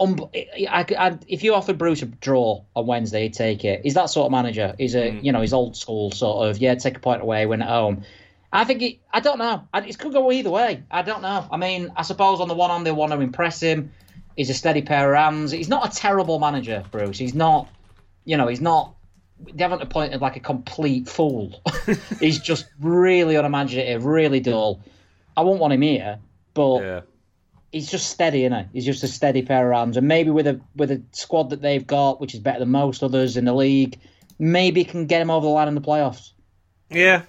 Um, 0.00 0.30
I, 0.34 0.86
I, 0.96 1.18
if 1.26 1.42
you 1.42 1.54
offered 1.54 1.76
Bruce 1.76 2.02
a 2.02 2.06
draw 2.06 2.62
on 2.76 2.86
Wednesday, 2.86 3.24
he'd 3.24 3.34
take 3.34 3.64
it. 3.64 3.80
He's 3.82 3.94
that 3.94 4.10
sort 4.10 4.26
of 4.26 4.32
manager. 4.32 4.74
He's 4.78 4.94
a 4.94 5.10
mm. 5.10 5.24
you 5.24 5.32
know 5.32 5.40
he's 5.40 5.52
old 5.52 5.76
school 5.76 6.10
sort 6.12 6.48
of 6.48 6.58
yeah. 6.58 6.74
Take 6.76 6.96
a 6.96 7.00
point 7.00 7.22
away, 7.22 7.46
win 7.46 7.62
at 7.62 7.68
home. 7.68 8.04
I 8.52 8.64
think 8.64 8.82
it, 8.82 8.98
I 9.12 9.20
don't 9.20 9.38
know. 9.38 9.68
It 9.74 9.98
could 9.98 10.12
go 10.12 10.32
either 10.32 10.50
way. 10.50 10.82
I 10.90 11.02
don't 11.02 11.20
know. 11.20 11.46
I 11.50 11.56
mean, 11.56 11.92
I 11.96 12.02
suppose 12.02 12.40
on 12.40 12.48
the 12.48 12.54
one 12.54 12.70
hand 12.70 12.86
they 12.86 12.92
want 12.92 13.12
to 13.12 13.20
impress 13.20 13.60
him. 13.60 13.92
He's 14.36 14.50
a 14.50 14.54
steady 14.54 14.82
pair 14.82 15.12
of 15.12 15.20
hands. 15.20 15.50
He's 15.50 15.68
not 15.68 15.92
a 15.92 15.96
terrible 15.96 16.38
manager, 16.38 16.84
Bruce. 16.90 17.18
He's 17.18 17.34
not. 17.34 17.68
You 18.24 18.36
know, 18.36 18.46
he's 18.46 18.60
not 18.60 18.94
they 19.40 19.62
haven't 19.62 19.82
appointed 19.82 20.20
like 20.20 20.36
a 20.36 20.40
complete 20.40 21.08
fool. 21.08 21.60
he's 22.20 22.38
just 22.38 22.66
really 22.80 23.36
unimaginative, 23.36 24.04
really 24.04 24.40
dull. 24.40 24.80
I 25.36 25.42
won't 25.42 25.60
want 25.60 25.72
him 25.72 25.82
here, 25.82 26.18
but 26.54 26.80
yeah. 26.80 27.00
He's 27.72 27.90
just 27.90 28.10
steady, 28.10 28.44
isn't 28.44 28.58
he? 28.58 28.64
He's 28.74 28.86
just 28.86 29.02
a 29.02 29.08
steady 29.08 29.42
pair 29.42 29.70
of 29.70 29.78
arms, 29.78 29.96
And 29.96 30.08
maybe 30.08 30.30
with 30.30 30.46
a 30.46 30.60
with 30.76 30.90
a 30.90 31.02
squad 31.12 31.50
that 31.50 31.62
they've 31.62 31.86
got, 31.86 32.20
which 32.20 32.34
is 32.34 32.40
better 32.40 32.60
than 32.60 32.70
most 32.70 33.02
others 33.02 33.36
in 33.36 33.44
the 33.44 33.54
league, 33.54 33.98
maybe 34.38 34.84
can 34.84 35.06
get 35.06 35.20
him 35.20 35.30
over 35.30 35.46
the 35.46 35.52
line 35.52 35.68
in 35.68 35.74
the 35.74 35.80
playoffs. 35.80 36.32
Yeah. 36.90 37.22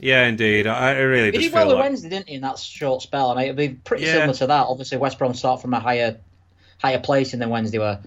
Yeah, 0.00 0.26
indeed. 0.26 0.66
I, 0.66 0.90
I 0.90 0.98
really 1.00 1.30
he 1.30 1.38
did 1.38 1.52
well 1.52 1.68
like... 1.68 1.78
Wednesday, 1.78 2.08
didn't 2.08 2.28
he? 2.28 2.36
In 2.36 2.40
that 2.42 2.58
short 2.58 3.02
spell, 3.02 3.30
I 3.30 3.34
mean, 3.34 3.44
it'd 3.44 3.56
be 3.56 3.68
pretty 3.68 4.04
yeah. 4.04 4.14
similar 4.14 4.34
to 4.34 4.46
that. 4.48 4.66
Obviously, 4.66 4.98
West 4.98 5.18
Brom 5.18 5.34
start 5.34 5.60
from 5.60 5.74
a 5.74 5.80
higher, 5.80 6.18
higher 6.78 6.98
place 6.98 7.32
than 7.32 7.48
Wednesday 7.50 7.78
were. 7.78 8.00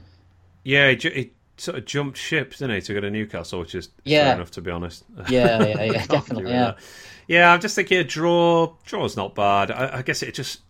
Yeah, 0.63 0.91
he, 0.91 1.31
sort 1.57 1.77
of 1.77 1.85
jumped 1.85 2.17
ship, 2.17 2.51
didn't 2.51 2.75
he, 2.75 2.81
to 2.81 2.93
go 2.93 2.99
to 2.99 3.09
Newcastle, 3.09 3.59
which 3.59 3.75
is 3.75 3.89
yeah. 4.03 4.25
fair 4.25 4.35
enough 4.35 4.51
to 4.51 4.61
be 4.61 4.71
honest. 4.71 5.03
Yeah, 5.29 5.63
yeah, 5.63 5.83
yeah 5.83 6.05
definitely. 6.07 6.51
Yeah. 6.51 6.63
That. 6.65 6.77
yeah, 7.27 7.53
I'm 7.53 7.61
just 7.61 7.75
thinking 7.75 7.99
a 7.99 8.03
draw. 8.03 8.73
Draw's 8.85 9.15
not 9.15 9.35
bad. 9.35 9.71
I, 9.71 9.99
I 9.99 10.01
guess 10.01 10.21
it 10.21 10.33
just, 10.33 10.61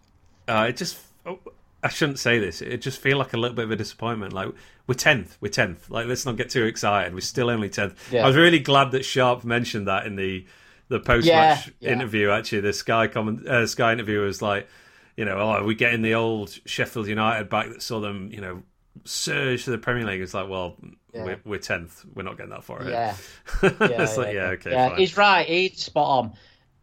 uh, 0.48 0.68
it 0.70 0.78
just. 0.78 1.00
Oh, 1.26 1.40
I 1.84 1.90
shouldn't 1.90 2.18
say 2.18 2.40
this. 2.40 2.64
It 2.64 2.78
just 2.78 3.00
feel 3.00 3.20
like 3.20 3.34
a 3.34 3.38
little 3.38 3.56
bit 3.56 3.66
of 3.66 3.72
a 3.72 3.76
disappointment. 3.76 4.34
Like 4.34 4.50
we're 4.88 4.96
tenth, 4.96 5.38
we're 5.40 5.50
tenth. 5.50 5.88
Like 5.92 6.08
let's 6.08 6.26
not 6.26 6.36
get 6.36 6.50
too 6.50 6.64
excited. 6.64 7.14
We're 7.14 7.20
still 7.20 7.50
only 7.50 7.70
tenth. 7.70 8.12
Yeah. 8.12 8.24
I 8.24 8.28
was 8.28 8.36
really 8.36 8.58
glad 8.58 8.92
that 8.92 9.06
Sharp 9.06 9.44
mentioned 9.44 9.88
that 9.88 10.08
in 10.08 10.16
the 10.16 10.46
the 10.88 11.00
post 11.00 11.28
match 11.28 11.68
yeah, 11.68 11.74
yeah. 11.80 11.92
interview. 11.92 12.32
Actually, 12.32 12.62
the 12.62 12.74
Sky 12.74 13.08
comment, 13.08 13.48
uh, 13.48 13.68
Sky 13.68 13.94
interview 13.94 14.22
was 14.22 14.42
like, 14.42 14.68
you 15.16 15.26
know, 15.26 15.38
oh, 15.38 15.50
are 15.50 15.64
we 15.64 15.76
getting 15.76 16.02
the 16.02 16.16
old 16.16 16.58
Sheffield 16.66 17.08
United 17.08 17.50
back 17.50 17.70
that 17.70 17.84
saw 17.84 18.00
them, 18.00 18.30
you 18.32 18.42
know, 18.42 18.64
surge 19.04 19.66
to 19.66 19.72
the 19.72 19.78
Premier 19.78 20.06
League. 20.06 20.22
It's 20.22 20.34
like, 20.34 20.50
well, 20.50 20.78
yeah. 21.14 21.36
we're 21.46 21.60
tenth. 21.60 22.04
We're, 22.06 22.12
we're, 22.16 22.24
not 22.24 22.38
getting 22.38 22.52
that 22.52 22.64
far 22.64 22.80
ahead. 22.80 23.16
Yeah, 23.62 23.70
yeah, 23.80 24.02
it's 24.02 24.18
like, 24.18 24.34
yeah, 24.34 24.48
okay. 24.50 24.72
Yeah, 24.72 24.96
he's 24.96 25.18
right. 25.18 25.46
He's 25.46 25.84
spot 25.84 26.08
on. 26.08 26.34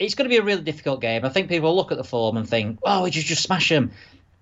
It's 0.03 0.15
going 0.15 0.29
to 0.29 0.35
be 0.35 0.39
a 0.39 0.43
really 0.43 0.63
difficult 0.63 1.01
game. 1.01 1.25
I 1.25 1.29
think 1.29 1.49
people 1.49 1.75
look 1.75 1.93
at 1.93 1.99
the 1.99 2.05
form 2.05 2.37
and 2.37 2.49
think, 2.49 2.81
oh, 2.83 3.05
we 3.05 3.11
just 3.11 3.27
just 3.27 3.43
smash 3.43 3.69
them. 3.69 3.93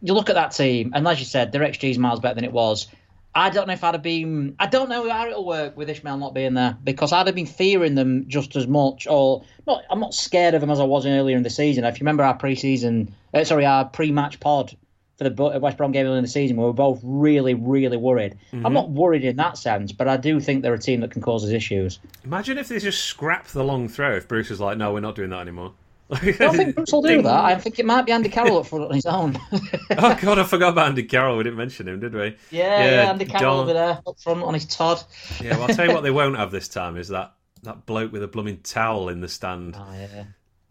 You 0.03 0.15
look 0.15 0.31
at 0.31 0.35
that 0.35 0.53
team, 0.53 0.93
and 0.95 1.07
as 1.07 1.19
you 1.19 1.27
said, 1.27 1.53
their 1.53 1.61
XG 1.61 1.91
is 1.91 1.99
miles 1.99 2.21
better 2.21 2.35
than 2.35 2.45
it 2.45 2.53
was. 2.53 2.89
I 3.35 3.51
don't 3.51 3.69
know 3.69 3.75
if 3.75 3.85
I'd 3.85 3.95
have 3.95 4.03
been. 4.03 4.57
I 4.59 4.67
don't 4.67 4.89
know 4.89 5.09
how 5.09 5.27
it'll 5.27 5.45
work 5.45 5.77
with 5.77 5.89
Ismaël 5.89 6.19
not 6.19 6.35
being 6.35 6.55
there 6.55 6.77
because 6.83 7.13
I'd 7.13 7.27
have 7.27 7.37
been 7.37 7.47
fearing 7.47 7.95
them 7.95 8.25
just 8.29 8.57
as 8.57 8.67
much, 8.67 9.07
or 9.07 9.45
not. 9.67 9.85
I'm 9.91 10.01
not 10.01 10.15
scared 10.15 10.55
of 10.55 10.61
them 10.61 10.71
as 10.71 10.81
I 10.81 10.85
was 10.85 11.07
earlier 11.07 11.37
in 11.37 11.43
the 11.43 11.51
season. 11.51 11.85
If 11.85 12.01
you 12.01 12.05
remember 12.05 12.25
our 12.25 12.37
preseason, 12.37 13.13
uh, 13.33 13.45
sorry, 13.45 13.67
our 13.67 13.85
pre-match 13.85 14.41
pod 14.41 14.75
for 15.21 15.29
the 15.29 15.59
West 15.59 15.77
Brom 15.77 15.93
game 15.93 16.07
in 16.07 16.23
the 16.23 16.29
season, 16.29 16.57
we 16.57 16.65
were 16.65 16.73
both 16.73 16.99
really, 17.03 17.53
really 17.53 17.99
worried. 17.99 18.39
Mm-hmm. 18.53 18.65
I'm 18.65 18.73
not 18.73 18.89
worried 18.89 19.23
in 19.23 19.37
that 19.37 19.59
sense, 19.59 19.93
but 19.93 20.09
I 20.09 20.17
do 20.17 20.41
think 20.41 20.63
they're 20.63 20.73
a 20.73 20.79
team 20.79 21.01
that 21.01 21.11
can 21.11 21.21
cause 21.21 21.45
us 21.45 21.51
issues. 21.51 21.99
Imagine 22.25 22.57
if 22.57 22.69
they 22.69 22.79
just 22.79 23.05
scrap 23.05 23.47
the 23.49 23.63
long 23.63 23.87
throw. 23.87 24.17
If 24.17 24.29
Bruce 24.29 24.49
was 24.49 24.61
like, 24.61 24.79
"No, 24.79 24.95
we're 24.95 25.01
not 25.01 25.17
doing 25.17 25.29
that 25.31 25.41
anymore." 25.41 25.75
I 26.11 26.31
don't 26.33 26.57
think 26.57 26.75
Bruce 26.75 26.91
will 26.91 27.03
do 27.03 27.21
that. 27.21 27.45
I 27.45 27.57
think 27.57 27.79
it 27.79 27.85
might 27.85 28.07
be 28.07 28.13
Andy 28.13 28.31
Carroll 28.31 28.61
up 28.61 28.67
front 28.67 28.87
on 28.87 28.95
his 28.95 29.05
own. 29.05 29.39
oh 29.53 30.19
God, 30.23 30.39
I 30.39 30.45
forgot 30.45 30.71
about 30.71 30.89
Andy 30.89 31.03
Carroll. 31.03 31.37
We 31.37 31.45
didn't 31.45 31.59
mention 31.59 31.87
him, 31.87 32.01
did 32.01 32.15
we? 32.15 32.37
Yeah, 32.51 32.83
yeah, 32.83 32.85
yeah 32.85 33.11
Andy 33.11 33.27
Carroll 33.27 33.61
over 33.61 33.75
there 33.75 34.01
up 34.07 34.19
front 34.19 34.43
on 34.43 34.55
his 34.55 34.65
Todd. 34.65 35.03
yeah, 35.43 35.53
well, 35.59 35.69
I'll 35.69 35.77
tell 35.77 35.87
you 35.87 35.93
what 35.93 36.03
they 36.03 36.11
won't 36.11 36.37
have 36.39 36.51
this 36.51 36.69
time 36.69 36.97
is 36.97 37.09
that 37.09 37.35
that 37.65 37.85
bloke 37.85 38.11
with 38.11 38.23
a 38.23 38.29
blooming 38.29 38.61
towel 38.63 39.11
in 39.11 39.21
the 39.21 39.29
stand. 39.29 39.77
Oh 39.79 39.93
yeah, 39.93 40.25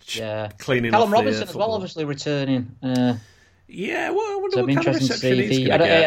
yeah. 0.07 0.49
Cleaning. 0.57 0.89
Callum 0.89 1.13
Robinson 1.13 1.47
as 1.47 1.53
well, 1.53 1.71
obviously 1.71 2.03
returning. 2.03 2.75
Uh, 2.81 3.13
yeah, 3.69 4.09
well, 4.09 4.25
I 4.31 4.35
wonder 4.35 4.55
so 4.55 4.61
what 4.65 4.75
kind 4.75 4.87
of 4.87 4.95
reception 4.95 5.35
he's 5.35 5.49
going 5.49 5.59
to 5.59 5.65
get. 5.65 5.73
I 5.73 5.77
don't, 5.77 5.89
think, 5.89 6.05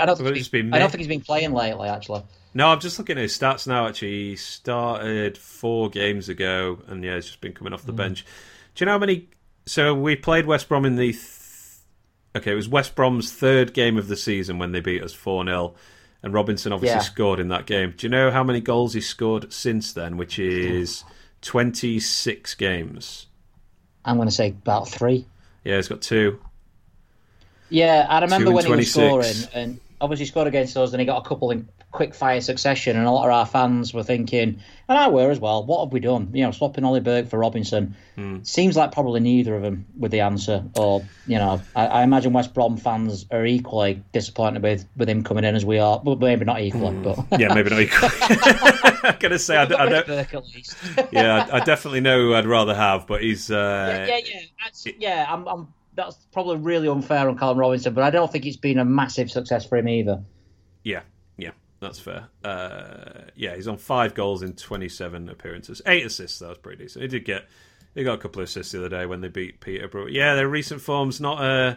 I 0.75 0.79
don't 0.79 0.91
think 0.91 0.99
he's 0.99 1.09
been 1.09 1.21
playing 1.21 1.53
lately, 1.53 1.89
actually. 1.89 2.23
No, 2.55 2.69
I'm 2.69 2.81
just 2.81 2.99
looking 2.99 3.17
at 3.17 3.23
his 3.23 3.39
stats 3.39 3.67
now. 3.67 3.87
Actually, 3.87 4.31
he 4.31 4.37
started 4.37 5.39
four 5.39 5.89
games 5.89 6.29
ago, 6.29 6.79
and 6.89 7.03
yeah, 7.05 7.15
he's 7.15 7.27
just 7.27 7.41
been 7.41 7.53
coming 7.53 7.73
off 7.73 7.85
the 7.85 7.93
mm. 7.93 7.97
bench. 7.97 8.25
Do 8.75 8.83
you 8.83 8.87
know 8.87 8.93
how 8.93 8.99
many? 8.99 9.29
So 9.65 9.95
we 9.95 10.17
played 10.17 10.47
West 10.47 10.69
Brom 10.69 10.85
in 10.85 10.97
the. 10.97 11.13
Th... 11.13 11.39
Okay, 12.35 12.53
it 12.53 12.57
was 12.57 12.69
West 12.69 12.95
Brom's 12.95 13.33
third 13.33 13.75
game 13.75 13.97
of 13.97 14.09
the 14.09 14.17
season 14.17 14.59
when 14.59 14.73
they 14.73 14.81
beat 14.81 15.03
us 15.03 15.13
four 15.13 15.45
0 15.45 15.75
and 16.23 16.33
Robinson 16.33 16.73
obviously 16.73 16.97
yeah. 16.97 17.03
scored 17.03 17.41
in 17.41 17.49
that 17.49 17.67
game. 17.67 17.95
Do 17.97 18.07
you 18.07 18.11
know 18.11 18.31
how 18.31 18.45
many 18.45 18.61
goals 18.61 18.95
he 18.95 19.01
scored 19.01 19.53
since 19.53 19.93
then? 19.93 20.17
Which 20.17 20.39
is 20.39 21.05
twenty 21.41 22.01
six 22.01 22.55
games. 22.55 23.27
I'm 24.05 24.17
going 24.17 24.29
to 24.29 24.35
say 24.35 24.49
about 24.49 24.89
three. 24.89 25.27
Yeah, 25.65 25.77
he's 25.77 25.89
got 25.89 26.03
two. 26.03 26.41
Yeah, 27.73 28.07
I 28.09 28.21
remember 28.21 28.53
when 28.53 28.65
26. 28.65 28.95
he 28.95 29.03
was 29.03 29.27
scoring, 29.27 29.51
and 29.55 29.81
obviously 30.03 30.27
scored 30.27 30.49
against 30.49 30.77
us, 30.77 30.93
and 30.93 31.01
he 31.01 31.07
got 31.07 31.25
a 31.25 31.29
couple 31.29 31.51
in 31.51 31.69
quick 31.93 32.15
fire 32.15 32.41
succession, 32.41 32.97
and 32.97 33.07
a 33.07 33.11
lot 33.11 33.27
of 33.27 33.33
our 33.33 33.47
fans 33.47 33.95
were 33.95 34.03
thinking, 34.03 34.61
and 34.89 34.99
I 34.99 35.09
were 35.09 35.31
as 35.31 35.39
well, 35.39 35.65
what 35.65 35.85
have 35.85 35.93
we 35.93 36.01
done? 36.01 36.31
You 36.35 36.45
know, 36.45 36.51
swapping 36.51 36.85
Ollie 36.85 37.01
Burke 37.01 37.29
for 37.29 37.39
Robinson. 37.39 37.95
Hmm. 38.17 38.43
Seems 38.43 38.77
like 38.77 38.93
probably 38.93 39.21
neither 39.21 39.55
of 39.55 39.63
them 39.63 39.87
with 39.99 40.11
the 40.11 40.21
answer, 40.21 40.65
or 40.77 41.03
you 41.27 41.39
know, 41.39 41.63
I, 41.75 41.87
I, 41.87 42.03
imagine 42.03 42.33
West 42.33 42.53
Brom 42.53 42.77
fans 42.77 43.27
are 43.31 43.47
equally 43.47 44.03
disappointed 44.13 44.63
with, 44.63 44.87
with 44.97 45.09
him 45.09 45.23
coming 45.23 45.45
in 45.45 45.55
as 45.55 45.65
we 45.65 45.79
are, 45.79 46.01
but 46.05 46.19
maybe 46.19 46.45
not 46.45 46.61
equally. 46.61 46.95
Hmm. 46.95 47.03
But 47.03 47.41
yeah, 47.41 47.55
maybe 47.55 47.71
not 47.71 47.81
equally. 47.81 48.13
I'm 49.05 49.17
gonna 49.19 49.39
say 49.39 49.57
I, 49.57 49.63
I 49.63 49.67
don't. 49.67 50.07
Burke 50.07 50.35
at 50.35 50.45
least. 50.55 50.77
yeah, 51.11 51.49
I, 51.51 51.57
I, 51.57 51.65
definitely 51.65 52.01
know 52.01 52.19
who 52.19 52.35
I'd 52.35 52.47
rather 52.47 52.75
have, 52.75 53.07
but 53.07 53.23
he's. 53.23 53.51
Uh, 53.51 54.07
yeah, 54.09 54.21
yeah, 54.25 54.41
yeah. 54.85 54.93
yeah 54.99 55.27
I'm, 55.29 55.47
I'm 55.47 55.69
that's 55.95 56.17
probably 56.33 56.57
really 56.57 56.89
unfair 56.89 57.29
on 57.29 57.39
Callum 57.39 57.59
Robinson, 57.59 57.95
but 57.95 58.05
I 58.05 58.11
don't 58.11 58.31
think 58.31 58.47
it's 58.47 58.57
been 58.57 58.79
a 58.79 58.85
massive 58.85 59.31
success 59.31 59.67
for 59.67 59.77
him 59.77 59.89
either. 59.89 60.23
Yeah, 60.83 61.03
yeah, 61.37 61.51
that's 61.81 61.99
fair. 62.01 62.29
Uh, 62.43 63.23
yeah, 63.37 63.55
he's 63.55 63.69
on 63.69 63.77
five 63.77 64.15
goals 64.15 64.43
in 64.43 64.55
27 64.55 65.29
appearances, 65.29 65.83
eight 65.87 66.07
assists. 66.07 66.39
That 66.39 66.49
was 66.49 66.59
pretty 66.59 66.85
decent. 66.85 67.03
He 67.03 67.09
did 67.09 67.25
get, 67.25 67.47
he 67.95 68.05
got 68.05 68.15
a 68.15 68.19
couple 68.19 68.43
of 68.43 68.49
assists 68.49 68.73
the 68.73 68.79
other 68.79 68.89
day 68.89 69.07
when 69.07 69.21
they 69.21 69.29
beat 69.29 69.61
Peterborough. 69.61 70.07
Yeah, 70.07 70.35
their 70.35 70.49
recent 70.49 70.81
form's 70.81 71.21
not 71.21 71.43
uh, 71.43 71.77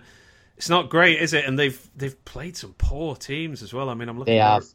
it's 0.57 0.69
not 0.69 0.89
great, 0.89 1.21
is 1.21 1.33
it? 1.33 1.45
And 1.45 1.59
they've 1.59 1.89
they've 1.95 2.23
played 2.25 2.55
some 2.55 2.73
poor 2.77 3.15
teams 3.15 3.61
as 3.61 3.73
well. 3.73 3.89
I 3.89 3.93
mean, 3.93 4.09
I'm 4.09 4.17
looking. 4.17 4.35
They 4.35 4.39
at 4.39 4.53
have. 4.53 4.65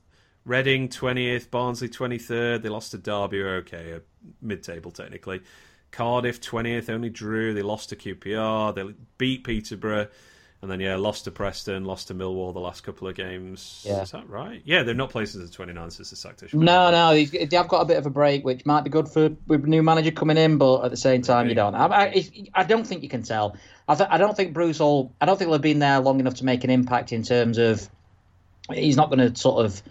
Reading 0.46 0.88
20th, 0.88 1.50
Barnsley 1.50 1.88
23rd. 1.88 2.62
They 2.62 2.70
lost 2.70 2.92
to 2.92 2.98
Derby, 2.98 3.42
okay, 3.42 4.00
mid-table 4.40 4.90
technically. 4.90 5.42
Cardiff 5.92 6.40
20th, 6.40 6.88
only 6.88 7.10
drew. 7.10 7.54
They 7.54 7.62
lost 7.62 7.90
to 7.90 7.96
QPR. 7.96 8.74
They 8.74 8.94
beat 9.18 9.44
Peterborough. 9.44 10.08
And 10.62 10.70
then, 10.70 10.78
yeah, 10.78 10.96
lost 10.96 11.24
to 11.24 11.30
Preston, 11.30 11.86
lost 11.86 12.08
to 12.08 12.14
Millwall 12.14 12.52
the 12.52 12.60
last 12.60 12.82
couple 12.82 13.08
of 13.08 13.14
games. 13.14 13.82
Yeah. 13.86 14.02
Is 14.02 14.10
that 14.10 14.28
right? 14.28 14.60
Yeah, 14.66 14.82
they're 14.82 14.94
not 14.94 15.08
places 15.08 15.42
as 15.42 15.50
29 15.50 15.90
since 15.90 16.10
the 16.10 16.16
sacked. 16.16 16.52
No, 16.52 16.90
no, 16.90 17.14
they 17.14 17.56
have 17.56 17.68
got 17.68 17.80
a 17.80 17.86
bit 17.86 17.96
of 17.96 18.04
a 18.04 18.10
break, 18.10 18.44
which 18.44 18.66
might 18.66 18.84
be 18.84 18.90
good 18.90 19.08
for 19.08 19.30
with 19.46 19.64
new 19.64 19.82
manager 19.82 20.10
coming 20.10 20.36
in, 20.36 20.58
but 20.58 20.84
at 20.84 20.90
the 20.90 20.98
same 20.98 21.22
time, 21.22 21.48
you 21.48 21.54
don't. 21.54 21.74
I, 21.74 21.86
I, 21.86 22.24
I 22.52 22.64
don't 22.64 22.86
think 22.86 23.02
you 23.02 23.08
can 23.08 23.22
tell. 23.22 23.56
I, 23.88 23.94
th- 23.94 24.08
I 24.12 24.18
don't 24.18 24.36
think 24.36 24.52
Bruce 24.52 24.80
will. 24.80 25.14
I 25.18 25.24
don't 25.24 25.38
think 25.38 25.46
they'll 25.46 25.54
have 25.54 25.62
been 25.62 25.78
there 25.78 25.98
long 26.00 26.20
enough 26.20 26.34
to 26.34 26.44
make 26.44 26.62
an 26.62 26.68
impact 26.68 27.12
in 27.12 27.22
terms 27.22 27.56
of. 27.56 27.88
He's 28.70 28.96
not 28.96 29.08
going 29.08 29.32
to 29.32 29.40
sort 29.40 29.64
of 29.64 29.82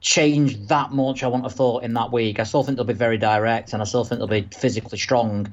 change 0.00 0.66
that 0.68 0.92
much. 0.92 1.22
I 1.22 1.26
wouldn't 1.26 1.44
have 1.44 1.54
thought 1.54 1.84
in 1.84 1.94
that 1.94 2.12
week. 2.12 2.40
I 2.40 2.44
still 2.44 2.62
think 2.62 2.76
they'll 2.76 2.84
be 2.84 2.94
very 2.94 3.18
direct, 3.18 3.72
and 3.72 3.82
I 3.82 3.84
still 3.84 4.04
think 4.04 4.18
they'll 4.18 4.28
be 4.28 4.48
physically 4.56 4.98
strong. 4.98 5.52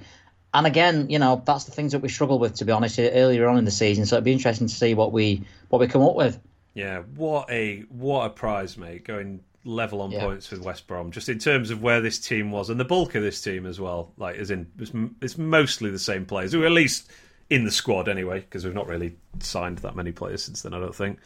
And 0.53 0.65
again, 0.65 1.09
you 1.09 1.19
know, 1.19 1.41
that's 1.45 1.65
the 1.65 1.71
things 1.71 1.91
that 1.91 1.99
we 1.99 2.09
struggle 2.09 2.39
with, 2.39 2.55
to 2.55 2.65
be 2.65 2.71
honest, 2.71 2.97
earlier 2.99 3.47
on 3.47 3.57
in 3.57 3.65
the 3.65 3.71
season. 3.71 4.05
So 4.05 4.15
it'd 4.15 4.23
be 4.23 4.31
interesting 4.31 4.67
to 4.67 4.73
see 4.73 4.93
what 4.93 5.11
we 5.11 5.43
what 5.69 5.79
we 5.79 5.87
come 5.87 6.01
up 6.01 6.15
with. 6.15 6.39
Yeah, 6.73 6.99
what 7.15 7.49
a 7.49 7.81
what 7.89 8.25
a 8.25 8.29
prize, 8.29 8.77
mate! 8.77 9.03
Going 9.03 9.41
level 9.65 10.01
on 10.01 10.11
yeah. 10.11 10.21
points 10.21 10.51
with 10.51 10.61
West 10.61 10.87
Brom, 10.87 11.11
just 11.11 11.27
in 11.27 11.39
terms 11.39 11.71
of 11.71 11.81
where 11.81 11.99
this 11.99 12.19
team 12.19 12.51
was 12.51 12.69
and 12.69 12.79
the 12.79 12.85
bulk 12.85 13.15
of 13.15 13.23
this 13.23 13.41
team 13.41 13.65
as 13.65 13.79
well. 13.79 14.13
Like, 14.15 14.37
as 14.37 14.51
in, 14.51 14.71
it's, 14.79 14.91
it's 15.21 15.37
mostly 15.37 15.89
the 15.89 15.99
same 15.99 16.25
players 16.25 16.53
who 16.53 16.63
at 16.63 16.71
least 16.71 17.09
in 17.49 17.65
the 17.65 17.71
squad 17.71 18.07
anyway, 18.07 18.39
because 18.39 18.63
we've 18.63 18.73
not 18.73 18.87
really 18.87 19.17
signed 19.39 19.79
that 19.79 19.95
many 19.95 20.11
players 20.11 20.43
since 20.43 20.61
then. 20.61 20.73
I 20.73 20.79
don't 20.79 20.95
think. 20.95 21.19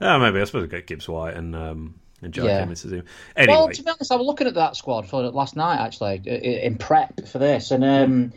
Oh, 0.00 0.18
maybe 0.18 0.40
I 0.40 0.44
suppose 0.44 0.62
we 0.62 0.68
get 0.68 0.86
Gibbs 0.86 1.08
White 1.08 1.34
and 1.34 1.56
um, 1.56 1.94
and 2.26 2.34
Jack 2.34 2.44
Yeah. 2.44 2.62
into 2.62 2.86
the. 2.88 3.04
Anyway, 3.36 3.56
Well, 3.56 3.68
to 3.70 3.82
be 3.82 3.88
honest, 3.90 4.12
I 4.12 4.16
was 4.16 4.26
looking 4.26 4.46
at 4.46 4.54
that 4.54 4.76
squad 4.76 5.08
for 5.08 5.22
last 5.30 5.56
night 5.56 5.78
actually 5.80 6.20
i- 6.26 6.30
i- 6.30 6.60
in 6.66 6.76
prep 6.76 7.26
for 7.26 7.38
this, 7.38 7.70
and 7.70 7.82
um, 7.84 8.32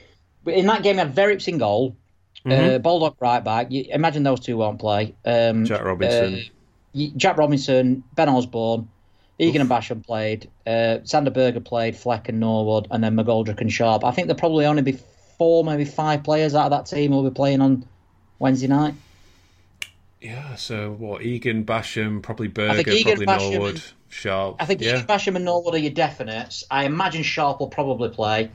in 0.45 0.65
that 0.67 0.81
game, 0.83 0.95
we 0.95 0.99
had 1.01 1.13
Verrips 1.13 1.47
in 1.49 1.57
goal, 1.57 1.95
Mm-hmm. 2.45 2.75
uh, 2.75 2.77
Baldock 2.79 3.17
right 3.19 3.43
back. 3.43 3.69
You, 3.69 3.83
imagine 3.89 4.23
those 4.23 4.39
two 4.39 4.55
won't 4.55 4.79
play. 4.79 5.13
Um, 5.25 5.65
Jack 5.65 5.83
Robinson. 5.83 6.35
uh, 6.95 7.07
Jack 7.17 7.37
Robinson, 7.37 8.01
Ben 8.15 8.29
Osborn, 8.29 8.87
Egan 9.37 9.59
and 9.61 9.69
Basham 9.69 10.05
played, 10.05 10.49
uh, 10.65 10.99
Sander 11.03 11.31
Berge 11.31 11.61
played, 11.65 11.97
Fleck 11.97 12.29
and 12.29 12.39
Norwood, 12.39 12.87
and 12.91 13.03
then 13.03 13.15
McGoldrick 13.17 13.59
and 13.59 13.71
Sharp. 13.71 14.05
I 14.05 14.11
think 14.11 14.27
there'll 14.27 14.39
probably 14.39 14.65
only 14.65 14.81
be 14.83 14.97
four, 15.37 15.63
maybe 15.65 15.83
five 15.85 16.23
players 16.23 16.55
out 16.55 16.65
of 16.65 16.71
that 16.71 16.85
team 16.85 17.11
who 17.11 17.21
will 17.21 17.29
be 17.29 17.33
playing 17.35 17.59
on 17.61 17.85
Wednesday 18.39 18.67
night. 18.67 18.93
Yeah. 20.21 20.55
So 20.55 20.91
what? 20.91 21.21
Egan, 21.23 21.65
Basham, 21.65 22.21
probably 22.21 22.47
Berge, 22.47 22.87
Egan, 22.87 23.03
probably 23.03 23.25
Basham, 23.25 23.51
Norwood, 23.53 23.81
Sharp. 24.09 24.57
I 24.59 24.65
think 24.65 24.81
yeah. 24.81 24.95
Egan 24.95 25.07
Basham 25.07 25.35
and 25.35 25.45
Norwood 25.45 25.75
are 25.75 25.79
your 25.79 25.91
definites. 25.91 26.63
I 26.69 26.85
imagine 26.85 27.23
Sharp 27.23 27.59
will 27.59 27.69
probably 27.69 28.09
play. 28.09 28.51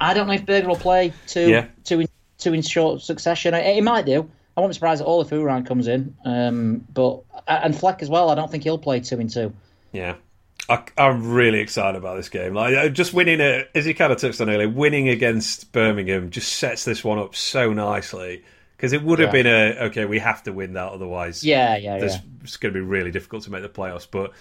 I 0.00 0.14
don't 0.14 0.26
know 0.26 0.34
if 0.34 0.44
Berge 0.44 0.66
will 0.66 0.76
play 0.76 1.12
two, 1.26 1.48
Yeah. 1.48 1.66
two, 1.84 2.00
in, 2.00 2.08
two 2.38 2.52
in 2.54 2.62
short 2.62 3.00
succession. 3.02 3.54
I- 3.54 3.74
He 3.74 3.80
might 3.80 4.04
do. 4.04 4.28
I 4.56 4.60
won't 4.60 4.70
be 4.70 4.74
surprised 4.74 5.02
at 5.02 5.06
all 5.06 5.20
if 5.20 5.28
Hourihane 5.28 5.66
comes 5.66 5.86
in. 5.86 6.16
Um, 6.24 6.84
but 6.92 7.20
and 7.46 7.76
Fleck 7.78 8.02
as 8.02 8.08
well. 8.08 8.30
I 8.30 8.34
don't 8.34 8.50
think 8.50 8.64
he'll 8.64 8.78
play 8.78 9.00
two 9.00 9.20
in 9.20 9.28
two. 9.28 9.52
Yeah. 9.92 10.16
I, 10.68 10.82
I'm 10.98 11.30
really 11.32 11.60
excited 11.60 11.96
about 11.96 12.16
this 12.16 12.28
game. 12.28 12.54
Like 12.54 12.74
uh, 12.74 12.88
just 12.88 13.12
winning 13.14 13.40
it, 13.40 13.70
as 13.74 13.86
you 13.86 13.94
kind 13.94 14.12
of 14.12 14.18
touched 14.18 14.40
on 14.40 14.50
earlier, 14.50 14.68
winning 14.68 15.08
against 15.08 15.70
Birmingham 15.72 16.30
just 16.30 16.54
sets 16.54 16.84
this 16.84 17.04
one 17.04 17.18
up 17.18 17.36
so 17.36 17.72
nicely 17.72 18.42
because 18.76 18.92
it 18.92 19.02
would 19.02 19.18
have 19.18 19.34
Yeah. 19.34 19.42
been 19.42 19.46
a 19.80 19.84
okay. 19.86 20.04
We 20.04 20.18
have 20.18 20.42
to 20.44 20.52
win 20.52 20.74
that, 20.74 20.92
otherwise, 20.92 21.42
Yeah, 21.44 21.76
yeah, 21.76 21.96
yeah. 21.98 22.18
it's 22.42 22.56
going 22.58 22.72
to 22.74 22.78
be 22.78 22.84
really 22.84 23.10
difficult 23.10 23.44
to 23.44 23.50
make 23.50 23.62
the 23.62 23.68
playoffs. 23.68 24.06
But 24.10 24.32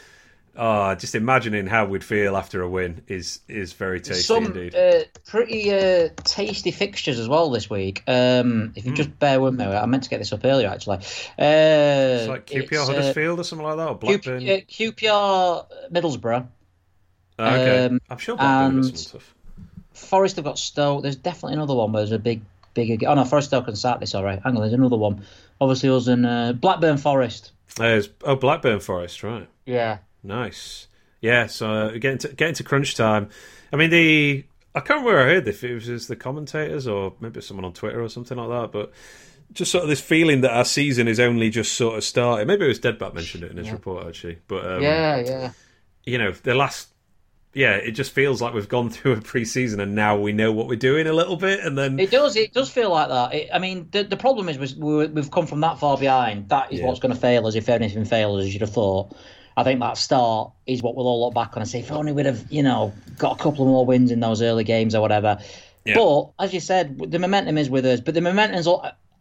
uh, 0.58 0.96
just 0.96 1.16
imagining 1.16 1.68
how 1.68 1.86
we'd 1.86 2.04
feel 2.04 2.38
after 2.38 2.62
a 2.62 2.70
win 2.70 3.02
is 3.10 3.40
is 3.50 3.74
very 3.74 4.00
tasty 4.00 4.24
Some 4.24 4.46
indeed. 4.46 4.74
uh, 4.74 5.02
pretty 5.26 5.70
uh, 5.74 6.10
tasty 6.24 6.72
fixtures 6.72 7.20
as 7.20 7.28
well 7.28 7.50
this 7.50 7.70
week. 7.70 8.04
Um, 8.08 8.72
if 8.76 8.86
you 8.86 8.92
Hmm. 8.92 8.96
just 8.96 9.20
bear 9.20 9.42
with 9.42 9.54
me, 9.56 9.66
I 9.66 9.86
meant 9.86 10.04
to 10.04 10.10
get 10.10 10.20
this 10.20 10.32
up 10.32 10.46
earlier 10.46 10.70
actually. 10.70 10.98
Uh, 10.98 11.02
it's 11.40 12.28
like 12.30 12.46
QPR 12.48 12.62
it's, 12.72 12.90
uh, 12.90 12.94
Huddersfield 12.94 13.40
or 13.40 13.44
something 13.44 13.68
like 13.68 13.78
that, 13.78 13.88
or 13.90 13.98
Q- 13.98 14.08
Blackburn. 14.20 14.44
uh, 14.50 14.60
QPR 14.70 15.66
Middlesbrough. 15.92 16.48
Oh, 17.38 17.46
okay, 17.46 17.86
um, 17.88 18.00
I'm 18.10 18.18
sure 18.18 18.38
Blackburn 18.38 18.66
and- 18.76 18.78
has 18.78 18.88
some 18.88 18.96
stuff. 18.98 19.32
Forest 19.94 20.36
have 20.38 20.46
got 20.46 20.58
Stoke. 20.60 21.04
There's 21.04 21.16
definitely 21.16 21.54
another 21.54 21.74
one 21.74 21.92
where 21.92 22.02
there's 22.02 22.12
a 22.12 22.20
big, 22.20 22.42
bigger. 22.76 23.10
Oh 23.10 23.16
no, 23.16 23.26
Forest 23.26 23.48
Stoke 23.48 23.68
and 23.68 23.78
Saturday. 23.78 24.06
Sorry, 24.06 24.40
hang 24.44 24.56
on. 24.56 24.62
There's 24.62 24.74
another 24.74 24.98
one. 24.98 25.26
Obviously, 25.60 25.90
us 25.90 26.06
and 26.06 26.26
uh, 26.26 26.54
Blackburn 26.54 26.98
Forest. 26.98 27.52
There's, 27.78 28.10
oh, 28.24 28.36
Blackburn 28.36 28.80
Forest, 28.80 29.24
right? 29.24 29.50
Yeah. 29.66 29.98
Nice. 30.22 30.88
Yeah, 31.22 31.48
so 31.48 31.72
uh, 31.72 31.92
getting 31.94 32.20
to 32.20 32.28
getting 32.30 32.54
to 32.56 32.64
crunch 32.64 32.94
time. 32.96 33.30
I 33.74 33.78
mean, 33.78 33.90
the 33.90 34.46
I 34.76 34.80
can't 34.80 35.00
remember 35.00 35.12
where 35.12 35.24
I 35.24 35.34
heard 35.34 35.48
if 35.48 35.64
it 35.64 35.74
was 35.74 35.86
just 35.86 36.08
the 36.08 36.16
commentators 36.16 36.86
or 36.86 37.14
maybe 37.20 37.42
someone 37.42 37.66
on 37.66 37.74
Twitter 37.74 38.02
or 38.04 38.10
something 38.10 38.38
like 38.38 38.50
that, 38.50 38.72
but 38.72 38.92
just 39.54 39.72
sort 39.72 39.84
of 39.84 39.90
this 39.90 40.02
feeling 40.02 40.42
that 40.42 40.52
our 40.52 40.66
season 40.66 41.08
is 41.08 41.20
only 41.20 41.50
just 41.50 41.74
sort 41.74 41.98
of 41.98 42.04
started. 42.04 42.48
Maybe 42.48 42.66
it 42.66 42.68
was 42.68 42.80
Deadbat 42.80 43.14
mentioned 43.14 43.44
it 43.44 43.52
in 43.52 43.58
his 43.58 43.72
report 43.72 44.06
actually, 44.06 44.40
but 44.48 44.66
um, 44.66 44.82
yeah, 44.82 45.18
yeah. 45.18 45.52
you 46.04 46.18
know, 46.18 46.32
the 46.32 46.54
last. 46.54 46.90
Yeah, 47.56 47.76
it 47.76 47.92
just 47.92 48.12
feels 48.12 48.42
like 48.42 48.54
we've 48.54 48.68
gone 48.68 48.90
through 48.90 49.14
a 49.14 49.22
pre-season 49.22 49.80
and 49.80 49.96
now 49.96 50.20
we 50.20 50.34
know 50.34 50.52
what 50.52 50.68
we're 50.68 50.76
doing 50.76 51.08
a 51.08 51.14
little 51.14 51.38
bit, 51.38 51.62
and 51.62 51.78
then 51.78 51.98
It 52.00 52.12
does. 52.12 52.36
It 52.36 52.54
does 52.54 52.70
feel 52.70 52.92
like 52.92 53.08
that. 53.08 53.34
It, 53.34 53.50
I 53.54 53.60
mean, 53.60 53.88
the 53.92 54.04
the 54.04 54.18
problem 54.18 54.50
is 54.50 54.76
we, 54.76 55.08
we've 55.08 55.32
come 55.32 55.48
from 55.48 55.62
that 55.62 55.80
far 55.80 55.98
behind. 55.98 56.50
That 56.50 56.74
is 56.74 56.80
Yeah. 56.82 56.86
what's 56.88 57.00
going 57.00 57.14
to 57.14 57.20
fail 57.20 57.48
us 57.48 57.56
if 57.56 57.70
anything 57.70 58.04
fails, 58.06 58.42
as 58.44 58.54
you'd 58.54 58.62
have 58.62 58.74
thought. 58.74 59.16
I 59.58 59.64
think 59.64 59.80
that 59.80 59.98
start 59.98 60.52
is 60.68 60.84
what 60.84 60.98
we'll 60.98 61.08
all 61.08 61.24
look 61.24 61.34
back 61.34 61.56
on 61.56 61.62
and 61.62 61.70
say, 61.72 61.80
if 61.80 61.90
only 61.94 62.12
we'd 62.12 62.26
have, 62.26 62.46
you 62.52 62.62
know, 62.62 62.92
got 63.18 63.40
a 63.40 63.42
couple 63.42 63.62
of 63.64 63.70
more 63.70 63.86
wins 63.86 64.12
in 64.12 64.20
those 64.20 64.42
early 64.42 64.66
games 64.66 64.94
or 64.94 65.00
whatever. 65.00 65.38
Yeah. 65.86 65.96
But 65.96 66.32
as 66.40 66.54
you 66.54 66.60
said, 66.60 67.00
the 67.10 67.20
momentum 67.20 67.58
is 67.58 67.70
with 67.70 67.86
us. 67.86 68.02
But 68.02 68.16
the 68.16 68.22
momentum's. 68.22 68.68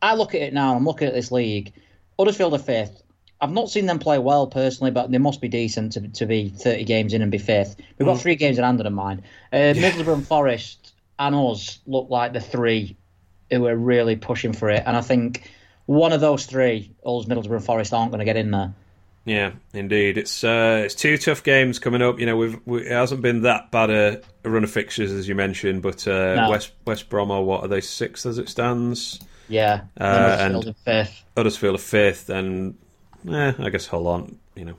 I 0.02 0.14
look 0.16 0.34
at 0.34 0.42
it 0.42 0.52
now. 0.52 0.74
I'm 0.74 0.84
looking 0.84 1.06
at 1.06 1.14
this 1.14 1.30
league. 1.30 1.72
Huddersfield 2.18 2.52
are 2.52 2.58
fifth. 2.58 3.00
I've 3.40 3.52
not 3.52 3.68
seen 3.68 3.86
them 3.86 3.98
play 3.98 4.18
well 4.18 4.46
personally, 4.46 4.90
but 4.90 5.10
they 5.10 5.18
must 5.18 5.40
be 5.40 5.48
decent 5.48 5.92
to, 5.92 6.08
to 6.08 6.26
be 6.26 6.48
30 6.48 6.84
games 6.84 7.12
in 7.12 7.20
and 7.22 7.30
be 7.30 7.38
fifth. 7.38 7.76
We've 7.98 8.06
got 8.06 8.20
three 8.20 8.36
games 8.36 8.58
in 8.58 8.64
hand 8.64 8.80
in 8.80 8.92
mind. 8.94 9.22
Uh, 9.52 9.74
Middlesbrough 9.76 10.14
and 10.14 10.26
Forest 10.26 10.92
and 11.18 11.34
us 11.34 11.78
look 11.86 12.08
like 12.10 12.32
the 12.32 12.40
three 12.40 12.96
who 13.50 13.66
are 13.66 13.76
really 13.76 14.16
pushing 14.16 14.52
for 14.52 14.70
it. 14.70 14.82
And 14.86 14.96
I 14.96 15.00
think 15.02 15.50
one 15.86 16.12
of 16.12 16.20
those 16.20 16.46
three, 16.46 16.92
Ulls, 17.04 17.26
Middlesbrough, 17.26 17.56
and 17.56 17.64
Forest, 17.64 17.92
aren't 17.92 18.10
going 18.12 18.20
to 18.20 18.24
get 18.24 18.36
in 18.36 18.50
there. 18.50 18.72
Yeah, 19.26 19.52
indeed. 19.72 20.18
It's 20.18 20.44
uh, 20.44 20.82
it's 20.84 20.94
two 20.94 21.16
tough 21.16 21.42
games 21.42 21.78
coming 21.78 22.02
up. 22.02 22.18
You 22.20 22.26
know, 22.26 22.36
we've 22.36 22.60
we, 22.66 22.82
it 22.86 22.92
hasn't 22.92 23.22
been 23.22 23.42
that 23.42 23.70
bad 23.70 23.88
a, 23.90 24.20
a 24.44 24.50
run 24.50 24.64
of 24.64 24.70
fixtures 24.70 25.12
as 25.12 25.26
you 25.26 25.34
mentioned, 25.34 25.80
but 25.80 26.06
uh, 26.06 26.34
No. 26.34 26.50
West 26.50 26.72
West 26.86 27.08
Brom 27.08 27.30
are 27.30 27.42
what 27.42 27.62
are 27.64 27.68
they 27.68 27.80
sixth 27.80 28.26
as 28.26 28.36
it 28.36 28.50
stands? 28.50 29.20
Yeah, 29.48 29.82
Uh, 29.98 30.36
and- 30.40 30.76
fifth. 30.84 31.24
Huddersfield 31.36 31.74
are 31.74 31.78
fifth, 31.78 32.28
and 32.28 32.76
eh, 33.30 33.52
I 33.58 33.70
guess 33.70 33.86
Hull 33.86 34.06
aren't 34.08 34.38
you 34.54 34.64
know 34.64 34.76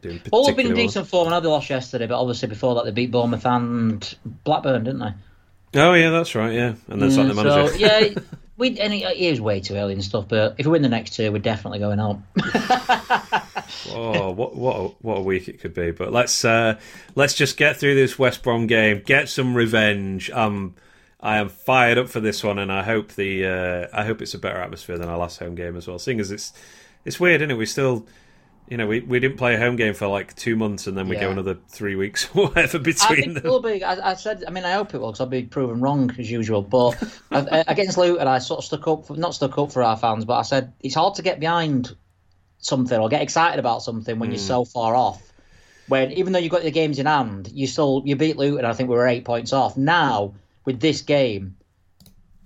doing 0.00 0.20
Hull 0.30 0.46
have 0.46 0.56
been 0.56 0.66
in 0.66 0.74
well. 0.74 0.86
decent 0.86 1.06
form. 1.08 1.28
I 1.28 1.30
know 1.32 1.40
they 1.40 1.48
lost 1.48 1.70
yesterday, 1.70 2.06
but 2.06 2.20
obviously 2.20 2.48
before 2.48 2.74
that 2.76 2.84
they 2.84 2.90
beat 2.90 3.10
Bournemouth 3.10 3.44
and 3.46 4.16
Blackburn, 4.44 4.84
didn't 4.84 5.00
they? 5.00 5.12
Oh 5.80 5.94
yeah, 5.94 6.10
that's 6.10 6.34
right. 6.34 6.52
Yeah, 6.52 6.74
and 6.88 7.00
then 7.00 7.10
sacked 7.10 7.28
the 7.28 7.34
Mm, 7.34 7.36
manager. 7.36 7.66
So 7.66 7.74
yeah, 7.76 8.08
we 8.56 8.78
and 8.80 8.92
it, 8.92 9.02
it 9.02 9.16
is 9.18 9.40
way 9.40 9.60
too 9.60 9.74
early 9.76 9.92
and 9.94 10.04
stuff. 10.04 10.26
But 10.28 10.56
if 10.58 10.66
we 10.66 10.72
win 10.72 10.82
the 10.82 10.88
next 10.88 11.14
two, 11.14 11.30
we're 11.32 11.38
definitely 11.38 11.78
going 11.78 12.00
up. 12.00 12.20
oh, 13.86 14.30
what 14.30 14.56
what 14.56 14.76
a, 14.76 14.88
what 15.00 15.18
a 15.18 15.22
week 15.22 15.48
it 15.48 15.60
could 15.60 15.74
be! 15.74 15.90
But 15.90 16.12
let's 16.12 16.44
uh, 16.44 16.78
let's 17.14 17.34
just 17.34 17.56
get 17.56 17.76
through 17.76 17.94
this 17.94 18.18
West 18.18 18.42
Brom 18.42 18.66
game, 18.66 19.02
get 19.04 19.28
some 19.28 19.54
revenge. 19.54 20.30
Um, 20.30 20.74
I 21.20 21.36
am 21.36 21.48
fired 21.48 21.98
up 21.98 22.08
for 22.08 22.20
this 22.20 22.42
one, 22.42 22.58
and 22.58 22.72
I 22.72 22.82
hope 22.82 23.12
the 23.12 23.46
uh, 23.46 23.86
I 23.92 24.04
hope 24.04 24.20
it's 24.22 24.34
a 24.34 24.38
better 24.38 24.58
atmosphere 24.58 24.98
than 24.98 25.08
our 25.08 25.18
last 25.18 25.38
home 25.38 25.54
game 25.54 25.76
as 25.76 25.86
well. 25.86 25.98
Seeing 25.98 26.20
as 26.20 26.30
it's 26.30 26.52
it's 27.04 27.20
weird, 27.20 27.40
isn't 27.40 27.50
it? 27.50 27.58
We 27.58 27.66
still. 27.66 28.06
You 28.68 28.76
know, 28.76 28.86
we, 28.86 29.00
we 29.00 29.18
didn't 29.18 29.36
play 29.36 29.56
a 29.56 29.58
home 29.58 29.74
game 29.74 29.94
for 29.94 30.06
like 30.06 30.36
two 30.36 30.54
months, 30.54 30.86
and 30.86 30.96
then 30.96 31.08
we 31.08 31.16
go 31.16 31.28
another 31.28 31.58
three 31.70 31.96
weeks 31.96 32.28
or 32.34 32.46
whatever 32.46 32.78
between 32.78 33.18
I 33.18 33.22
think 33.22 33.36
it 33.38 33.42
them. 33.42 33.50
will 33.50 33.60
be. 33.60 33.82
I, 33.82 34.10
I 34.10 34.14
said. 34.14 34.44
I 34.46 34.50
mean, 34.52 34.64
I 34.64 34.74
hope 34.74 34.94
it 34.94 34.98
will 34.98 35.08
because 35.08 35.20
I'll 35.20 35.26
be 35.26 35.42
proven 35.42 35.80
wrong 35.80 36.14
as 36.20 36.30
usual. 36.30 36.62
But 36.62 37.02
I- 37.32 37.38
uh, 37.38 37.64
against 37.66 37.98
Luton, 37.98 38.28
I 38.28 38.38
sort 38.38 38.58
of 38.58 38.64
stuck 38.64 38.86
up, 38.86 39.06
for, 39.06 39.16
not 39.16 39.34
stuck 39.34 39.58
up 39.58 39.72
for 39.72 39.82
our 39.82 39.96
fans, 39.96 40.24
but 40.24 40.34
I 40.34 40.42
said 40.42 40.72
it's 40.78 40.94
hard 40.94 41.16
to 41.16 41.22
get 41.22 41.40
behind 41.40 41.96
something 42.58 42.96
or 42.96 43.08
get 43.08 43.22
excited 43.22 43.58
about 43.58 43.82
something 43.82 44.20
when 44.20 44.30
you're 44.30 44.38
hmm. 44.38 44.46
so 44.46 44.64
far 44.64 44.94
off. 44.94 45.20
When 45.88 46.12
even 46.12 46.32
though 46.32 46.38
you've 46.38 46.52
got 46.52 46.62
the 46.62 46.70
games 46.70 47.00
in 47.00 47.06
hand, 47.06 47.50
you 47.52 47.66
still 47.66 48.02
you 48.04 48.14
beat 48.14 48.36
Luton. 48.36 48.64
I 48.64 48.72
think 48.74 48.88
we 48.88 48.94
were 48.94 49.08
eight 49.08 49.24
points 49.24 49.52
off. 49.52 49.76
Now 49.76 50.34
with 50.64 50.78
this 50.78 51.02
game, 51.02 51.56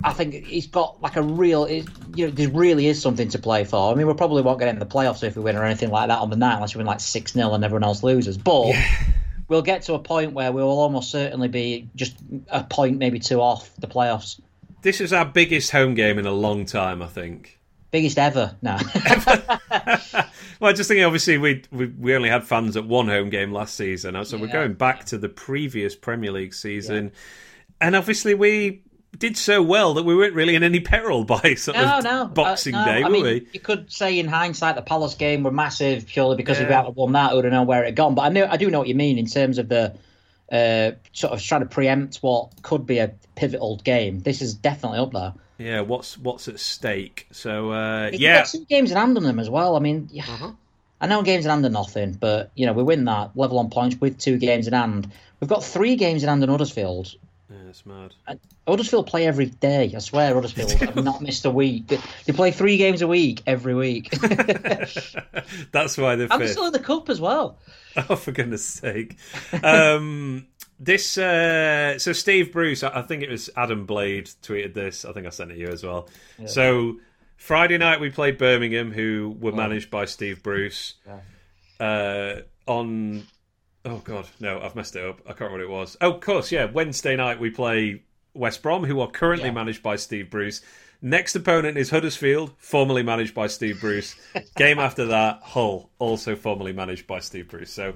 I 0.05 0.13
think 0.13 0.45
he's 0.45 0.67
got 0.67 1.01
like 1.01 1.17
a 1.17 1.23
real. 1.23 1.65
It, 1.65 1.87
you 2.15 2.27
know, 2.27 2.31
there 2.31 2.51
really 2.51 2.87
is 2.87 3.01
something 3.01 3.29
to 3.31 3.39
play 3.39 3.65
for. 3.65 3.91
I 3.91 3.95
mean, 3.97 4.07
we 4.07 4.15
probably 4.15 4.43
won't 4.43 4.59
get 4.59 4.69
in 4.69 4.79
the 4.79 4.87
playoffs 4.87 5.23
if 5.23 5.35
we 5.35 5.43
win 5.43 5.57
or 5.57 5.65
anything 5.65 5.91
like 5.91 6.09
that 6.09 6.19
on 6.19 6.31
the 6.31 6.37
night, 6.37 6.55
unless 6.55 6.75
we 6.75 6.79
win 6.79 6.87
like 6.87 7.01
six 7.01 7.33
0 7.33 7.55
and 7.55 7.65
everyone 7.65 7.85
else 7.85 8.03
loses. 8.03 8.37
But 8.37 8.75
we'll 9.49 9.63
get 9.63 9.83
to 9.83 9.95
a 9.95 9.99
point 9.99 10.33
where 10.33 10.53
we 10.53 10.63
will 10.63 10.79
almost 10.79 11.11
certainly 11.11 11.49
be 11.49 11.89
just 11.97 12.17
a 12.49 12.63
point, 12.63 12.99
maybe 12.99 13.19
two 13.19 13.41
off 13.41 13.75
the 13.77 13.87
playoffs. 13.87 14.41
This 14.83 15.01
is 15.01 15.13
our 15.13 15.25
biggest 15.25 15.71
home 15.71 15.95
game 15.95 16.19
in 16.19 16.27
a 16.27 16.33
long 16.33 16.67
time, 16.67 17.01
I 17.01 17.07
think. 17.07 17.59
Biggest 17.91 18.19
ever 18.19 18.55
now. 18.61 18.79
Well, 20.61 20.71
I 20.71 20.73
just 20.73 20.89
thinking, 20.89 21.05
obviously, 21.05 21.37
we, 21.37 21.63
we 21.73 21.87
we 21.87 22.15
only 22.15 22.29
had 22.29 22.45
fans 22.45 22.77
at 22.77 22.87
one 22.87 23.09
home 23.09 23.29
game 23.29 23.53
last 23.53 23.75
season, 23.75 24.25
so 24.25 24.39
we're 24.39 24.47
going 24.47 24.75
back 24.75 25.05
to 25.07 25.19
the 25.19 25.29
previous 25.29 25.97
Premier 25.97 26.31
League 26.31 26.55
season, 26.55 27.13
and 27.81 27.97
obviously 27.97 28.35
we 28.35 28.83
did 29.19 29.37
so 29.37 29.62
well 29.62 29.95
that 29.95 30.03
we 30.05 30.15
weren't 30.15 30.35
really 30.35 30.55
in 30.55 30.62
any 30.62 30.81
peril 30.81 31.25
by 31.35 31.55
sort 31.55 31.77
no, 31.77 31.99
of 31.99 32.05
no. 32.05 32.25
Boxing 32.27 32.75
uh, 32.75 32.85
no. 32.85 32.93
Day, 32.93 33.03
I 33.03 33.07
were 33.09 33.11
mean, 33.12 33.23
we? 33.25 33.47
You 33.53 33.61
could 33.61 33.91
say 33.93 34.19
in 34.19 34.27
hindsight 34.29 34.77
the 34.77 34.83
Palace 34.83 35.15
game 35.15 35.43
were 35.43 35.51
massive 35.51 36.07
purely 36.07 36.37
because 36.37 36.59
if 36.61 36.69
we 36.69 36.73
Yeah. 36.75 36.85
had 36.85 36.95
won 36.97 37.12
that, 37.12 37.31
we 37.31 37.37
would 37.37 37.45
have 37.45 37.53
known 37.53 37.67
where 37.67 37.83
it 37.83 37.87
had 37.87 37.97
gone. 37.97 38.15
But 38.15 38.23
I 38.23 38.29
know 38.31 38.47
I 38.51 38.57
do 38.57 38.71
know 38.71 38.79
what 38.79 38.89
you 38.89 38.95
mean 38.95 39.19
in 39.19 39.27
terms 39.27 39.59
of 39.59 39.69
the 39.69 39.95
uh, 40.53 40.93
sort 41.12 41.33
of 41.33 41.43
trying 41.43 41.62
to 41.62 41.67
preempt 41.67 42.17
what 42.19 42.51
could 42.62 42.87
be 42.87 42.99
a 42.99 43.12
pivotal 43.35 43.79
game. 43.79 44.21
This 44.21 44.43
is 44.43 44.55
definitely 44.55 44.99
up 44.99 45.12
there. 45.12 45.33
Yeah, 45.59 45.81
what's 45.83 46.19
what's 46.19 46.49
at 46.49 46.61
stake? 46.61 47.27
So 47.31 47.71
uh, 47.71 48.11
yeah, 48.12 48.39
got 48.41 48.47
two 48.49 48.65
games 48.67 48.91
in 48.91 48.97
hand 48.97 49.17
on 49.17 49.23
them 49.23 49.39
as 49.39 49.49
well. 49.49 49.77
I 49.77 49.79
mean, 49.81 50.09
yeah, 50.12 50.25
Uh-huh. 50.29 50.51
I 51.01 51.07
know 51.07 51.23
games 51.23 51.45
in 51.45 51.51
hand 51.51 51.65
are 51.65 51.71
nothing, 51.71 52.12
but 52.12 52.51
you 52.55 52.67
know 52.67 52.73
we 52.73 52.83
win 52.83 53.05
that 53.05 53.31
level 53.37 53.59
on 53.59 53.71
points 53.71 53.97
with 54.01 54.19
two 54.19 54.37
games 54.39 54.67
in 54.67 54.73
hand. 54.75 55.11
We've 55.41 55.49
got 55.51 55.62
three 55.65 55.97
games 55.97 56.23
in 56.23 56.29
hand 56.29 56.43
in 56.43 56.49
Huddersfield. 56.51 57.15
Yeah, 57.51 57.57
it's 57.69 57.85
mad. 57.85 58.15
Huddersfield 58.67 59.07
play 59.07 59.27
every 59.27 59.47
day. 59.47 59.93
I 59.95 59.99
swear, 59.99 60.35
Huddersfield 60.35 60.73
have 60.81 60.97
not 60.97 61.21
missed 61.21 61.45
a 61.45 61.51
week. 61.51 61.89
They, 61.89 62.33
play 62.33 62.51
three 62.51 62.79
games 62.79 63.03
a 63.03 63.07
week 63.07 63.43
every 63.47 63.75
week. 63.75 64.11
That's 65.71 65.99
why 65.99 66.17
they're 66.17 66.27
and 66.31 66.31
they're 66.31 66.39
fifth. 66.39 66.53
still 66.53 66.67
in 66.67 66.73
the 66.73 66.79
cup 66.79 67.09
as 67.09 67.21
well. 67.21 67.59
Oh, 68.11 68.17
for 68.17 68.33
goodness 68.33 68.65
sake. 68.65 69.17
Um, 69.63 70.49
this 70.81 71.17
uh, 71.17 71.97
so 72.01 72.13
Steve 72.13 72.51
Bruce, 72.53 72.83
I 72.83 73.03
think 73.03 73.23
it 73.23 73.31
was 73.31 73.51
Adam 73.57 73.87
Blade 73.87 74.29
tweeted 74.43 74.75
this. 74.75 75.05
I 75.05 75.13
think 75.13 75.29
I 75.29 75.31
sent 75.31 75.53
it 75.53 75.55
to 75.55 75.61
you 75.61 75.69
as 75.69 75.85
well. 75.85 76.09
Yeah. 76.37 76.49
So 76.49 76.97
Friday 77.37 77.79
night 77.79 78.01
we 78.01 78.11
played 78.11 78.37
Birmingham, 78.37 78.91
who 78.91 79.37
were 79.39 79.53
oh. 79.53 79.55
managed 79.55 79.93
by 79.93 80.07
Steve 80.07 80.43
Bruce. 80.43 80.95
Yeah. 81.07 81.87
Uh, 81.87 82.41
on 82.67 83.29
oh 83.85 83.99
god, 83.99 84.26
no, 84.41 84.61
I've 84.61 84.74
messed 84.74 84.97
it 84.97 85.05
up. 85.05 85.20
I 85.24 85.28
can't 85.28 85.53
remember 85.53 85.68
what 85.68 85.76
it 85.76 85.80
was. 85.80 85.97
Oh, 86.01 86.12
of 86.12 86.20
course, 86.20 86.53
yeah. 86.53 86.66
Wednesday 86.66 87.16
night 87.16 87.41
we 87.41 87.51
play 87.51 88.03
West 88.35 88.62
Brom, 88.62 88.85
who 88.85 89.01
are 89.01 89.11
currently 89.11 89.49
yeah. 89.49 89.55
managed 89.55 89.82
by 89.82 89.97
Steve 89.97 90.30
Bruce. 90.30 90.62
Next 91.03 91.37
opponent 91.37 91.76
is 91.76 91.91
Huddersfield, 91.91 92.53
formerly 92.57 93.03
managed 93.03 93.35
by 93.35 93.47
Steve 93.47 93.80
Bruce. 93.80 94.16
Game 94.57 94.78
after 94.78 95.07
that, 95.07 95.41
Hull, 95.43 95.91
also 95.99 96.35
formerly 96.35 96.72
managed 96.72 97.07
by 97.07 97.20
Steve 97.20 97.49
Bruce. 97.49 97.70
So 97.70 97.95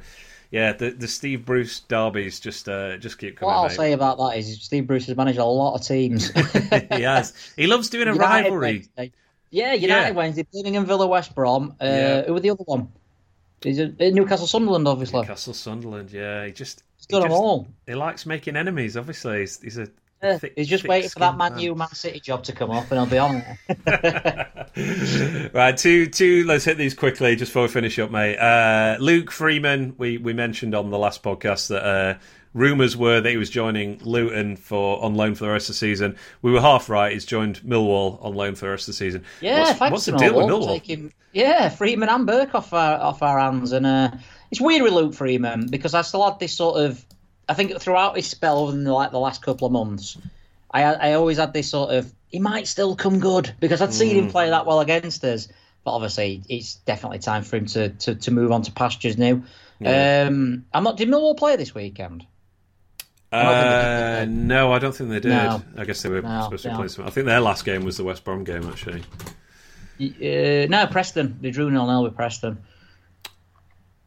yeah, 0.50 0.72
the 0.72 0.90
the 0.90 1.08
Steve 1.08 1.44
Bruce 1.44 1.80
derbies 1.80 2.40
just 2.40 2.68
uh, 2.68 2.96
just 2.98 3.18
keep 3.18 3.36
coming. 3.36 3.54
What 3.54 3.60
I'll 3.60 3.68
mate. 3.68 3.76
say 3.76 3.92
about 3.92 4.18
that 4.18 4.36
is 4.38 4.62
Steve 4.62 4.86
Bruce 4.86 5.06
has 5.06 5.16
managed 5.16 5.38
a 5.38 5.44
lot 5.44 5.74
of 5.74 5.86
teams. 5.86 6.30
he 6.92 7.02
has. 7.02 7.52
He 7.56 7.66
loves 7.66 7.90
doing 7.90 8.08
a 8.08 8.12
United 8.12 8.42
rivalry. 8.42 8.72
Wednesday. 8.72 9.12
Yeah, 9.50 9.72
United 9.72 10.08
yeah. 10.08 10.10
Wednesday, 10.10 10.46
Birmingham 10.52 10.84
Villa, 10.84 11.06
West 11.06 11.34
Brom. 11.34 11.74
Uh, 11.80 11.84
yeah. 11.84 12.22
Who 12.22 12.34
were 12.34 12.40
the 12.40 12.50
other 12.50 12.64
one? 12.64 12.92
Is 13.64 13.78
it 13.78 14.00
uh, 14.00 14.10
Newcastle 14.10 14.46
Sunderland? 14.46 14.86
Obviously. 14.86 15.20
Newcastle 15.20 15.54
Sunderland. 15.54 16.12
Yeah, 16.12 16.46
he 16.46 16.52
just 16.52 16.82
he's 16.96 17.06
got 17.06 17.18
he 17.18 17.22
them 17.22 17.30
just, 17.30 17.40
all. 17.40 17.68
He 17.86 17.94
likes 17.94 18.26
making 18.26 18.56
enemies. 18.56 18.96
Obviously, 18.96 19.40
he's, 19.40 19.60
he's 19.60 19.78
a 19.78 19.88
yeah, 20.22 20.38
thick, 20.38 20.52
he's 20.56 20.68
just 20.68 20.86
waiting 20.86 21.10
for 21.10 21.20
that 21.20 21.36
Man 21.36 21.58
U 21.58 21.74
Man 21.74 21.88
City 21.92 22.20
job 22.20 22.42
to 22.44 22.52
come 22.52 22.70
up, 22.70 22.90
and 22.90 23.00
he'll 23.00 23.06
be 23.06 23.18
on 23.18 23.44
it. 23.66 25.50
right, 25.54 25.76
two, 25.76 26.06
two. 26.06 26.44
Let's 26.44 26.64
hit 26.64 26.76
these 26.76 26.94
quickly 26.94 27.36
just 27.36 27.50
before 27.50 27.62
we 27.62 27.68
finish 27.68 27.98
up, 27.98 28.10
mate. 28.10 28.36
Uh, 28.36 28.96
Luke 29.00 29.30
Freeman, 29.30 29.94
we 29.96 30.18
we 30.18 30.32
mentioned 30.32 30.74
on 30.74 30.90
the 30.90 30.98
last 30.98 31.22
podcast 31.22 31.68
that 31.68 31.84
uh, 31.84 32.18
rumours 32.58 32.96
were 32.96 33.20
that 33.20 33.30
he 33.30 33.36
was 33.36 33.48
joining 33.50 33.98
Luton 34.04 34.56
for 34.56 35.02
on 35.02 35.14
loan 35.14 35.34
for 35.34 35.44
the 35.44 35.50
rest 35.50 35.68
of 35.68 35.74
the 35.74 35.78
season. 35.78 36.16
We 36.42 36.50
were 36.50 36.60
half 36.60 36.88
right. 36.88 37.12
He's 37.12 37.24
joined 37.24 37.60
Millwall 37.60 38.22
on 38.24 38.34
loan 38.34 38.54
for 38.54 38.66
the 38.66 38.70
rest 38.72 38.88
of 38.88 38.94
the 38.94 38.98
season. 38.98 39.24
Yeah, 39.40 39.60
what's, 39.60 39.78
thanks 39.78 39.92
what's 39.92 40.04
the 40.06 40.16
deal 40.16 40.36
with 40.36 40.46
Millwall? 40.46 40.66
Taking, 40.66 41.12
yeah, 41.32 41.68
Freeman 41.68 42.08
and 42.08 42.26
Burke 42.26 42.54
off 42.54 42.72
our 42.72 42.98
off 42.98 43.22
our 43.22 43.38
hands, 43.38 43.72
and 43.72 43.86
uh, 43.86 44.10
it's 44.50 44.60
weird 44.60 44.82
with 44.82 44.92
Luke 44.92 45.14
Freeman 45.14 45.68
because 45.68 45.94
I 45.94 46.02
still 46.02 46.28
had 46.28 46.38
this 46.38 46.52
sort 46.52 46.80
of. 46.84 47.04
I 47.50 47.54
think 47.54 47.80
throughout 47.80 48.16
his 48.16 48.26
spell, 48.26 48.58
over 48.58 48.72
the, 48.72 48.92
like 48.92 49.10
the 49.10 49.18
last 49.18 49.40
couple 49.42 49.66
of 49.66 49.72
months, 49.72 50.18
I 50.70 50.82
I 50.84 51.12
always 51.14 51.38
had 51.38 51.52
this 51.52 51.70
sort 51.70 51.94
of 51.94 52.12
he 52.28 52.38
might 52.38 52.66
still 52.66 52.94
come 52.94 53.20
good 53.20 53.54
because 53.60 53.80
I'd 53.80 53.94
seen 53.94 54.16
mm. 54.16 54.24
him 54.24 54.30
play 54.30 54.50
that 54.50 54.66
well 54.66 54.80
against 54.80 55.24
us. 55.24 55.48
But 55.84 55.92
obviously, 55.92 56.42
it's 56.48 56.74
definitely 56.74 57.20
time 57.20 57.44
for 57.44 57.56
him 57.56 57.66
to, 57.66 57.88
to, 57.88 58.14
to 58.16 58.30
move 58.30 58.52
on 58.52 58.62
to 58.62 58.72
pastures 58.72 59.16
now. 59.16 59.42
Yeah. 59.78 60.26
Um, 60.28 60.66
I'm 60.74 60.84
not. 60.84 60.96
Did 60.96 61.08
Millwall 61.08 61.36
play 61.36 61.56
this 61.56 61.74
weekend? 61.74 62.26
Uh, 63.30 64.24
no, 64.28 64.72
I 64.72 64.78
don't 64.78 64.94
think 64.94 65.10
they 65.10 65.20
did. 65.20 65.30
No. 65.30 65.62
I 65.76 65.84
guess 65.84 66.02
they 66.02 66.08
were 66.08 66.22
no, 66.22 66.44
supposed 66.44 66.62
to 66.62 66.70
no. 66.70 66.76
play 66.76 66.88
some. 66.88 67.06
I 67.06 67.10
think 67.10 67.26
their 67.26 67.40
last 67.40 67.64
game 67.64 67.84
was 67.84 67.96
the 67.98 68.04
West 68.04 68.24
Brom 68.24 68.44
game, 68.44 68.66
actually. 68.68 69.02
Uh, 70.00 70.66
no, 70.68 70.86
Preston. 70.90 71.38
They 71.40 71.50
drew 71.50 71.70
nil 71.70 71.86
nil 71.86 72.04
with 72.04 72.16
Preston. 72.16 72.58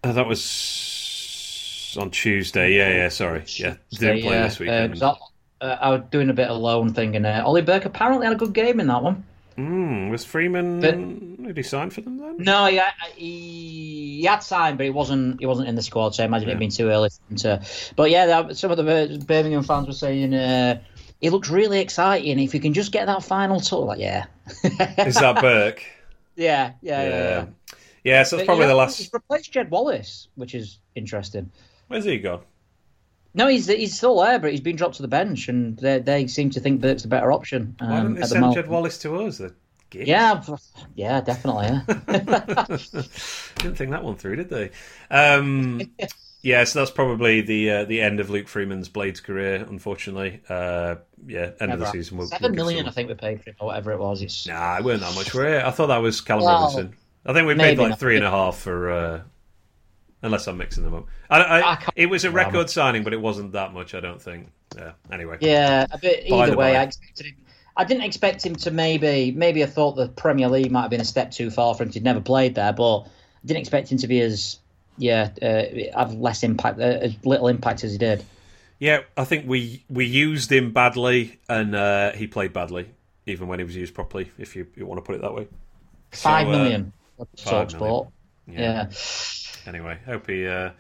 Uh, 0.04 0.14
that 0.14 0.28
was 0.28 1.96
on 2.00 2.10
Tuesday. 2.10 2.76
Yeah, 2.76 2.90
yeah. 2.90 3.10
Sorry, 3.10 3.44
yeah, 3.58 3.76
didn't 3.92 4.22
play 4.22 4.36
yeah. 4.36 4.44
this 4.44 4.60
weekend. 4.60 5.04
Uh, 5.04 5.16
uh, 5.60 5.78
I 5.80 5.90
was 5.90 6.02
doing 6.10 6.30
a 6.30 6.34
bit 6.34 6.48
of 6.48 6.60
loan 6.60 6.94
thing, 6.94 7.16
and 7.16 7.26
uh, 7.26 7.44
Ollie 7.46 7.62
Burke 7.62 7.86
apparently 7.86 8.26
had 8.26 8.36
a 8.36 8.40
good 8.40 8.54
game 8.54 8.80
in 8.80 8.88
that 8.88 9.04
one. 9.04 9.24
Mm, 9.62 10.10
was 10.10 10.26
Freeman? 10.26 10.80
But, 10.80 11.46
did 11.48 11.58
he 11.58 11.64
sign 11.64 11.90
for 11.90 12.02
them 12.02 12.18
then? 12.18 12.38
No, 12.38 12.66
he, 12.66 12.82
he, 13.16 14.18
he 14.18 14.24
had 14.24 14.40
signed, 14.40 14.78
but 14.78 14.86
he 14.86 14.90
wasn't. 14.90 15.40
He 15.40 15.46
wasn't 15.46 15.68
in 15.68 15.76
the 15.76 15.82
squad, 15.82 16.16
so 16.16 16.24
I 16.24 16.26
imagine 16.26 16.48
yeah. 16.48 16.54
it'd 16.54 16.60
been 16.60 16.70
too 16.70 16.90
early 16.90 17.10
to. 17.38 17.62
But 17.96 18.10
yeah, 18.10 18.52
some 18.54 18.72
of 18.72 18.78
the 18.78 19.24
Birmingham 19.28 19.64
fans 19.64 19.88
were 19.88 19.94
saying 19.94 20.34
uh, 20.34 20.82
he 21.20 21.30
looks 21.30 21.50
really 21.50 21.80
exciting. 21.80 22.40
If 22.40 22.54
you 22.54 22.60
can 22.60 22.74
just 22.74 22.92
get 22.92 23.06
that 23.06 23.24
final 23.24 23.60
touch, 23.60 23.80
like 23.80 24.00
yeah. 24.00 24.26
Is 24.98 25.16
that 25.16 25.42
Burke? 25.42 25.84
Yeah, 26.36 26.74
yeah, 26.82 27.04
yeah, 27.04 27.10
yeah. 27.10 27.10
Yeah, 27.10 27.46
yeah 28.04 28.24
so 28.24 28.38
it's 28.38 28.46
probably 28.46 28.68
the 28.68 28.76
last. 28.76 28.98
He's 28.98 29.14
replaced 29.14 29.52
Jed 29.52 29.70
Wallace, 29.70 30.28
which 30.36 30.56
is 30.56 30.80
interesting. 30.96 31.52
Where's 31.88 32.06
he 32.06 32.18
gone? 32.18 32.42
No, 33.34 33.48
he's 33.48 33.68
he's 33.68 33.96
still 33.96 34.20
there, 34.20 34.40
but 34.40 34.52
he's 34.52 34.62
been 34.62 34.76
dropped 34.76 34.96
to 34.96 35.02
the 35.02 35.08
bench, 35.08 35.48
and 35.48 35.78
they 35.78 36.00
they 36.00 36.28
seem 36.28 36.50
to 36.52 36.60
think 36.60 36.82
Burke's 36.82 37.06
a 37.06 37.08
better 37.08 37.32
option. 37.32 37.76
Um, 37.80 37.90
Why 37.90 38.02
didn't 38.02 38.16
they 38.16 38.28
send 38.28 38.54
Jed 38.54 38.68
Wallace 38.68 38.98
to 39.00 39.16
us? 39.22 39.42
Yeah, 39.94 40.44
yeah, 40.96 41.22
definitely. 41.22 41.68
Yeah. 41.68 41.84
Didn't 43.56 43.76
think 43.76 43.92
that 43.92 44.04
one 44.04 44.16
through, 44.16 44.38
did 44.38 44.50
they? 44.50 44.72
Um, 45.10 45.82
yeah, 46.42 46.64
so 46.64 46.80
that's 46.80 46.92
probably 46.92 47.42
the 47.42 47.72
uh, 47.72 47.86
the 47.86 48.02
end 48.02 48.20
of 48.20 48.30
Luke 48.30 48.48
Freeman's 48.48 48.90
Blades 48.90 49.20
career. 49.20 49.56
Unfortunately, 49.56 50.42
uh, 50.48 50.96
yeah, 51.26 51.52
end 51.60 51.70
Never 51.70 51.74
of 51.74 51.80
the 51.80 51.92
season. 51.92 52.18
We'll, 52.18 52.28
Seven 52.28 52.52
we'll 52.54 52.66
million, 52.66 52.88
I 52.88 52.92
think 52.92 53.10
we 53.10 53.16
paid 53.16 53.44
for 53.44 53.50
him, 53.50 53.56
or 53.60 53.68
whatever 53.68 53.92
it 53.92 54.00
was. 54.00 54.22
It's... 54.22 54.48
Nah, 54.48 54.78
it 54.78 54.84
weren't 54.84 55.02
that 55.02 55.16
much 55.16 55.30
for 55.30 55.46
it. 55.46 55.64
I 55.64 55.72
thought 55.72 55.88
that 55.88 55.98
was 55.98 56.22
Callum 56.22 56.46
well, 56.46 56.62
Robinson. 56.62 56.96
I 57.26 57.34
think 57.34 57.48
we 57.48 57.56
paid 57.56 57.78
like 57.78 58.00
three 58.00 58.16
and 58.16 58.26
a 58.26 58.32
half 58.32 58.58
for 58.58 58.92
uh, 58.92 59.22
unless 60.22 60.48
I'm 60.48 60.58
mixing 60.58 60.84
them 60.84 60.94
up. 60.94 61.08
I, 61.30 61.42
I, 61.42 61.72
I 61.74 61.88
it 61.96 62.06
was 62.08 62.24
a 62.26 62.32
record 62.32 62.70
signing, 62.70 63.04
but 63.04 63.14
it 63.14 63.22
wasn't 63.22 63.54
that 63.54 63.74
much. 63.74 63.94
I 63.94 64.00
don't 64.00 64.22
think. 64.22 64.52
Yeah. 64.76 64.92
Anyway. 65.12 65.38
Yeah, 65.42 65.86
a 65.92 65.98
bit. 65.98 66.32
Either 66.32 66.56
way, 66.56 66.76
I 66.76 66.84
expected 66.84 67.28
him. 67.28 67.36
I 67.76 67.86
didn't 67.86 68.04
expect 68.04 68.46
him 68.46 68.56
to 68.58 68.72
maybe. 68.72 69.32
Maybe 69.32 69.64
I 69.64 69.68
thought 69.68 69.94
the 69.94 70.10
Premier 70.10 70.50
League 70.50 70.72
might 70.72 70.82
have 70.82 70.92
been 70.92 71.02
a 71.02 71.06
step 71.06 71.32
too 71.32 71.50
far 71.50 71.74
for 71.74 71.84
him. 71.84 71.92
He'd 71.92 72.04
never 72.04 72.22
played 72.22 72.56
there, 72.56 72.74
but 72.74 73.00
I 73.02 73.08
didn't 73.46 73.62
expect 73.62 73.92
him 73.92 73.98
to 74.00 74.08
be 74.08 74.22
as 74.22 74.60
yeah 74.98 75.30
uh, 75.42 75.98
have 75.98 76.14
less 76.14 76.44
impact, 76.44 76.80
uh, 76.80 76.84
as 76.84 77.16
little 77.26 77.48
impact 77.48 77.84
as 77.84 77.92
he 77.92 77.98
did. 77.98 78.24
Yeah, 78.80 79.02
I 79.16 79.26
think 79.26 79.48
we 79.48 79.84
we 79.90 80.06
used 80.06 80.52
him 80.52 80.74
badly, 80.74 81.40
and 81.48 81.76
uh, 81.76 82.12
he 82.12 82.28
played 82.28 82.52
badly, 82.52 82.90
even 83.26 83.48
when 83.48 83.60
he 83.60 83.66
was 83.66 83.76
used 83.76 83.94
properly. 83.94 84.32
If 84.38 84.56
you, 84.56 84.68
you 84.76 84.86
want 84.86 84.98
to 84.98 85.04
put 85.04 85.16
it 85.16 85.22
that 85.22 85.34
way. 85.34 85.48
Five 86.12 86.48
so, 86.48 86.52
uh, 86.52 86.58
million. 86.58 86.94
Five 87.38 87.74
million. 87.74 88.08
Yeah. 88.48 88.60
yeah 88.60 88.90
anyway. 89.68 89.98
Hope 90.06 90.28
he. 90.28 90.48
Uh, 90.48 90.72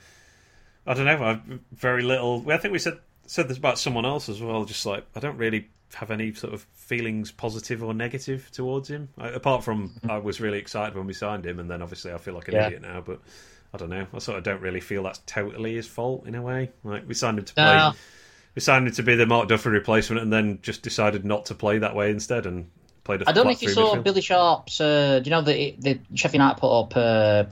I 0.85 0.93
don't 0.93 1.05
know. 1.05 1.23
I've 1.23 1.41
very 1.71 2.03
little. 2.03 2.43
I 2.51 2.57
think 2.57 2.71
we 2.71 2.79
said 2.79 2.99
said 3.25 3.47
this 3.47 3.57
about 3.57 3.79
someone 3.79 4.05
else 4.05 4.29
as 4.29 4.41
well. 4.41 4.65
Just 4.65 4.85
like 4.85 5.05
I 5.15 5.19
don't 5.19 5.37
really 5.37 5.69
have 5.95 6.11
any 6.11 6.33
sort 6.33 6.53
of 6.53 6.65
feelings, 6.73 7.31
positive 7.31 7.83
or 7.83 7.93
negative, 7.93 8.49
towards 8.51 8.89
him. 8.89 9.09
I, 9.17 9.29
apart 9.29 9.63
from 9.63 9.89
mm-hmm. 9.89 10.11
I 10.11 10.17
was 10.17 10.41
really 10.41 10.57
excited 10.57 10.95
when 10.95 11.07
we 11.07 11.13
signed 11.13 11.45
him, 11.45 11.59
and 11.59 11.69
then 11.69 11.81
obviously 11.81 12.11
I 12.11 12.17
feel 12.17 12.33
like 12.33 12.47
an 12.47 12.55
yeah. 12.55 12.67
idiot 12.67 12.81
now. 12.81 13.01
But 13.01 13.19
I 13.73 13.77
don't 13.77 13.89
know. 13.89 14.07
I 14.13 14.19
sort 14.19 14.37
of 14.37 14.43
don't 14.43 14.61
really 14.61 14.81
feel 14.81 15.03
that's 15.03 15.21
totally 15.25 15.75
his 15.75 15.87
fault 15.87 16.27
in 16.27 16.35
a 16.35 16.41
way. 16.41 16.71
Like 16.83 17.07
we 17.07 17.13
signed 17.13 17.39
him 17.39 17.45
to 17.45 17.53
play. 17.53 17.65
No. 17.65 17.93
We 18.55 18.61
signed 18.61 18.87
him 18.87 18.93
to 18.95 19.03
be 19.03 19.15
the 19.15 19.25
Mark 19.25 19.47
Duffy 19.47 19.69
replacement, 19.69 20.21
and 20.21 20.33
then 20.33 20.59
just 20.61 20.81
decided 20.81 21.23
not 21.23 21.45
to 21.45 21.55
play 21.55 21.77
that 21.77 21.95
way 21.95 22.09
instead, 22.09 22.45
and 22.45 22.69
played. 23.03 23.21
A 23.21 23.29
I 23.29 23.31
don't 23.31 23.45
know 23.45 23.51
if 23.51 23.61
you 23.61 23.69
saw 23.69 23.95
midfield. 23.95 24.03
Billy 24.03 24.21
Sharp's. 24.21 24.81
Uh, 24.81 25.19
do 25.19 25.29
you 25.29 25.31
know 25.31 25.41
the 25.41 25.75
the 25.79 25.99
Sheffield 26.15 26.41
United 26.41 26.59
put 26.59 26.79
up 26.79 26.97
uh, 26.97 27.43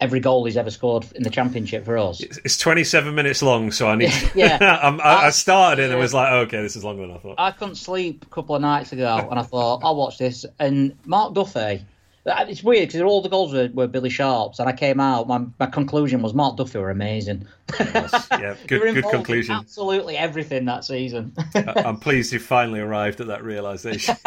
every 0.00 0.20
goal 0.20 0.44
he's 0.44 0.56
ever 0.56 0.70
scored 0.70 1.06
in 1.14 1.22
the 1.22 1.30
championship 1.30 1.84
for 1.84 1.96
us. 1.96 2.20
It's 2.20 2.58
27 2.58 3.14
minutes 3.14 3.42
long, 3.42 3.70
so 3.70 3.88
I 3.88 3.96
need. 3.96 4.12
yeah, 4.34 4.58
I, 5.02 5.26
I, 5.26 5.30
started 5.30 5.84
it 5.84 5.90
and 5.90 5.98
was 5.98 6.12
like, 6.12 6.32
okay, 6.32 6.60
this 6.62 6.76
is 6.76 6.84
longer 6.84 7.06
than 7.06 7.16
I 7.16 7.18
thought. 7.18 7.34
I 7.38 7.50
couldn't 7.50 7.76
sleep 7.76 8.24
a 8.24 8.28
couple 8.28 8.54
of 8.54 8.62
nights 8.62 8.92
ago, 8.92 9.26
and 9.30 9.38
I 9.38 9.42
thought 9.42 9.80
I'll 9.82 9.96
watch 9.96 10.18
this. 10.18 10.44
And 10.58 10.96
Mark 11.04 11.34
Duffy. 11.34 11.84
It's 12.26 12.62
weird 12.62 12.88
because 12.88 13.00
all 13.02 13.22
the 13.22 13.28
goals 13.28 13.52
were, 13.52 13.68
were, 13.72 13.86
Billy 13.86 14.10
Sharp's, 14.10 14.58
and 14.58 14.68
I 14.68 14.72
came 14.72 14.98
out. 14.98 15.28
My, 15.28 15.44
my 15.60 15.66
conclusion 15.66 16.22
was 16.22 16.34
Mark 16.34 16.56
Duffy 16.56 16.78
were 16.78 16.90
amazing. 16.90 17.46
Yes, 17.78 18.26
yeah, 18.32 18.56
good, 18.66 18.94
good 18.94 19.04
conclusion. 19.04 19.54
absolutely 19.54 20.16
everything 20.16 20.64
that 20.64 20.84
season. 20.84 21.32
I'm 21.54 21.98
pleased 21.98 22.32
you 22.32 22.40
finally 22.40 22.80
arrived 22.80 23.20
at 23.20 23.28
that 23.28 23.44
realization. 23.44 24.16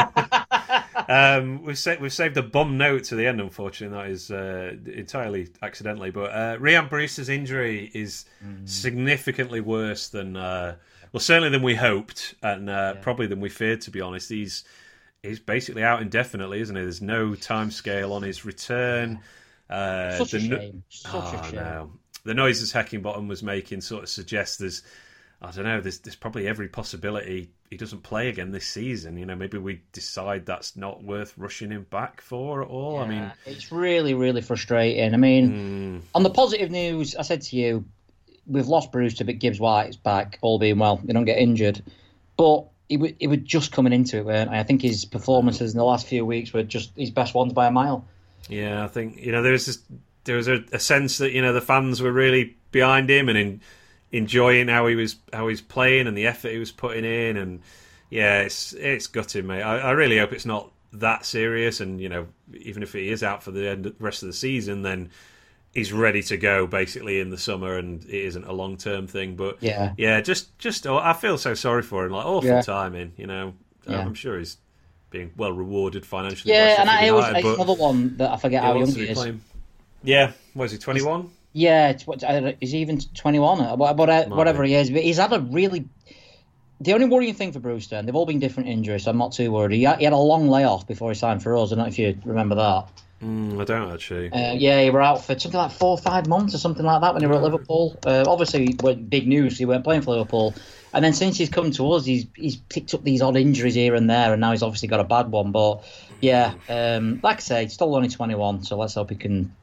Um, 1.09 1.63
we've, 1.63 1.77
sa- 1.77 1.95
we've 1.99 2.13
saved 2.13 2.37
a 2.37 2.43
bum 2.43 2.77
note 2.77 3.05
to 3.05 3.15
the 3.15 3.25
end, 3.25 3.41
unfortunately. 3.41 3.97
That 3.97 4.11
is 4.11 4.29
uh, 4.29 4.75
entirely 4.85 5.49
accidentally. 5.63 6.11
But 6.11 6.31
uh, 6.31 6.57
Rhian 6.57 6.87
Brewster's 6.87 7.29
injury 7.29 7.89
is 7.95 8.25
mm. 8.45 8.69
significantly 8.69 9.59
worse 9.59 10.09
than, 10.09 10.37
uh, 10.37 10.75
well, 11.11 11.19
certainly 11.19 11.49
than 11.49 11.63
we 11.63 11.73
hoped, 11.73 12.35
and 12.43 12.69
uh, 12.69 12.93
yeah. 12.93 13.01
probably 13.01 13.25
than 13.25 13.39
we 13.39 13.49
feared, 13.49 13.81
to 13.81 13.91
be 13.91 14.01
honest. 14.01 14.29
He's 14.29 14.63
he's 15.23 15.39
basically 15.39 15.83
out 15.83 16.01
indefinitely, 16.01 16.61
isn't 16.61 16.75
he? 16.75 16.81
There's 16.81 17.01
no 17.01 17.35
time 17.35 17.71
scale 17.71 18.13
on 18.13 18.23
his 18.23 18.45
return. 18.45 19.19
Uh, 19.69 20.17
Such 20.17 20.33
a 20.33 20.39
shame. 20.39 20.83
Such 20.89 21.13
oh, 21.13 21.39
a 21.39 21.43
shame. 21.45 21.55
No. 21.55 21.91
The 22.25 22.33
noises 22.33 22.73
Heckingbottom 22.73 23.27
was 23.27 23.43
making 23.43 23.81
sort 23.81 24.03
of 24.03 24.09
suggests 24.09 24.57
there's 24.57 24.83
I 25.41 25.51
don't 25.51 25.63
know. 25.63 25.79
There's 25.79 25.99
there's 25.99 26.17
probably 26.17 26.47
every 26.47 26.67
possibility 26.67 27.51
he 27.69 27.77
doesn't 27.77 28.03
play 28.03 28.27
again 28.27 28.51
this 28.51 28.67
season. 28.67 29.15
You 29.17 29.25
know, 29.25 29.35
maybe 29.35 29.57
we 29.57 29.81
decide 29.93 30.45
that's 30.45 30.75
not 30.75 31.01
worth 31.01 31.33
rushing 31.37 31.71
him 31.71 31.85
back 31.89 32.19
for 32.19 32.61
at 32.61 32.67
all. 32.67 32.95
Yeah, 32.95 33.01
I 33.01 33.07
mean, 33.07 33.31
it's 33.45 33.71
really 33.71 34.13
really 34.13 34.41
frustrating. 34.41 35.13
I 35.13 35.17
mean, 35.17 36.01
mm. 36.01 36.01
on 36.13 36.23
the 36.23 36.29
positive 36.29 36.71
news, 36.71 37.15
I 37.15 37.21
said 37.21 37.41
to 37.43 37.55
you, 37.55 37.85
we've 38.47 38.67
lost 38.67 38.91
Brewster 38.91 39.23
Gibbs 39.23 39.61
White's 39.61 39.95
back, 39.95 40.39
all 40.41 40.59
being 40.59 40.77
well. 40.77 40.97
They 40.97 41.13
don't 41.13 41.25
get 41.25 41.37
injured, 41.37 41.81
but 42.35 42.65
would 42.97 43.15
he 43.19 43.27
was 43.27 43.39
just 43.39 43.71
coming 43.71 43.93
into 43.93 44.17
it, 44.17 44.25
weren't 44.25 44.49
I? 44.49 44.59
I 44.59 44.63
think 44.63 44.81
his 44.81 45.05
performances 45.05 45.73
in 45.73 45.77
the 45.77 45.85
last 45.85 46.07
few 46.07 46.25
weeks 46.25 46.53
were 46.53 46.63
just 46.63 46.91
his 46.95 47.11
best 47.11 47.33
ones 47.33 47.53
by 47.53 47.67
a 47.67 47.71
mile. 47.71 48.05
Yeah, 48.47 48.83
I 48.83 48.87
think 48.87 49.17
you 49.17 49.31
know 49.31 49.41
there 49.41 49.51
was 49.51 49.65
this, 49.65 49.79
there 50.23 50.35
was 50.35 50.47
a, 50.47 50.63
a 50.71 50.79
sense 50.79 51.19
that 51.19 51.31
you 51.31 51.41
know 51.41 51.53
the 51.53 51.61
fans 51.61 52.01
were 52.01 52.11
really 52.11 52.57
behind 52.71 53.09
him 53.09 53.29
and 53.29 53.37
in 53.37 53.61
enjoying 54.11 54.67
how 54.67 54.87
he 54.87 54.95
was 54.95 55.17
how 55.31 55.47
he's 55.47 55.61
playing 55.61 56.07
and 56.07 56.17
the 56.17 56.27
effort 56.27 56.51
he 56.51 56.57
was 56.57 56.71
putting 56.71 57.05
in, 57.05 57.37
and 57.37 57.61
yeah, 58.09 58.41
it's 58.41 58.73
it's 58.73 59.07
gutting, 59.07 59.47
mate. 59.47 59.61
I, 59.61 59.79
I 59.79 59.91
really 59.91 60.17
hope 60.17 60.33
it's 60.33 60.45
not 60.45 60.71
that 60.93 61.25
serious, 61.25 61.79
and 61.79 62.01
you 62.01 62.09
know, 62.09 62.27
even 62.53 62.83
if 62.83 62.93
he 62.93 63.09
is 63.09 63.23
out 63.23 63.43
for 63.43 63.51
the 63.51 63.69
end 63.69 63.93
rest 63.99 64.23
of 64.23 64.27
the 64.27 64.33
season, 64.33 64.81
then 64.81 65.09
he's 65.73 65.93
ready 65.93 66.21
to 66.23 66.37
go 66.37 66.65
basically 66.67 67.19
in 67.19 67.29
the 67.29 67.37
summer, 67.37 67.77
and 67.77 68.03
it 68.05 68.09
isn't 68.25 68.45
a 68.45 68.53
long 68.53 68.77
term 68.77 69.07
thing. 69.07 69.35
But 69.35 69.57
Yeah. 69.61 69.93
yeah, 69.97 70.21
just 70.21 70.57
just 70.59 70.85
oh, 70.87 70.97
I 70.97 71.13
feel 71.13 71.37
so 71.37 71.53
sorry 71.53 71.81
for 71.83 72.05
him. 72.05 72.11
Like 72.11 72.25
awful 72.25 72.49
Yeah. 72.49 72.61
timing, 72.61 73.13
you 73.17 73.27
know. 73.27 73.53
Yeah. 73.87 73.99
I'm 73.99 74.13
sure 74.13 74.37
he's 74.37 74.57
being 75.09 75.31
well 75.37 75.51
rewarded 75.51 76.05
financially. 76.05 76.53
Yeah, 76.53 76.79
and 76.79 76.89
I 76.89 77.09
always 77.09 77.27
United, 77.27 77.55
another 77.55 77.73
one 77.73 78.17
that 78.17 78.31
I 78.31 78.37
forget 78.37 78.63
how 78.63 78.77
young 78.77 78.91
he 78.91 79.03
is. 79.09 79.17
playing. 79.17 79.41
Yeah, 80.03 80.31
was 80.53 80.71
he 80.71 80.77
21? 80.77 81.29
Yeah, 81.51 81.89
it's, 81.89 82.05
what, 82.05 82.23
I 82.23 82.31
don't 82.33 82.43
know, 82.43 82.53
is 82.61 82.71
he 82.71 82.77
even 82.77 82.99
21? 82.99 83.59
or 83.59 83.75
what- 83.75 83.97
what- 83.97 84.09
uh, 84.09 84.25
whatever 84.25 84.63
he 84.63 84.75
is. 84.75 84.91
But 84.91 85.01
he's 85.01 85.17
had 85.17 85.33
a 85.33 85.39
really. 85.39 85.85
The 86.81 86.93
only 86.93 87.07
worrying 87.07 87.33
thing 87.33 87.51
for 87.51 87.59
Brewster, 87.59 87.97
and 87.97 88.07
they've 88.07 88.15
all 88.15 88.25
been 88.27 88.39
different 88.39 88.69
injuries, 88.69 89.03
so 89.03 89.11
I'm 89.11 89.17
not 89.17 89.33
too 89.33 89.51
worried. 89.51 89.75
He 89.75 89.83
had, 89.83 89.97
he 89.97 90.05
had 90.05 90.13
a 90.13 90.17
long 90.17 90.47
layoff 90.47 90.87
before 90.87 91.09
he 91.11 91.15
signed 91.15 91.43
for 91.43 91.57
us. 91.57 91.71
I 91.73 91.75
don't 91.75 91.83
know 91.85 91.87
if 91.89 91.99
you 91.99 92.17
remember 92.23 92.55
that. 92.55 92.87
Mm, 93.23 93.61
I 93.61 93.65
don't 93.65 93.91
actually. 93.91 94.31
Uh, 94.31 94.53
yeah, 94.53 94.81
he 94.81 94.89
were 94.89 95.01
out 95.01 95.25
for 95.25 95.37
something 95.37 95.59
like 95.59 95.71
four 95.71 95.89
or 95.89 95.97
five 95.97 96.27
months 96.27 96.55
or 96.55 96.57
something 96.57 96.85
like 96.85 97.01
that 97.01 97.13
when 97.13 97.21
he 97.21 97.27
were 97.27 97.35
at 97.35 97.43
Liverpool. 97.43 97.97
Uh, 98.05 98.23
obviously, 98.25 98.75
went 98.81 99.09
big 99.09 99.27
news. 99.27 99.57
He 99.57 99.65
weren't 99.65 99.83
playing 99.83 100.03
for 100.03 100.11
Liverpool, 100.11 100.53
and 100.93 101.03
then 101.03 101.11
since 101.13 101.37
he's 101.37 101.49
come 101.49 101.71
to 101.71 101.91
us, 101.91 102.05
he's 102.05 102.27
he's 102.35 102.55
picked 102.55 102.93
up 102.93 103.03
these 103.03 103.21
odd 103.21 103.35
injuries 103.35 103.75
here 103.75 103.93
and 103.95 104.09
there, 104.09 104.31
and 104.31 104.39
now 104.39 104.51
he's 104.51 104.63
obviously 104.63 104.87
got 104.87 105.01
a 105.01 105.03
bad 105.03 105.29
one. 105.29 105.51
But 105.51 105.83
yeah, 106.21 106.53
um, 106.69 107.19
like 107.21 107.37
I 107.37 107.41
say, 107.41 107.63
he's 107.63 107.73
still 107.73 107.93
only 107.93 108.07
21, 108.09 108.63
so 108.63 108.77
let's 108.77 108.93
hope 108.93 109.09
he 109.09 109.15
can. 109.17 109.53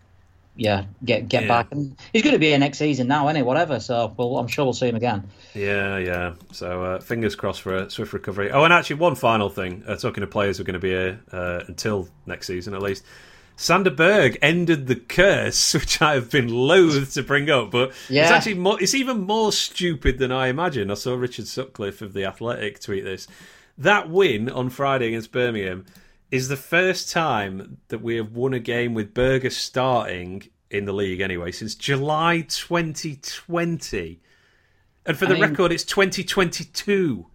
Yeah, 0.58 0.84
get 1.04 1.28
get 1.28 1.42
Yeah. 1.42 1.48
back. 1.48 1.66
And 1.70 1.96
he's 2.14 2.22
going 2.22 2.32
to 2.32 2.38
be 2.38 2.46
here 2.48 2.58
next 2.58 2.78
season 2.78 3.08
now, 3.08 3.28
anyway. 3.28 3.44
Whatever. 3.46 3.78
So, 3.78 4.14
well, 4.16 4.38
I'm 4.38 4.48
sure 4.48 4.64
we'll 4.64 4.72
see 4.72 4.88
him 4.88 4.96
again. 4.96 5.24
Yeah, 5.54 5.98
yeah. 5.98 6.32
So 6.52 6.82
uh, 6.82 7.00
fingers 7.00 7.34
crossed 7.34 7.60
for 7.60 7.74
a 7.74 7.90
swift 7.90 8.14
recovery. 8.14 8.50
Oh, 8.50 8.64
and 8.64 8.72
actually, 8.72 8.96
one 8.96 9.16
final 9.16 9.50
thing. 9.50 9.82
Uh, 9.86 9.96
talking 9.96 10.22
to 10.22 10.26
players 10.26 10.56
who 10.56 10.62
are 10.62 10.64
going 10.64 10.72
to 10.72 10.78
be 10.80 10.88
here 10.88 11.20
uh, 11.30 11.60
until 11.68 12.08
next 12.24 12.46
season, 12.46 12.72
at 12.72 12.80
least. 12.80 13.04
Sander 13.56 13.90
Berge 13.90 14.36
ended 14.42 14.86
the 14.86 14.96
curse, 14.96 15.72
which 15.74 16.00
I 16.02 16.14
have 16.14 16.30
been 16.30 16.48
loath 16.48 17.14
to 17.14 17.22
bring 17.22 17.50
up, 17.50 17.70
but 17.70 17.90
it's 18.08 18.30
actually 18.30 18.54
more, 18.54 18.80
it's 18.80 18.94
even 18.94 19.20
more 19.22 19.50
stupid 19.50 20.18
than 20.18 20.30
I 20.30 20.48
imagine. 20.48 20.90
I 20.90 20.94
saw 20.94 21.14
Richard 21.14 21.48
Sutcliffe 21.48 22.02
of 22.02 22.12
the 22.12 22.24
Athletic 22.26 22.80
tweet 22.80 23.04
this. 23.04 23.26
That 23.78 24.08
win 24.10 24.48
on 24.50 24.70
Friday 24.70 25.08
against 25.08 25.32
Birmingham 25.32 25.84
is 26.30 26.48
the 26.48 26.56
first 26.56 27.10
time 27.10 27.78
that 27.88 28.02
we 28.02 28.16
have 28.16 28.32
won 28.32 28.52
a 28.54 28.58
game 28.58 28.94
with 28.94 29.14
Berge 29.14 29.52
starting 29.52 30.48
in 30.70 30.84
the 30.84 30.92
league 30.92 31.20
anyway 31.20 31.52
since 31.52 31.74
July 31.74 32.40
2020. 32.48 34.20
And 35.06 35.16
for 35.16 35.24
I 35.24 35.28
the 35.28 35.34
mean- 35.34 35.42
record, 35.42 35.72
it's 35.72 35.84
2022. 35.84 37.26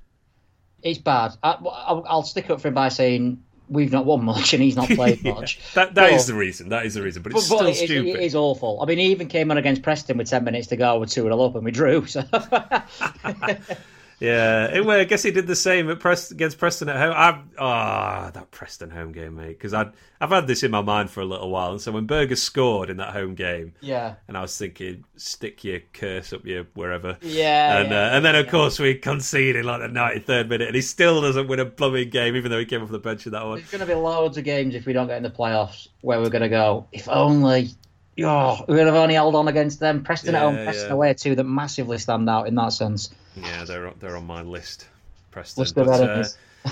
It's 0.83 0.97
bad. 0.99 1.33
I, 1.43 1.51
I'll, 1.51 2.03
I'll 2.07 2.23
stick 2.23 2.49
up 2.49 2.59
for 2.59 2.67
him 2.69 2.73
by 2.73 2.89
saying 2.89 3.43
we've 3.71 3.91
not 3.91 4.05
won 4.05 4.23
much 4.23 4.53
and 4.53 4.61
he's 4.61 4.75
not 4.75 4.87
played 4.99 5.21
Yeah, 5.23 5.33
much. 5.33 5.59
that 5.73 5.95
that 5.95 6.11
is 6.13 6.23
But- 6.25 6.33
the 6.33 6.37
reason. 6.39 6.69
That 6.69 6.85
is 6.85 6.93
the 6.93 7.01
reason. 7.01 7.23
But 7.23 7.31
it's 7.31 7.41
But, 7.41 7.45
still 7.45 7.59
but 7.59 7.69
it, 7.69 7.75
stupid. 7.75 8.19
it 8.19 8.23
is 8.23 8.35
awful. 8.35 8.79
I 8.81 8.85
mean, 8.85 8.97
he 8.97 9.05
even 9.11 9.27
came 9.27 9.49
on 9.49 9.57
against 9.57 9.81
Preston 9.81 10.17
with 10.17 10.29
10 10.29 10.43
minutes 10.43 10.67
to 10.67 10.75
go 10.75 10.99
with 10.99 11.09
2 11.09 11.23
0 11.23 11.41
up 11.41 11.55
and 11.55 11.63
we 11.63 11.71
drew. 11.71 12.05
So 12.05 12.21
Yeah, 14.21 14.81
well, 14.81 14.99
I 14.99 15.03
guess 15.03 15.23
he 15.23 15.31
did 15.31 15.47
the 15.47 15.55
same 15.55 15.89
at 15.89 15.99
Prest- 15.99 16.31
against 16.31 16.59
Preston 16.59 16.89
at 16.89 16.97
home. 16.97 17.13
I've 17.15 17.41
ah 17.57 18.29
that 18.31 18.51
Preston 18.51 18.91
home 18.91 19.13
game, 19.13 19.35
mate, 19.35 19.47
because 19.57 19.73
I'd 19.73 19.93
I've 20.19 20.29
had 20.29 20.45
this 20.45 20.61
in 20.61 20.69
my 20.69 20.81
mind 20.81 21.09
for 21.09 21.21
a 21.21 21.25
little 21.25 21.49
while, 21.49 21.71
and 21.71 21.81
so 21.81 21.91
when 21.91 22.05
Berge 22.05 22.37
scored 22.37 22.91
in 22.91 22.97
that 22.97 23.13
home 23.13 23.33
game, 23.33 23.73
yeah. 23.81 24.15
and 24.27 24.37
I 24.37 24.41
was 24.41 24.55
thinking, 24.55 25.05
stick 25.15 25.63
your 25.63 25.79
curse 25.93 26.33
up 26.33 26.45
your 26.45 26.65
wherever, 26.75 27.17
Yeah. 27.21 27.79
and 27.79 27.89
yeah, 27.89 27.97
uh, 27.97 28.09
and 28.11 28.23
then 28.23 28.35
of 28.35 28.45
yeah. 28.45 28.51
course 28.51 28.77
we 28.77 28.93
conceded 28.93 29.65
like 29.65 29.81
the 29.81 29.87
ninety 29.87 30.19
third 30.19 30.49
minute, 30.49 30.67
and 30.67 30.75
he 30.75 30.83
still 30.83 31.19
doesn't 31.21 31.47
win 31.47 31.59
a 31.59 31.65
blooming 31.65 32.11
game, 32.11 32.35
even 32.35 32.51
though 32.51 32.59
he 32.59 32.65
came 32.65 32.83
off 32.83 32.91
the 32.91 32.99
bench 32.99 33.25
in 33.25 33.31
that 33.31 33.43
one. 33.43 33.57
There's 33.57 33.71
going 33.71 33.81
to 33.81 33.87
be 33.87 33.95
loads 33.95 34.37
of 34.37 34.43
games 34.43 34.75
if 34.75 34.85
we 34.85 34.93
don't 34.93 35.07
get 35.07 35.17
in 35.17 35.23
the 35.23 35.31
playoffs 35.31 35.87
where 36.01 36.21
we're 36.21 36.29
going 36.29 36.43
to 36.43 36.49
go, 36.49 36.85
if 36.91 37.09
only. 37.09 37.69
Oh, 38.23 38.65
we 38.67 38.75
would 38.75 38.85
have 38.85 38.93
only 38.93 39.15
held 39.15 39.33
on 39.33 39.47
against 39.47 39.79
them. 39.79 40.03
Preston 40.03 40.35
at 40.35 40.41
home, 40.41 40.53
Preston 40.63 40.89
yeah. 40.89 40.93
away, 40.93 41.13
two 41.15 41.33
that 41.33 41.43
massively 41.45 41.97
stand 41.97 42.29
out 42.29 42.47
in 42.47 42.53
that 42.53 42.73
sense. 42.73 43.09
Yeah, 43.35 43.63
they're 43.65 43.87
on- 43.87 43.95
they're 43.99 44.17
on 44.17 44.25
my 44.27 44.41
list, 44.41 44.87
Preston. 45.31 45.61
List 45.61 45.77
of 45.77 45.87
but, 45.87 46.01
uh, 46.01 46.23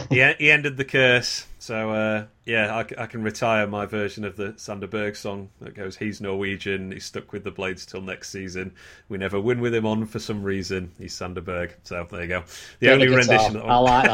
he, 0.10 0.34
he 0.38 0.51
ended 0.51 0.78
the 0.78 0.86
curse. 0.86 1.45
So 1.57 1.91
uh, 1.91 2.26
yeah, 2.45 2.76
I 2.97 3.05
can 3.05 3.22
retire 3.22 3.68
my 3.68 3.86
version 3.86 4.24
of 4.24 4.36
the 4.38 4.53
Sander 4.57 4.88
Berge 4.88 5.18
song 5.18 5.49
that 5.62 5.74
goes, 5.76 5.97
"He's 5.97 6.22
Norwegian. 6.22 6.91
He's 6.91 7.05
stuck 7.05 7.32
with 7.34 7.43
the 7.43 7.51
Blades 7.51 7.86
till 7.86 8.01
next 8.01 8.30
season. 8.30 8.74
We 9.10 9.18
never 9.18 9.39
win 9.39 9.60
with 9.60 9.74
him 9.74 9.86
on 9.86 10.05
for 10.05 10.20
some 10.20 10.43
reason. 10.43 10.91
He's 10.97 11.14
Sander 11.14 11.41
Berge." 11.41 11.72
So 11.84 12.07
there 12.10 12.22
you 12.22 12.28
go. 12.28 12.43
The 12.80 12.91
only 12.91 13.07
Really 13.07 13.24
good 13.24 13.30
rendition. 13.30 13.53
That 13.53 13.66
I 13.66 13.78
like 13.78 14.07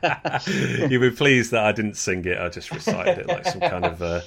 that. 0.00 0.46
You'll 0.90 1.00
be 1.00 1.10
pleased 1.10 1.52
that 1.52 1.64
I 1.64 1.72
didn't 1.72 1.96
sing 1.96 2.24
it. 2.24 2.38
I 2.38 2.48
just 2.48 2.70
recited 2.70 3.18
it 3.18 3.28
like 3.28 3.46
some 3.46 3.60
kind 3.60 3.84
of. 3.84 4.02
Uh, 4.02 4.20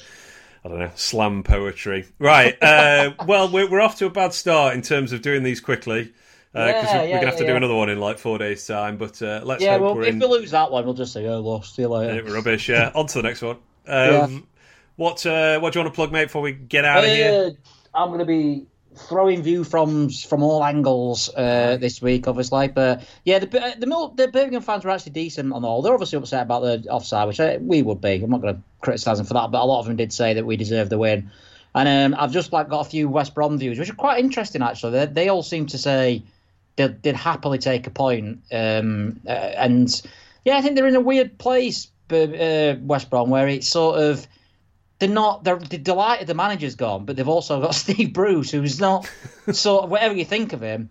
I 0.65 0.69
don't 0.69 0.79
know, 0.79 0.91
slam 0.95 1.43
poetry. 1.43 2.05
Right. 2.19 2.57
Uh, 2.63 3.11
well, 3.27 3.49
we're, 3.51 3.69
we're 3.69 3.81
off 3.81 3.97
to 3.97 4.05
a 4.05 4.09
bad 4.09 4.34
start 4.34 4.75
in 4.75 4.81
terms 4.81 5.11
of 5.11 5.21
doing 5.21 5.43
these 5.43 5.59
quickly 5.59 6.13
because 6.54 6.84
Yeah, 6.84 6.93
we're, 6.93 7.01
we're 7.01 7.08
yeah, 7.08 7.10
going 7.10 7.22
to 7.22 7.30
have 7.32 7.38
to 7.39 7.47
do 7.47 7.56
another 7.56 7.76
one 7.76 7.89
in 7.89 7.99
like 7.99 8.20
four 8.20 8.38
days' 8.38 8.66
time. 8.66 8.97
But 8.97 9.22
uh, 9.22 9.41
let's 9.43 9.64
yeah, 9.64 9.78
hope 9.78 9.97
well, 9.97 10.04
if 10.04 10.10
in. 10.14 10.20
we 10.20 10.26
lose 10.28 10.51
that 10.51 10.72
one, 10.72 10.86
we'll 10.86 10.93
just 10.93 11.14
say, 11.14 11.26
oh, 11.28 11.39
lost. 11.39 11.76
See 11.76 11.82
you 11.82 11.89
later. 11.89 12.26
Uh, 12.26 12.32
rubbish. 12.32 12.70
Yeah. 12.70 12.91
On 12.95 13.08
to 13.08 13.22
the 13.22 13.24
next 13.24 13.41
one. 13.41 13.58
Um. 13.88 14.47
What 14.95 15.26
uh, 15.26 15.60
What 15.60 15.74
do 15.74 15.80
you 15.80 15.84
want 15.84 15.93
to 15.93 15.95
plug, 15.95 16.12
mate? 16.12 16.26
Before 16.26 16.41
we 16.41 16.51
get 16.51 16.86
out 16.86 17.04
of 17.04 17.10
here. 17.10 17.51
Uh, 17.95 17.97
I'm 17.97 18.10
going 18.10 18.20
to 18.20 18.26
be 18.26 18.68
throwing 18.95 19.41
view 19.41 19.64
from 19.64 20.10
from 20.10 20.43
all 20.43 20.64
angles 20.64 21.30
uh, 21.36 21.78
this 21.80 22.01
week, 22.01 22.28
obviously. 22.28 22.68
But 22.68 23.04
yeah, 23.26 23.39
the 23.39 23.47
uh, 23.62 23.72
the, 23.78 24.12
the 24.16 24.28
Birmingham 24.28 24.62
fans 24.62 24.86
were 24.86 24.91
actually 24.91 25.14
decent 25.14 25.51
on 25.51 25.62
the 25.62 25.68
whole. 25.68 25.82
They're 25.82 25.93
obviously 25.93 26.18
upset 26.18 26.43
about 26.43 26.62
the 26.62 26.89
offside, 26.89 27.28
which 27.28 27.39
I, 27.39 27.58
we 27.58 27.82
would 27.82 28.01
be. 28.01 28.22
I'm 28.24 28.30
not 28.30 28.41
going 28.41 28.56
to 28.56 28.62
criticise 28.82 29.18
them 29.18 29.26
for 29.26 29.34
that, 29.34 29.51
but 29.51 29.62
a 29.62 29.66
lot 29.66 29.80
of 29.80 29.88
them 29.88 29.95
did 29.95 30.14
say 30.14 30.36
that 30.36 30.45
we 30.45 30.58
deserved 30.58 30.91
the 30.91 30.97
win. 30.97 31.32
And 31.76 32.14
um, 32.14 32.20
I've 32.22 32.32
just 32.32 32.54
like 32.54 32.70
got 32.70 32.86
a 32.86 32.89
few 32.89 33.10
West 33.10 33.34
Brom 33.34 33.58
views, 33.58 33.80
which 33.80 33.89
are 33.89 33.95
quite 33.95 34.24
interesting 34.24 34.62
actually. 34.62 34.91
They, 34.91 35.06
they 35.08 35.30
all 35.30 35.41
seem 35.41 35.66
to 35.68 35.78
say 35.80 36.24
they'd, 36.76 37.01
they'd 37.03 37.15
happily 37.15 37.57
take 37.57 37.88
a 37.88 37.91
point. 37.91 38.39
Um, 38.51 39.19
uh, 39.26 39.30
and 39.30 40.01
yeah, 40.45 40.57
I 40.57 40.61
think 40.61 40.76
they're 40.76 40.88
in 40.88 40.95
a 40.95 40.99
weird 41.01 41.38
place, 41.38 41.88
uh, 42.11 42.76
West 42.82 43.09
Brom, 43.09 43.30
where 43.30 43.47
it's 43.47 43.67
sort 43.67 43.99
of 43.99 44.28
they're 44.99 45.09
not 45.09 45.43
they're, 45.43 45.57
they're 45.57 45.80
delighted 45.80 46.28
the 46.28 46.34
manager's 46.34 46.76
gone, 46.76 47.05
but 47.05 47.15
they've 47.15 47.28
also 47.28 47.59
got 47.61 47.76
Steve 47.84 48.13
Bruce, 48.13 48.51
who's 48.51 48.80
not 48.80 49.09
sort 49.51 49.86
of 49.86 49.89
whatever 49.89 50.13
you 50.15 50.26
think 50.26 50.53
of 50.53 50.61
him. 50.61 50.89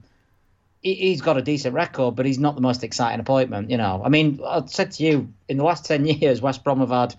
he- 0.82 0.94
He's 0.94 1.20
got 1.22 1.36
a 1.36 1.42
decent 1.42 1.74
record, 1.74 2.16
but 2.16 2.26
he's 2.26 2.38
not 2.38 2.54
the 2.54 2.60
most 2.60 2.82
exciting 2.84 3.20
appointment. 3.20 3.70
You 3.70 3.76
know, 3.76 4.02
I 4.04 4.08
mean, 4.08 4.40
I 4.46 4.62
said 4.66 4.90
to 4.92 5.04
you 5.04 5.32
in 5.48 5.56
the 5.58 5.64
last 5.64 5.84
ten 5.84 6.04
years, 6.06 6.40
West 6.42 6.64
Brom 6.64 6.80
have 6.80 6.90
had 6.90 7.14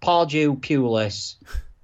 Pardew, 0.00 0.56
Pulis, 0.60 1.34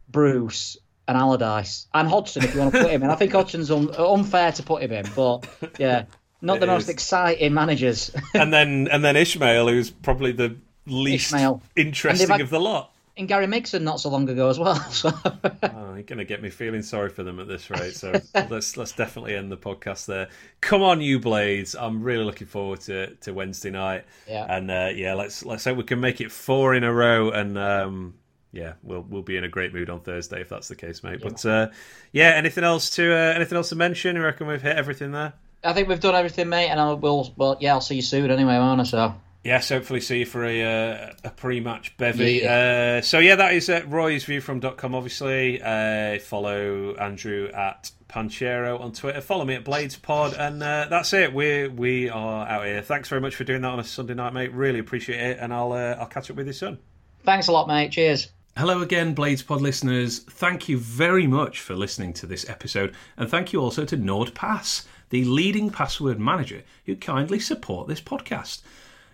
Bruce, 0.08 0.76
and 1.08 1.16
Allardyce, 1.18 1.86
and 1.92 2.08
Hodgson. 2.08 2.44
If 2.44 2.54
you 2.54 2.60
want 2.60 2.72
to 2.74 2.82
put 2.82 2.90
him 2.90 3.02
in, 3.02 3.10
I 3.10 3.16
think 3.16 3.32
Hodgson's 3.32 3.70
un- 3.70 3.94
unfair 3.96 4.52
to 4.52 4.62
put 4.62 4.82
him 4.82 4.92
in, 4.92 5.04
but 5.16 5.46
yeah, 5.78 6.04
not 6.44 6.60
the 6.60 6.66
It 6.66 6.70
most 6.70 6.88
exciting 6.88 7.54
managers. 7.54 8.10
and 8.34 8.52
then 8.52 8.88
and 8.90 9.04
then 9.04 9.14
Ismaël, 9.16 9.70
who's 9.70 9.90
probably 9.90 10.32
the 10.32 10.56
least 10.86 11.32
Ismaël. 11.32 11.60
interesting 11.76 12.28
had- 12.28 12.40
of 12.40 12.50
the 12.50 12.60
lot. 12.60 12.92
and 13.16 13.26
Gary 13.28 13.46
Megson 13.46 13.82
not 13.82 14.00
so 14.00 14.08
long 14.10 14.28
ago 14.28 14.48
as 14.48 14.58
well. 14.58 14.74
So. 14.90 15.10
Oh, 15.24 15.94
you're 15.94 16.02
going 16.02 16.18
to 16.18 16.24
get 16.24 16.42
me 16.42 16.50
feeling 16.50 16.82
sorry 16.82 17.08
for 17.10 17.22
them 17.22 17.38
at 17.40 17.46
this 17.48 17.70
rate. 17.70 17.94
So 17.94 18.12
let's 18.34 18.76
let's 18.76 18.92
definitely 18.92 19.34
end 19.36 19.50
the 19.52 19.56
podcast 19.56 20.06
there. 20.06 20.28
Come 20.60 20.82
on, 20.82 21.00
you 21.00 21.18
Blades! 21.20 21.74
I'm 21.74 22.02
really 22.02 22.24
looking 22.24 22.46
forward 22.48 22.80
to, 22.82 23.14
to 23.14 23.32
Wednesday 23.32 23.70
night. 23.70 24.04
Yeah. 24.28 24.44
And 24.48 24.70
uh, 24.70 24.90
yeah, 24.94 25.14
let's 25.14 25.44
let's 25.44 25.64
hope 25.64 25.76
we 25.78 25.84
can 25.84 26.00
make 26.00 26.20
it 26.20 26.30
four 26.32 26.74
in 26.74 26.82
a 26.84 26.92
row. 26.92 27.30
And 27.30 27.56
um, 27.56 28.14
yeah, 28.52 28.74
we'll 28.82 29.02
we'll 29.02 29.22
be 29.22 29.36
in 29.36 29.44
a 29.44 29.48
great 29.48 29.72
mood 29.72 29.88
on 29.90 30.00
Thursday 30.00 30.40
if 30.40 30.48
that's 30.48 30.68
the 30.68 30.76
case, 30.76 31.02
mate. 31.04 31.20
But 31.22 31.44
uh, 31.46 31.68
yeah, 32.12 32.30
anything 32.30 32.64
else 32.64 32.90
to 32.90 33.12
uh, 33.12 33.32
anything 33.36 33.56
else 33.56 33.68
to 33.70 33.76
mention? 33.76 34.16
You 34.16 34.22
reckon 34.22 34.46
we've 34.48 34.60
hit 34.62 34.76
everything 34.76 35.12
there? 35.12 35.34
I 35.64 35.72
think 35.72 35.88
we've 35.88 36.00
done 36.00 36.14
everything, 36.14 36.48
mate, 36.48 36.68
and 36.68 36.78
I 36.80 36.92
will. 36.92 37.32
Well, 37.36 37.56
yeah, 37.60 37.72
I'll 37.72 37.80
see 37.80 37.96
you 37.96 38.02
soon 38.02 38.30
anyway, 38.30 38.58
won't 38.58 38.80
I? 38.80 38.84
So. 38.84 39.14
Yes, 39.44 39.68
hopefully 39.68 40.00
see 40.00 40.20
you 40.20 40.26
for 40.26 40.42
a 40.44 40.62
uh, 40.62 41.12
a 41.22 41.30
pre-match 41.30 41.98
bevy. 41.98 42.46
Uh, 42.46 43.02
so 43.02 43.18
yeah, 43.18 43.36
that 43.36 43.52
is 43.52 43.68
uh, 43.68 43.82
Roy's 43.86 44.24
view 44.24 44.40
from 44.40 44.60
.com. 44.60 44.94
Obviously, 44.94 45.60
uh, 45.60 46.18
follow 46.20 46.94
Andrew 46.94 47.50
at 47.52 47.90
Panchero 48.08 48.80
on 48.80 48.92
Twitter. 48.92 49.20
Follow 49.20 49.44
me 49.44 49.54
at 49.54 49.64
Blades 49.64 49.96
Pod, 49.96 50.32
and 50.32 50.62
uh, 50.62 50.86
that's 50.88 51.12
it. 51.12 51.34
We 51.34 51.68
we 51.68 52.08
are 52.08 52.46
out 52.48 52.64
here. 52.64 52.80
Thanks 52.80 53.10
very 53.10 53.20
much 53.20 53.34
for 53.34 53.44
doing 53.44 53.60
that 53.60 53.68
on 53.68 53.80
a 53.80 53.84
Sunday 53.84 54.14
night, 54.14 54.32
mate. 54.32 54.52
Really 54.52 54.78
appreciate 54.78 55.20
it, 55.20 55.38
and 55.38 55.52
I'll 55.52 55.72
uh, 55.72 55.96
I'll 55.98 56.06
catch 56.06 56.30
up 56.30 56.36
with 56.36 56.46
you 56.46 56.54
soon. 56.54 56.78
Thanks 57.24 57.48
a 57.48 57.52
lot, 57.52 57.68
mate. 57.68 57.92
Cheers. 57.92 58.30
Hello 58.56 58.80
again, 58.82 59.14
Blades 59.14 59.42
Pod 59.42 59.60
listeners. 59.60 60.20
Thank 60.20 60.68
you 60.68 60.78
very 60.78 61.26
much 61.26 61.60
for 61.60 61.74
listening 61.74 62.12
to 62.14 62.26
this 62.26 62.48
episode, 62.48 62.94
and 63.16 63.28
thank 63.28 63.52
you 63.52 63.60
also 63.60 63.84
to 63.84 63.96
NordPass, 63.96 64.86
the 65.14 65.24
leading 65.26 65.70
password 65.70 66.18
manager 66.18 66.64
who 66.86 66.96
kindly 66.96 67.38
support 67.38 67.86
this 67.86 68.00
podcast. 68.00 68.62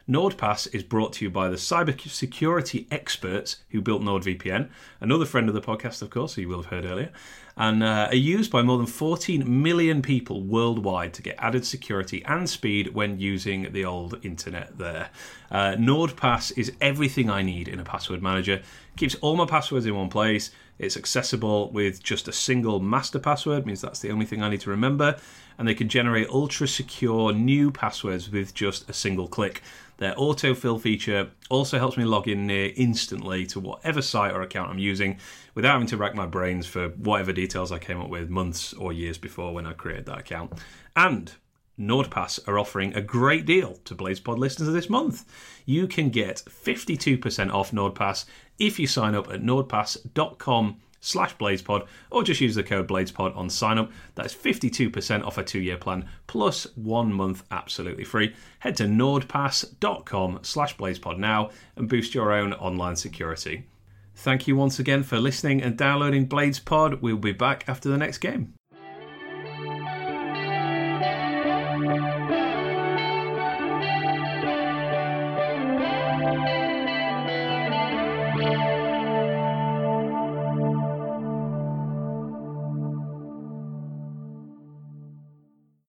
NordPass 0.08 0.74
is 0.74 0.82
brought 0.82 1.12
to 1.12 1.26
you 1.26 1.30
by 1.30 1.50
the 1.50 1.56
cybersecurity 1.56 2.86
experts 2.90 3.58
who 3.68 3.82
built 3.82 4.00
NordVPN, 4.00 4.70
another 4.98 5.26
friend 5.26 5.46
of 5.46 5.54
the 5.54 5.60
podcast, 5.60 6.00
of 6.00 6.08
course, 6.08 6.32
who 6.34 6.40
you 6.40 6.48
will 6.48 6.62
have 6.62 6.72
heard 6.72 6.86
earlier, 6.86 7.10
and 7.54 7.82
uh, 7.82 8.08
are 8.08 8.14
used 8.14 8.50
by 8.50 8.62
more 8.62 8.78
than 8.78 8.86
14 8.86 9.62
million 9.62 10.00
people 10.00 10.42
worldwide 10.42 11.12
to 11.12 11.20
get 11.20 11.36
added 11.38 11.66
security 11.66 12.24
and 12.24 12.48
speed 12.48 12.94
when 12.94 13.20
using 13.20 13.70
the 13.74 13.84
old 13.84 14.18
internet 14.24 14.78
there. 14.78 15.10
Uh, 15.50 15.74
NordPass 15.78 16.56
is 16.56 16.72
everything 16.80 17.28
I 17.28 17.42
need 17.42 17.68
in 17.68 17.78
a 17.78 17.84
password 17.84 18.22
manager, 18.22 18.62
keeps 18.96 19.16
all 19.16 19.36
my 19.36 19.44
passwords 19.44 19.84
in 19.84 19.94
one 19.94 20.08
place. 20.08 20.50
It's 20.78 20.96
accessible 20.96 21.70
with 21.70 22.02
just 22.02 22.26
a 22.26 22.32
single 22.32 22.80
master 22.80 23.18
password, 23.18 23.66
means 23.66 23.82
that's 23.82 24.00
the 24.00 24.10
only 24.10 24.24
thing 24.24 24.42
I 24.42 24.48
need 24.48 24.62
to 24.62 24.70
remember, 24.70 25.18
and 25.60 25.68
they 25.68 25.74
can 25.74 25.90
generate 25.90 26.26
ultra 26.30 26.66
secure 26.66 27.34
new 27.34 27.70
passwords 27.70 28.30
with 28.30 28.54
just 28.54 28.88
a 28.88 28.94
single 28.94 29.28
click. 29.28 29.60
Their 29.98 30.14
autofill 30.14 30.80
feature 30.80 31.28
also 31.50 31.78
helps 31.78 31.98
me 31.98 32.04
log 32.04 32.28
in 32.28 32.46
near 32.46 32.72
instantly 32.76 33.44
to 33.48 33.60
whatever 33.60 34.00
site 34.00 34.32
or 34.32 34.40
account 34.40 34.70
I'm 34.70 34.78
using 34.78 35.18
without 35.54 35.72
having 35.72 35.86
to 35.88 35.98
rack 35.98 36.14
my 36.14 36.24
brains 36.24 36.66
for 36.66 36.88
whatever 36.88 37.34
details 37.34 37.72
I 37.72 37.78
came 37.78 38.00
up 38.00 38.08
with 38.08 38.30
months 38.30 38.72
or 38.72 38.94
years 38.94 39.18
before 39.18 39.52
when 39.52 39.66
I 39.66 39.74
created 39.74 40.06
that 40.06 40.20
account. 40.20 40.54
And 40.96 41.30
NordPass 41.78 42.48
are 42.48 42.58
offering 42.58 42.94
a 42.94 43.02
great 43.02 43.44
deal 43.44 43.74
to 43.84 43.94
Blades 43.94 44.20
Pod 44.20 44.38
listeners 44.38 44.72
this 44.72 44.88
month. 44.88 45.26
You 45.66 45.86
can 45.86 46.08
get 46.08 46.42
52% 46.48 47.52
off 47.52 47.72
NordPass 47.72 48.24
if 48.58 48.78
you 48.78 48.86
sign 48.86 49.14
up 49.14 49.30
at 49.30 49.42
nordpass.com 49.42 50.80
slash 51.00 51.36
bladespod 51.36 51.86
or 52.10 52.22
just 52.22 52.40
use 52.40 52.54
the 52.54 52.62
code 52.62 52.88
bladespod 52.88 53.36
on 53.36 53.50
sign 53.50 53.78
up 53.78 53.90
that's 54.14 54.34
52% 54.34 55.24
off 55.24 55.38
a 55.38 55.44
two-year 55.44 55.76
plan 55.76 56.06
plus 56.26 56.66
one 56.76 57.12
month 57.12 57.42
absolutely 57.50 58.04
free. 58.04 58.34
Head 58.60 58.76
to 58.76 58.84
nordpass.com 58.84 60.40
slash 60.42 60.76
bladespod 60.76 61.18
now 61.18 61.50
and 61.76 61.88
boost 61.88 62.14
your 62.14 62.32
own 62.32 62.52
online 62.54 62.96
security. 62.96 63.66
Thank 64.14 64.46
you 64.46 64.54
once 64.54 64.78
again 64.78 65.02
for 65.02 65.18
listening 65.18 65.62
and 65.62 65.76
downloading 65.76 66.28
bladespod 66.28 67.00
we'll 67.00 67.16
be 67.16 67.32
back 67.32 67.64
after 67.66 67.88
the 67.88 67.98
next 67.98 68.18
game 68.18 68.54